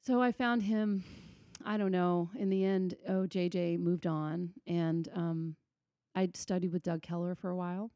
So 0.00 0.22
I 0.22 0.30
found 0.32 0.62
him. 0.62 1.02
I 1.64 1.76
don't 1.76 1.90
know. 1.90 2.30
In 2.38 2.48
the 2.48 2.64
end, 2.64 2.94
oh, 3.08 3.26
JJ 3.26 3.76
moved 3.78 4.06
on, 4.06 4.52
and 4.68 5.08
um, 5.14 5.56
I 6.14 6.30
studied 6.34 6.72
with 6.72 6.84
Doug 6.84 7.02
Keller 7.02 7.34
for 7.34 7.50
a 7.50 7.56
while, 7.56 7.90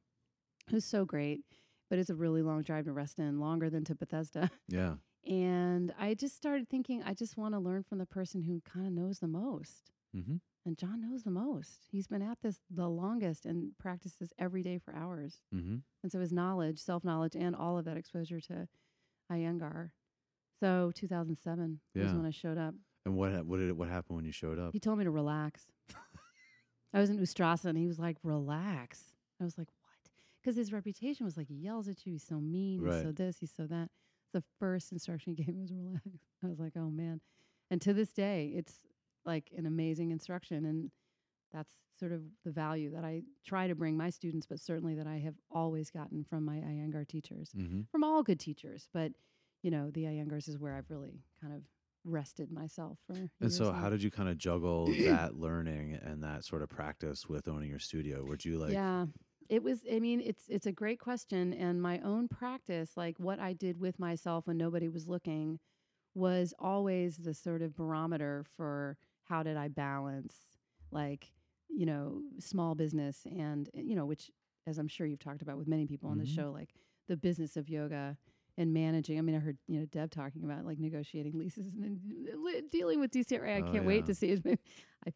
who's 0.71 0.85
so 0.85 1.05
great, 1.05 1.43
but 1.89 2.01
it's 2.01 2.11
a 2.11 2.17
really 2.17 2.43
long 2.43 2.63
drive 2.63 2.87
to 2.87 2.93
Reston, 2.93 3.39
longer 3.39 3.71
than 3.71 3.85
to 3.85 3.95
Bethesda. 3.95 4.51
Yeah. 4.69 4.95
And 5.25 5.95
I 6.01 6.15
just 6.15 6.35
started 6.35 6.69
thinking, 6.69 7.03
I 7.05 7.15
just 7.15 7.37
want 7.37 7.55
to 7.55 7.61
learn 7.61 7.85
from 7.85 7.99
the 7.99 8.07
person 8.07 8.43
who 8.43 8.61
kind 8.63 8.87
of 8.89 8.93
knows 8.93 9.21
the 9.21 9.29
most. 9.29 9.93
Mm-hmm. 10.17 10.37
And 10.67 10.77
John 10.77 11.01
knows 11.01 11.23
the 11.23 11.31
most. 11.31 11.87
He's 11.91 12.07
been 12.07 12.23
at 12.23 12.39
this 12.43 12.61
the 12.71 12.89
longest 12.89 13.47
and 13.47 13.73
practices 13.79 14.33
every 14.39 14.63
day 14.63 14.79
for 14.79 14.95
hours. 14.95 15.41
Mm-hmm. 15.55 15.77
And 16.03 16.13
so 16.13 16.21
his 16.21 16.33
knowledge, 16.33 16.79
self 16.79 17.03
knowledge, 17.03 17.35
and 17.35 17.57
all 17.57 17.79
of 17.79 17.87
that 17.87 17.97
exposure 17.97 18.41
to 18.43 18.69
Iyengar. 19.33 19.91
So 20.61 20.93
2007 20.95 21.81
was 21.95 22.13
when 22.13 22.27
I 22.27 22.31
showed 22.31 22.59
up. 22.59 22.75
And 23.07 23.17
what 23.17 23.47
what 23.47 23.59
did 23.59 23.71
it, 23.71 23.77
what 23.77 23.89
happened 23.89 24.17
when 24.17 24.27
you 24.27 24.33
showed 24.33 24.59
up? 24.59 24.73
He 24.73 24.81
told 24.81 24.99
me 24.99 25.05
to 25.05 25.11
relax. 25.11 25.67
I 26.93 27.01
was 27.01 27.09
in 27.09 27.19
Ustrasana 27.19 27.71
and 27.71 27.79
he 27.79 27.87
was 27.87 27.99
like, 27.99 28.17
relax. 28.23 29.01
I 29.41 29.45
was 29.45 29.57
like, 29.57 29.69
what? 29.69 30.13
Because 30.43 30.57
his 30.57 30.73
reputation 30.73 31.25
was 31.25 31.37
like, 31.37 31.49
he 31.49 31.55
yells 31.55 31.89
at 31.89 32.05
you. 32.05 32.13
He's 32.13 32.27
so 32.27 32.41
mean. 32.41 32.85
He's 32.85 33.03
so 33.03 33.13
this, 33.13 33.39
he's 33.39 33.53
so 33.57 33.67
that. 33.67 33.89
The 34.33 34.43
first 34.59 34.93
instruction 34.93 35.35
he 35.35 35.43
gave 35.43 35.55
me 35.55 35.63
was 35.63 35.73
relax. 35.73 36.07
I 36.45 36.49
was 36.49 36.59
like, 36.59 36.73
oh 36.77 36.91
man. 36.91 37.21
And 37.71 37.81
to 37.83 37.95
this 37.95 38.11
day, 38.11 38.53
it's 38.55 38.81
like 39.25 39.51
an 39.57 39.67
amazing 39.67 40.11
instruction. 40.11 40.65
And 40.65 40.91
that's 41.53 41.73
sort 41.99 42.13
of 42.13 42.23
the 42.45 42.51
value 42.51 42.91
that 42.93 43.05
I 43.05 43.23
try 43.47 43.67
to 43.67 43.75
bring 43.75 43.97
my 43.97 44.11
students, 44.11 44.47
but 44.47 44.61
certainly 44.61 44.95
that 44.95 45.07
I 45.07 45.19
have 45.19 45.35
always 45.51 45.91
gotten 45.91 46.25
from 46.25 46.45
my 46.45 46.57
Iyengar 46.57 47.07
teachers, 47.09 47.51
Mm-hmm. 47.57 47.83
from 47.91 48.05
all 48.05 48.23
good 48.23 48.41
teachers. 48.41 48.89
But, 48.95 49.13
you 49.63 49.71
know, 49.71 49.91
the 49.91 50.05
Iyengars 50.05 50.49
is 50.49 50.59
where 50.59 50.75
I've 50.75 50.89
really 50.91 51.21
kind 51.41 51.53
of 51.53 51.63
rested 52.05 52.51
myself 52.51 52.99
for. 53.07 53.31
And 53.41 53.53
so, 53.53 53.65
now. 53.65 53.73
how 53.73 53.91
did 53.91 54.03
you 54.03 54.11
kind 54.11 54.29
of 54.29 54.39
juggle 54.39 54.87
that 55.05 55.35
learning 55.37 55.99
and 56.03 56.23
that 56.23 56.45
sort 56.45 56.63
of 56.63 56.69
practice 56.71 57.27
with 57.29 57.47
owning 57.49 57.69
your 57.69 57.79
studio? 57.79 58.25
Would 58.25 58.45
you 58.45 58.59
like? 58.59 58.73
yeah 58.73 59.07
it 59.49 59.65
was 59.65 59.81
i 59.93 59.99
mean 59.99 60.21
it's 60.25 60.45
it's 60.49 60.67
a 60.67 60.71
great 60.73 61.01
question 61.01 61.53
and 61.55 61.83
my 61.83 61.99
own 62.05 62.29
practice 62.29 62.93
like 62.97 63.19
what 63.19 63.41
i 63.41 63.53
did 63.53 63.81
with 63.81 63.99
myself 63.99 64.47
when 64.47 64.57
nobody 64.57 64.89
was 64.89 65.09
looking 65.09 65.59
was 66.15 66.55
always 66.61 67.17
the 67.17 67.35
sort 67.35 67.61
of 67.61 67.75
barometer 67.75 68.45
for 68.57 68.97
how 69.31 69.43
did 69.43 69.57
i 69.57 69.69
balance 69.69 70.35
like 70.91 71.31
you 71.69 71.87
know 71.87 72.21
small 72.39 72.75
business 72.75 73.17
and 73.31 73.69
uh, 73.77 73.81
you 73.81 73.95
know 73.97 74.05
which 74.05 74.31
as 74.67 74.77
i'm 74.79 74.89
sure 74.89 75.07
you've 75.07 75.21
talked 75.29 75.43
about 75.43 75.57
with 75.57 75.69
many 75.69 75.87
people 75.87 76.09
on 76.11 76.19
the 76.19 76.25
Mhm. 76.25 76.35
show 76.37 76.51
like 76.53 76.71
the 77.09 77.17
business 77.17 77.57
of 77.57 77.69
yoga 77.69 78.17
and 78.59 78.75
managing 78.75 79.19
i 79.19 79.23
mean 79.23 79.37
i 79.37 79.39
heard 79.39 79.57
you 79.69 79.79
know 79.79 79.87
deb 79.87 80.11
talking 80.11 80.43
about 80.45 80.65
like 80.67 80.79
negotiating 80.79 81.39
leases 81.39 81.67
and 81.69 81.83
then 81.83 82.01
li- 82.47 82.63
dealing 82.71 82.99
with 83.01 83.11
dcra 83.13 83.57
i 83.57 83.61
Oh, 83.61 83.73
can't 83.73 83.85
wait 83.87 84.05
to 84.07 84.15
see 84.15 84.31
it 84.33 84.61
I 85.07 85.13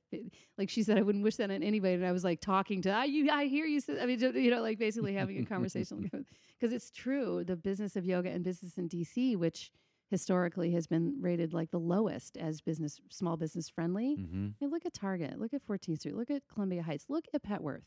like 0.57 0.70
she 0.70 0.83
said, 0.83 0.96
I 0.96 1.03
wouldn't 1.03 1.24
wish 1.24 1.37
that 1.37 1.50
on 1.50 1.62
anybody. 1.62 1.92
And 1.92 2.07
I 2.07 2.12
was 2.12 2.24
like 2.24 2.40
talking 2.40 2.81
to, 2.83 2.90
I, 2.90 3.05
you, 3.05 3.29
I 3.31 3.44
hear 3.44 3.66
you. 3.66 3.81
Say, 3.81 4.00
I 4.00 4.07
mean, 4.07 4.18
you 4.18 4.50
know, 4.50 4.62
like 4.62 4.79
basically 4.79 5.12
having 5.12 5.37
a 5.38 5.44
conversation 5.44 5.98
because 6.59 6.73
it's 6.73 6.90
true. 6.90 7.44
The 7.44 7.54
business 7.54 7.94
of 7.94 8.06
yoga 8.06 8.31
and 8.31 8.42
business 8.42 8.79
in 8.79 8.88
DC, 8.88 9.37
which 9.37 9.71
historically 10.15 10.71
has 10.73 10.87
been 10.87 11.17
rated 11.21 11.52
like 11.52 11.71
the 11.73 11.79
lowest 11.81 12.37
as 12.37 12.60
business, 12.60 13.00
small 13.10 13.37
business 13.37 13.69
friendly. 13.69 14.17
Mm-hmm. 14.17 14.46
I 14.46 14.65
mean, 14.65 14.71
look 14.71 14.87
at 14.87 14.94
Target, 14.94 15.40
look 15.40 15.52
at 15.52 15.67
14th 15.67 15.98
Street, 16.00 16.15
look 16.15 16.31
at 16.31 16.42
Columbia 16.52 16.83
Heights, 16.83 17.06
look 17.08 17.25
at 17.35 17.42
Petworth. 17.42 17.83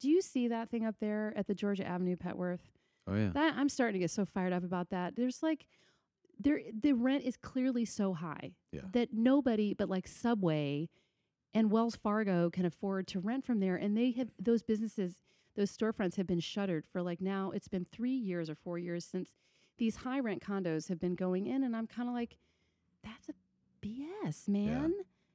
Do 0.00 0.08
you 0.08 0.22
see 0.22 0.46
that 0.48 0.70
thing 0.70 0.86
up 0.86 0.94
there 1.00 1.32
at 1.36 1.46
the 1.48 1.54
Georgia 1.54 1.84
Avenue 1.86 2.16
Petworth? 2.16 2.60
Oh 3.08 3.14
yeah. 3.16 3.30
That 3.34 3.54
I'm 3.56 3.68
starting 3.68 3.94
to 3.94 3.98
get 4.04 4.10
so 4.12 4.24
fired 4.24 4.52
up 4.52 4.62
about 4.62 4.90
that. 4.90 5.16
There's 5.16 5.42
like 5.42 5.66
there 6.38 6.60
the 6.72 6.92
rent 6.92 7.24
is 7.24 7.36
clearly 7.36 7.84
so 7.84 8.14
high 8.14 8.52
Yeah. 8.70 8.82
that 8.92 9.08
nobody 9.12 9.74
but 9.74 9.88
like 9.88 10.06
Subway 10.06 10.88
and 11.52 11.70
Wells 11.72 11.96
Fargo 11.96 12.48
can 12.50 12.64
afford 12.64 13.08
to 13.08 13.18
rent 13.18 13.44
from 13.44 13.58
there 13.60 13.74
and 13.74 13.96
they 13.96 14.12
have 14.12 14.28
those 14.38 14.62
businesses 14.62 15.16
those 15.56 15.76
storefronts 15.76 16.14
have 16.14 16.26
been 16.28 16.38
shuttered 16.38 16.84
for 16.92 17.02
like 17.02 17.20
now 17.20 17.50
it's 17.50 17.66
been 17.66 17.84
three 17.90 18.14
years 18.14 18.48
or 18.48 18.54
four 18.54 18.78
years 18.78 19.04
since 19.04 19.32
these 19.78 19.96
high 19.96 20.20
rent 20.20 20.42
condos 20.42 20.88
have 20.88 21.00
been 21.00 21.14
going 21.14 21.46
in, 21.46 21.64
and 21.64 21.74
I'm 21.74 21.86
kind 21.86 22.08
of 22.08 22.14
like, 22.14 22.36
that's 23.02 23.28
a 23.28 23.34
BS, 23.84 24.48
man. 24.48 24.92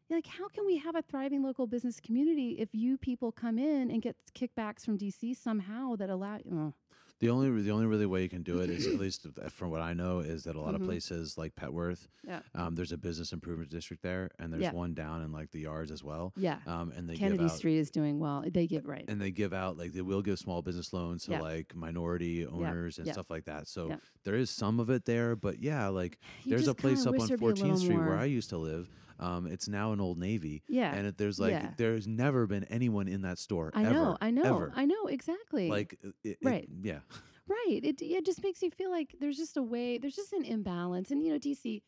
Like, 0.09 0.27
how 0.27 0.47
can 0.49 0.65
we 0.65 0.77
have 0.77 0.95
a 0.95 1.01
thriving 1.01 1.41
local 1.41 1.65
business 1.65 1.99
community 1.99 2.57
if 2.59 2.69
you 2.73 2.97
people 2.97 3.31
come 3.31 3.57
in 3.57 3.89
and 3.89 4.01
get 4.01 4.15
kickbacks 4.35 4.85
from 4.85 4.97
DC 4.97 5.35
somehow 5.35 5.95
that 5.95 6.09
allow? 6.09 6.39
Oh, 6.51 6.73
The 7.19 7.29
only 7.29 7.61
the 7.61 7.71
only 7.71 7.85
really 7.85 8.05
way 8.05 8.21
you 8.23 8.27
can 8.29 8.43
do 8.43 8.59
it 8.59 8.69
is 8.69 8.85
at 8.85 8.95
least 8.99 9.25
from 9.51 9.69
what 9.71 9.79
I 9.81 9.93
know 9.93 10.19
is 10.19 10.43
that 10.43 10.55
a 10.55 10.59
lot 10.59 10.73
Mhm. 10.73 10.81
of 10.81 10.83
places 10.83 11.37
like 11.37 11.55
Petworth, 11.55 12.07
Yeah. 12.27 12.41
um, 12.53 12.75
there's 12.75 12.91
a 12.91 12.97
business 12.97 13.31
improvement 13.31 13.69
district 13.69 14.03
there, 14.03 14.31
and 14.39 14.51
there's 14.51 14.63
Yeah. 14.63 14.73
one 14.73 14.93
down 14.93 15.21
in 15.21 15.31
like 15.31 15.51
the 15.51 15.59
yards 15.61 15.89
as 15.91 16.03
well. 16.03 16.33
yeah. 16.35 16.59
Um, 16.67 16.91
and 16.91 17.09
they 17.09 17.15
Kennedy 17.15 17.37
give 17.43 17.51
out, 17.51 17.57
Street 17.57 17.77
is 17.77 17.91
doing 17.91 18.19
well. 18.19 18.43
They 18.51 18.67
give 18.67 18.85
right. 18.85 19.05
and 19.07 19.21
they 19.21 19.31
give 19.31 19.53
out 19.53 19.77
like 19.77 19.93
they 19.93 20.01
will 20.01 20.21
give 20.21 20.37
small 20.39 20.61
business 20.61 20.91
loans 20.91 21.23
to 21.25 21.31
Yeah. 21.31 21.41
like 21.41 21.73
minority 21.75 22.45
owners 22.45 22.97
and 22.97 23.07
stuff 23.07 23.29
like 23.29 23.45
that. 23.45 23.67
So 23.67 23.97
there 24.23 24.35
is 24.35 24.49
some 24.49 24.79
of 24.81 24.89
it 24.89 25.05
there, 25.05 25.35
but 25.37 25.59
yeah, 25.61 25.87
like 25.87 26.19
You 26.43 26.49
there's 26.51 26.67
a 26.67 26.75
place 26.75 27.05
up 27.05 27.17
on 27.19 27.27
there'd 27.27 27.39
be 27.39 27.45
a 27.45 27.49
14th 27.49 27.61
little 27.63 27.77
Street 27.77 27.97
where 27.99 28.17
I 28.17 28.25
used 28.25 28.49
to 28.49 28.57
live. 28.57 28.89
Um, 29.19 29.47
it's 29.47 29.67
now 29.67 29.91
an 29.93 29.99
old 30.01 30.17
Navy, 30.17 30.63
Yeah. 30.67 30.93
and 30.93 31.07
it, 31.07 31.17
there's 31.17 31.39
like 31.39 31.51
Yeah. 31.51 31.71
there's 31.77 32.07
never 32.07 32.47
been 32.47 32.63
anyone 32.65 33.07
in 33.07 33.21
that 33.21 33.37
store. 33.39 33.71
I 33.73 33.83
ever, 33.85 33.93
know. 33.93 34.17
I 34.21 34.31
know. 34.31 34.43
Ever. 34.43 34.73
I 34.75 34.85
know 34.85 35.07
exactly. 35.07 35.69
Like 35.69 35.97
it, 36.01 36.13
it- 36.23 36.37
Right. 36.43 36.67
yeah. 36.81 36.99
Right. 37.45 37.81
It 37.83 38.01
it 38.01 38.25
just 38.25 38.41
makes 38.41 38.61
you 38.63 38.71
feel 38.71 38.89
like 38.89 39.15
there's 39.19 39.35
just 39.37 39.57
a 39.57 39.61
way, 39.63 39.97
there's 39.97 40.15
just 40.15 40.31
an 40.31 40.45
imbalance. 40.45 41.11
And 41.11 41.21
you 41.21 41.33
know, 41.33 41.37
DC 41.39 41.81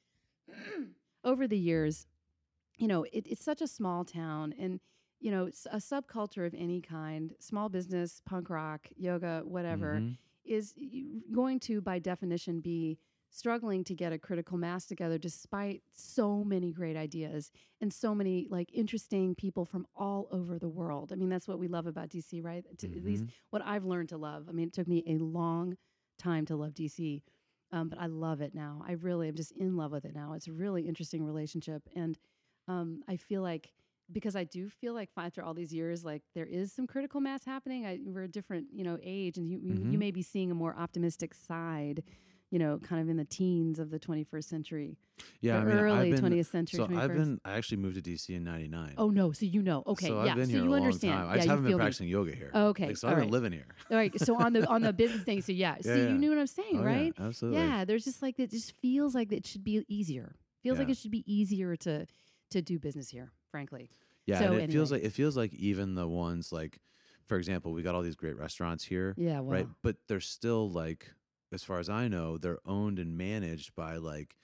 over 1.23 1.47
the 1.47 1.57
years, 1.57 2.05
you 2.77 2.87
know, 2.87 3.03
it, 3.03 3.25
it's 3.27 3.43
such 3.43 3.61
a 3.61 3.67
small 3.67 4.03
town 4.03 4.53
and 4.59 4.79
you 5.21 5.31
know, 5.31 5.45
a 5.71 5.77
subculture 5.77 6.45
of 6.45 6.53
any 6.53 6.81
kind, 6.81 7.33
small 7.39 7.69
business, 7.69 8.21
punk 8.25 8.49
rock, 8.49 8.87
yoga, 8.97 9.41
whatever, 9.45 9.95
Mhm. 10.01 10.17
is 10.43 10.75
going 11.31 11.59
to 11.61 11.81
by 11.81 11.97
definition 11.99 12.59
be 12.59 12.99
struggling 13.29 13.83
to 13.83 13.93
get 13.93 14.13
a 14.13 14.17
critical 14.17 14.57
mass 14.57 14.85
together 14.85 15.17
despite 15.17 15.81
so 15.93 16.43
many 16.43 16.71
great 16.71 16.95
ideas 16.95 17.51
and 17.81 17.91
so 17.91 18.15
many 18.15 18.47
like 18.49 18.69
interesting 18.73 19.35
people 19.35 19.65
from 19.65 19.85
all 19.95 20.27
over 20.31 20.57
the 20.57 20.69
world. 20.69 21.11
I 21.11 21.15
mean, 21.15 21.29
that's 21.29 21.47
what 21.47 21.59
we 21.59 21.67
love 21.67 21.85
about 21.85 22.09
DC, 22.09 22.41
right? 22.41 22.63
To, 22.79 22.87
At 22.95 23.03
least 23.03 23.25
Mhm. 23.25 23.29
what 23.49 23.61
I've 23.65 23.83
learned 23.85 24.09
to 24.09 24.17
love. 24.17 24.47
I 24.47 24.51
mean, 24.53 24.67
it 24.67 24.73
took 24.73 24.87
me 24.87 25.03
a 25.07 25.17
long 25.17 25.77
time 26.17 26.45
to 26.45 26.55
love 26.55 26.73
DC, 26.73 27.23
um, 27.71 27.89
but 27.89 27.99
I 27.99 28.05
love 28.05 28.39
it 28.41 28.53
now. 28.55 28.81
I 28.87 28.93
really 28.93 29.27
am 29.27 29.35
just 29.35 29.51
in 29.51 29.75
love 29.75 29.91
with 29.91 30.05
it 30.05 30.13
now. 30.15 30.31
It's 30.33 30.47
a 30.47 30.53
really 30.53 30.87
interesting 30.87 31.25
relationship, 31.25 31.83
and 31.95 32.17
um, 32.67 33.03
I 33.07 33.17
feel 33.17 33.41
like 33.41 33.73
because 34.11 34.35
I 34.35 34.43
do 34.43 34.69
feel 34.69 34.93
like 34.93 35.09
after 35.17 35.43
all 35.43 35.55
these 35.55 35.73
years, 35.73 36.05
like 36.05 36.21
there 36.35 36.45
is 36.45 36.71
some 36.71 36.85
critical 36.87 37.19
mass 37.19 37.43
happening. 37.43 37.85
I, 37.87 37.99
we're 38.05 38.21
a 38.23 38.27
different, 38.27 38.67
you 38.71 38.83
know, 38.83 38.97
age, 39.03 39.37
and 39.37 39.47
you 39.49 39.57
you- 39.57 39.91
you 39.91 39.97
may 39.97 40.11
be 40.11 40.21
seeing 40.21 40.51
a 40.51 40.55
more 40.55 40.75
optimistic 40.77 41.33
side. 41.33 42.03
You 42.51 42.59
know, 42.59 42.77
kind 42.77 43.01
of 43.01 43.09
in 43.09 43.17
the 43.17 43.25
teens 43.25 43.79
of 43.79 43.89
the 43.89 43.99
21st 43.99 44.43
century, 44.43 44.97
Yeah, 45.41 45.57
I 45.57 45.63
mean, 45.63 45.75
early 45.77 46.13
I've 46.13 46.21
been, 46.21 46.31
20th 46.31 46.45
century. 46.45 46.77
So 46.77 46.87
21st. 46.87 46.99
I've 46.99 47.13
been. 47.13 47.41
I 47.43 47.53
actually 47.53 47.77
moved 47.77 47.95
to 47.95 48.01
DC 48.11 48.29
in 48.29 48.43
'99. 48.43 48.93
Oh 48.97 49.09
no! 49.09 49.31
So 49.31 49.45
you 49.45 49.61
know, 49.61 49.83
okay, 49.87 50.07
so 50.07 50.23
yeah. 50.23 50.31
I've 50.31 50.37
been 50.37 50.49
so 50.49 50.63
you 50.63 50.73
understand. 50.73 51.13
time. 51.13 51.27
I 51.27 51.31
yeah, 51.31 51.35
just 51.37 51.47
haven't 51.47 51.63
been 51.63 51.71
feel 51.71 51.77
me. 51.79 51.81
practicing 51.81 52.07
yoga 52.07 52.35
here. 52.35 52.51
Okay, 52.53 52.87
Like, 52.87 52.97
so 52.97 53.07
I've 53.07 53.15
all 53.15 53.21
been 53.21 53.31
living 53.31 53.51
here. 53.51 53.65
All 53.89 53.97
right. 53.97 54.17
So 54.21 54.35
on 54.35 54.53
the 54.53 54.67
on 54.67 54.81
the 54.83 54.93
business 55.03 55.23
thing, 55.23 55.41
so 55.41 55.51
yeah. 55.51 55.75
Yeah, 55.77 55.81
see, 55.81 55.89
yeah. 55.89 56.07
you 56.09 56.13
knew 56.13 56.29
what 56.29 56.39
I'm 56.39 56.47
saying, 56.47 56.77
Oh, 56.79 56.83
right? 56.83 57.13
Yeah, 57.17 57.25
absolutely. 57.25 57.61
Yeah, 57.61 57.85
there's 57.85 58.05
just 58.05 58.21
like 58.21 58.39
it 58.39 58.51
just 58.51 58.73
feels 58.77 59.15
like 59.15 59.31
it 59.31 59.45
should 59.45 59.63
be 59.63 59.83
easier. 59.87 60.35
Feels 60.61 60.79
like 60.79 60.89
it 60.89 60.97
should 60.97 61.11
be 61.11 61.23
easier 61.31 61.75
to 61.77 62.05
to 62.51 62.61
do 62.61 62.79
business 62.79 63.09
here, 63.09 63.31
frankly. 63.51 63.89
Yeah, 64.27 64.39
So 64.39 64.53
and 64.53 64.61
it 64.61 64.71
feels 64.71 64.91
like 64.91 65.03
it 65.03 65.11
feels 65.13 65.35
like 65.35 65.53
even 65.53 65.95
the 65.95 66.07
ones 66.07 66.51
like, 66.51 66.79
for 67.25 67.37
example, 67.37 67.73
we 67.73 67.83
got 67.83 67.95
all 67.95 68.01
these 68.01 68.15
great 68.15 68.37
restaurants 68.37 68.83
here, 68.83 69.13
Yeah, 69.17 69.41
right? 69.43 69.67
But 69.83 69.97
they're 70.07 70.19
still 70.19 70.69
like, 70.71 71.11
as 71.55 71.63
far 71.63 71.79
as 71.79 71.89
I 71.89 72.07
know, 72.07 72.37
they're 72.37 72.59
owned 72.65 72.99
and 72.99 73.17
managed 73.17 73.73
by 73.75 73.97
like 73.97 74.35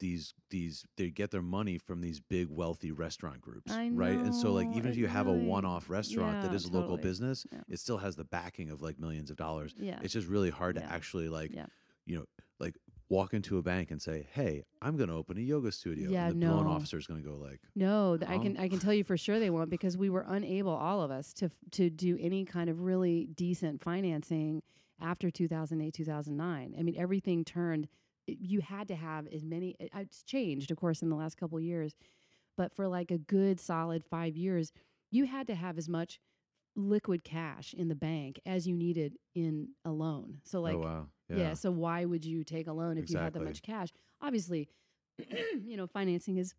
these 0.00 0.34
these 0.50 0.84
they 0.96 1.10
get 1.10 1.30
their 1.30 1.40
money 1.42 1.78
from 1.78 2.00
these 2.00 2.18
big 2.18 2.48
wealthy 2.50 2.90
restaurant 2.90 3.40
groups, 3.40 3.70
I 3.72 3.90
right? 3.92 4.18
And 4.18 4.34
so 4.34 4.52
like 4.52 4.68
even 4.74 4.90
if 4.90 4.96
you 4.96 5.06
have 5.06 5.28
a 5.28 5.32
one-off 5.32 5.88
restaurant 5.88 6.42
that 6.42 6.50
yeah, 6.50 6.56
is 6.56 6.64
a 6.64 6.72
local 6.72 6.96
business, 6.96 7.46
Yeah. 7.52 7.60
it 7.68 7.78
still 7.78 7.98
has 7.98 8.16
the 8.16 8.24
backing 8.24 8.70
of 8.70 8.82
like 8.82 8.98
millions 8.98 9.30
of 9.30 9.36
dollars. 9.36 9.72
yeah, 9.78 10.00
It's 10.02 10.12
just 10.12 10.26
really 10.26 10.50
hard 10.50 10.74
Yeah. 10.76 10.82
to 10.88 10.92
actually 10.92 11.28
like, 11.28 11.52
you 12.06 12.16
know, 12.18 12.24
like 12.58 12.76
walk 13.08 13.34
into 13.34 13.58
a 13.58 13.62
bank 13.62 13.90
and 13.92 14.02
say, 14.02 14.26
"Hey, 14.32 14.64
I'm 14.82 14.96
going 14.96 15.08
to 15.10 15.14
open 15.14 15.38
a 15.38 15.40
yoga 15.42 15.70
studio." 15.70 16.10
Yeah, 16.10 16.28
and 16.28 16.42
the 16.42 16.48
loan 16.48 16.64
no. 16.64 16.72
officer 16.72 16.98
is 16.98 17.06
going 17.06 17.22
to 17.22 17.28
go 17.28 17.36
like, 17.36 17.60
no, 17.76 18.16
th- 18.16 18.28
I 18.30 18.38
can 18.38 18.56
I 18.56 18.68
can 18.68 18.78
tell 18.80 18.92
you 18.94 19.04
for 19.04 19.16
sure 19.16 19.38
they 19.38 19.50
won't 19.50 19.70
because 19.70 19.96
we 19.96 20.10
were 20.10 20.24
unable, 20.26 20.72
all 20.72 21.02
of 21.02 21.10
us, 21.10 21.32
to 21.34 21.46
f- 21.46 21.52
to 21.72 21.88
do 21.90 22.16
any 22.20 22.44
kind 22.44 22.68
of 22.68 22.80
really 22.80 23.26
decent 23.34 23.80
financing 23.82 24.62
after 25.00 25.30
2008 25.30 25.92
2009. 25.92 26.74
I 26.78 26.82
mean, 26.82 26.94
everything 26.96 27.44
turned. 27.44 27.88
You 28.26 28.60
had 28.60 28.88
to 28.88 28.94
have 28.94 29.26
as 29.28 29.44
many. 29.44 29.76
It's 29.78 30.22
changed, 30.22 30.70
of 30.70 30.76
course, 30.76 31.02
in 31.02 31.10
the 31.10 31.16
last 31.16 31.36
couple 31.36 31.58
of 31.58 31.64
years, 31.64 31.94
but 32.56 32.74
for 32.74 32.88
like 32.88 33.10
a 33.10 33.18
good 33.18 33.60
solid 33.60 34.04
five 34.04 34.36
years, 34.36 34.72
you 35.10 35.26
had 35.26 35.46
to 35.48 35.54
have 35.54 35.78
as 35.78 35.88
much 35.88 36.18
liquid 36.76 37.22
cash 37.22 37.74
in 37.74 37.88
the 37.88 37.94
bank 37.94 38.40
as 38.44 38.66
you 38.66 38.74
needed 38.74 39.16
in 39.34 39.68
a 39.84 39.90
loan. 39.90 40.38
So 40.44 40.58
oh, 40.58 40.62
like 40.62 40.76
"Oh 40.76 40.80
wow, 40.80 41.06
yeah. 41.28 41.54
So 41.54 41.70
why 41.70 42.04
would 42.04 42.24
you 42.24 42.44
take 42.44 42.66
a 42.66 42.72
loan 42.72 42.98
if 42.98 43.10
you 43.10 43.18
had 43.18 43.34
that 43.34 43.44
much 43.44 43.62
cash? 43.62 43.92
Obviously, 44.20 44.68
you 45.64 45.76
know, 45.76 45.86
financing 45.86 46.38
is 46.38 46.54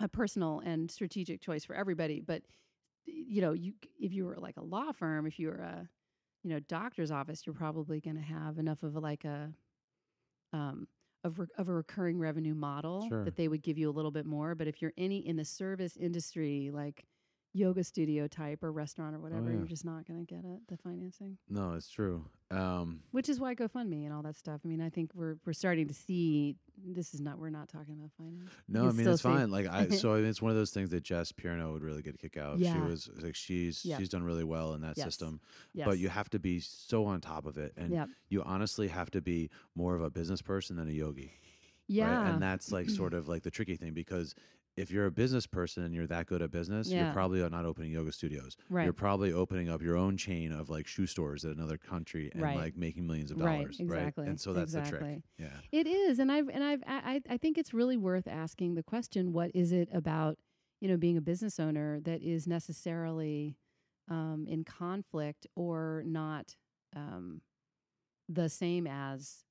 a 0.00 0.08
personal 0.08 0.60
and 0.64 0.90
strategic 0.90 1.40
choice 1.40 1.64
for 1.64 1.74
everybody. 1.74 2.20
But 2.20 2.42
you 3.04 3.40
know, 3.40 3.52
you 3.52 3.74
if 4.00 4.12
you 4.12 4.24
were 4.24 4.36
like 4.38 4.56
a 4.56 4.62
law 4.62 4.92
firm, 4.92 5.26
if 5.26 5.38
you 5.38 5.48
were 5.48 5.56
a 5.56 5.88
you 6.42 6.50
know 6.50 6.60
doctor's 6.60 7.10
office, 7.10 7.46
you're 7.46 7.54
probably 7.54 8.00
going 8.00 8.16
to 8.16 8.22
have 8.22 8.58
enough 8.58 8.82
of 8.82 8.96
a, 8.96 9.00
like 9.00 9.24
a 9.24 9.52
um 10.52 10.86
of 11.24 11.38
re- 11.38 11.46
of 11.58 11.68
a 11.68 11.72
recurring 11.72 12.18
revenue 12.18 12.54
model 12.54 13.14
Sure. 13.14 13.24
that 13.24 13.36
they 13.36 13.48
would 13.48 13.62
give 13.62 13.78
you 13.78 13.88
a 13.88 13.92
little 13.92 14.10
bit 14.10 14.26
more. 14.26 14.54
But 14.54 14.66
if 14.68 14.82
you're 14.82 14.92
any 14.96 15.26
in 15.26 15.36
the 15.36 15.44
service 15.44 15.96
industry, 15.96 16.70
like 16.72 17.06
yoga 17.54 17.84
studio 17.84 18.26
type 18.26 18.62
or 18.62 18.72
restaurant 18.72 19.14
or 19.14 19.18
whatever, 19.20 19.48
Oh, 19.48 19.50
yeah. 19.50 19.58
you're 19.58 19.66
just 19.66 19.84
not 19.84 20.06
going 20.06 20.24
to 20.24 20.34
get 20.34 20.44
it 20.44 20.60
the 20.68 20.76
financing 20.78 21.36
No, 21.50 21.74
it's 21.74 21.90
true. 21.90 22.24
Um, 22.50 23.00
which 23.12 23.28
is 23.28 23.38
why 23.40 23.54
GoFundMe 23.54 24.04
and 24.04 24.12
all 24.12 24.22
that 24.22 24.36
stuff. 24.36 24.60
I 24.64 24.68
mean, 24.68 24.80
I 24.80 24.88
think 24.90 25.10
we're 25.14 25.36
we're 25.46 25.52
starting 25.52 25.88
to 25.88 25.94
see 25.94 26.56
this 26.84 27.14
is 27.14 27.20
not 27.20 27.38
we're 27.38 27.50
not 27.50 27.68
talking 27.68 27.94
about 27.94 28.10
finance. 28.18 28.50
no, 28.68 28.88
I 28.88 28.92
mean 28.92 29.06
it's 29.06 29.22
see- 29.22 29.28
fine. 29.28 29.50
Like 29.50 29.66
I, 29.68 29.88
so 29.88 30.12
I 30.12 30.16
mean, 30.20 30.26
it's 30.26 30.40
one 30.42 30.50
of 30.50 30.56
those 30.56 30.70
things 30.70 30.90
that 30.90 31.02
Jess 31.02 31.32
Pierno 31.32 31.72
would 31.72 31.82
really 31.82 32.02
get 32.02 32.14
a 32.14 32.18
kick 32.18 32.36
out. 32.36 32.54
of. 32.54 32.60
She 32.60 32.78
was 32.78 33.08
like 33.22 33.34
she's 33.34 33.84
Yep. 33.84 33.98
she's 34.00 34.08
done 34.08 34.22
really 34.22 34.44
well 34.44 34.74
in 34.74 34.80
that 34.82 34.96
Yes. 34.96 35.06
system. 35.06 35.40
Yes. 35.74 35.86
But 35.86 35.98
you 35.98 36.08
have 36.08 36.28
to 36.30 36.38
be 36.38 36.60
so 36.60 37.04
on 37.06 37.20
top 37.20 37.46
of 37.46 37.56
it, 37.58 37.72
and 37.76 37.90
Yep. 37.90 38.08
you 38.28 38.42
honestly 38.42 38.88
have 38.88 39.10
to 39.12 39.20
be 39.22 39.50
more 39.74 39.94
of 39.94 40.02
a 40.02 40.10
business 40.10 40.42
person 40.42 40.76
than 40.76 40.88
a 40.88 40.92
yogi. 40.92 41.32
yeah, 41.88 42.16
right? 42.22 42.30
and 42.32 42.42
that's 42.42 42.70
like 42.72 42.88
sort 42.88 43.12
of 43.18 43.28
like 43.28 43.42
the 43.42 43.50
tricky 43.50 43.76
thing 43.76 43.92
because 43.92 44.34
if 44.76 44.90
you're 44.90 45.06
a 45.06 45.10
business 45.10 45.46
person 45.46 45.82
and 45.84 45.94
you're 45.94 46.06
that 46.06 46.26
good 46.26 46.40
at 46.42 46.50
business, 46.50 46.88
Yeah. 46.88 47.04
you're 47.04 47.12
probably 47.12 47.46
not 47.48 47.64
opening 47.66 47.92
yoga 47.92 48.10
studios. 48.12 48.56
right, 48.70 48.84
You're 48.84 48.92
probably 48.94 49.32
opening 49.32 49.68
up 49.68 49.82
your 49.82 49.96
own 49.96 50.16
chain 50.16 50.50
of 50.52 50.70
like 50.70 50.86
shoe 50.86 51.06
stores 51.06 51.44
in 51.44 51.50
another 51.50 51.76
country 51.76 52.30
and 52.32 52.40
Right. 52.42 52.56
like 52.56 52.76
making 52.76 53.06
millions 53.06 53.30
of 53.30 53.38
dollars. 53.38 53.78
Right, 53.80 53.98
exactly, 53.98 54.22
right? 54.24 54.30
And 54.30 54.40
so 54.40 54.52
that's 54.54 54.72
the 54.72 54.80
trick. 54.82 55.22
Yeah. 55.38 55.48
It 55.72 55.86
is, 55.86 56.18
and 56.18 56.32
I've 56.32 56.48
and 56.48 56.64
I've 56.64 56.82
I, 56.86 57.14
I 57.28 57.34
I 57.34 57.36
think 57.36 57.58
it's 57.58 57.74
really 57.74 57.96
worth 57.98 58.26
asking 58.26 58.74
the 58.74 58.82
question: 58.82 59.32
What 59.32 59.50
is 59.54 59.72
it 59.72 59.88
about 59.92 60.38
you 60.80 60.88
know 60.88 60.96
being 60.96 61.16
a 61.16 61.20
business 61.22 61.60
owner 61.60 62.00
that 62.00 62.22
is 62.22 62.46
necessarily 62.46 63.56
um, 64.08 64.46
in 64.48 64.64
conflict 64.64 65.46
or 65.54 66.02
not 66.06 66.56
um, 66.96 67.42
the 68.28 68.48
same 68.48 68.86
as 68.86 69.44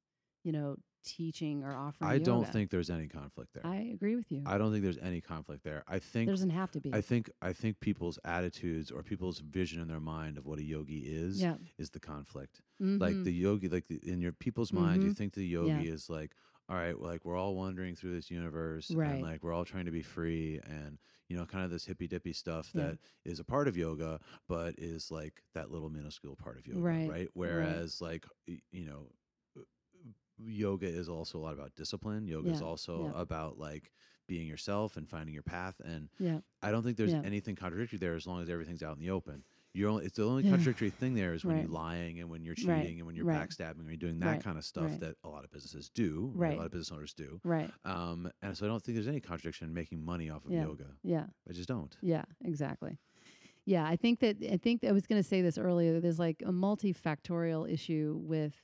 you 0.44 0.52
know 0.52 0.78
teaching 1.04 1.64
or 1.64 1.76
offering? 1.76 2.10
I 2.12 2.18
don't 2.20 2.48
think 2.48 2.70
there's 2.72 2.90
any 2.90 3.08
conflict 3.08 3.54
there. 3.54 3.64
I 3.66 3.76
agree 3.94 4.16
with 4.16 4.32
you. 4.32 4.42
I 4.46 4.58
don't 4.58 4.72
think 4.72 4.84
there's 4.84 4.98
any 4.98 5.22
conflict 5.22 5.64
there. 5.64 5.84
I 5.88 6.00
think 6.00 6.28
there 6.28 6.34
doesn't 6.34 6.50
have 6.50 6.72
to 6.72 6.82
be. 6.82 6.92
I 6.92 7.02
think 7.02 7.30
I 7.42 7.54
think 7.54 7.80
people's 7.80 8.18
attitudes 8.26 8.92
or 8.92 9.04
people's 9.04 9.40
vision 9.40 9.82
in 9.82 9.88
their 9.88 10.00
mind 10.00 10.38
of 10.38 10.46
what 10.46 10.60
a 10.60 10.64
yogi 10.64 11.00
is 11.00 11.42
yeah, 11.42 11.58
is 11.78 11.90
the 11.92 12.00
conflict. 12.00 12.62
Like 13.00 13.18
Mhm. 13.18 13.24
the 13.24 13.34
yogi, 13.34 13.70
like 13.70 13.88
the, 13.88 13.98
in 14.08 14.22
your 14.22 14.32
people's 14.34 14.74
mind, 14.74 15.04
you 15.04 15.10
Mhm. 15.10 15.16
think 15.16 15.34
the 15.34 15.46
yogi 15.46 15.88
is 15.88 16.10
like, 16.10 16.36
all 16.70 16.76
right, 16.76 16.98
well, 17.00 17.10
like 17.10 17.26
we're 17.26 17.36
all 17.38 17.56
wandering 17.56 17.96
through 17.96 18.14
this 18.14 18.30
universe, 18.32 18.96
Right. 18.96 19.10
and 19.12 19.22
like 19.22 19.44
we're 19.44 19.54
all 19.54 19.66
trying 19.66 19.86
to 19.86 19.92
be 19.92 20.02
free, 20.04 20.60
and 20.66 21.00
you 21.30 21.38
know, 21.38 21.46
kind 21.46 21.64
of 21.66 21.72
this 21.72 21.86
hippy 21.86 22.08
dippy 22.08 22.34
stuff 22.34 22.74
Yeah. 22.74 22.82
that 22.84 22.98
is 23.26 23.40
a 23.40 23.44
part 23.44 23.68
of 23.68 23.78
yoga, 23.78 24.20
but 24.48 24.76
is 24.78 25.12
like 25.12 25.44
that 25.54 25.72
little 25.72 25.90
minuscule 25.90 26.36
part 26.36 26.58
of 26.58 26.68
yoga, 26.68 26.82
Right, 26.82 27.06
right? 27.06 27.30
Whereas, 27.34 28.02
like 28.02 28.26
you 28.72 28.86
know, 28.86 29.10
yoga 30.46 30.88
is 30.88 31.10
also 31.10 31.38
a 31.38 31.42
lot 31.42 31.54
about 31.54 31.76
discipline. 31.76 32.28
Yoga 32.28 32.50
is 32.52 32.62
also 32.62 33.12
yeah. 33.14 33.22
about 33.22 33.58
like 33.58 33.92
being 34.28 34.48
yourself 34.48 34.98
and 34.98 35.10
finding 35.10 35.34
your 35.34 35.44
path. 35.44 35.76
And 35.84 36.10
yeah. 36.20 36.40
I 36.62 36.72
don't 36.72 36.84
think 36.84 36.98
there's 36.98 37.12
Yeah. 37.12 37.22
anything 37.26 37.56
contradictory 37.56 38.00
there 38.00 38.16
as 38.16 38.26
long 38.28 38.42
as 38.42 38.50
everything's 38.50 38.82
out 38.84 38.96
in 38.96 39.02
the 39.02 39.10
open. 39.10 39.44
You're 39.74 39.90
only, 39.90 40.06
it's 40.06 40.18
the 40.18 40.26
only 40.26 40.44
Yeah. 40.44 40.52
contradictory 40.52 40.90
thing 40.90 41.14
there 41.16 41.34
is 41.34 41.44
when 41.46 41.56
Right. 41.56 41.62
you're 41.64 41.72
lying 41.72 42.20
and 42.20 42.30
when 42.30 42.44
you're 42.44 42.56
cheating 42.56 42.72
Right, 42.72 42.90
and 42.98 43.06
when 43.06 43.16
you're 43.16 43.26
right. 43.26 43.50
backstabbing 43.50 43.80
and 43.80 43.88
you're 43.88 43.96
doing 43.98 44.20
that 44.20 44.44
kind 44.44 44.58
of 44.58 44.66
stuff 44.66 45.00
that 45.00 45.16
a 45.24 45.30
lot 45.30 45.44
of 45.46 45.52
businesses 45.52 45.90
do. 45.90 46.32
Right. 46.36 46.54
A 46.54 46.58
lot 46.58 46.66
of 46.66 46.72
business 46.72 46.92
owners 46.92 47.14
do. 47.14 47.40
Right. 47.44 47.72
Um, 47.86 48.30
and 48.42 48.56
so 48.58 48.66
I 48.66 48.70
don't 48.70 48.84
think 48.84 48.96
there's 48.96 49.08
any 49.08 49.22
contradiction 49.22 49.68
in 49.68 49.74
making 49.74 50.04
money 50.04 50.30
off 50.30 50.46
of 50.46 50.52
Yeah. 50.52 50.64
yoga. 50.64 50.88
Yeah. 51.04 51.28
I 51.50 51.54
just 51.54 51.68
don't. 51.70 51.96
Yeah. 52.02 52.24
Exactly. 52.44 52.98
Yeah, 53.66 53.86
I 53.88 53.96
think 53.96 54.20
that 54.22 54.38
I 54.44 54.58
think 54.58 54.84
I 54.84 54.92
was 54.92 55.06
going 55.06 55.22
to 55.22 55.28
say 55.28 55.42
this 55.42 55.58
earlier. 55.58 56.00
There's 56.00 56.18
like 56.20 56.42
a 56.46 56.52
multifactorial 56.52 57.70
issue 57.72 58.20
with, 58.24 58.56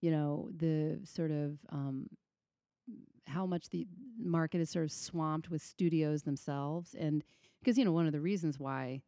you 0.00 0.10
know, 0.10 0.48
the 0.56 1.00
sort 1.04 1.30
of 1.30 1.58
um, 1.70 2.08
how 3.26 3.46
much 3.46 3.68
the 3.68 3.86
market 4.18 4.60
is 4.60 4.70
sort 4.70 4.84
of 4.84 4.92
swamped 4.92 5.50
with 5.50 5.62
studios 5.62 6.22
themselves, 6.22 6.94
and 6.98 7.22
because 7.60 7.78
you 7.78 7.84
know 7.84 7.92
one 7.92 8.06
of 8.06 8.12
the 8.12 8.20
reasons 8.20 8.58
why 8.58 9.02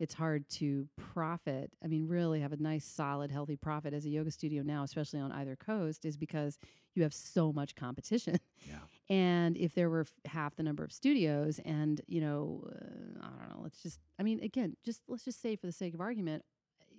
it's 0.00 0.14
hard 0.14 0.48
to 0.50 0.88
profit. 0.96 1.70
I 1.82 1.86
mean, 1.86 2.08
really 2.08 2.40
have 2.40 2.52
a 2.52 2.56
nice, 2.56 2.84
solid, 2.84 3.30
healthy 3.30 3.56
profit 3.56 3.94
as 3.94 4.04
a 4.04 4.08
yoga 4.08 4.30
studio 4.30 4.62
now, 4.62 4.82
especially 4.82 5.20
on 5.20 5.30
either 5.32 5.56
coast, 5.56 6.04
is 6.04 6.16
because 6.16 6.58
you 6.94 7.02
have 7.04 7.14
so 7.14 7.52
much 7.52 7.74
competition. 7.74 8.38
Yeah. 8.68 8.76
And 9.10 9.58
if 9.58 9.74
there 9.74 9.90
were 9.90 10.00
f- 10.00 10.12
half 10.24 10.56
the 10.56 10.62
number 10.62 10.82
of 10.82 10.90
studios, 10.90 11.60
and 11.66 12.00
you 12.06 12.22
know, 12.22 12.64
uh, 12.72 13.22
I 13.22 13.28
don't 13.28 13.50
know, 13.50 13.60
let's 13.62 13.82
just, 13.82 14.00
I 14.18 14.22
mean, 14.22 14.42
again, 14.42 14.78
just 14.82 15.02
let's 15.08 15.26
just 15.26 15.42
say 15.42 15.56
for 15.56 15.66
the 15.66 15.72
sake 15.72 15.92
of 15.92 16.00
argument, 16.00 16.42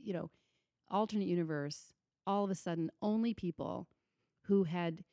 you 0.03 0.13
know, 0.13 0.29
alternate 0.91 1.27
universe, 1.27 1.94
all 2.27 2.43
of 2.45 2.51
a 2.51 2.55
sudden, 2.55 2.91
only 3.01 3.33
people 3.33 3.87
who 4.45 4.63
had 4.65 5.03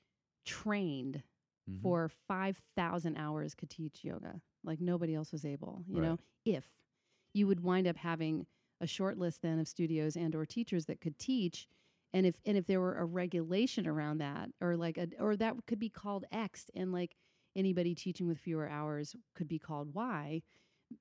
trained 0.45 1.23
Mhm. 1.67 1.79
for 1.83 2.09
5,000 2.09 3.17
hours 3.17 3.55
could 3.55 3.71
teach 3.71 4.05
yoga. 4.05 4.43
Like 4.65 4.81
nobody 4.81 5.15
else 5.15 5.33
was 5.33 5.45
able, 5.45 5.85
you 5.89 6.01
Right. 6.01 6.03
know, 6.03 6.19
if 6.45 6.71
you 7.35 7.47
would 7.47 7.61
wind 7.61 7.87
up 7.87 7.97
having 7.97 8.47
a 8.81 8.87
short 8.87 9.19
list 9.19 9.43
then 9.43 9.59
of 9.59 9.69
studios 9.69 10.17
and 10.17 10.35
or 10.35 10.45
teachers 10.47 10.87
that 10.87 11.01
could 11.01 11.19
teach 11.19 11.69
and 12.13 12.27
if 12.27 12.37
and 12.45 12.57
if 12.59 12.67
there 12.67 12.81
were 12.81 12.97
a 12.99 13.05
regulation 13.05 13.87
around 13.87 14.19
that 14.19 14.51
or 14.61 14.77
like 14.77 14.99
a 14.99 15.09
or 15.19 15.37
that 15.37 15.55
could 15.67 15.79
be 15.79 15.89
called 15.89 16.25
x 16.33 16.71
and 16.75 16.93
like 16.93 17.17
anybody 17.57 17.95
teaching 17.95 18.27
with 18.27 18.39
fewer 18.39 18.69
hours 18.69 19.15
could 19.35 19.49
be 19.49 19.59
called 19.59 19.95
y 19.95 20.43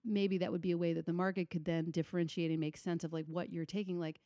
maybe 0.05 0.37
that 0.37 0.51
would 0.51 0.61
be 0.61 0.71
a 0.71 0.77
way 0.77 0.93
that 0.93 1.05
the 1.05 1.13
market 1.13 1.49
could 1.49 1.65
then 1.65 1.91
differentiate 1.91 2.51
and 2.51 2.59
make 2.59 2.77
sense 2.77 3.03
of 3.03 3.11
like 3.13 3.25
what 3.25 3.51
you're 3.51 3.65
taking 3.65 3.99
like 3.99 4.21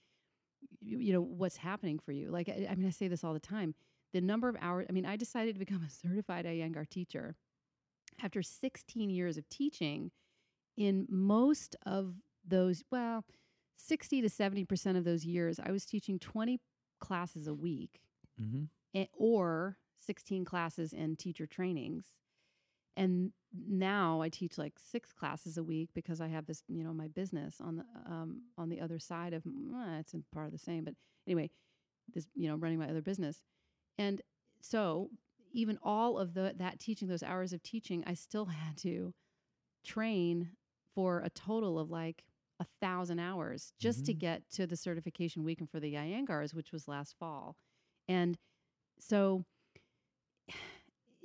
you, 0.81 1.13
know 1.13 1.21
what's 1.21 1.57
happening 1.57 1.99
for 1.99 2.11
you 2.11 2.29
like 2.31 2.49
I, 2.49 2.67
I 2.69 2.75
mean 2.75 2.87
i 2.87 2.91
say 2.91 3.07
this 3.07 3.23
all 3.23 3.33
the 3.33 3.39
time 3.39 3.73
the 4.13 4.21
number 4.21 4.47
of 4.49 4.55
hours 4.61 4.85
i 4.89 4.93
mean 4.93 5.05
i 5.05 5.15
decided 5.15 5.55
to 5.55 5.59
become 5.59 5.83
a 5.85 5.89
certified 5.89 6.45
iyengar 6.45 6.87
teacher 6.89 7.35
after 8.23 8.41
16 8.41 9.09
years 9.09 9.37
of 9.37 9.47
teaching 9.49 10.11
in 10.77 11.05
most 11.09 11.75
of 11.85 12.15
those 12.47 12.83
well 12.91 13.25
60 13.77 14.21
to 14.21 14.29
70% 14.29 14.97
of 14.97 15.03
those 15.03 15.25
years 15.25 15.59
i 15.59 15.71
was 15.71 15.85
teaching 15.85 16.19
20 16.19 16.59
classes 16.99 17.47
a 17.47 17.53
week 17.53 18.01
Mhm. 18.41 18.67
eh, 18.93 19.05
or 19.13 19.77
16 19.99 20.45
classes 20.45 20.93
and 20.93 21.17
teacher 21.17 21.45
trainings 21.47 22.05
and 22.97 23.31
now 23.67 24.21
i 24.21 24.29
teach 24.29 24.57
like 24.57 24.73
six 24.77 25.11
classes 25.13 25.57
a 25.57 25.63
week 25.63 25.89
because 25.93 26.19
i 26.21 26.27
have 26.27 26.45
this 26.45 26.63
you 26.67 26.83
know 26.83 26.93
my 26.93 27.07
business 27.07 27.55
on 27.61 27.77
the 27.77 27.83
um, 28.11 28.41
on 28.57 28.69
the 28.69 28.79
other 28.81 28.99
side 28.99 29.33
of 29.33 29.43
uh, 29.47 29.97
it's 29.99 30.13
in 30.13 30.23
part 30.33 30.45
of 30.45 30.51
the 30.51 30.57
same 30.57 30.83
but 30.83 30.93
anyway 31.27 31.49
this 32.13 32.27
you 32.35 32.47
know 32.49 32.55
running 32.55 32.79
my 32.79 32.89
other 32.89 33.01
business 33.01 33.41
and 33.97 34.21
so 34.61 35.09
even 35.53 35.77
all 35.81 36.17
of 36.17 36.33
the 36.33 36.53
that 36.57 36.79
teaching 36.79 37.07
those 37.07 37.23
hours 37.23 37.53
of 37.53 37.61
teaching 37.63 38.03
i 38.05 38.13
still 38.13 38.45
had 38.61 38.75
to 38.77 39.13
train 39.83 40.49
for 40.93 41.19
a 41.19 41.29
total 41.29 41.79
of 41.79 41.89
like 41.89 42.23
a 42.59 42.65
thousand 42.81 43.19
hours 43.19 43.73
just 43.79 44.05
to 44.05 44.13
Mhm. 44.13 44.19
get 44.19 44.49
to 44.51 44.65
the 44.65 44.77
certification 44.77 45.43
weekend 45.43 45.69
for 45.69 45.79
the 45.81 45.93
Iyengars, 45.95 46.53
which 46.53 46.71
was 46.71 46.87
last 46.87 47.17
fall. 47.19 47.57
And 48.07 48.37
so 48.97 49.45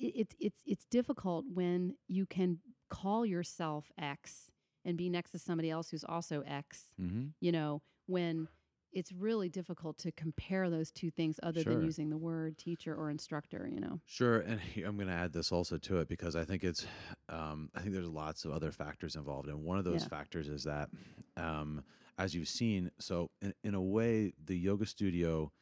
it's 0.01 0.35
it's 0.41 0.63
it's 0.67 0.85
difficult 0.91 1.45
when 1.53 1.95
you 2.09 2.27
can 2.27 2.59
call 2.89 3.25
yourself 3.27 3.93
X 3.99 4.51
and 4.85 4.97
be 4.97 5.11
next 5.11 5.31
to 5.33 5.39
somebody 5.39 5.71
else 5.71 5.91
who's 5.91 6.05
also 6.05 6.41
X, 6.43 6.95
Mhm. 7.01 7.33
you 7.41 7.53
know, 7.53 7.83
when 8.07 8.49
it's 8.93 9.13
really 9.13 9.49
difficult 9.49 9.99
to 9.99 10.11
compare 10.11 10.69
those 10.69 10.91
two 10.91 11.11
things 11.13 11.39
other 11.45 11.63
Sure. 11.63 11.75
than 11.75 11.85
using 11.85 12.11
the 12.11 12.17
word 12.17 12.59
teacher 12.59 12.93
or 12.97 13.09
instructor, 13.11 13.69
you 13.73 13.79
know. 13.79 14.01
Sure, 14.07 14.41
and 14.41 14.59
I'm 14.85 14.97
going 14.97 15.07
to 15.07 15.13
add 15.15 15.33
this 15.33 15.53
also 15.53 15.77
to 15.79 15.99
it 16.01 16.09
because 16.09 16.35
I 16.35 16.45
think 16.45 16.65
it's, 16.65 16.85
um, 17.29 17.71
I 17.75 17.83
think 17.83 17.93
there's 17.93 18.09
lots 18.09 18.45
of 18.45 18.51
other 18.51 18.73
factors 18.73 19.15
involved, 19.15 19.49
and 19.49 19.63
one 19.63 19.79
of 19.79 19.85
those 19.85 20.03
Yeah. 20.03 20.09
factors 20.09 20.49
is 20.49 20.65
that, 20.65 20.91
um, 21.37 21.85
as 22.19 22.35
you've 22.35 22.49
seen, 22.49 22.91
so 22.99 23.31
in, 23.41 23.55
in 23.63 23.75
a 23.75 23.81
way, 23.83 24.33
the 24.45 24.57
yoga 24.59 24.87
studio 24.87 25.53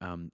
um, 0.00 0.30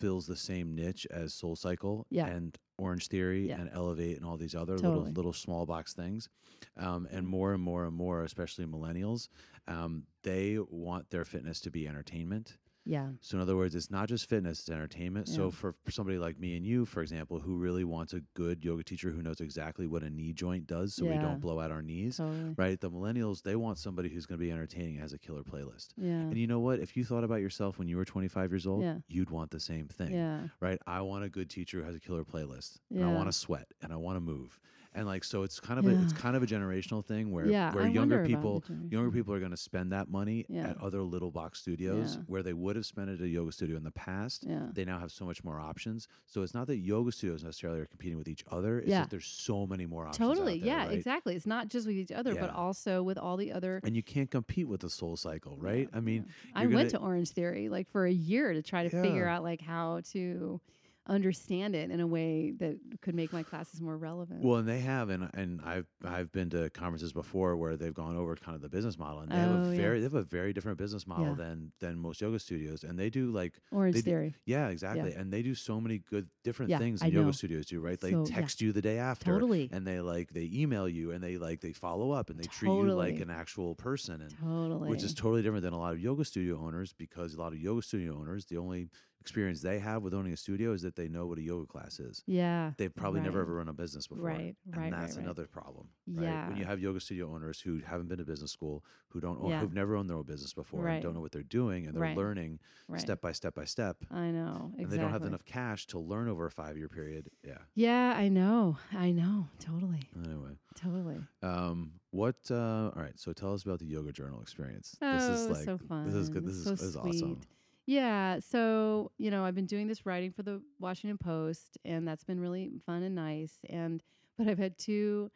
fills 0.00 0.26
the 0.26 0.36
same 0.36 0.74
niche 0.74 1.06
as 1.10 1.34
Soul 1.34 1.56
Cycle 1.56 2.06
Yeah. 2.10 2.26
and 2.26 2.56
Orange 2.78 3.08
Theory 3.08 3.48
Yeah. 3.48 3.60
and 3.60 3.70
Elevate 3.72 4.16
and 4.16 4.24
all 4.26 4.36
these 4.36 4.54
other 4.54 4.76
Totally. 4.76 4.98
little 4.98 5.12
little 5.12 5.32
small 5.32 5.66
box 5.66 5.92
things, 5.92 6.28
um, 6.76 7.06
and 7.10 7.26
more 7.26 7.52
and 7.52 7.62
more 7.62 7.84
and 7.84 7.94
more, 7.94 8.24
especially 8.24 8.64
millennials, 8.66 9.28
um, 9.68 10.04
they 10.22 10.58
want 10.58 11.10
their 11.10 11.24
fitness 11.24 11.60
to 11.60 11.70
be 11.70 11.86
entertainment. 11.86 12.56
Yeah. 12.84 13.10
So 13.20 13.36
in 13.36 13.42
other 13.42 13.56
words, 13.56 13.74
it's 13.74 13.90
not 13.90 14.08
just 14.08 14.28
fitness; 14.28 14.60
it's 14.60 14.70
entertainment. 14.70 15.28
So 15.28 15.44
Yeah. 15.44 15.50
for, 15.50 15.74
for 15.84 15.90
somebody 15.92 16.18
like 16.18 16.38
me 16.38 16.56
and 16.56 16.66
you, 16.66 16.84
for 16.84 17.00
example, 17.00 17.38
who 17.38 17.56
really 17.56 17.84
wants 17.84 18.12
a 18.12 18.20
good 18.34 18.64
yoga 18.64 18.82
teacher 18.82 19.10
who 19.10 19.22
knows 19.22 19.40
exactly 19.40 19.86
what 19.86 20.02
a 20.02 20.10
knee 20.10 20.32
joint 20.32 20.66
does, 20.66 20.94
so 20.94 21.04
we 21.06 21.14
don't 21.16 21.40
blow 21.40 21.60
out 21.60 21.70
our 21.70 21.82
knees, 21.82 22.16
Totally. 22.16 22.54
right? 22.56 22.80
The 22.80 22.90
millennials 22.90 23.42
they 23.42 23.54
want 23.56 23.78
somebody 23.78 24.08
who's 24.08 24.26
going 24.26 24.38
to 24.40 24.44
be 24.44 24.50
entertaining, 24.50 24.94
and 24.94 25.00
has 25.02 25.12
a 25.12 25.18
killer 25.18 25.42
playlist. 25.42 25.90
Yeah. 25.96 26.10
And 26.12 26.36
you 26.36 26.46
know 26.46 26.60
what? 26.60 26.80
If 26.80 26.96
you 26.96 27.04
thought 27.04 27.22
about 27.24 27.40
yourself 27.40 27.78
when 27.78 27.86
you 27.88 27.96
were 27.96 28.04
25 28.04 28.50
years 28.50 28.66
old, 28.66 28.82
Yeah. 28.82 28.98
you'd 29.06 29.30
want 29.30 29.50
the 29.52 29.60
same 29.60 29.86
thing, 29.86 30.12
Yeah. 30.12 30.48
right? 30.60 30.80
I 30.86 31.02
want 31.02 31.24
a 31.24 31.28
good 31.28 31.48
teacher 31.50 31.78
who 31.78 31.84
has 31.84 31.94
a 31.94 32.00
killer 32.00 32.24
playlist, 32.24 32.78
and 32.90 33.04
I 33.04 33.12
want 33.14 33.28
to 33.28 33.32
sweat, 33.32 33.68
and 33.80 33.92
I 33.92 33.96
want 33.96 34.16
to 34.16 34.20
move, 34.20 34.58
and 34.94 35.06
like 35.06 35.24
so, 35.24 35.42
it's 35.42 35.58
kind 35.58 35.78
of 35.78 35.86
a 35.86 36.02
it's 36.02 36.12
kind 36.12 36.36
of 36.36 36.42
a 36.42 36.46
generational 36.46 37.04
thing 37.04 37.30
where 37.30 37.46
Yeah, 37.46 37.72
where 37.74 37.84
I 37.84 37.88
younger 37.88 38.16
wonder 38.18 38.34
about 38.36 38.62
the 38.64 38.72
people 38.74 38.88
younger 38.90 39.10
people 39.10 39.32
are 39.34 39.38
going 39.38 39.50
to 39.52 39.56
spend 39.56 39.92
that 39.92 40.08
money 40.10 40.44
Yeah. 40.48 40.70
at 40.70 40.78
other 40.82 41.02
little 41.02 41.30
box 41.30 41.60
studios 41.60 42.16
Yeah. 42.16 42.22
where 42.26 42.42
they 42.42 42.52
would 42.52 42.76
have 42.76 42.84
spent 42.86 43.08
it 43.10 43.14
at 43.20 43.24
a 43.24 43.28
yoga 43.28 43.52
studio 43.52 43.76
in 43.76 43.84
the 43.84 43.90
past 43.92 44.44
Yeah. 44.46 44.68
they 44.72 44.84
now 44.84 44.98
have 44.98 45.10
so 45.10 45.24
much 45.24 45.42
more 45.44 45.58
options. 45.58 46.08
So 46.26 46.42
it's 46.42 46.54
not 46.54 46.66
that 46.66 46.76
yoga 46.76 47.10
studios 47.12 47.42
necessarily 47.42 47.80
are 47.80 47.86
competing 47.86 48.18
with 48.18 48.28
each 48.28 48.44
other. 48.50 48.78
It's 48.80 48.88
Yeah. 48.88 49.00
that 49.00 49.10
there's 49.10 49.26
so 49.26 49.66
many 49.66 49.86
more 49.86 50.06
options. 50.06 50.20
out 50.28 50.34
Totally. 50.34 50.58
there, 50.58 50.66
yeah, 50.68 50.86
right? 50.86 50.92
exactly. 50.92 51.34
It's 51.34 51.46
not 51.46 51.68
just 51.68 51.86
with 51.86 51.96
each 51.96 52.12
other, 52.12 52.34
but 52.34 52.50
also 52.50 53.02
with 53.02 53.16
all 53.18 53.36
the 53.36 53.50
other. 53.52 53.80
And 53.84 53.96
you 53.96 54.02
can't 54.02 54.30
compete 54.30 54.68
with 54.68 54.80
the 54.82 54.90
soul 54.90 55.16
cycle, 55.16 55.56
right? 55.58 55.88
Yeah, 55.90 55.96
I 55.96 56.00
mean, 56.00 56.26
yeah. 56.26 56.60
I 56.60 56.66
went 56.66 56.90
to 56.90 56.98
Orange 56.98 57.30
Theory 57.30 57.68
like 57.68 57.88
for 57.90 58.04
a 58.06 58.12
year 58.12 58.52
to 58.52 58.62
try 58.62 58.82
to 58.86 58.90
figure 58.90 59.26
out 59.26 59.42
like 59.42 59.60
how 59.62 60.00
to 60.12 60.60
understand 61.06 61.74
it 61.74 61.90
in 61.90 62.00
a 62.00 62.06
way 62.06 62.52
that 62.52 62.78
could 63.00 63.14
make 63.14 63.32
my 63.32 63.42
classes 63.42 63.80
more 63.80 63.96
relevant. 63.98 64.42
well, 64.44 64.58
and 64.58 64.68
they 64.68 64.80
have, 64.80 65.10
and 65.10 65.28
and 65.34 65.60
I've 65.62 65.86
I've 66.04 66.30
been 66.30 66.48
to 66.50 66.70
conferences 66.70 67.12
before 67.12 67.56
where 67.56 67.76
they've 67.76 67.92
gone 67.94 68.16
over 68.16 68.36
kind 68.36 68.54
of 68.54 68.62
the 68.62 68.68
business 68.68 68.98
model, 68.98 69.20
and 69.20 69.30
they 69.32 69.36
have 69.36 69.50
Oh, 69.50 69.54
a 69.54 69.70
yeah. 69.70 69.76
very 69.76 69.98
they 69.98 70.04
have 70.04 70.14
a 70.14 70.22
very 70.22 70.52
different 70.52 70.78
business 70.78 71.06
model 71.06 71.30
Yeah. 71.30 71.34
than 71.34 71.72
than 71.80 71.98
most 71.98 72.20
yoga 72.20 72.38
studios, 72.38 72.84
and 72.84 72.98
they 72.98 73.10
do 73.10 73.30
like 73.32 73.60
Orange 73.72 73.94
they 73.96 74.00
do- 74.02 74.10
Theory. 74.10 74.34
yeah, 74.46 74.68
exactly, 74.68 75.12
and 75.12 75.32
they 75.32 75.42
do 75.42 75.54
so 75.56 75.80
many 75.80 75.98
good 75.98 76.28
different 76.44 76.70
Yeah, 76.70 76.78
things 76.78 77.00
than 77.00 77.10
yoga 77.12 77.32
studios 77.32 77.66
do, 77.66 77.80
right? 77.80 77.98
They 78.00 78.12
So, 78.12 78.24
yeah. 78.28 78.34
text 78.36 78.60
you 78.60 78.72
the 78.72 78.82
day 78.82 78.98
after, 78.98 79.32
Totally. 79.32 79.68
and 79.72 79.84
they 79.86 80.00
like 80.00 80.32
they 80.32 80.48
email 80.52 80.88
you, 80.88 81.10
and 81.10 81.22
they 81.22 81.36
like 81.36 81.60
they 81.60 81.72
follow 81.72 82.12
up, 82.12 82.30
and 82.30 82.38
they 82.38 82.46
treat 82.46 82.70
you 82.70 82.92
like 82.92 83.18
an 83.20 83.30
actual 83.30 83.74
person, 83.74 84.20
and 84.20 84.30
Totally. 84.38 84.88
which 84.88 85.02
is 85.02 85.14
totally 85.14 85.42
different 85.42 85.62
than 85.64 85.72
a 85.72 85.78
lot 85.78 85.92
of 85.94 86.00
yoga 86.00 86.24
studio 86.24 86.60
owners 86.64 86.92
because 86.92 87.34
a 87.34 87.40
lot 87.40 87.52
of 87.52 87.58
yoga 87.58 87.82
studio 87.82 88.16
owners, 88.18 88.46
the 88.46 88.56
only 88.58 88.88
experience 89.22 89.62
they 89.62 89.78
have 89.78 90.02
with 90.02 90.12
owning 90.14 90.32
a 90.32 90.36
studio 90.36 90.72
is 90.72 90.82
that 90.82 90.96
they 90.96 91.08
know 91.08 91.26
what 91.26 91.38
a 91.38 91.42
yoga 91.42 91.66
class 91.66 92.00
is. 92.00 92.22
yeah. 92.26 92.72
They've 92.76 92.94
probably 92.94 93.20
never 93.20 93.40
ever 93.40 93.54
run 93.54 93.68
a 93.68 93.72
business 93.72 94.06
before. 94.08 94.24
Right, 94.26 94.54
And 94.66 94.76
right, 94.76 94.92
right, 94.92 95.00
that's 95.00 95.16
right. 95.16 95.24
another 95.24 95.46
problem. 95.46 95.86
Right? 96.06 96.48
When 96.48 96.56
you 96.56 96.64
have 96.64 96.80
yoga 96.80 97.00
studio 97.00 97.32
owners 97.34 97.60
who 97.60 97.80
haven't 97.86 98.08
been 98.08 98.18
to 98.18 98.24
business 98.24 98.50
school, 98.50 98.84
who 99.08 99.20
don't 99.20 99.40
own, 99.42 99.50
Yeah. 99.50 99.60
who've 99.60 99.72
never 99.72 99.94
owned 99.96 100.08
their 100.10 100.16
own 100.16 100.24
business 100.24 100.52
before 100.52 100.88
and 100.88 101.02
don't 101.02 101.14
know 101.14 101.20
what 101.20 101.32
they're 101.32 101.42
doing 101.60 101.86
and 101.86 101.94
they're 101.94 102.02
Right. 102.02 102.16
learning 102.16 102.58
Right. 102.88 103.00
step 103.00 103.20
by 103.20 103.32
step 103.32 103.54
by 103.54 103.64
step. 103.64 103.96
I 104.10 104.30
know. 104.30 104.72
Exactly. 104.74 104.82
And 104.84 104.92
they 104.92 104.96
don't 104.98 105.12
have 105.12 105.22
enough 105.24 105.44
cash 105.44 105.86
to 105.88 105.98
learn 105.98 106.28
over 106.28 106.46
a 106.46 106.50
five 106.50 106.76
year 106.76 106.88
period. 106.88 107.30
Yeah. 107.44 107.58
Yeah, 107.74 108.14
I 108.16 108.28
know. 108.28 108.76
I 108.92 109.12
know. 109.12 109.48
Totally. 109.60 110.02
Anyway. 110.24 110.56
Totally. 110.74 111.18
Um, 111.42 111.92
what 112.10 112.36
uh 112.50 112.90
all 112.96 113.02
right, 113.02 113.18
so 113.18 113.32
tell 113.32 113.52
us 113.54 113.62
about 113.62 113.78
the 113.78 113.86
yoga 113.86 114.10
journal 114.12 114.40
experience. 114.40 114.96
Oh, 115.00 115.12
this 115.14 115.24
is 115.40 115.48
like 115.50 115.64
so 115.64 115.78
fun. 115.78 116.06
this 116.06 116.14
is 116.14 116.28
good. 116.28 116.44
This 116.46 116.54
is, 116.56 116.64
this 116.64 116.82
is 116.82 116.96
awesome. 116.96 117.40
Yeah. 117.86 118.38
So, 118.38 119.10
you 119.18 119.30
know, 119.30 119.44
I've 119.44 119.54
been 119.54 119.66
doing 119.66 119.86
this 119.88 120.06
writing 120.06 120.30
for 120.32 120.42
the 120.42 120.62
Washington 120.78 121.18
Post 121.18 121.78
and 121.84 122.06
that's 122.06 122.24
been 122.24 122.40
really 122.40 122.70
fun 122.86 123.02
and 123.02 123.14
nice. 123.14 123.54
And, 123.68 124.02
but 124.38 124.48
I've 124.48 124.58
had 124.58 124.78
two, 124.78 125.30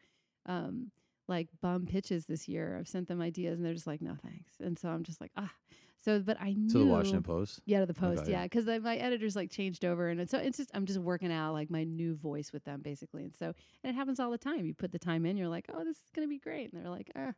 um, 0.46 0.90
like 1.28 1.48
bum 1.60 1.86
pitches 1.86 2.26
this 2.26 2.46
year. 2.46 2.76
I've 2.78 2.86
sent 2.88 3.08
them 3.08 3.20
ideas 3.20 3.58
and 3.58 3.66
they're 3.66 3.74
just 3.74 3.86
like, 3.88 4.00
no 4.00 4.14
thanks. 4.22 4.52
And 4.60 4.78
so 4.78 4.88
I'm 4.88 5.02
just 5.02 5.20
like, 5.20 5.32
ah. 5.36 5.52
So, 5.98 6.20
but 6.20 6.36
I 6.40 6.52
knew. 6.52 6.68
To 6.68 6.78
the 6.78 6.84
Washington 6.86 7.22
Post. 7.24 7.60
Yeah, 7.64 7.80
to 7.80 7.86
the 7.86 7.94
Post. 7.94 8.22
Okay. 8.22 8.30
Yeah, 8.30 8.44
because 8.44 8.66
my 8.66 8.96
editors 8.96 9.34
like 9.34 9.50
changed 9.50 9.84
over, 9.84 10.08
and 10.08 10.20
it's- 10.20 10.30
so 10.30 10.38
it's 10.38 10.56
just 10.58 10.70
I'm 10.72 10.84
just 10.86 11.00
working 11.00 11.32
out 11.32 11.52
like 11.54 11.68
my 11.68 11.82
new 11.82 12.14
voice 12.14 12.52
with 12.52 12.62
them 12.64 12.80
basically, 12.80 13.24
and 13.24 13.34
so 13.34 13.46
and 13.82 13.90
it 13.92 13.94
happens 13.96 14.20
all 14.20 14.30
the 14.30 14.38
time. 14.38 14.66
You 14.66 14.74
put 14.74 14.92
the 14.92 15.00
time 15.00 15.26
in, 15.26 15.36
you're 15.36 15.48
like, 15.48 15.64
oh, 15.74 15.82
this 15.82 15.96
is 15.96 16.02
gonna 16.14 16.28
be 16.28 16.38
great, 16.38 16.72
and 16.72 16.80
they're 16.80 16.90
like, 16.92 17.10
ah, 17.16 17.32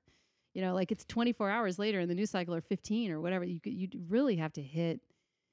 you 0.59 0.65
know, 0.65 0.75
like 0.75 0.91
it's 0.91 1.05
24 1.05 1.49
hours 1.51 1.79
later, 1.79 2.01
in 2.01 2.09
the 2.09 2.17
news 2.17 2.31
cycle 2.31 2.53
or 2.53 2.61
15 2.61 3.13
or 3.13 3.21
whatever. 3.21 3.45
You 3.45 3.61
could 3.61 3.73
you 3.75 3.87
really 4.09 4.35
have 4.37 4.53
to 4.55 4.61
hit, 4.61 5.01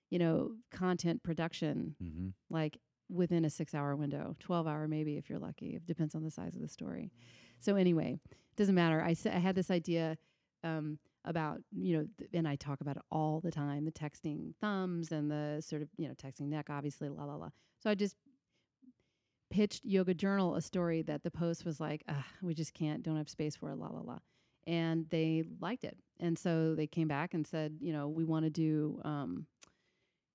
you 0.10 0.18
know, 0.18 0.53
content 0.72 1.22
production 1.22 1.95
Mm-hmm. 2.03 2.30
like 2.49 2.80
within 3.08 3.45
a 3.45 3.51
six 3.51 3.76
hour 3.76 3.95
window, 3.95 4.36
12 4.39 4.66
hour 4.66 4.88
maybe 4.88 5.16
if 5.16 5.30
you're 5.30 5.38
lucky. 5.38 5.76
It 5.76 5.86
depends 5.86 6.16
on 6.16 6.24
the 6.24 6.32
size 6.32 6.56
of 6.56 6.62
the 6.64 6.68
story. 6.68 7.12
So 7.60 7.76
anyway, 7.76 8.18
it 8.32 8.56
doesn't 8.58 8.74
matter. 8.74 8.99
i, 8.99 9.16
I 9.32 9.38
had 9.38 9.53
this 9.53 9.70
idea 9.70 10.18
um, 10.64 10.97
about 11.24 11.62
you 11.72 11.97
know, 11.97 12.08
th- 12.18 12.32
and 12.34 12.47
I 12.47 12.56
talk 12.56 12.82
about 12.82 12.95
it 12.97 13.03
all 13.12 13.41
the 13.41 13.51
time: 13.51 13.86
the 13.86 13.91
texting 13.91 14.56
thumbs 14.60 15.12
and 15.12 15.30
the 15.30 15.62
sort 15.62 15.84
of 15.84 15.89
you 15.97 16.08
know 16.08 16.16
texting 16.16 16.47
neck, 16.49 16.68
obviously, 16.72 17.10
la 17.10 17.26
la 17.26 17.36
la. 17.36 17.49
So 17.78 17.91
I 17.91 17.93
just 17.95 18.16
pitched 19.51 19.86
Yoga 19.86 20.14
Journal 20.16 20.56
a 20.56 20.62
story 20.62 21.03
that 21.03 21.22
the 21.24 21.30
post 21.32 21.64
was 21.64 21.80
like, 21.80 22.03
we 22.41 22.53
just 22.56 22.74
can't, 22.74 23.03
don't 23.03 23.18
have 23.18 23.30
space 23.30 23.56
for 23.56 23.70
it, 23.72 23.78
la 23.78 23.88
la 23.88 24.01
la, 24.01 24.18
and 24.68 25.07
they 25.09 25.43
liked 25.59 25.84
it, 25.84 25.97
and 26.20 26.38
so 26.38 26.76
they 26.76 26.88
came 26.88 27.07
back 27.07 27.34
and 27.34 27.45
said, 27.45 27.78
you 27.82 27.93
know, 27.93 28.07
we 28.07 28.24
want 28.24 28.45
to 28.45 28.49
do 28.49 28.99
um, 29.05 29.47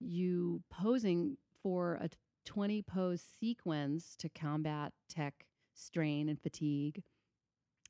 you 0.01 0.63
posing 0.71 1.37
for 1.63 1.95
a 1.95 2.09
20 2.47 2.83
pose 2.83 3.23
sequence 3.39 4.17
to 4.17 4.29
combat 4.29 4.93
tech 5.09 5.47
strain 5.75 6.29
and 6.29 6.41
fatigue 6.41 7.03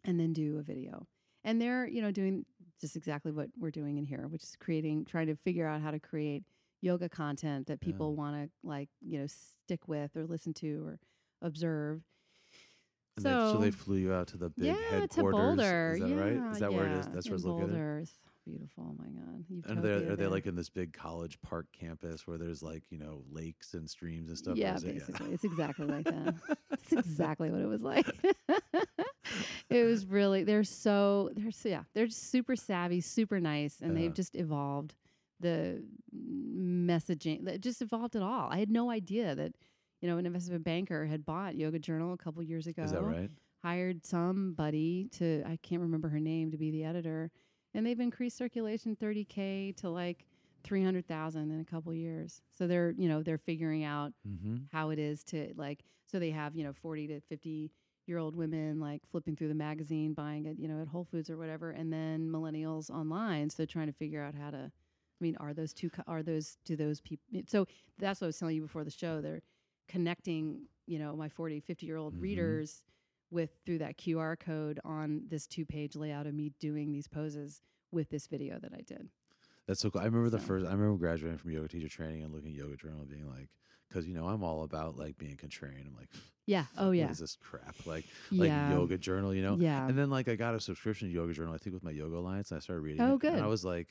and 0.04 0.18
then 0.18 0.32
do 0.32 0.58
a 0.58 0.62
video. 0.62 1.06
And 1.44 1.60
they're 1.60 1.86
you 1.86 2.02
know 2.02 2.10
doing 2.10 2.44
just 2.80 2.96
exactly 2.96 3.32
what 3.32 3.48
we're 3.58 3.70
doing 3.70 3.96
in 3.98 4.04
here 4.04 4.26
which 4.28 4.42
is 4.42 4.56
creating 4.58 5.04
trying 5.04 5.26
to 5.28 5.36
figure 5.36 5.66
out 5.66 5.80
how 5.80 5.90
to 5.90 5.98
create 6.00 6.44
yoga 6.82 7.08
content 7.08 7.66
that 7.68 7.80
people 7.80 8.10
Yeah. 8.10 8.18
want 8.18 8.36
to 8.44 8.50
like 8.66 8.88
you 9.00 9.20
know 9.20 9.26
stick 9.26 9.86
with 9.86 10.16
or 10.16 10.26
listen 10.26 10.52
to 10.54 10.84
or 10.86 10.98
observe 11.42 12.02
And 13.16 13.26
they, 13.26 13.30
so 13.30 13.58
they 13.58 13.70
flew 13.70 13.96
you 13.96 14.12
out 14.12 14.28
to 14.28 14.36
the 14.38 14.50
big 14.50 14.66
yeah 14.66 14.74
headquarters. 14.90 15.10
to 15.14 15.22
boulder 15.22 15.92
Is 15.94 16.00
that 16.00 16.08
yeah, 16.08 16.16
right? 16.16 16.52
Is 16.52 16.58
that 16.60 16.72
where 16.72 16.86
it 16.86 16.92
is? 16.92 17.06
That's 17.08 17.26
where 17.28 17.34
it's 17.36 17.44
in 17.44 17.50
located. 17.50 17.68
boulder 17.70 17.98
it's 18.02 18.18
beautiful 18.46 18.86
oh 18.88 18.94
my 18.98 19.04
god 19.10 19.44
And 19.48 19.76
Utopia 19.84 20.00
they're, 20.00 20.16
they 20.16 20.26
like 20.26 20.46
in 20.46 20.56
this 20.56 20.70
big 20.70 20.92
college 20.94 21.38
park 21.42 21.66
campus 21.72 22.26
where 22.26 22.38
there's 22.38 22.62
like 22.62 22.82
you 22.90 22.98
know 22.98 23.22
lakes 23.30 23.74
and 23.74 23.88
streams 23.88 24.28
and 24.28 24.38
stuff? 24.38 24.56
Yeah, 24.56 24.76
is 24.76 24.84
it- 24.84 24.94
basically. 24.94 25.32
It's 25.32 25.44
exactly 25.44 25.86
like 25.86 26.06
that. 26.06 26.34
It's 26.72 26.92
exactly 26.92 27.50
what 27.50 27.60
it 27.60 27.66
was 27.68 27.82
like. 27.82 28.06
it 29.70 29.84
was 29.84 30.06
really 30.06 30.42
they're 30.44 30.64
so 30.64 31.30
they're 31.34 31.50
so 31.52 31.68
yeah, 31.68 31.82
they're 31.94 32.06
just 32.06 32.30
super 32.30 32.56
savvy, 32.56 33.00
super 33.00 33.38
nice, 33.38 33.80
and 33.80 33.92
Yeah. 33.92 34.00
they've 34.00 34.10
uh-huh. 34.10 34.14
just 34.16 34.34
evolved 34.34 34.94
the 35.38 35.82
messaging 36.16 37.44
that 37.44 37.60
just 37.60 37.80
evolved 37.82 38.16
at 38.16 38.22
all. 38.22 38.48
I 38.50 38.58
had 38.58 38.70
no 38.70 38.90
idea 38.90 39.34
that, 39.34 39.52
you 40.00 40.08
know, 40.08 40.18
an 40.18 40.26
investment 40.26 40.64
banker 40.64 41.04
had 41.06 41.24
bought 41.24 41.56
Yoga 41.56 41.78
Journal 41.78 42.12
a 42.12 42.16
couple 42.16 42.42
years 42.42 42.66
ago 42.66 42.82
Is 42.82 42.92
that 42.92 43.02
right? 43.02 43.30
hired 43.62 44.04
somebody 44.06 45.08
to 45.12 45.42
I 45.46 45.58
can't 45.62 45.82
remember 45.82 46.08
her 46.08 46.20
name 46.20 46.50
to 46.52 46.56
be 46.58 46.70
the 46.70 46.84
editor, 46.84 47.30
and 47.74 47.84
they've 47.86 48.00
increased 48.00 48.36
circulation 48.36 48.96
30k 48.96 49.76
to 49.76 49.90
like 49.90 50.26
300,000 50.64 51.50
in 51.50 51.60
a 51.60 51.64
couple 51.64 51.92
years. 51.94 52.40
So 52.52 52.66
they're 52.66 52.92
you 52.96 53.08
know 53.08 53.22
they're 53.22 53.38
figuring 53.38 53.84
out 53.84 54.12
Mm-hmm. 54.26 54.56
how 54.72 54.90
it 54.90 54.98
is 54.98 55.22
to 55.24 55.52
like 55.56 55.84
so 56.06 56.18
they 56.18 56.30
have 56.30 56.54
you 56.54 56.64
know 56.64 56.72
40 56.72 57.08
to 57.08 57.20
50 57.20 57.70
year 58.06 58.18
old 58.18 58.34
women 58.36 58.80
like 58.80 59.02
flipping 59.10 59.36
through 59.36 59.48
the 59.48 59.54
magazine 59.54 60.12
buying 60.14 60.46
it 60.46 60.58
you 60.58 60.68
know 60.68 60.80
at 60.80 60.88
Whole 60.88 61.04
Foods 61.04 61.30
or 61.30 61.36
whatever, 61.36 61.70
and 61.70 61.92
then 61.92 62.28
millennials 62.28 62.90
online. 62.90 63.50
So 63.50 63.56
they're 63.58 63.66
trying 63.66 63.86
to 63.88 63.92
figure 63.92 64.22
out 64.22 64.34
how 64.34 64.50
to. 64.50 64.70
I 65.20 65.22
mean, 65.24 65.36
are 65.38 65.52
those 65.52 65.72
two? 65.74 65.90
Are 66.06 66.22
those 66.22 66.56
do 66.64 66.76
those 66.76 67.00
people? 67.00 67.24
So 67.46 67.66
that's 67.98 68.20
what 68.20 68.26
I 68.26 68.28
was 68.28 68.38
telling 68.38 68.56
you 68.56 68.62
before 68.62 68.84
the 68.84 68.90
show. 68.90 69.20
They're 69.20 69.42
connecting, 69.94 70.62
you 70.86 70.98
know, 70.98 71.14
my 71.16 71.28
40, 71.28 71.60
50 71.60 71.84
year 71.84 71.96
old 71.96 72.14
Mhm. 72.14 72.22
readers 72.22 72.84
with 73.30 73.50
through 73.66 73.78
that 73.78 73.96
QR 73.98 74.36
code 74.38 74.80
on 74.84 75.24
this 75.28 75.46
two 75.46 75.66
page 75.66 75.96
layout 75.96 76.26
of 76.26 76.34
me 76.34 76.50
doing 76.60 76.92
these 76.92 77.08
poses 77.08 77.60
with 77.90 78.08
this 78.10 78.26
video 78.28 78.58
that 78.60 78.72
I 78.72 78.80
did. 78.82 79.10
That's 79.66 79.80
so 79.80 79.90
cool. 79.90 80.00
I 80.00 80.04
remember 80.04 80.30
the 80.30 80.38
first. 80.38 80.66
I 80.66 80.70
remember 80.72 80.96
graduating 80.96 81.38
from 81.38 81.50
yoga 81.50 81.68
teacher 81.68 81.88
training 81.88 82.22
and 82.22 82.32
looking 82.32 82.50
at 82.50 82.56
yoga 82.56 82.76
journal, 82.76 83.00
and 83.00 83.08
being 83.08 83.28
like, 83.28 83.50
because 83.88 84.06
you 84.06 84.14
know 84.14 84.26
I'm 84.26 84.42
all 84.42 84.62
about 84.62 84.96
like 84.96 85.18
being 85.18 85.36
contrarian. 85.36 85.86
I'm 85.86 85.94
like, 85.96 86.10
Yeah. 86.46 86.66
Oh 86.76 86.90
yeah. 86.92 87.04
what 87.04 87.12
is 87.12 87.18
this 87.18 87.36
crap? 87.36 87.76
Like 87.86 88.06
like 88.32 88.48
yoga 88.70 88.96
journal, 88.98 89.32
you 89.34 89.42
know? 89.42 89.56
Yeah. 89.56 89.86
And 89.88 89.96
then 89.98 90.08
like 90.10 90.28
I 90.28 90.34
got 90.36 90.54
a 90.54 90.60
subscription 90.60 91.08
to 91.08 91.14
yoga 91.14 91.32
journal. 91.32 91.54
I 91.54 91.58
think 91.58 91.74
with 91.74 91.84
my 91.84 91.90
yoga 91.92 92.16
alliance, 92.16 92.50
and 92.50 92.56
I 92.56 92.60
started 92.60 92.82
reading. 92.82 93.00
Oh, 93.02 93.16
it, 93.16 93.24
And 93.24 93.40
I 93.40 93.46
was 93.46 93.64
like, 93.64 93.88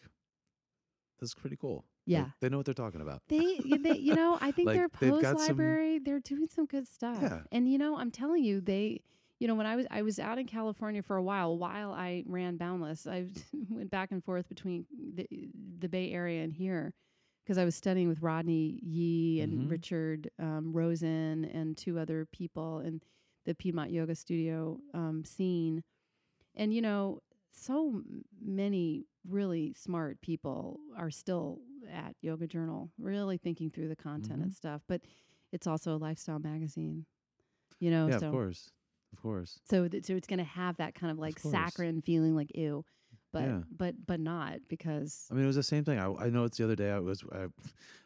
this 1.19 1.29
is 1.29 1.33
pretty 1.35 1.55
cool. 1.57 1.85
Yeah. 2.09 2.25
they 2.41 2.49
know 2.49 2.57
what 2.57 2.65
they're 2.65 2.73
talking 2.73 3.01
about. 3.01 3.21
They, 3.27 3.59
they, 3.79 3.97
you 3.97 4.15
know, 4.15 4.37
I 4.41 4.51
think 4.55 4.67
Like, 4.67 4.77
their 4.77 4.89
post 4.89 5.21
got 5.21 5.37
some- 5.37 5.47
library, 5.47 5.99
they're 5.99 6.19
doing 6.19 6.47
some 6.53 6.65
good 6.65 6.87
stuff. 6.87 7.19
Yeah. 7.21 7.41
And 7.51 7.71
you 7.71 7.77
know, 7.77 7.97
I'm 7.97 8.11
telling 8.11 8.43
you, 8.43 8.61
they, 8.61 9.01
you 9.39 9.47
know, 9.47 9.55
when 9.55 9.65
I 9.65 9.75
was 9.75 9.85
I 9.91 10.01
was 10.01 10.19
out 10.19 10.37
in 10.39 10.47
California 10.47 11.01
for 11.01 11.15
a 11.17 11.23
while, 11.23 11.57
while 11.57 11.91
I 11.91 12.23
ran 12.27 12.57
Boundless, 12.57 13.07
I 13.07 13.27
went 13.69 13.89
back 13.91 14.11
and 14.11 14.23
forth 14.23 14.49
between 14.49 14.85
the 15.15 15.27
the 15.79 15.87
Bay 15.89 16.11
Area 16.11 16.43
and 16.43 16.53
here 16.53 16.93
because 17.45 17.57
I 17.57 17.65
was 17.65 17.73
studying 17.75 18.07
with 18.09 18.21
Rodney 18.21 18.79
Yee 18.83 19.41
and 19.41 19.53
Mhm. 19.67 19.71
Richard 19.71 20.29
um, 20.39 20.71
Rosen 20.73 21.45
and 21.45 21.75
two 21.77 21.97
other 21.97 22.25
people 22.31 22.79
in 22.79 23.01
the 23.45 23.55
Piedmont 23.55 23.91
Yoga 23.91 24.13
Studio 24.13 24.79
um, 24.93 25.23
scene. 25.23 25.83
And 26.55 26.73
you 26.73 26.81
know, 26.81 27.21
so 27.51 28.03
many 28.43 29.05
really 29.27 29.73
smart 29.73 30.21
people 30.21 30.79
are 30.97 31.09
still 31.11 31.59
at 31.91 32.15
Yoga 32.21 32.47
Journal, 32.47 32.91
really 32.99 33.37
thinking 33.37 33.69
through 33.69 33.87
the 33.89 33.95
content 33.95 34.33
and 34.41 34.43
mm-hmm. 34.43 34.51
stuff. 34.51 34.81
But 34.87 35.01
it's 35.51 35.67
also 35.67 35.95
a 35.95 35.97
lifestyle 35.97 36.39
magazine, 36.39 37.05
you 37.79 37.91
know. 37.91 38.07
yeah, 38.07 38.19
so 38.19 38.27
of 38.27 38.31
course, 38.33 38.69
of 39.13 39.21
course. 39.21 39.59
so 39.69 39.87
th- 39.87 40.05
so 40.05 40.15
it's 40.15 40.27
going 40.27 40.39
to 40.39 40.43
have 40.45 40.77
that 40.77 40.95
kind 40.95 41.11
of 41.11 41.17
like 41.19 41.41
course. 41.41 41.53
saccharine 41.53 42.01
feeling, 42.01 42.35
like 42.35 42.55
ew, 42.55 42.85
but 43.33 43.43
Yeah. 43.43 43.59
but 43.75 43.95
but 44.05 44.19
not 44.19 44.59
because 44.69 45.27
I 45.31 45.33
mean, 45.33 45.43
it 45.43 45.47
was 45.47 45.55
the 45.55 45.63
same 45.63 45.83
thing. 45.83 45.99
I, 45.99 46.11
I 46.13 46.29
know 46.29 46.43
it's 46.43 46.57
the 46.57 46.63
other 46.63 46.75
day. 46.75 46.91
I 46.91 46.99
was 46.99 47.23
I, 47.31 47.47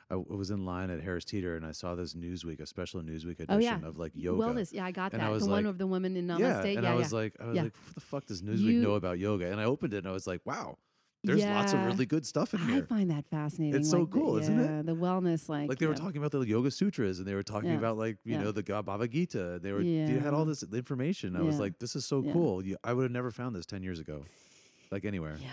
I 0.10 0.16
was 0.16 0.52
in 0.52 0.66
line 0.66 0.90
at 0.90 1.02
Harris 1.02 1.26
Teeter 1.26 1.56
and 1.56 1.66
I 1.66 1.72
saw 1.72 1.96
this 1.96 2.14
Newsweek, 2.14 2.60
a 2.60 2.66
special 2.66 3.02
Newsweek 3.02 3.40
edition 3.40 3.50
Oh, 3.50 3.58
yeah. 3.58 3.80
of 3.84 3.98
like 3.98 4.12
yoga. 4.16 4.44
wellness. 4.44 4.72
Yeah, 4.72 4.86
I 4.86 4.92
got 4.92 5.14
And 5.14 5.22
that. 5.22 5.28
I 5.28 5.32
was 5.32 5.46
the 5.46 5.50
one 5.50 5.66
of 5.66 5.78
the 5.78 5.88
women 5.88 6.16
in 6.16 6.28
Namaste. 6.28 6.40
yeah, 6.40 6.64
Yeah, 6.64 6.70
and 6.76 6.84
yeah, 6.84 6.92
I 6.92 6.96
was 6.96 7.12
like, 7.12 7.34
I 7.40 7.48
was 7.48 7.56
yeah. 7.56 7.64
like, 7.64 7.74
what 7.86 7.96
the 7.96 8.02
fuck 8.02 8.26
does 8.28 8.42
Newsweek 8.44 8.60
You- 8.60 8.82
know 8.82 8.94
about 8.94 9.18
yoga? 9.18 9.52
And 9.52 9.60
I 9.60 9.64
opened 9.64 9.94
it 9.94 9.98
and 9.98 10.08
I 10.08 10.12
was 10.12 10.28
like, 10.28 10.42
wow, 10.46 10.78
there's 11.24 11.44
lots 11.46 11.74
of 11.74 11.86
really 11.86 12.06
good 12.06 12.26
stuff 12.26 12.54
in 12.54 12.60
here. 12.68 12.78
I 12.78 12.82
find 12.82 13.10
that 13.12 13.26
fascinating. 13.30 13.80
It's 13.80 13.90
so 13.90 14.02
like 14.02 14.12
the- 14.12 14.18
cool, 14.20 14.38
isn't 14.38 14.60
it? 14.60 14.86
The 14.86 14.96
wellness, 14.96 15.48
like 15.50 15.70
Like 15.70 15.80
they 15.80 15.88
were 15.88 15.96
talking 15.96 16.18
about 16.18 16.32
the 16.32 16.42
Yoga 16.42 16.70
Sutras 16.72 17.20
and 17.20 17.28
they 17.28 17.34
were 17.36 17.44
talking 17.44 17.70
Yeah. 17.72 17.78
about 17.78 17.98
like 17.98 18.18
you 18.26 18.34
Yeah. 18.34 18.44
know 18.44 18.52
the 18.52 18.62
Bhagavad 18.64 19.12
Gita. 19.12 19.60
They 19.62 19.72
were 19.72 19.84
they 19.84 20.20
had 20.20 20.34
all 20.34 20.46
this 20.46 20.64
information. 20.64 21.36
I 21.36 21.42
was 21.42 21.60
like, 21.60 21.80
this 21.80 21.96
is 21.96 22.06
so 22.06 22.22
Yeah. 22.24 22.34
cool. 22.34 22.66
You, 22.66 22.78
I 22.84 22.94
would 22.94 23.04
have 23.04 23.12
never 23.12 23.32
found 23.32 23.56
this 23.56 23.66
ten 23.66 23.84
years 23.84 24.00
ago, 24.00 24.26
like 24.92 25.06
anywhere. 25.06 25.38
Yeah, 25.42 25.50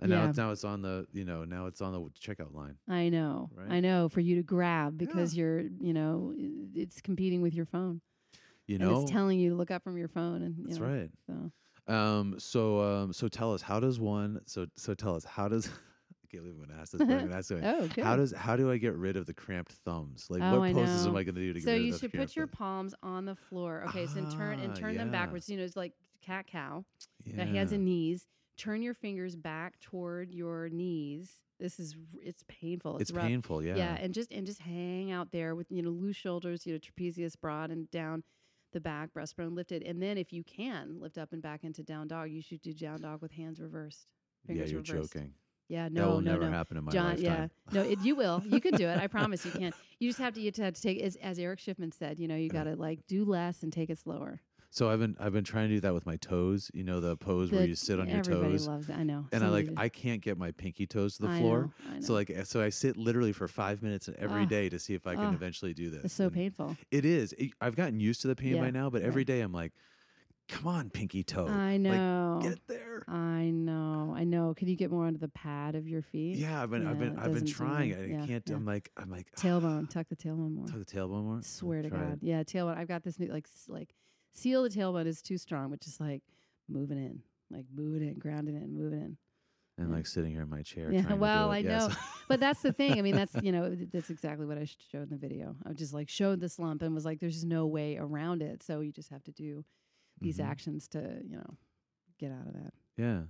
And 0.00 0.10
now 0.10 0.22
Yeah. 0.24 0.28
it's 0.30 0.38
now 0.38 0.50
it's 0.50 0.64
on 0.64 0.82
the 0.82 1.06
you 1.12 1.24
know 1.24 1.44
now 1.44 1.66
it's 1.66 1.80
on 1.82 1.92
the 1.92 2.00
checkout 2.18 2.54
line. 2.54 2.76
I 2.88 3.08
know. 3.10 3.50
Right? 3.54 3.70
I 3.70 3.80
know 3.80 4.08
for 4.08 4.20
you 4.20 4.36
to 4.36 4.42
grab 4.42 4.96
because 4.96 5.36
you're, 5.36 5.60
you 5.60 5.92
know, 5.92 6.32
it's 6.74 7.00
competing 7.00 7.42
with 7.42 7.54
your 7.54 7.66
phone. 7.66 8.00
You 8.66 8.76
and 8.76 8.84
know, 8.84 9.02
it's 9.02 9.10
telling 9.10 9.38
you 9.38 9.50
to 9.50 9.56
look 9.56 9.70
up 9.70 9.82
from 9.84 9.98
your 9.98 10.08
phone 10.08 10.40
and 10.42 10.56
you 10.56 10.64
that's 10.68 10.78
know, 10.78 10.86
right. 10.86 11.10
So 11.26 11.52
Um, 11.88 12.36
so 12.38 12.80
um, 12.80 13.12
so 13.12 13.28
tell 13.28 13.52
us 13.54 13.62
how 13.62 13.80
does 13.80 13.98
one 13.98 14.40
so 14.46 14.66
so 14.76 14.94
tell 14.94 15.16
us 15.16 15.24
how 15.24 15.48
does 15.48 15.66
I 16.24 16.26
can't 16.30 16.44
believe 16.44 16.54
I'm 16.62 16.68
gonna 16.68 16.80
ask 16.80 16.92
this, 16.92 17.00
but 17.00 17.10
I'm 17.10 17.24
gonna 17.26 17.36
ask 17.38 17.50
it. 17.50 17.60
Oh, 17.64 17.88
good. 17.88 18.04
How 18.04 18.16
does 18.16 18.32
how 18.32 18.56
do 18.56 18.70
I 18.70 18.76
get 18.78 18.94
rid 18.94 19.16
of 19.16 19.26
the 19.26 19.34
cramped 19.34 19.72
thumbs? 19.84 20.26
Like 20.30 20.42
Oh, 20.42 20.60
what 20.60 20.66
I 20.68 20.72
poses 20.72 21.06
am. 21.06 21.16
I 21.16 21.22
gonna 21.24 21.40
do 21.40 21.52
to 21.52 21.58
get 21.60 21.64
so 21.64 21.72
rid 21.72 21.82
you 21.82 21.88
of 21.88 21.92
the 21.94 21.98
should 21.98 22.10
put 22.12 22.16
cramped 22.18 22.36
your 22.36 22.46
thumbs? 22.46 22.56
palms 22.56 22.94
on 23.02 23.24
the 23.24 23.34
floor. 23.34 23.84
Okay, 23.88 24.06
so 24.06 24.18
and 24.18 24.30
turn 24.30 24.60
and 24.60 24.72
Ah, 24.72 24.76
turn 24.76 24.96
them 24.96 25.08
yeah. 25.08 25.12
backwards. 25.12 25.48
You 25.48 25.56
know, 25.58 25.64
it's 25.64 25.76
like 25.76 25.92
cat 26.24 26.46
cow. 26.46 26.84
Now 27.26 27.44
Yeah. 27.44 27.60
and 27.60 27.84
knees. 27.84 28.26
Turn 28.56 28.82
your 28.82 28.94
fingers 28.94 29.34
back 29.34 29.80
toward 29.80 30.32
your 30.32 30.68
knees. 30.68 31.40
This 31.58 31.78
is 31.80 31.96
it's 32.22 32.44
painful. 32.48 32.96
It's, 32.98 33.10
It's 33.10 33.12
rough. 33.16 33.26
painful, 33.26 33.62
yeah. 33.64 33.76
Yeah, 33.76 33.96
and 34.00 34.12
just 34.14 34.30
and 34.32 34.46
just 34.46 34.60
hang 34.60 35.10
out 35.10 35.32
there 35.32 35.54
with 35.54 35.70
you 35.70 35.82
know 35.82 35.90
loose 35.90 36.16
shoulders, 36.16 36.64
you 36.66 36.72
know 36.74 36.78
trapezius 36.78 37.34
broad 37.40 37.70
and 37.70 37.90
down 37.90 38.22
the 38.72 38.80
back, 38.80 39.10
breastbone 39.14 39.54
lifted, 39.54 39.82
and 39.82 40.02
then 40.02 40.18
if 40.18 40.32
you 40.32 40.42
can 40.44 41.00
lift 41.00 41.18
up 41.18 41.32
and 41.32 41.42
back 41.42 41.64
into 41.64 41.82
down 41.82 42.08
dog, 42.08 42.30
you 42.30 42.42
should 42.42 42.62
do 42.62 42.72
down 42.72 43.00
dog 43.00 43.22
with 43.22 43.32
hands 43.32 43.60
reversed. 43.60 44.06
yeah, 44.48 44.64
you're 44.64 44.80
reversed. 44.80 45.12
joking. 45.12 45.34
Yeah, 45.68 45.84
that 45.84 45.92
no, 45.92 46.10
will 46.10 46.20
no, 46.20 46.32
never 46.32 46.50
no. 46.50 46.56
happen 46.56 46.76
in 46.76 46.84
my 46.84 46.92
John, 46.92 47.10
lifetime. 47.10 47.24
yeah, 47.24 47.46
no, 47.72 47.82
it, 47.82 48.00
you 48.00 48.14
will. 48.14 48.42
You 48.44 48.60
can 48.60 48.74
do 48.74 48.86
it. 48.88 48.98
I 48.98 49.06
promise 49.08 49.44
you 49.46 49.52
can. 49.52 49.72
You 50.00 50.08
just 50.10 50.18
have 50.18 50.34
to. 50.34 50.40
You 50.40 50.52
have 50.58 50.74
to 50.74 50.82
take 50.82 51.00
as, 51.00 51.16
as 51.16 51.38
Erich 51.38 51.60
Schiffmann 51.60 51.94
said. 51.94 52.18
You 52.18 52.28
know, 52.28 52.36
you 52.36 52.50
got 52.50 52.64
to 52.64 52.76
like 52.76 53.06
do 53.06 53.24
less 53.24 53.62
and 53.62 53.72
take 53.72 53.88
it 53.88 53.98
slower. 53.98 54.40
So 54.74 54.88
I've 54.88 54.98
been 55.00 55.14
I've 55.20 55.34
been 55.34 55.44
trying 55.44 55.68
to 55.68 55.74
do 55.74 55.80
that 55.80 55.92
with 55.92 56.06
my 56.06 56.16
toes. 56.16 56.70
You 56.72 56.82
know 56.82 56.98
the 57.00 57.14
pose 57.14 57.52
where 57.52 57.66
you 57.66 57.74
sit 57.74 58.00
on 58.00 58.08
your 58.08 58.20
everybody 58.20 58.52
toes, 58.52 58.66
loves 58.66 58.88
it. 58.88 58.96
I 58.96 59.02
know. 59.02 59.26
and 59.30 59.44
I 59.44 59.48
like. 59.48 59.68
I 59.76 59.90
can't 59.90 60.22
get 60.22 60.38
my 60.38 60.50
pinky 60.52 60.86
toes 60.86 61.16
to 61.16 61.24
the 61.24 61.28
I 61.28 61.38
floor. 61.40 61.70
know, 61.90 61.96
I 61.98 62.00
So 62.00 62.14
like 62.14 62.30
eh, 62.30 62.42
so 62.44 62.62
I 62.62 62.70
sit 62.70 62.96
literally 62.96 63.32
for 63.32 63.46
five 63.48 63.82
minutes 63.82 64.08
every 64.18 64.44
Ah. 64.44 64.46
day 64.46 64.70
to 64.70 64.78
see 64.78 64.94
if 64.94 65.06
I 65.06 65.14
can 65.14 65.24
Ah. 65.26 65.32
eventually 65.34 65.74
do 65.74 65.90
this. 65.90 66.04
it's 66.06 66.14
so 66.14 66.24
And 66.24 66.32
painful. 66.32 66.76
It 66.90 67.04
is. 67.04 67.34
It- 67.34 67.52
I've 67.60 67.76
gotten 67.76 68.00
used 68.00 68.22
to 68.22 68.28
the 68.28 68.34
pain 68.34 68.54
Yeah, 68.56 68.62
by 68.62 68.70
now, 68.70 68.88
but 68.88 69.02
yeah. 69.02 69.08
every 69.08 69.24
day 69.24 69.42
I'm 69.42 69.52
like, 69.52 69.72
come 70.48 70.66
on, 70.66 70.88
pinky 70.88 71.22
toe. 71.22 71.46
I 71.48 71.72
Like, 71.76 71.80
know. 71.82 72.40
get 72.42 72.66
there. 72.66 73.04
I 73.08 73.50
know. 73.50 74.14
I 74.16 74.24
know. 74.24 74.54
Can 74.54 74.68
you 74.68 74.76
get 74.76 74.90
more 74.90 75.04
onto 75.04 75.18
the 75.18 75.28
pad 75.28 75.74
of 75.74 75.86
your 75.86 76.00
feet? 76.00 76.38
Yeah, 76.38 76.62
I've 76.62 76.70
been 76.70 76.86
I've 76.86 76.98
been 76.98 77.18
I've 77.18 77.34
been 77.34 77.44
trying. 77.44 77.94
I 77.94 78.06
yeah, 78.06 78.26
can't. 78.26 78.42
Yeah. 78.48 78.56
I'm 78.56 78.64
like 78.64 78.90
I'm 78.96 79.10
like 79.10 79.30
Tailbone. 79.36 79.90
Tuck 79.90 80.08
the 80.08 80.16
tailbone 80.16 80.54
more. 80.54 80.66
Tuck 80.66 80.78
the 80.78 80.86
tailbone 80.96 81.24
more. 81.24 81.42
Swear 81.42 81.82
to 81.82 81.90
Try 81.90 81.98
it. 81.98 82.08
God. 82.08 82.18
Yeah, 82.22 82.42
tailbone. 82.42 82.78
I've 82.78 82.88
got 82.88 83.02
this 83.02 83.18
new 83.18 83.26
like 83.28 83.46
like 83.68 83.94
seal 84.34 84.62
the 84.62 84.68
tailbone 84.70 85.06
is 85.06 85.22
too 85.22 85.38
strong, 85.38 85.70
but 85.70 85.80
just 85.80 86.00
like 86.00 86.22
moving 86.68 86.98
in, 86.98 87.22
like 87.50 87.66
moving 87.74 88.02
it 88.06 88.12
in, 88.12 88.18
ground 88.18 88.48
it 88.48 88.54
in, 88.54 88.74
move 88.74 88.92
it 88.92 88.96
in. 88.96 89.16
And 89.78 89.88
Yeah. 89.90 89.96
like 89.96 90.06
sitting 90.06 90.30
here 90.32 90.42
in 90.42 90.50
my 90.50 90.62
chair. 90.62 90.92
Yeah, 90.92 91.02
trying 91.02 91.12
to 91.12 91.16
do 91.16 91.20
well. 91.20 91.50
I 91.50 91.60
Yes. 91.60 91.88
know. 91.88 91.94
But 92.28 92.40
that's 92.40 92.60
the 92.62 92.72
thing. 92.72 92.98
I 92.98 93.02
mean, 93.02 93.14
that's 93.16 93.34
you 93.42 93.52
know, 93.52 93.74
that's 93.74 94.10
exactly 94.10 94.46
what 94.46 94.58
I 94.58 94.64
showed 94.90 95.04
in 95.04 95.08
the 95.10 95.16
video. 95.16 95.56
I 95.66 95.72
just 95.72 95.92
like 95.94 96.08
showed 96.08 96.40
the 96.40 96.48
slump 96.48 96.82
and 96.82 96.94
was 96.94 97.04
like, 97.04 97.20
"There's 97.20 97.44
no 97.44 97.66
way 97.66 97.96
around 97.96 98.42
it." 98.42 98.62
So 98.62 98.80
you 98.80 98.92
just 98.92 99.10
have 99.10 99.22
to 99.24 99.32
do 99.32 99.64
these 100.20 100.38
Mhm. 100.38 100.44
actions 100.46 100.88
to 100.88 101.20
you 101.24 101.36
know 101.36 101.56
get 102.18 102.30
out 102.32 102.46
of 102.46 102.52
that. 102.54 102.74
Yeah. 102.96 103.22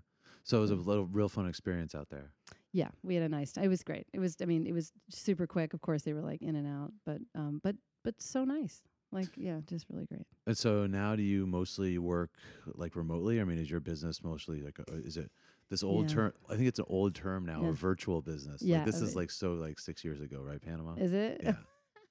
So 0.44 0.58
it 0.58 0.60
was 0.62 0.70
a 0.72 0.74
little 0.74 1.06
real 1.06 1.28
fun 1.28 1.46
experience 1.48 1.94
out 1.94 2.08
there. 2.10 2.32
Yeah, 2.72 2.88
we 3.02 3.14
had 3.14 3.22
a 3.22 3.28
nice. 3.28 3.56
It 3.56 3.68
was 3.68 3.82
great. 3.84 4.06
It 4.12 4.18
was. 4.18 4.36
I 4.42 4.46
mean, 4.46 4.66
it 4.66 4.72
was 4.72 4.92
super 5.10 5.46
quick. 5.46 5.74
Of 5.74 5.80
course, 5.80 6.02
they 6.02 6.12
were 6.12 6.22
like 6.22 6.42
in 6.42 6.56
and 6.56 6.66
out, 6.66 6.92
but 7.06 7.20
um, 7.34 7.60
but 7.62 7.76
but 8.02 8.20
so 8.20 8.44
nice. 8.44 8.82
Like 9.12 9.28
yeah, 9.36 9.60
just 9.66 9.86
really 9.90 10.06
great. 10.06 10.26
And 10.46 10.58
so 10.58 10.86
now, 10.86 11.14
do 11.14 11.22
you 11.22 11.46
mostly 11.46 11.98
work 11.98 12.30
like 12.74 12.96
remotely? 12.96 13.40
I 13.40 13.44
mean, 13.44 13.58
is 13.58 13.70
your 13.70 13.78
business 13.80 14.24
mostly 14.24 14.60
like, 14.62 14.78
a, 14.80 14.84
is 14.94 15.16
it 15.16 15.30
this 15.70 15.84
old 15.84 16.08
Yeah. 16.08 16.14
term? 16.14 16.32
I 16.50 16.56
think 16.56 16.66
it's 16.66 16.80
an 16.80 16.86
old 16.88 17.14
term 17.14 17.46
now, 17.46 17.62
Yeah. 17.62 17.68
a 17.68 17.72
virtual 17.72 18.22
business. 18.22 18.62
Yeah, 18.62 18.78
like 18.78 18.86
this 18.86 18.96
is 18.96 19.14
like 19.14 19.30
so 19.30 19.52
like 19.52 19.78
six 19.78 20.02
years 20.04 20.20
ago, 20.20 20.40
right, 20.42 20.60
Panama? 20.60 20.94
Is 20.96 21.12
it? 21.12 21.40
yeah, 21.44 21.54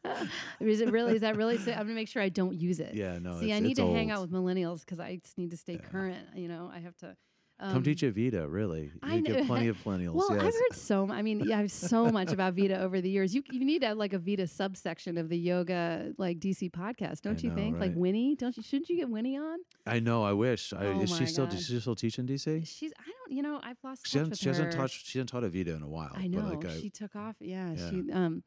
is 0.62 0.82
it 0.82 0.92
really? 0.92 1.16
Is 1.16 1.22
that 1.22 1.36
really? 1.36 1.58
So 1.58 1.72
I'm 1.72 1.80
gonna 1.80 1.94
make 1.94 2.08
sure 2.08 2.22
I 2.22 2.30
don't 2.30 2.56
use 2.56 2.80
it. 2.80 2.94
yeah. 2.94 3.20
No, 3.20 3.40
See, 3.40 3.52
I 3.52 3.60
need 3.60 3.76
to 3.76 3.84
hang 3.94 4.10
out 4.12 4.22
with 4.22 4.32
millennials 4.32 4.82
because 4.82 5.00
I 5.00 5.18
just 5.18 5.38
need 5.38 5.52
to 5.52 5.58
stay 5.58 5.74
Yeah. 5.74 5.90
current. 5.92 6.28
You 6.36 6.48
know, 6.48 6.70
I 6.74 6.80
have 6.80 6.96
to. 6.98 7.16
Um, 7.62 7.74
Come 7.74 7.84
teach 7.84 8.04
at 8.04 8.14
Vida, 8.14 8.48
really. 8.48 8.90
I 9.04 9.16
You 9.16 9.22
get 9.22 9.46
plenty 9.46 9.68
of 9.68 9.78
millennials. 9.84 10.14
Well, 10.14 10.30
yes. 10.32 10.40
I've 10.40 10.54
heard 10.54 10.76
so. 10.76 11.10
I 11.12 11.22
mean, 11.22 11.42
yeah, 11.42 11.58
I 11.58 11.62
have 11.62 11.72
so 11.72 12.06
much 12.12 12.32
about 12.32 12.54
Vida 12.54 12.80
over 12.82 13.02
the 13.02 13.10
years. 13.10 13.36
You 13.36 13.44
you 13.52 13.66
need 13.66 13.82
to 13.82 13.88
have 13.90 13.98
like 13.98 14.14
a 14.14 14.18
Vida 14.20 14.48
subsection 14.48 15.18
of 15.18 15.28
the 15.28 15.38
yoga 15.38 16.14
like 16.18 16.40
DC 16.40 16.72
podcast, 16.72 17.22
don't 17.22 17.44
you 17.44 17.50
know, 17.50 17.56
think? 17.56 17.80
Like? 17.80 17.92
Winnie, 17.96 18.36
don't 18.36 18.56
you? 18.56 18.64
Shouldn't 18.64 18.88
you 18.90 18.96
get 18.96 19.10
Winnie 19.10 19.38
on? 19.38 19.58
I 19.86 20.00
know. 20.00 20.24
I 20.24 20.32
wish. 20.32 20.72
I, 20.72 20.86
Oh 20.86 21.02
is 21.02 21.16
she 21.16 21.26
still? 21.26 21.48
Does 21.48 21.66
she 21.68 21.80
still 21.82 21.96
teach 21.96 22.18
in 22.18 22.28
DC? 22.28 22.66
She's. 22.66 22.94
I 22.98 23.04
don't. 23.04 23.36
You 23.36 23.44
know, 23.44 23.60
I've 23.62 23.78
lost 23.84 24.08
She 24.08 24.14
touch 24.18 24.30
hasn't. 24.30 24.38
She 24.40 24.48
hasn't 24.48 24.72
taught. 24.72 24.90
She 24.92 25.18
hasn't 25.20 25.30
taught 25.30 25.44
a 25.44 25.50
Vida 25.50 25.74
in 25.74 25.84
a 25.84 25.88
while. 25.90 26.12
I 26.16 26.28
know 26.28 26.42
But 26.42 26.64
like 26.64 26.66
I, 26.66 26.80
she 26.80 26.90
took 26.90 27.16
off. 27.16 27.36
Yeah, 27.42 27.72
Yeah. 27.74 27.90
she. 27.90 28.12
Um, 28.14 28.44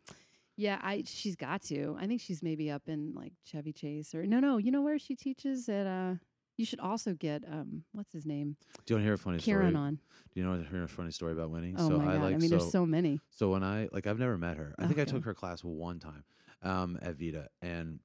yeah, 0.57 0.79
I. 0.83 1.03
She's 1.07 1.37
got 1.37 1.63
to. 1.65 1.97
I 2.01 2.07
think 2.07 2.23
she's 2.23 2.43
maybe 2.43 2.71
up 2.71 2.83
in 2.87 3.13
like 3.15 3.33
Chevy 3.45 3.73
Chase 3.75 4.15
or 4.15 4.25
no, 4.25 4.41
no. 4.41 4.57
You 4.57 4.71
know 4.71 4.83
where 4.83 4.99
she 4.99 5.15
teaches 5.15 5.69
at? 5.69 5.87
Uh, 5.87 6.15
you 6.57 6.65
should 6.65 6.81
also 6.81 7.15
get 7.15 7.45
um, 7.51 7.85
what's 7.93 8.13
his 8.13 8.27
name, 8.27 8.57
do 8.87 8.95
you 8.95 8.97
want 8.97 9.03
to 9.03 9.05
hear 9.05 9.15
a 9.15 9.19
funny 9.19 9.39
Kieran 9.39 9.73
story? 9.73 9.87
on. 9.87 9.99
Do 10.35 10.41
you 10.41 10.49
want 10.49 10.65
to 10.65 10.71
hear 10.71 10.83
a 10.85 10.89
funny 10.89 11.11
story 11.11 11.33
about 11.33 11.51
Winnie? 11.51 11.75
Oh 11.79 11.89
so 11.89 11.99
my 11.99 12.05
I 12.13 12.17
god! 12.17 12.23
like 12.23 12.35
I 12.35 12.39
mean, 12.39 12.49
so, 12.51 12.59
there's 12.59 12.71
so 12.73 12.87
many. 12.87 13.21
So 13.31 13.51
when 13.51 13.63
I 13.63 13.89
like, 13.93 14.07
I've 14.07 14.19
never 14.19 14.37
met 14.39 14.57
her. 14.57 14.75
I 14.79 14.87
think 14.87 14.99
I 14.99 15.05
took 15.05 15.25
her 15.25 15.35
class 15.35 15.63
one 15.63 15.99
time 15.99 16.25
um, 16.63 16.99
at 17.03 17.17
Vida, 17.17 17.49
and 17.61 18.01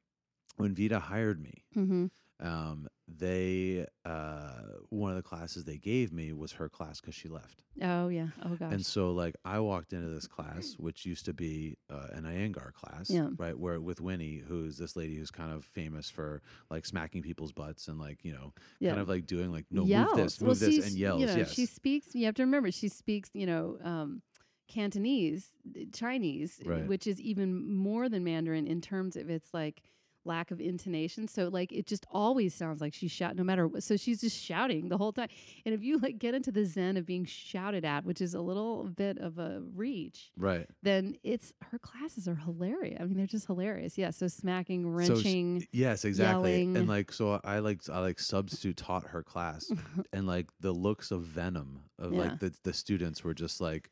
when 0.57 0.73
Vida 0.75 0.99
hired 0.99 1.41
me, 1.41 1.63
Mm-hmm. 1.75 2.05
um, 2.45 2.87
they 3.07 3.85
uh, 4.05 4.49
one 4.89 5.11
of 5.11 5.15
the 5.17 5.23
classes 5.23 5.63
they 5.63 5.77
gave 5.77 6.11
me 6.11 6.33
was 6.33 6.51
her 6.53 6.67
class 6.67 6.99
because 6.99 7.15
she 7.15 7.29
left, 7.29 7.63
Oh 7.81 8.09
yeah. 8.09 8.27
Oh 8.43 8.55
gosh. 8.55 8.73
and 8.73 8.85
so 8.85 9.11
like 9.11 9.35
I 9.45 9.59
walked 9.59 9.93
into 9.93 10.09
this 10.09 10.27
class, 10.27 10.75
which 10.77 11.05
used 11.05 11.25
to 11.25 11.33
be 11.33 11.77
uh, 11.89 12.07
an 12.11 12.23
Iyengar 12.25 12.73
class, 12.73 13.09
Yeah. 13.09 13.29
right? 13.37 13.57
Where 13.57 13.79
with 13.79 14.01
Winnie, 14.01 14.43
who's 14.45 14.77
this 14.77 14.95
lady 14.95 15.15
who's 15.15 15.31
kind 15.31 15.53
of 15.53 15.63
famous 15.63 16.09
for 16.09 16.41
like 16.69 16.85
smacking 16.85 17.21
people's 17.21 17.53
butts 17.53 17.87
and 17.87 17.97
like 17.97 18.25
you 18.25 18.33
know, 18.33 18.53
yeah. 18.79 18.89
kind 18.89 19.01
of 19.01 19.07
like 19.07 19.25
doing 19.25 19.51
like 19.51 19.65
no 19.71 19.85
yells. 19.85 20.07
move 20.09 20.17
this, 20.17 20.41
well, 20.41 20.49
move 20.49 20.59
this, 20.59 20.85
and 20.87 20.97
yells. 20.97 21.21
You 21.21 21.27
know, 21.27 21.35
yes, 21.37 21.53
she 21.53 21.65
speaks. 21.65 22.13
You 22.13 22.25
have 22.25 22.35
to 22.35 22.43
remember, 22.43 22.71
she 22.71 22.89
speaks. 22.89 23.29
You 23.33 23.45
know, 23.45 23.77
um, 23.83 24.21
Cantonese, 24.67 25.47
Chinese, 25.93 26.59
Right. 26.65 26.85
which 26.87 27.07
is 27.07 27.21
even 27.21 27.73
more 27.73 28.09
than 28.09 28.25
Mandarin 28.25 28.67
in 28.67 28.81
terms 28.81 29.15
of 29.15 29.29
its 29.29 29.53
like 29.53 29.81
lack 30.27 30.51
of 30.51 30.59
intonation. 30.61 31.27
So 31.27 31.47
like 31.47 31.71
it 31.71 31.87
just 31.87 32.05
always 32.11 32.53
sounds 32.53 32.81
like 32.81 32.93
she's 32.93 33.11
shouting, 33.11 33.37
no 33.37 33.43
matter 33.43 33.67
what. 33.67 33.81
So 33.83 33.97
she's 33.97 34.21
just 34.21 34.37
shouting 34.39 34.89
the 34.89 34.97
whole 34.97 35.11
time. 35.13 35.29
And 35.65 35.73
if 35.73 35.81
you 35.83 35.97
like 35.97 36.19
get 36.19 36.33
into 36.35 36.51
the 36.51 36.65
zen 36.65 36.97
of 36.97 37.05
being 37.05 37.25
shouted 37.25 37.85
at, 37.85 38.05
which 38.05 38.21
is 38.21 38.33
a 38.33 38.41
little 38.41 38.83
bit 38.83 39.17
of 39.17 39.39
a 39.39 39.61
reach, 39.73 40.31
right. 40.37 40.67
then 40.83 41.15
it's 41.23 41.53
her 41.71 41.79
classes 41.79 42.27
are 42.27 42.35
hilarious. 42.35 42.97
I 42.99 43.05
mean, 43.05 43.17
they're 43.17 43.25
just 43.25 43.47
hilarious. 43.47 43.97
Yeah. 43.97 44.11
So 44.11 44.27
smacking, 44.27 44.83
So 45.05 45.15
sh- 45.15 45.23
wrenching. 45.23 45.67
Yes, 45.71 46.05
exactly. 46.05 46.51
yelling. 46.51 46.77
And 46.77 46.87
like 46.87 47.11
so 47.11 47.39
I 47.43 47.59
like 47.59 47.81
I 47.91 47.99
like 47.99 48.19
substitute 48.19 48.77
taught 48.77 49.05
her 49.07 49.23
class 49.23 49.71
and 50.13 50.27
like 50.27 50.47
the 50.59 50.71
looks 50.73 51.11
of 51.11 51.23
venom 51.23 51.81
of 51.97 52.13
Yeah. 52.13 52.19
like 52.19 52.39
the 52.39 52.53
the 52.63 52.73
students 52.73 53.23
were 53.23 53.33
just 53.33 53.61
like 53.61 53.89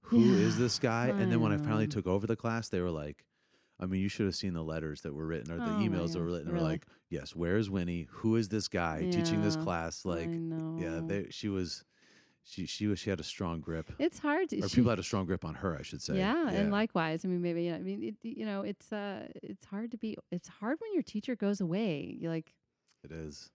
who 0.00 0.20
is 0.36 0.54
Yeah, 0.56 0.62
this 0.62 0.78
guy? 0.78 1.08
And 1.08 1.32
then 1.32 1.40
when 1.40 1.52
I 1.52 1.56
finally 1.56 1.84
um. 1.84 1.90
took 1.90 2.06
over 2.06 2.26
the 2.26 2.36
class, 2.36 2.68
they 2.68 2.80
were 2.80 2.90
like 2.92 3.24
I 3.78 3.86
mean, 3.86 4.00
you 4.00 4.08
should 4.08 4.26
have 4.26 4.34
seen 4.34 4.54
the 4.54 4.62
letters 4.64 5.02
that 5.02 5.12
were 5.14 5.26
written 5.26 5.52
or 5.52 5.58
the 5.58 5.70
Oh 5.70 5.78
emails 5.80 6.12
that 6.12 6.20
were 6.20 6.26
written. 6.26 6.46
They 6.46 6.52
were 6.52 6.60
like, 6.60 6.86
"Yes, 7.10 7.34
where 7.36 7.56
is 7.58 7.68
Winnie? 7.68 8.06
Who 8.10 8.36
is 8.36 8.48
this 8.48 8.68
guy 8.68 9.06
teaching 9.10 9.42
this 9.42 9.56
class?" 9.56 10.04
Like, 10.04 10.30
yeah, 10.78 11.00
they, 11.06 11.26
she 11.30 11.48
was, 11.48 11.84
she 12.42 12.64
she 12.66 12.86
was 12.86 12.98
she 12.98 13.10
had 13.10 13.20
a 13.20 13.24
strong 13.24 13.60
grip, 13.60 13.90
it's 13.98 14.18
hard 14.18 14.48
to. 14.50 14.60
or 14.62 14.68
she- 14.68 14.76
people 14.76 14.90
had 14.90 14.98
a 14.98 15.02
strong 15.02 15.26
grip 15.26 15.44
on 15.44 15.54
her, 15.56 15.76
I 15.78 15.82
should 15.82 16.00
say. 16.00 16.16
Yeah, 16.16 16.48
and 16.48 16.70
likewise. 16.70 17.24
I 17.24 17.28
mean, 17.28 17.42
maybe 17.42 17.64
you 17.64 17.72
know, 17.72 17.76
I 17.76 17.82
mean, 17.82 18.02
it, 18.02 18.14
you 18.22 18.46
know, 18.46 18.62
it's 18.62 18.92
uh, 18.92 19.28
it's 19.42 19.66
hard 19.66 19.90
to 19.90 19.98
be. 19.98 20.16
It's 20.30 20.48
hard 20.48 20.78
when 20.80 20.92
your 20.94 21.02
teacher 21.02 21.36
goes 21.36 21.60
away. 21.60 22.16
You're 22.18 22.30
like, 22.32 22.54
It 23.04 23.12
is. 23.12 23.50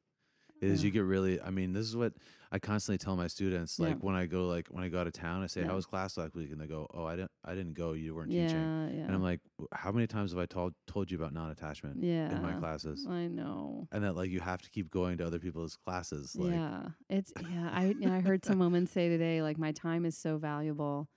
Is. 0.61 0.81
Yeah. 0.81 0.87
You 0.87 0.91
get 0.91 1.03
really. 1.05 1.41
I 1.41 1.49
mean, 1.49 1.73
this 1.73 1.87
is 1.87 1.95
what 1.95 2.13
I 2.51 2.59
constantly 2.59 2.97
tell 2.97 3.15
my 3.15 3.27
students. 3.27 3.79
Yeah. 3.79 3.87
Like 3.87 4.03
when 4.03 4.13
I 4.15 4.27
go, 4.27 4.47
like 4.47 4.67
when 4.69 4.83
I 4.83 4.89
go 4.89 4.99
out 4.99 5.07
of 5.07 5.13
town, 5.13 5.41
I 5.41 5.47
say, 5.47 5.61
Yeah. 5.61 5.67
"How 5.67 5.75
was 5.75 5.85
class 5.85 6.17
last 6.17 6.35
week?" 6.35 6.51
And 6.51 6.61
they 6.61 6.67
go, 6.67 6.87
"Oh, 6.93 7.03
I 7.05 7.15
didn't. 7.15 7.31
I 7.43 7.55
didn't 7.55 7.73
go. 7.73 7.93
You 7.93 8.13
weren't 8.13 8.31
yeah, 8.31 8.47
teaching." 8.47 8.59
yeah, 8.59 9.05
And 9.05 9.15
I'm 9.15 9.23
like, 9.23 9.39
"How 9.73 9.91
many 9.91 10.05
times 10.05 10.31
have 10.31 10.39
I 10.39 10.45
told 10.45 10.73
told 10.85 11.09
you 11.09 11.17
about 11.17 11.33
non-attachment 11.33 12.03
yeah. 12.03 12.35
in 12.35 12.41
my 12.41 12.53
classes?" 12.53 13.07
I 13.09 13.27
know. 13.27 13.87
And 13.91 14.03
that 14.03 14.15
like 14.15 14.29
you 14.29 14.39
have 14.39 14.61
to 14.61 14.69
keep 14.69 14.91
going 14.91 15.17
to 15.17 15.25
other 15.25 15.39
people's 15.39 15.77
classes. 15.77 16.35
Like, 16.35 16.51
yeah, 16.51 16.83
it's 17.09 17.33
yeah. 17.49 17.69
I 17.71 17.95
I 18.05 18.19
heard 18.19 18.45
some 18.45 18.59
woman 18.59 18.85
say 18.85 19.09
today, 19.09 19.41
like, 19.41 19.57
my 19.57 19.71
time 19.71 20.05
is 20.05 20.17
so 20.17 20.37
valuable. 20.37 21.07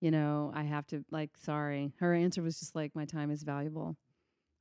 You 0.00 0.10
know, 0.10 0.52
I 0.54 0.62
have 0.64 0.86
to 0.88 1.04
like. 1.10 1.30
Sorry, 1.38 1.92
her 1.98 2.14
answer 2.14 2.42
was 2.42 2.60
just 2.60 2.76
like, 2.76 2.94
my 2.94 3.04
time 3.04 3.30
is 3.30 3.42
valuable. 3.42 3.96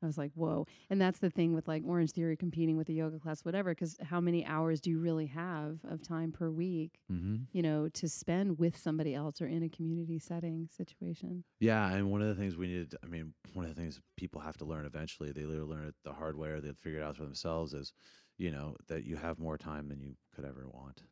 I 0.01 0.05
was 0.07 0.17
like, 0.17 0.31
whoa. 0.35 0.65
And 0.89 0.99
that's 0.99 1.19
the 1.19 1.29
thing 1.29 1.53
with 1.53 1.67
like 1.67 1.83
Orange 1.85 2.11
Theory 2.11 2.35
competing 2.35 2.77
with 2.77 2.87
the 2.87 2.93
yoga 2.93 3.19
class, 3.19 3.45
whatever, 3.45 3.71
because 3.71 3.97
how 4.03 4.19
many 4.19 4.45
hours 4.45 4.81
do 4.81 4.89
you 4.89 4.99
really 4.99 5.27
have 5.27 5.79
of 5.87 6.01
time 6.01 6.31
per 6.31 6.49
week? 6.49 6.99
hmm 7.07 7.37
you 7.53 7.61
know, 7.61 7.89
to 7.89 8.07
spend 8.07 8.57
with 8.59 8.77
somebody 8.77 9.13
else 9.13 9.41
or 9.41 9.47
in 9.47 9.63
a 9.63 9.69
community 9.69 10.17
setting 10.19 10.69
situation. 10.75 11.43
Yeah, 11.59 11.91
and 11.91 12.09
one 12.09 12.21
of 12.21 12.27
the 12.29 12.35
things 12.35 12.55
we 12.55 12.67
needed, 12.67 12.95
I 13.03 13.07
mean, 13.07 13.33
one 13.53 13.65
of 13.65 13.75
the 13.75 13.79
things 13.79 13.99
people 14.15 14.39
have 14.41 14.57
to 14.57 14.65
learn 14.65 14.85
eventually, 14.85 15.31
they 15.31 15.41
either 15.41 15.65
learn 15.65 15.87
it 15.87 15.95
the 16.03 16.13
hard 16.13 16.37
way 16.37 16.49
or 16.49 16.61
they 16.61 16.71
figure 16.81 16.99
it 16.99 17.03
out 17.03 17.17
for 17.17 17.23
themselves 17.23 17.73
is, 17.73 17.91
you 18.37 18.51
know, 18.51 18.75
that 18.87 19.03
you 19.03 19.17
have 19.17 19.37
more 19.37 19.57
time 19.57 19.89
than 19.89 19.99
you 19.99 20.15
could 20.33 20.45
ever 20.45 20.67
want. 20.71 21.03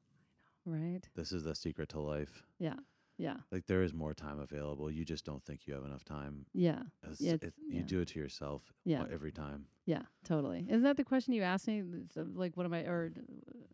Right? 0.66 1.02
This 1.16 1.32
is 1.32 1.44
the 1.44 1.56
secret 1.56 1.90
to 1.90 2.00
life. 2.00 2.44
Yeah. 2.60 2.76
Yeah. 3.20 3.36
Like 3.52 3.66
there 3.68 3.84
is 3.84 3.94
more 3.94 4.14
time 4.14 4.40
available. 4.40 4.90
You 4.90 5.04
just 5.04 5.26
don't 5.26 5.44
think 5.44 5.68
you 5.68 5.74
have 5.74 5.84
enough 5.84 6.06
time. 6.06 6.46
Yeah. 6.54 6.80
It's, 7.04 7.20
Yeah, 7.20 7.34
it, 7.34 7.44
it's- 7.44 7.52
you 7.68 7.80
yeah. 7.82 7.86
do 7.86 8.00
it 8.00 8.08
to 8.10 8.20
yourself 8.20 8.64
Yeah. 8.86 9.04
every 9.12 9.34
time. 9.34 9.66
Yeah. 9.86 10.04
Totally. 10.24 10.66
Isn't 10.70 10.84
that 10.84 10.96
the 10.96 11.04
question 11.04 11.34
you 11.34 11.42
asked 11.44 11.68
me? 11.68 11.84
Uh, 12.16 12.24
like, 12.34 12.56
what 12.56 12.66
am 12.66 12.74
I, 12.74 12.84
or, 12.84 13.12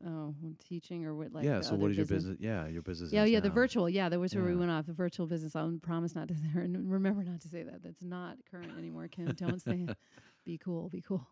oh, 0.07 0.33
teaching 0.67 1.05
or 1.05 1.13
what, 1.13 1.31
like, 1.31 1.43
yeah. 1.45 1.61
So 1.61 1.75
what 1.75 1.91
is 1.91 1.97
your 1.97 2.07
business? 2.07 2.37
Yeah, 2.39 2.67
your 2.67 2.81
business. 2.81 3.13
Yeah, 3.13 3.25
yeah, 3.25 3.39
the 3.39 3.49
virtual. 3.51 3.87
Yeah, 3.87 4.09
that 4.09 4.19
was 4.19 4.33
where 4.33 4.43
we 4.45 4.55
went 4.55 4.71
off. 4.71 4.87
The 4.87 4.93
virtual 4.93 5.27
business. 5.27 5.55
I'll 5.55 5.77
promise 5.81 6.15
not 6.15 6.27
to 6.29 6.33
say, 6.37 6.47
and 6.55 6.91
remember 6.91 7.23
not 7.23 7.41
to 7.41 7.47
say 7.47 7.61
that. 7.63 7.83
That's 7.83 8.01
not 8.01 8.37
current 8.49 8.71
anymore, 8.77 9.07
Kim. 9.09 9.27
Don't 9.33 9.61
say 9.61 9.85
it. 9.87 9.97
Be 10.45 10.57
cool. 10.57 10.89
Be 10.89 11.01
cool. 11.01 11.27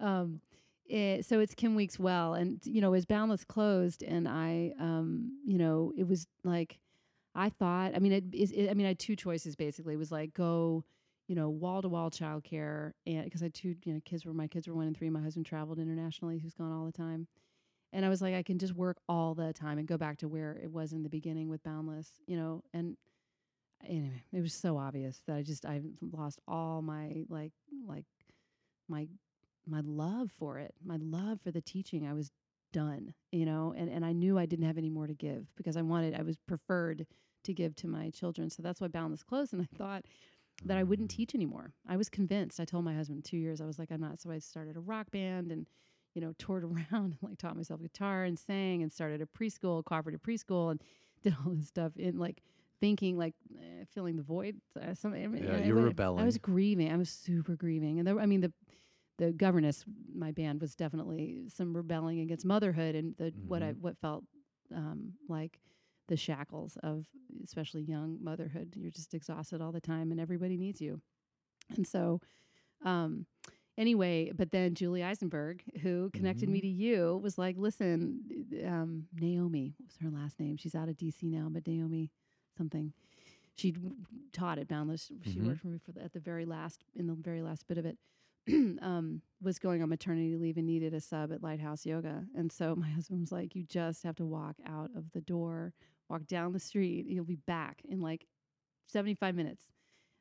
Um, 0.00 0.40
it, 0.86 1.26
so 1.26 1.40
it's 1.40 1.54
Kim 1.54 1.74
Weeks 1.74 1.98
Well, 1.98 2.32
and 2.34 2.60
you 2.64 2.80
know, 2.80 2.94
as 2.94 3.04
Boundless 3.04 3.44
closed, 3.44 4.02
and 4.02 4.26
I, 4.26 4.72
um, 4.80 5.38
you 5.44 5.58
know, 5.58 5.92
it 5.98 6.06
was 6.08 6.26
like, 6.44 6.78
I 7.38 7.50
thought. 7.50 7.92
I 7.94 8.00
mean, 8.00 8.12
it 8.12 8.24
is. 8.34 8.52
I 8.52 8.74
mean, 8.74 8.84
I 8.84 8.88
had 8.88 8.98
two 8.98 9.14
choices 9.14 9.54
basically. 9.54 9.94
It 9.94 9.98
was 9.98 10.10
like 10.10 10.34
go, 10.34 10.84
you 11.28 11.36
know, 11.36 11.48
wall 11.48 11.80
to 11.82 11.88
wall 11.88 12.10
childcare, 12.10 12.92
and 13.06 13.24
because 13.24 13.42
I 13.42 13.46
had 13.46 13.54
two, 13.54 13.76
you 13.84 13.94
know, 13.94 14.00
kids 14.04 14.26
were 14.26 14.34
my 14.34 14.48
kids 14.48 14.66
were 14.66 14.74
one 14.74 14.88
and 14.88 14.96
three. 14.96 15.08
My 15.08 15.22
husband 15.22 15.46
traveled 15.46 15.78
internationally. 15.78 16.40
Who's 16.40 16.54
gone 16.54 16.72
all 16.72 16.84
the 16.84 16.92
time. 16.92 17.28
And 17.92 18.04
I 18.04 18.08
was 18.08 18.20
like, 18.20 18.34
I 18.34 18.42
can 18.42 18.58
just 18.58 18.74
work 18.74 18.98
all 19.08 19.34
the 19.34 19.52
time 19.54 19.78
and 19.78 19.88
go 19.88 19.96
back 19.96 20.18
to 20.18 20.28
where 20.28 20.60
it 20.62 20.70
was 20.70 20.92
in 20.92 21.04
the 21.04 21.08
beginning 21.08 21.48
with 21.48 21.62
Boundless, 21.62 22.20
you 22.26 22.36
know. 22.36 22.62
And 22.74 22.96
anyway, 23.88 24.24
it 24.32 24.42
was 24.42 24.52
so 24.52 24.76
obvious 24.76 25.22
that 25.26 25.36
I 25.36 25.42
just 25.42 25.64
I 25.64 25.80
lost 26.02 26.40
all 26.48 26.82
my 26.82 27.24
like 27.28 27.52
like 27.86 28.04
my 28.88 29.06
my 29.64 29.80
love 29.84 30.32
for 30.32 30.58
it, 30.58 30.74
my 30.84 30.96
love 30.96 31.40
for 31.40 31.52
the 31.52 31.60
teaching. 31.60 32.06
I 32.06 32.14
was 32.14 32.32
done, 32.72 33.14
you 33.30 33.46
know, 33.46 33.74
and 33.76 33.88
and 33.88 34.04
I 34.04 34.12
knew 34.12 34.38
I 34.38 34.46
didn't 34.46 34.66
have 34.66 34.76
any 34.76 34.90
more 34.90 35.06
to 35.06 35.14
give 35.14 35.46
because 35.56 35.76
I 35.76 35.82
wanted 35.82 36.14
I 36.14 36.22
was 36.22 36.36
preferred 36.48 37.06
to 37.44 37.52
give 37.52 37.74
to 37.76 37.86
my 37.88 38.10
children. 38.10 38.50
So 38.50 38.62
that's 38.62 38.80
why 38.80 38.88
Boundless 38.88 39.22
closed, 39.22 39.52
and 39.52 39.62
I 39.62 39.76
thought 39.76 40.04
that 40.64 40.76
I 40.76 40.82
wouldn't 40.82 41.10
Mm. 41.10 41.16
teach 41.16 41.34
anymore. 41.34 41.72
I 41.86 41.96
was 41.96 42.08
convinced. 42.08 42.58
I 42.60 42.64
told 42.64 42.84
my 42.84 42.94
husband 42.94 43.24
two 43.24 43.36
years. 43.36 43.60
I 43.60 43.66
was 43.66 43.78
like, 43.78 43.90
I'm 43.92 44.00
not. 44.00 44.20
So 44.20 44.30
I 44.30 44.38
started 44.40 44.76
a 44.76 44.80
rock 44.80 45.10
band 45.10 45.50
and 45.52 45.66
you 46.14 46.22
know, 46.22 46.32
toured 46.38 46.64
around 46.92 47.12
and 47.12 47.16
like 47.22 47.38
taught 47.38 47.54
myself 47.56 47.80
guitar 47.80 48.24
and 48.24 48.36
sang 48.38 48.82
and 48.82 48.92
started 48.92 49.20
a 49.22 49.26
preschool, 49.26 49.84
cooperative 49.84 50.20
preschool, 50.22 50.70
and 50.72 50.82
did 51.22 51.36
all 51.44 51.52
this 51.52 51.68
stuff 51.68 51.92
in 51.96 52.18
like 52.18 52.42
thinking 52.80 53.16
like 53.16 53.34
eh, 53.56 53.84
filling 53.94 54.16
the 54.16 54.22
void. 54.22 54.56
Uh, 54.80 54.94
some, 54.94 55.12
I 55.12 55.26
mean, 55.28 55.44
Yeah, 55.44 55.56
I- 55.58 55.64
you 55.64 55.74
were 55.74 55.92
I- 55.96 56.04
I 56.22 56.24
was 56.24 56.38
grieving. 56.38 56.90
I 56.90 56.96
was 56.96 57.10
super 57.10 57.54
grieving, 57.56 57.98
and 57.98 58.08
there, 58.08 58.18
I 58.18 58.26
mean 58.26 58.40
the 58.40 58.52
the 59.18 59.32
governess, 59.32 59.84
my 60.14 60.30
band 60.32 60.60
was 60.60 60.74
definitely 60.76 61.44
some 61.48 61.76
rebelling 61.76 62.20
against 62.20 62.44
motherhood 62.44 62.94
and 62.94 63.16
the 63.16 63.32
what 63.46 63.62
I 63.62 63.72
Mhm. 63.74 63.80
what 63.80 63.98
felt 63.98 64.24
um, 64.74 65.14
like 65.28 65.60
the 66.08 66.16
shackles 66.16 66.76
of 66.82 67.06
especially 67.44 67.82
young 67.82 68.18
motherhood. 68.22 68.74
You're 68.76 68.90
just 68.90 69.14
exhausted 69.14 69.60
all 69.60 69.72
the 69.72 69.80
time, 69.80 70.10
and 70.10 70.20
everybody 70.20 70.56
needs 70.56 70.80
you. 70.80 71.00
And 71.76 71.86
so, 71.86 72.20
um, 72.84 73.26
anyway, 73.76 74.32
but 74.34 74.50
then 74.50 74.74
Julie 74.74 75.02
Eisenberg, 75.04 75.62
who 75.82 76.10
connected 76.10 76.48
me 76.48 76.58
Mhm. 76.58 76.62
to 76.62 76.68
you, 76.68 77.20
was 77.22 77.38
like, 77.38 77.56
"Listen, 77.56 78.46
um, 78.66 79.08
Naomi 79.12 79.74
what 79.78 79.86
was 79.86 79.96
her 79.98 80.10
last 80.10 80.40
name? 80.40 80.56
She's 80.56 80.74
out 80.74 80.88
of 80.88 80.96
DC 80.96 81.28
now, 81.28 81.48
but 81.50 81.66
Naomi 81.66 82.10
something. 82.56 82.92
She 83.54 83.74
taught 84.32 84.58
at 84.58 84.68
Boundless. 84.68 85.10
She 85.24 85.38
Mhm. 85.40 85.46
worked 85.46 85.60
for 85.60 85.68
me 85.68 85.78
for 85.78 85.92
the, 85.92 86.02
at 86.02 86.12
the 86.12 86.20
very 86.20 86.44
last 86.44 86.84
in 86.94 87.06
the 87.06 87.14
very 87.14 87.42
last 87.42 87.66
bit 87.66 87.76
of 87.78 87.84
it. 87.86 87.98
um, 88.82 89.20
was 89.42 89.58
going 89.58 89.82
on 89.82 89.88
maternity 89.90 90.36
leave 90.36 90.56
and 90.56 90.66
needed 90.66 90.94
a 90.94 91.00
sub 91.00 91.32
at 91.32 91.42
Lighthouse 91.42 91.84
Yoga, 91.84 92.26
and 92.34 92.50
so 92.50 92.74
my 92.76 92.88
husband 92.88 93.20
was 93.20 93.32
like, 93.32 93.54
"You 93.54 93.64
just 93.64 94.04
have 94.04 94.16
to 94.16 94.24
walk 94.24 94.56
out 94.64 94.90
of 94.96 95.10
the 95.12 95.20
door, 95.20 95.74
walk 96.08 96.26
down 96.26 96.52
the 96.52 96.58
street. 96.60 97.06
You'll 97.06 97.24
be 97.24 97.36
back 97.46 97.82
in 97.88 98.00
like 98.00 98.26
75 98.86 99.34
minutes." 99.34 99.64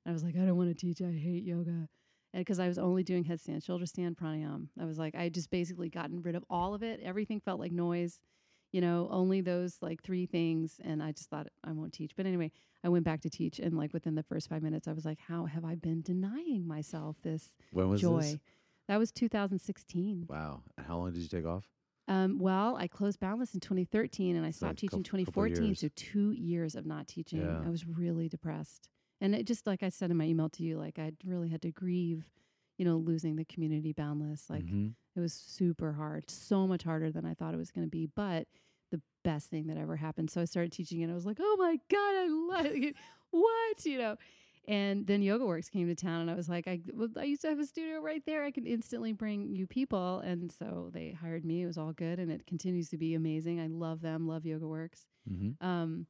And 0.06 0.12
I 0.12 0.14
was 0.14 0.24
like, 0.24 0.36
"I 0.36 0.46
don't 0.46 0.58
want 0.58 0.70
to 0.70 0.76
teach. 0.76 1.02
I 1.02 1.12
hate 1.12 1.44
yoga." 1.44 1.90
and 2.34 2.42
because 2.42 2.60
I 2.60 2.68
was 2.68 2.78
only 2.78 3.04
doing 3.04 3.24
headstand, 3.24 3.64
shoulder 3.64 3.86
stand, 3.86 4.18
pranayam, 4.18 4.68
I 4.80 4.86
was 4.86 5.00
like, 5.00 5.16
I 5.16 5.24
had 5.24 5.34
just 5.34 5.50
basically 5.50 5.90
gotten 5.90 6.22
rid 6.22 6.36
of 6.36 6.44
all 6.50 6.76
of 6.76 6.84
it. 6.84 7.00
Everything 7.02 7.40
felt 7.40 7.60
like 7.60 7.72
noise, 7.72 8.20
you 8.74 8.82
know, 8.82 9.08
only 9.10 9.40
those 9.40 9.78
like 9.82 10.04
three 10.04 10.26
things. 10.26 10.80
And 10.84 11.02
I 11.02 11.14
just 11.14 11.30
thought 11.30 11.48
I 11.64 11.72
won't 11.72 11.94
teach. 11.94 12.12
But 12.18 12.26
anyway, 12.26 12.52
I 12.84 12.90
went 12.90 13.06
back 13.06 13.22
to 13.22 13.30
teach, 13.30 13.60
and 13.60 13.78
like 13.78 13.94
within 13.94 14.16
the 14.16 14.24
first 14.24 14.50
five 14.50 14.62
minutes, 14.62 14.88
I 14.88 14.94
was 14.94 15.06
like, 15.06 15.20
how 15.20 15.46
have 15.46 15.64
I 15.64 15.76
been 15.76 16.02
denying 16.02 16.68
myself 16.68 17.16
this 17.24 17.56
When 17.72 17.90
was 17.90 18.02
joy? 18.02 18.22
this? 18.22 18.38
That 18.90 18.98
was 19.00 19.12
2016. 19.12 20.26
Wow. 20.30 20.64
And 20.78 20.86
How 20.86 20.98
long 20.98 21.12
did 21.14 21.22
you 21.22 21.30
take 21.30 21.46
off? 21.46 21.66
Um, 22.08 22.39
well, 22.39 22.78
I 22.78 22.88
closed 22.88 23.20
Boundless 23.20 23.53
in 23.53 23.60
2013, 23.60 24.36
and 24.36 24.45
I 24.45 24.51
stopped 24.51 24.78
teaching 24.80 25.03
coup- 25.03 25.10
couple 25.26 25.43
2014. 25.43 25.66
years. 25.66 25.80
So 25.82 25.89
two 25.95 26.32
years 26.32 26.76
of 26.76 26.86
not 26.86 27.08
teaching. 27.08 27.41
Yeah. 27.41 27.62
I 27.66 27.70
was 27.70 27.86
really 27.86 28.30
depressed, 28.30 28.88
and 29.20 29.36
it 29.36 29.45
just 29.45 29.68
like 29.68 29.84
I 29.84 29.89
said 29.89 30.10
in 30.12 30.18
my 30.18 30.26
email 30.26 30.49
to 30.51 30.64
you, 30.64 30.78
like 30.78 30.99
I 30.99 31.12
really 31.26 31.49
had 31.49 31.62
to 31.64 31.72
grieve, 31.72 32.30
you 32.78 32.86
know, 32.86 32.97
losing 32.97 33.36
the 33.36 33.45
community 33.45 33.91
Boundless. 33.91 34.49
Like 34.49 34.66
Mhm. 34.66 34.93
it 35.16 35.20
was 35.20 35.34
super 35.34 35.93
hard, 35.93 36.30
so 36.30 36.66
much 36.68 36.84
harder 36.84 37.12
than 37.12 37.26
I 37.26 37.34
thought 37.34 37.53
it 37.53 37.58
was 37.58 37.72
going 37.72 37.86
to 37.86 37.91
be, 37.91 38.05
but 38.05 38.47
the 38.89 39.01
best 39.24 39.49
thing 39.49 39.68
that 39.68 39.76
ever 39.78 39.97
happened. 39.97 40.30
So 40.30 40.39
I 40.39 40.45
started 40.45 40.72
teaching 40.72 41.03
and 41.03 41.12
I 41.12 41.16
was 41.16 41.26
like, 41.26 41.39
"Oh 41.41 41.55
my 41.60 41.78
god, 41.89 42.16
I 42.16 42.28
love 42.30 42.66
it. 42.68 42.95
what?" 43.32 43.86
you 43.86 43.97
know. 43.97 44.16
And 44.68 45.07
then 45.07 45.22
Yoga 45.22 45.45
Works 45.45 45.70
came 45.70 45.88
to 45.88 45.95
town 45.95 46.22
and 46.22 46.32
I 46.32 46.36
was 46.36 46.49
like, 46.49 46.68
I 46.68 46.82
well, 46.93 47.07
I 47.18 47.24
used 47.24 47.41
to 47.43 47.47
have 47.47 47.59
a 47.59 47.65
studio 47.65 48.01
right 48.01 48.22
there. 48.26 48.43
I 48.43 48.51
could 48.51 48.68
instantly 48.68 49.13
bring 49.13 49.55
you 49.55 49.65
people 49.65 50.20
and 50.20 50.51
so 50.51 50.89
they 50.91 51.11
hired 51.11 51.45
me. 51.45 51.61
It 51.63 51.68
was 51.68 51.78
all 51.78 51.93
good 51.93 52.20
and 52.20 52.30
it 52.32 52.45
continues 52.45 52.89
to 52.89 52.97
be 52.97 53.13
amazing. 53.13 53.61
I 53.61 53.68
love 53.68 54.01
them, 54.01 54.28
love 54.28 54.45
Yoga 54.45 54.68
Works. 54.68 55.05
Mhm. 55.32 55.61
Um, 55.63 56.07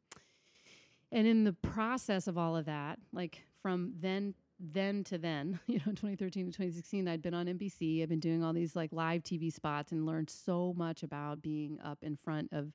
and 1.12 1.28
in 1.28 1.43
the 1.43 1.53
process 1.53 2.28
of 2.28 2.38
all 2.38 2.58
of 2.58 2.66
that, 2.66 2.99
like 3.14 3.43
from 3.62 3.93
then 3.99 4.34
then 4.60 5.03
to 5.03 5.20
then, 5.20 5.60
you 5.68 5.76
know, 5.76 5.91
2013 5.91 6.47
to 6.47 6.51
2016, 6.51 7.08
I'd 7.08 7.22
been 7.22 7.36
on 7.36 7.45
NBC. 7.45 8.01
I've 8.01 8.10
been 8.10 8.20
doing 8.20 8.43
all 8.43 8.53
these 8.53 8.76
like 8.76 8.91
live 8.91 9.22
TV 9.22 9.53
spots 9.53 9.91
and 9.91 10.05
learned 10.05 10.32
so 10.32 10.74
much 10.76 11.03
about 11.03 11.43
being 11.43 11.78
up 11.84 11.99
in 12.01 12.16
front 12.16 12.49
of 12.51 12.72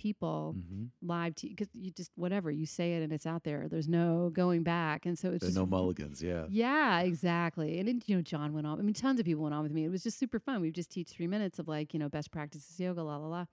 people 0.00 0.54
Mhm. 0.58 0.90
live 1.02 1.34
to 1.36 1.46
you 1.46 1.54
because 1.54 1.68
you 1.74 1.90
just 1.90 2.10
whatever 2.16 2.50
you 2.50 2.64
say 2.66 2.94
it 2.96 3.02
and 3.02 3.12
it's 3.12 3.26
out 3.26 3.44
there. 3.44 3.68
There's 3.68 3.88
no 3.88 4.30
going 4.30 4.62
back, 4.62 5.04
and 5.06 5.18
so 5.18 5.28
it's 5.32 5.40
There's 5.42 5.52
just 5.54 5.58
no 5.58 5.66
mulligans. 5.66 6.22
Yeah. 6.22 6.46
yeah, 6.48 7.00
exactly. 7.00 7.78
And 7.78 7.86
then, 7.88 8.00
you 8.06 8.16
know, 8.16 8.22
John 8.22 8.52
went 8.52 8.66
on. 8.66 8.78
I 8.78 8.82
mean, 8.82 8.94
tons 8.94 9.20
of 9.20 9.26
people 9.26 9.42
went 9.42 9.54
on 9.54 9.62
with 9.62 9.72
me. 9.72 9.84
It 9.84 9.90
was 9.90 10.02
just 10.02 10.18
super 10.18 10.38
fun. 10.38 10.60
We 10.60 10.70
just 10.70 10.90
teach 10.90 11.08
three 11.10 11.26
minutes 11.26 11.58
of 11.58 11.68
like, 11.68 11.92
you 11.94 11.98
know, 12.00 12.08
best 12.08 12.30
practices 12.30 12.80
yoga, 12.80 13.02
la 13.02 13.16
la 13.18 13.26
la. 13.28 13.44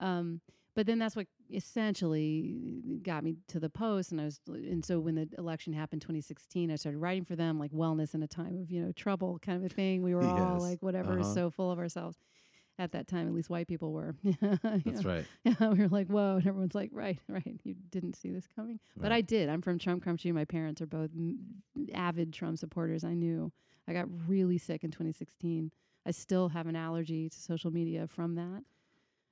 Um, 0.00 0.40
but 0.76 0.86
then 0.86 0.98
that's 0.98 1.14
what 1.16 1.26
essentially 1.52 2.98
got 3.02 3.22
me 3.24 3.36
to 3.48 3.60
the 3.60 3.70
post. 3.70 4.12
And 4.12 4.20
I 4.20 4.24
was, 4.24 4.40
and 4.48 4.84
so 4.84 4.98
when 5.00 5.14
the 5.14 5.28
election 5.38 5.72
happened, 5.72 6.02
2016, 6.02 6.70
I 6.70 6.76
started 6.76 6.98
writing 6.98 7.24
for 7.24 7.36
them, 7.36 7.58
like 7.58 7.72
wellness 7.72 8.14
in 8.14 8.22
a 8.22 8.26
time 8.28 8.56
of 8.60 8.70
you 8.70 8.80
know 8.82 8.92
trouble, 8.92 9.38
kind 9.40 9.58
of 9.64 9.70
a 9.70 9.74
thing. 9.74 10.02
We 10.02 10.14
were 10.14 10.22
all 10.22 10.58
like, 10.70 10.82
whatever, 10.82 11.20
Uh-huh. 11.20 11.34
so 11.34 11.50
full 11.50 11.70
of 11.70 11.78
ourselves. 11.78 12.18
At 12.76 12.90
that 12.92 13.06
time, 13.06 13.28
at 13.28 13.34
least 13.34 13.50
white 13.50 13.68
people 13.68 13.92
were. 13.92 14.16
That's 14.84 15.04
right. 15.04 15.24
Yeah, 15.44 15.68
we 15.68 15.78
were 15.78 15.88
like, 15.88 16.08
whoa. 16.08 16.36
And 16.38 16.46
everyone's 16.46 16.74
like, 16.74 16.90
right, 16.92 17.18
right. 17.28 17.60
You 17.62 17.76
didn't 17.90 18.16
see 18.16 18.30
this 18.30 18.48
coming. 18.56 18.80
But 18.96 19.12
I 19.12 19.20
did. 19.20 19.48
I'm 19.48 19.62
from 19.62 19.78
Trump 19.78 20.02
country. 20.02 20.32
My 20.32 20.44
parents 20.44 20.82
are 20.82 20.86
both 20.86 21.10
m- 21.16 21.38
avid 21.94 22.32
Trump 22.32 22.58
supporters. 22.58 23.04
I 23.04 23.14
knew. 23.14 23.52
I 23.86 23.92
got 23.92 24.06
really 24.26 24.58
sick 24.58 24.82
in 24.82 24.90
2016. 24.90 25.70
I 26.04 26.10
still 26.10 26.48
have 26.48 26.66
an 26.66 26.74
allergy 26.74 27.28
to 27.28 27.38
social 27.38 27.70
media 27.70 28.08
from 28.08 28.34
that. 28.34 28.64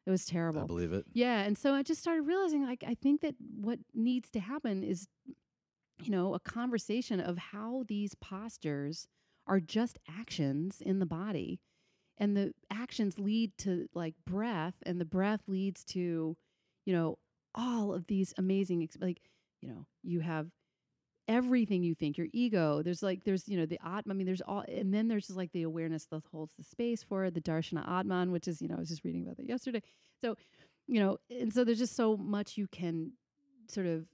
It 0.07 0.11
was 0.11 0.25
terrible. 0.25 0.63
I 0.63 0.67
believe 0.67 0.93
it. 0.93 1.05
Yeah, 1.13 1.41
and 1.43 1.57
so 1.59 1.75
I 1.75 1.83
just 1.83 2.01
started 2.01 2.23
realizing 2.23 2.65
like 2.65 2.85
I 2.87 2.95
think 2.95 3.23
that 3.23 3.35
what 3.61 3.79
needs 3.95 4.31
to 4.33 4.41
happen 4.41 4.83
is 4.85 5.09
you 6.03 6.11
know, 6.11 6.35
a 6.35 6.41
conversation 6.41 7.21
of 7.21 7.39
how 7.39 7.85
these 7.87 8.15
postures 8.17 9.07
are 9.47 9.61
just 9.61 9.99
actions 10.09 10.81
in 10.81 10.99
the 10.99 11.07
body 11.07 11.61
and 12.19 12.37
the 12.37 12.53
actions 12.71 13.19
lead 13.19 13.57
to 13.59 13.89
like 13.95 14.15
breath 14.27 14.75
and 14.85 15.01
the 15.01 15.05
breath 15.05 15.41
leads 15.47 15.85
to 15.85 16.37
you 16.85 16.93
know 16.93 17.19
all 17.55 17.93
of 17.93 18.07
these 18.07 18.33
amazing 18.39 18.89
like 19.01 19.21
you 19.61 19.69
know 19.69 19.87
you 20.03 20.21
have 20.21 20.49
everything 21.29 21.83
you 21.83 21.95
think 21.95 22.19
your 22.19 22.27
ego 22.33 22.83
there's 22.83 23.03
like 23.03 23.23
there's 23.25 23.49
you 23.49 23.57
know 23.57 23.65
the 23.65 23.79
atma 23.85 24.13
i 24.13 24.17
mean 24.17 24.27
there's 24.27 24.41
all 24.43 24.65
and 24.69 24.93
then 24.93 25.07
there's 25.07 25.29
just 25.29 25.37
like 25.37 25.53
the 25.53 25.63
awareness 25.63 26.07
that 26.07 26.23
holds 26.33 26.53
the 26.59 26.65
space 26.65 27.03
for 27.03 27.25
it 27.25 27.35
the 27.35 27.41
darshana 27.41 27.89
atman 27.89 28.33
which 28.33 28.49
is 28.49 28.61
you 28.61 28.69
know 28.69 28.75
i 28.75 28.81
was 28.81 28.89
just 28.89 29.05
reading 29.05 29.23
about 29.23 29.37
that 29.37 29.49
yesterday. 29.49 29.81
So 30.21 30.37
you 30.89 31.01
know 31.01 31.19
and 31.31 31.53
so 31.53 31.65
there's 31.65 31.79
just 31.79 31.95
so 31.95 32.17
much 32.17 32.57
you 32.57 32.67
can 32.67 33.13
sort 33.69 33.87
of 33.87 34.07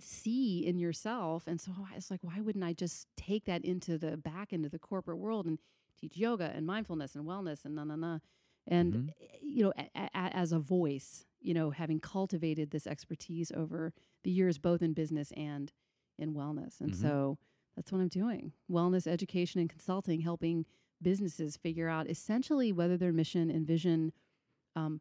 see 0.00 0.66
in 0.66 0.78
yourself 0.78 1.46
and 1.46 1.60
so 1.60 1.72
i 1.92 1.94
was 1.94 2.10
like 2.10 2.20
why 2.22 2.40
wouldn't 2.40 2.64
i 2.64 2.72
just 2.72 3.06
take 3.16 3.44
that 3.44 3.64
into 3.64 3.98
the 3.98 4.16
back 4.16 4.52
into 4.52 4.68
the 4.68 4.78
corporate 4.78 5.18
world 5.18 5.46
and 5.46 5.58
teach 5.98 6.16
yoga 6.16 6.52
and 6.54 6.66
mindfulness 6.66 7.14
and 7.14 7.24
wellness 7.26 7.64
and 7.64 7.74
na 7.74 7.84
na 7.84 7.96
na 7.96 8.18
and 8.66 8.94
Mhm. 8.94 9.08
eh, 9.20 9.38
you 9.42 9.64
know 9.64 9.72
a, 9.76 9.88
a, 10.14 10.36
as 10.36 10.52
a 10.52 10.58
voice 10.58 11.24
you 11.40 11.52
know 11.54 11.70
having 11.70 12.00
cultivated 12.00 12.70
this 12.70 12.86
expertise 12.86 13.50
over 13.52 13.92
the 14.24 14.30
years 14.30 14.58
both 14.58 14.82
in 14.82 14.92
business 14.92 15.32
and 15.36 15.72
in 16.18 16.34
wellness 16.34 16.80
and 16.80 16.92
Mhm. 16.92 17.00
so 17.00 17.38
that's 17.76 17.90
what 17.92 18.00
i'm 18.00 18.08
doing 18.08 18.52
wellness 18.70 19.06
education 19.06 19.60
and 19.60 19.70
consulting 19.70 20.20
helping 20.20 20.64
businesses 21.00 21.56
figure 21.56 21.88
out 21.88 22.08
essentially 22.08 22.72
whether 22.72 22.96
their 22.96 23.12
mission 23.12 23.50
and 23.50 23.66
vision 23.66 24.12
um, 24.76 25.00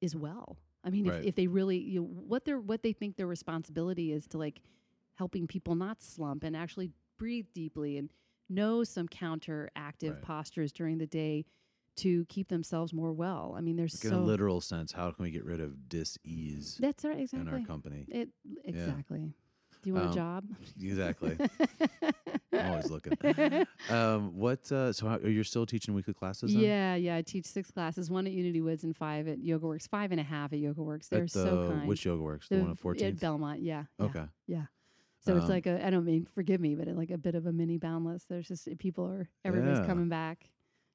is 0.00 0.14
well 0.16 0.56
i 0.84 0.90
mean 0.90 1.06
Right. 1.06 1.20
if, 1.20 1.28
if 1.28 1.34
they 1.36 1.46
really 1.46 1.78
you 1.78 2.00
know, 2.00 2.06
what 2.06 2.44
their 2.44 2.58
what 2.60 2.82
they 2.82 2.92
think 2.92 3.16
their 3.16 3.26
responsibility 3.28 4.12
is 4.12 4.26
to 4.28 4.38
like 4.38 4.60
helping 5.14 5.46
people 5.46 5.74
not 5.74 6.02
slump 6.02 6.42
and 6.44 6.56
actually 6.56 6.90
breathe 7.18 7.46
deeply 7.54 7.96
and 7.98 8.10
know 8.50 8.84
some 8.84 9.08
counteractive 9.08 10.12
Right. 10.14 10.22
postures 10.22 10.72
during 10.72 10.98
the 10.98 11.06
day 11.06 11.44
to 11.96 12.24
keep 12.26 12.48
themselves 12.48 12.92
more 12.92 13.12
well 13.12 13.54
i 13.58 13.60
mean 13.60 13.76
there's 13.76 14.02
Like 14.04 14.12
in 14.12 14.18
a 14.18 14.22
literal 14.22 14.60
sense, 14.60 14.92
how 14.92 15.10
can 15.10 15.22
we 15.22 15.30
get 15.30 15.44
rid 15.44 15.60
of 15.60 15.88
dis-ease 15.88 16.76
that's 16.80 17.04
right 17.04 17.18
exactly. 17.20 17.48
in 17.48 17.54
our 17.60 17.66
company? 17.66 18.06
it 18.08 18.28
exactly 18.64 19.32
do 19.82 19.88
you 19.90 19.94
want 19.94 20.06
Um, 20.06 20.12
a 20.12 20.14
job 20.14 20.44
Exactly. 20.82 21.38
I'm 22.52 22.70
always 22.72 22.90
looking. 22.90 23.14
Um, 23.88 24.36
what? 24.36 24.70
Uh, 24.70 24.92
so, 24.92 25.08
how, 25.08 25.16
are 25.16 25.28
you 25.28 25.42
still 25.44 25.64
teaching 25.64 25.94
weekly 25.94 26.12
classes? 26.12 26.52
Then? 26.52 26.62
Yeah, 26.62 26.94
yeah. 26.96 27.16
I 27.16 27.22
teach 27.22 27.46
six 27.46 27.70
classes, 27.70 28.10
one 28.10 28.26
at 28.26 28.32
Unity 28.32 28.60
Woods 28.60 28.84
and 28.84 28.94
five 28.94 29.28
at 29.28 29.38
Yoga 29.38 29.66
Works, 29.66 29.86
five 29.86 30.10
and 30.10 30.20
a 30.20 30.24
half 30.24 30.52
at 30.52 30.58
Yoga 30.58 30.82
Works. 30.82 31.08
They're 31.08 31.22
At 31.22 31.32
the, 31.32 31.42
so 31.42 31.68
kind. 31.70 31.88
Which 31.88 32.04
yoga 32.04 32.22
works? 32.22 32.48
The, 32.48 32.58
one 32.58 32.66
at 32.70 32.72
At 32.72 32.82
14th? 33.16 33.20
Belmont, 33.20 33.62
yeah. 33.62 33.84
Okay. 34.00 34.24
Yeah. 34.46 34.56
Okay. 34.58 34.66
So 35.20 35.36
it's 35.36 35.44
Um, 35.44 35.50
like 35.50 35.66
a, 35.66 35.84
I 35.86 35.90
don't 35.90 36.04
mean, 36.04 36.24
forgive 36.24 36.60
me, 36.60 36.74
but 36.74 36.88
it, 36.88 36.96
like 36.96 37.10
a 37.10 37.18
bit 37.18 37.34
of 37.34 37.46
a 37.46 37.52
mini 37.52 37.76
boundless. 37.76 38.24
There's 38.24 38.48
just 38.48 38.68
people 38.78 39.04
are, 39.06 39.28
everybody's 39.44 39.78
Yeah. 39.80 39.86
coming 39.86 40.08
back. 40.08 40.50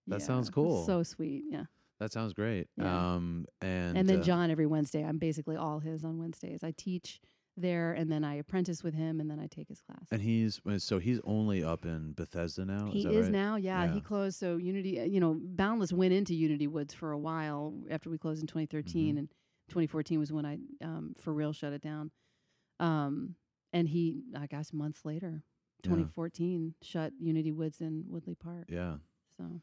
That 0.07 0.19
Yeah, 0.19 0.25
sounds 0.25 0.47
it's 0.47 0.55
cool. 0.55 0.85
So 0.85 1.03
sweet, 1.03 1.43
yeah. 1.49 1.65
That 1.99 2.11
sounds 2.11 2.33
great. 2.33 2.67
Yeah. 2.77 3.13
Um, 3.15 3.45
and 3.61 3.97
And, 3.97 4.09
then 4.09 4.19
uh, 4.19 4.23
John 4.23 4.49
every 4.51 4.65
Wednesday. 4.65 5.03
I'm 5.03 5.17
basically 5.19 5.55
all 5.55 5.79
his 5.79 6.03
on 6.03 6.17
Wednesdays. 6.17 6.63
I 6.63 6.71
teach 6.75 7.21
there, 7.57 7.93
and 7.93 8.11
then 8.11 8.25
I 8.25 8.35
apprentice 8.35 8.83
with 8.83 8.93
him, 8.93 9.21
and 9.21 9.31
then 9.31 9.39
I 9.39 9.47
take 9.47 9.69
his 9.69 9.79
class. 9.79 10.07
and 10.11 10.21
he's 10.21 10.59
uh, 10.65 10.77
so 10.77 10.99
he's 10.99 11.21
only 11.23 11.63
up 11.63 11.85
in 11.85 12.11
Bethesda 12.13 12.65
now. 12.65 12.87
He 12.91 12.99
is, 12.99 13.05
that 13.05 13.13
is 13.13 13.23
right? 13.27 13.31
now, 13.31 13.55
yeah, 13.55 13.85
Yeah. 13.85 13.93
He 13.93 14.01
closed. 14.01 14.37
So 14.37 14.57
Unity, 14.57 14.99
uh, 14.99 15.03
you 15.05 15.19
know, 15.21 15.39
Boundless 15.41 15.93
went 15.93 16.13
into 16.13 16.35
Unity 16.35 16.67
Woods 16.67 16.93
for 16.93 17.11
a 17.13 17.17
while 17.17 17.73
after 17.89 18.09
we 18.09 18.17
closed 18.17 18.41
in 18.41 18.47
2013, 18.47 19.15
Mhm. 19.15 19.19
and 19.19 19.29
2014 19.69 20.19
was 20.19 20.33
when 20.33 20.45
I, 20.45 20.57
um, 20.81 21.13
for 21.17 21.31
real, 21.33 21.53
shut 21.53 21.71
it 21.71 21.81
down. 21.81 22.11
Um, 22.81 23.35
and 23.75 23.87
he, 23.89 24.23
I 24.35 24.47
guess, 24.47 24.71
months 24.73 25.03
later, 25.05 25.43
Yeah. 25.83 25.89
2014, 25.91 26.73
shut 26.81 27.13
Unity 27.19 27.51
Woods 27.51 27.81
in 27.81 28.05
Woodley 28.07 28.35
Park. 28.35 28.65
Yeah, 28.69 28.97
So, 29.37 29.61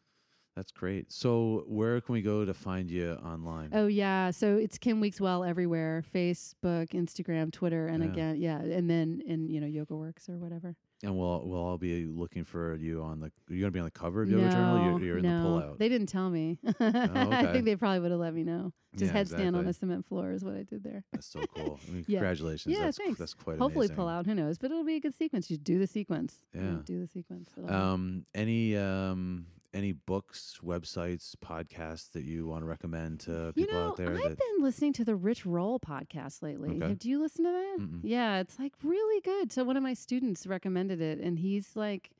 that's 0.54 0.70
great. 0.70 1.10
So, 1.10 1.64
where 1.66 2.00
can 2.00 2.12
we 2.12 2.20
go 2.22 2.44
to 2.44 2.52
find 2.54 2.90
you 2.90 3.12
online? 3.24 3.70
oh 3.72 3.86
yeah, 3.86 4.30
so 4.30 4.56
it's 4.56 4.76
Kim 4.78 5.00
Weekswell 5.00 5.48
everywhere: 5.48 6.04
Facebook, 6.14 6.90
Instagram, 6.90 7.50
Twitter, 7.52 7.86
and 7.86 8.02
Yeah. 8.04 8.10
again, 8.10 8.36
yeah, 8.40 8.60
and 8.60 8.88
then 8.88 9.22
in 9.26 9.48
you 9.48 9.60
know 9.60 9.66
Yoga 9.66 9.96
Works 9.96 10.28
or 10.28 10.38
whatever. 10.38 10.76
And 11.05 11.18
we'll 11.18 11.42
we'll 11.44 11.61
all 11.61 11.78
be 11.78 12.07
looking 12.07 12.44
for 12.44 12.76
you 12.76 13.03
on 13.03 13.18
the. 13.18 13.26
Are 13.26 13.32
You're 13.48 13.62
gonna 13.62 13.72
be 13.72 13.80
on 13.80 13.86
the 13.86 13.90
cover 13.90 14.22
of 14.22 14.30
Yoga 14.30 14.50
Journal. 14.50 14.84
You're, 14.84 15.05
you're 15.05 15.18
in 15.18 15.24
no. 15.24 15.42
the 15.42 15.48
pullout. 15.66 15.78
They 15.78 15.88
didn't 15.88 16.07
tell 16.07 16.30
me. 16.30 16.59
I 16.80 16.84
okay. 16.84 17.53
think 17.53 17.64
they 17.64 17.74
probably 17.74 17.98
would 17.98 18.12
have 18.12 18.20
let 18.20 18.32
me 18.34 18.44
know. 18.44 18.72
Just 18.96 19.12
Yeah, 19.12 19.20
headstand 19.20 19.48
on 19.48 19.66
exactly. 19.66 19.70
a 19.70 19.72
cement 19.72 20.07
floor 20.07 20.30
is 20.30 20.44
what 20.44 20.55
I 20.55 20.62
did 20.62 20.84
there. 20.84 21.03
That's 21.12 21.26
so 21.26 21.40
cool. 21.57 21.80
I 21.88 21.90
mean, 21.90 22.05
Yeah. 22.09 22.18
congratulations. 22.20 22.72
Yeah, 22.72 22.84
that's 22.84 22.98
thanks. 22.98 23.18
that's 23.18 23.34
quite 23.34 23.59
Hopefully 23.59 23.86
amazing. 23.86 23.96
pull 23.96 24.09
out. 24.09 24.26
Who 24.26 24.34
knows? 24.36 24.59
But 24.59 24.70
it'll 24.70 24.84
be 24.84 24.94
a 24.96 25.00
good 25.00 25.14
sequence. 25.16 25.50
You 25.50 25.57
do 25.57 25.80
the 25.80 25.86
sequence. 25.88 26.36
You 26.55 26.61
Yeah. 26.61 26.76
Do 26.84 27.00
the 27.00 27.09
sequence. 27.09 27.50
It'll 27.57 27.72
Um, 27.72 28.26
any 28.34 28.76
um 28.76 29.46
any 29.74 29.92
books, 29.92 30.58
websites, 30.62 31.34
podcasts 31.36 32.10
that 32.12 32.24
you 32.24 32.46
want 32.46 32.62
to 32.62 32.66
recommend 32.66 33.20
to 33.20 33.52
you 33.56 33.64
people 33.66 33.74
know, 33.80 33.88
out 33.88 33.96
there? 33.96 34.12
I've 34.14 34.22
that 34.22 34.38
been 34.38 34.62
listening 34.62 34.92
to 34.94 35.04
the 35.04 35.14
Rich 35.16 35.46
Roll 35.46 35.80
podcast 35.80 36.42
lately. 36.42 36.70
Okay. 36.76 36.88
Have- 36.88 36.98
Do 36.98 37.08
you 37.08 37.20
listen 37.20 37.44
to 37.44 37.50
that? 37.52 37.76
Mm-mm. 37.80 38.00
Yeah, 38.02 38.40
it's 38.40 38.58
like 38.58 38.72
really 38.82 39.20
good. 39.22 39.52
So 39.52 39.64
one 39.64 39.76
of 39.76 39.82
my 39.82 39.94
students 39.94 40.46
recommended 40.46 41.00
it, 41.00 41.18
and 41.20 41.38
he's 41.38 41.74
like, 41.74 42.10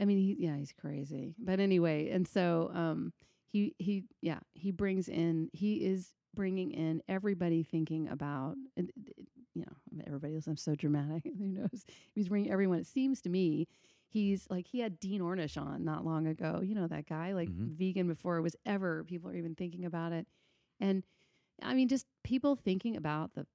I 0.00 0.04
mean, 0.04 0.18
he 0.18 0.36
yeah, 0.38 0.56
he's 0.56 0.72
crazy. 0.72 1.34
But 1.38 1.60
anyway, 1.60 2.10
and 2.10 2.26
so 2.26 2.70
um, 2.74 3.12
he 3.46 3.74
he 3.78 4.04
yeah, 4.20 4.40
he 4.54 4.70
brings 4.72 5.08
in 5.08 5.50
he 5.52 5.84
is 5.84 6.10
bringing 6.34 6.72
in 6.72 7.00
everybody 7.08 7.62
thinking 7.62 8.08
about 8.08 8.56
you 8.76 9.62
know 9.62 10.02
everybody 10.06 10.34
else. 10.34 10.46
I'm 10.46 10.56
so 10.56 10.74
dramatic. 10.74 11.22
Who 11.38 11.46
knows? 11.46 11.84
He's 12.14 12.28
bringing 12.28 12.50
everyone. 12.50 12.78
It 12.80 12.86
seems 12.86 13.20
to 13.22 13.28
me. 13.28 13.68
He's 14.14 14.46
like 14.48 14.68
he 14.68 14.78
had 14.78 15.00
Dean 15.00 15.20
Ornish 15.20 15.60
on 15.60 15.84
not 15.84 16.04
long 16.04 16.28
ago. 16.28 16.60
You 16.62 16.76
know 16.76 16.86
that 16.86 17.06
guy, 17.08 17.32
like 17.34 17.48
Mhm. 17.48 17.76
vegan 17.76 18.06
before 18.06 18.36
it 18.36 18.42
was 18.42 18.54
ever 18.64 19.02
people 19.04 19.28
are 19.28 19.34
even 19.34 19.56
thinking 19.56 19.84
about 19.84 20.12
it. 20.12 20.28
And 20.78 21.02
I 21.60 21.74
mean, 21.74 21.88
just 21.88 22.06
people 22.22 22.54
thinking 22.56 22.96
about 22.96 23.34
the 23.34 23.46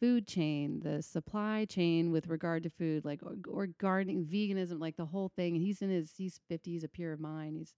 food 0.00 0.28
chain, 0.28 0.80
the 0.80 1.02
supply 1.02 1.64
chain 1.64 2.12
with 2.12 2.28
regard 2.28 2.62
to 2.62 2.70
food, 2.70 3.04
like 3.04 3.20
or, 3.24 3.36
or 3.48 3.66
gardening, 3.66 4.24
veganism, 4.26 4.80
like 4.80 4.96
the 4.96 5.06
whole 5.06 5.28
thing. 5.28 5.56
And 5.56 5.62
he's 5.62 5.82
in 5.82 5.90
his 5.90 6.12
he's 6.16 6.40
fifty, 6.48 6.70
he's 6.72 6.84
a 6.84 6.88
peer 6.88 7.12
of 7.12 7.18
mine. 7.20 7.56
He's, 7.56 7.74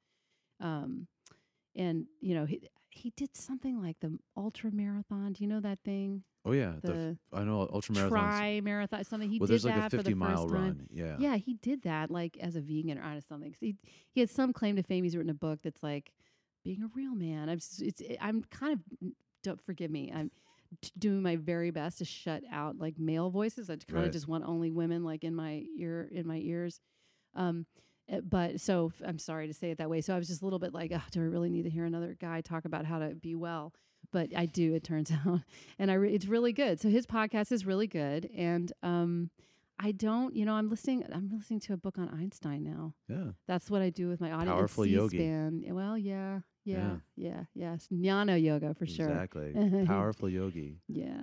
um, 0.60 1.08
and 1.74 2.06
you 2.20 2.34
know 2.34 2.44
he 2.44 2.68
he 2.90 3.10
did 3.16 3.34
something 3.36 3.80
like 3.80 3.96
the 4.00 4.18
ultra 4.36 4.70
marathon. 4.70 5.32
Do 5.32 5.42
you 5.44 5.48
know 5.48 5.60
that 5.60 5.78
thing? 5.82 6.24
Oh 6.44 6.52
yeah, 6.52 6.72
the, 6.82 6.92
The 6.92 7.16
I 7.32 7.44
know 7.44 7.68
ultra 7.72 7.94
marathons. 7.94 8.08
tri 8.08 8.60
marathon, 8.62 9.04
something. 9.04 9.30
He 9.30 9.38
well, 9.38 9.46
did 9.46 9.52
there's 9.52 9.64
like 9.64 9.74
that 9.74 9.86
a 9.86 9.90
for 9.90 9.96
50 9.98 10.10
the 10.12 10.16
mile 10.16 10.42
first 10.48 10.54
time. 10.54 10.62
run. 10.64 10.86
Yeah. 10.90 11.16
Yeah, 11.18 11.36
he 11.36 11.54
did 11.54 11.82
that 11.82 12.10
like 12.10 12.36
as 12.38 12.56
a 12.56 12.60
vegan 12.60 12.98
or 12.98 13.20
something. 13.28 13.54
He 13.60 13.76
he 14.12 14.20
had 14.20 14.30
some 14.30 14.52
claim 14.52 14.76
to 14.76 14.82
fame. 14.82 15.04
He's 15.04 15.16
written 15.16 15.30
a 15.30 15.34
book 15.34 15.60
that's 15.62 15.82
like 15.82 16.12
being 16.64 16.82
a 16.82 16.88
real 16.94 17.14
man. 17.14 17.48
I'm 17.48 17.56
s- 17.56 17.80
it's 17.84 18.02
I'm 18.20 18.42
kind 18.50 18.72
of 18.74 19.08
don't 19.42 19.60
forgive 19.60 19.90
me. 19.90 20.12
I'm 20.14 20.30
doing 20.98 21.22
my 21.22 21.36
very 21.36 21.70
best 21.70 21.98
to 21.98 22.04
shut 22.04 22.42
out 22.50 22.78
like 22.78 22.98
male 22.98 23.28
voices. 23.30 23.68
I 23.68 23.76
kind 23.76 23.98
of 23.98 24.02
Right. 24.04 24.12
just 24.12 24.26
want 24.28 24.44
only 24.44 24.70
women 24.70 25.04
like 25.04 25.22
in 25.24 25.34
my 25.34 25.64
ear 25.78 26.08
in 26.10 26.26
my 26.26 26.38
ears. 26.38 26.80
Um, 27.34 27.66
uh, 28.12 28.20
but 28.20 28.60
so 28.60 28.90
I'm 29.06 29.18
sorry 29.18 29.46
to 29.48 29.54
say 29.54 29.70
it 29.70 29.78
that 29.78 29.88
way. 29.90 30.00
So 30.00 30.14
I 30.14 30.18
was 30.18 30.28
just 30.28 30.42
a 30.42 30.44
little 30.44 30.58
bit 30.58 30.72
like, 30.74 30.90
oh, 30.94 31.02
do 31.12 31.20
I 31.20 31.24
really 31.24 31.50
need 31.50 31.62
to 31.64 31.70
hear 31.70 31.84
another 31.84 32.16
guy 32.20 32.40
talk 32.40 32.64
about 32.64 32.84
how 32.84 32.98
to 32.98 33.14
be 33.14 33.34
well? 33.34 33.72
But 34.12 34.30
I 34.36 34.46
do. 34.46 34.74
It 34.74 34.84
turns 34.84 35.10
out, 35.26 35.40
and 35.78 35.90
I 35.90 35.94
re- 35.94 36.14
it's 36.14 36.26
really 36.26 36.52
good. 36.52 36.80
So 36.80 36.88
his 36.88 37.06
podcast 37.06 37.50
is 37.50 37.64
really 37.66 37.86
good, 37.86 38.28
and 38.36 38.72
um, 38.82 39.30
I 39.78 39.90
don't, 39.92 40.36
you 40.36 40.44
know, 40.44 40.52
I'm 40.54 40.68
listening. 40.68 41.04
I'm 41.12 41.30
listening 41.32 41.60
to 41.60 41.72
a 41.72 41.76
book 41.76 41.98
on 41.98 42.08
Einstein 42.10 42.62
now. 42.62 42.94
Yeah. 43.08 43.32
That's 43.48 43.70
what 43.70 43.82
I 43.82 43.90
do 43.90 44.08
with 44.08 44.20
my 44.20 44.30
audio. 44.30 44.40
and 44.40 44.48
Powerful 44.50 44.86
yogi. 44.86 45.18
Well, 45.72 45.96
yeah, 45.98 46.40
yeah, 46.64 46.76
Yeah. 46.76 46.94
yeah, 47.16 47.44
yes. 47.54 47.88
Jnana 47.92 48.40
yoga 48.40 48.74
for 48.74 48.86
sure. 48.86 49.08
Exactly. 49.08 49.84
Powerful 49.86 50.28
yogi. 50.28 50.78
Yeah, 50.88 51.22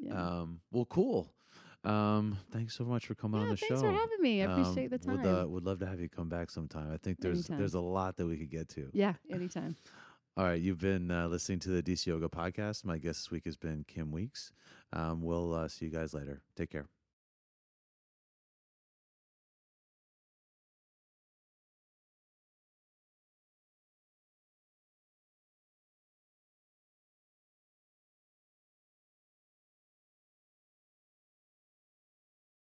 yeah. 0.00 0.14
Um, 0.14 0.60
well, 0.72 0.86
cool. 0.86 1.30
Um, 1.84 2.38
thanks 2.52 2.76
so 2.76 2.84
much 2.84 3.06
for 3.06 3.14
coming 3.16 3.40
yeah 3.40 3.46
on 3.48 3.50
the 3.50 3.56
thanks 3.56 3.68
show. 3.74 3.80
Thanks 3.80 3.82
for 3.82 4.00
having 4.00 4.22
me. 4.22 4.42
I 4.42 4.44
appreciate 4.52 4.84
Um, 4.84 4.90
the 4.90 4.98
time. 4.98 5.22
Would, 5.22 5.26
uh, 5.42 5.48
would 5.48 5.64
love 5.64 5.80
to 5.80 5.86
have 5.86 6.00
you 6.00 6.08
come 6.08 6.28
back 6.28 6.48
sometime. 6.50 6.92
I 6.92 6.96
think 6.96 7.18
there's 7.20 7.38
Anytime. 7.38 7.58
there's 7.58 7.74
a 7.74 7.80
lot 7.80 8.16
that 8.16 8.26
we 8.26 8.36
could 8.36 8.50
get 8.50 8.68
to. 8.70 8.88
yeah, 8.92 9.14
anytime. 9.30 9.74
All 10.34 10.44
right, 10.44 10.60
you've 10.60 10.78
been 10.80 11.10
uh, 11.10 11.28
listening 11.28 11.58
to 11.60 11.68
the 11.68 11.82
DC 11.82 12.06
Yoga 12.06 12.28
podcast. 12.28 12.86
My 12.86 12.96
guest 12.96 13.20
this 13.20 13.30
week 13.30 13.44
has 13.44 13.56
been 13.56 13.84
Kim 13.86 14.10
Weeks. 14.10 14.50
Um, 14.92 15.20
we'll 15.20 15.52
uh, 15.52 15.68
see 15.68 15.84
you 15.84 15.90
guys 15.90 16.14
later. 16.14 16.40
Take 16.56 16.70
care. 16.70 16.86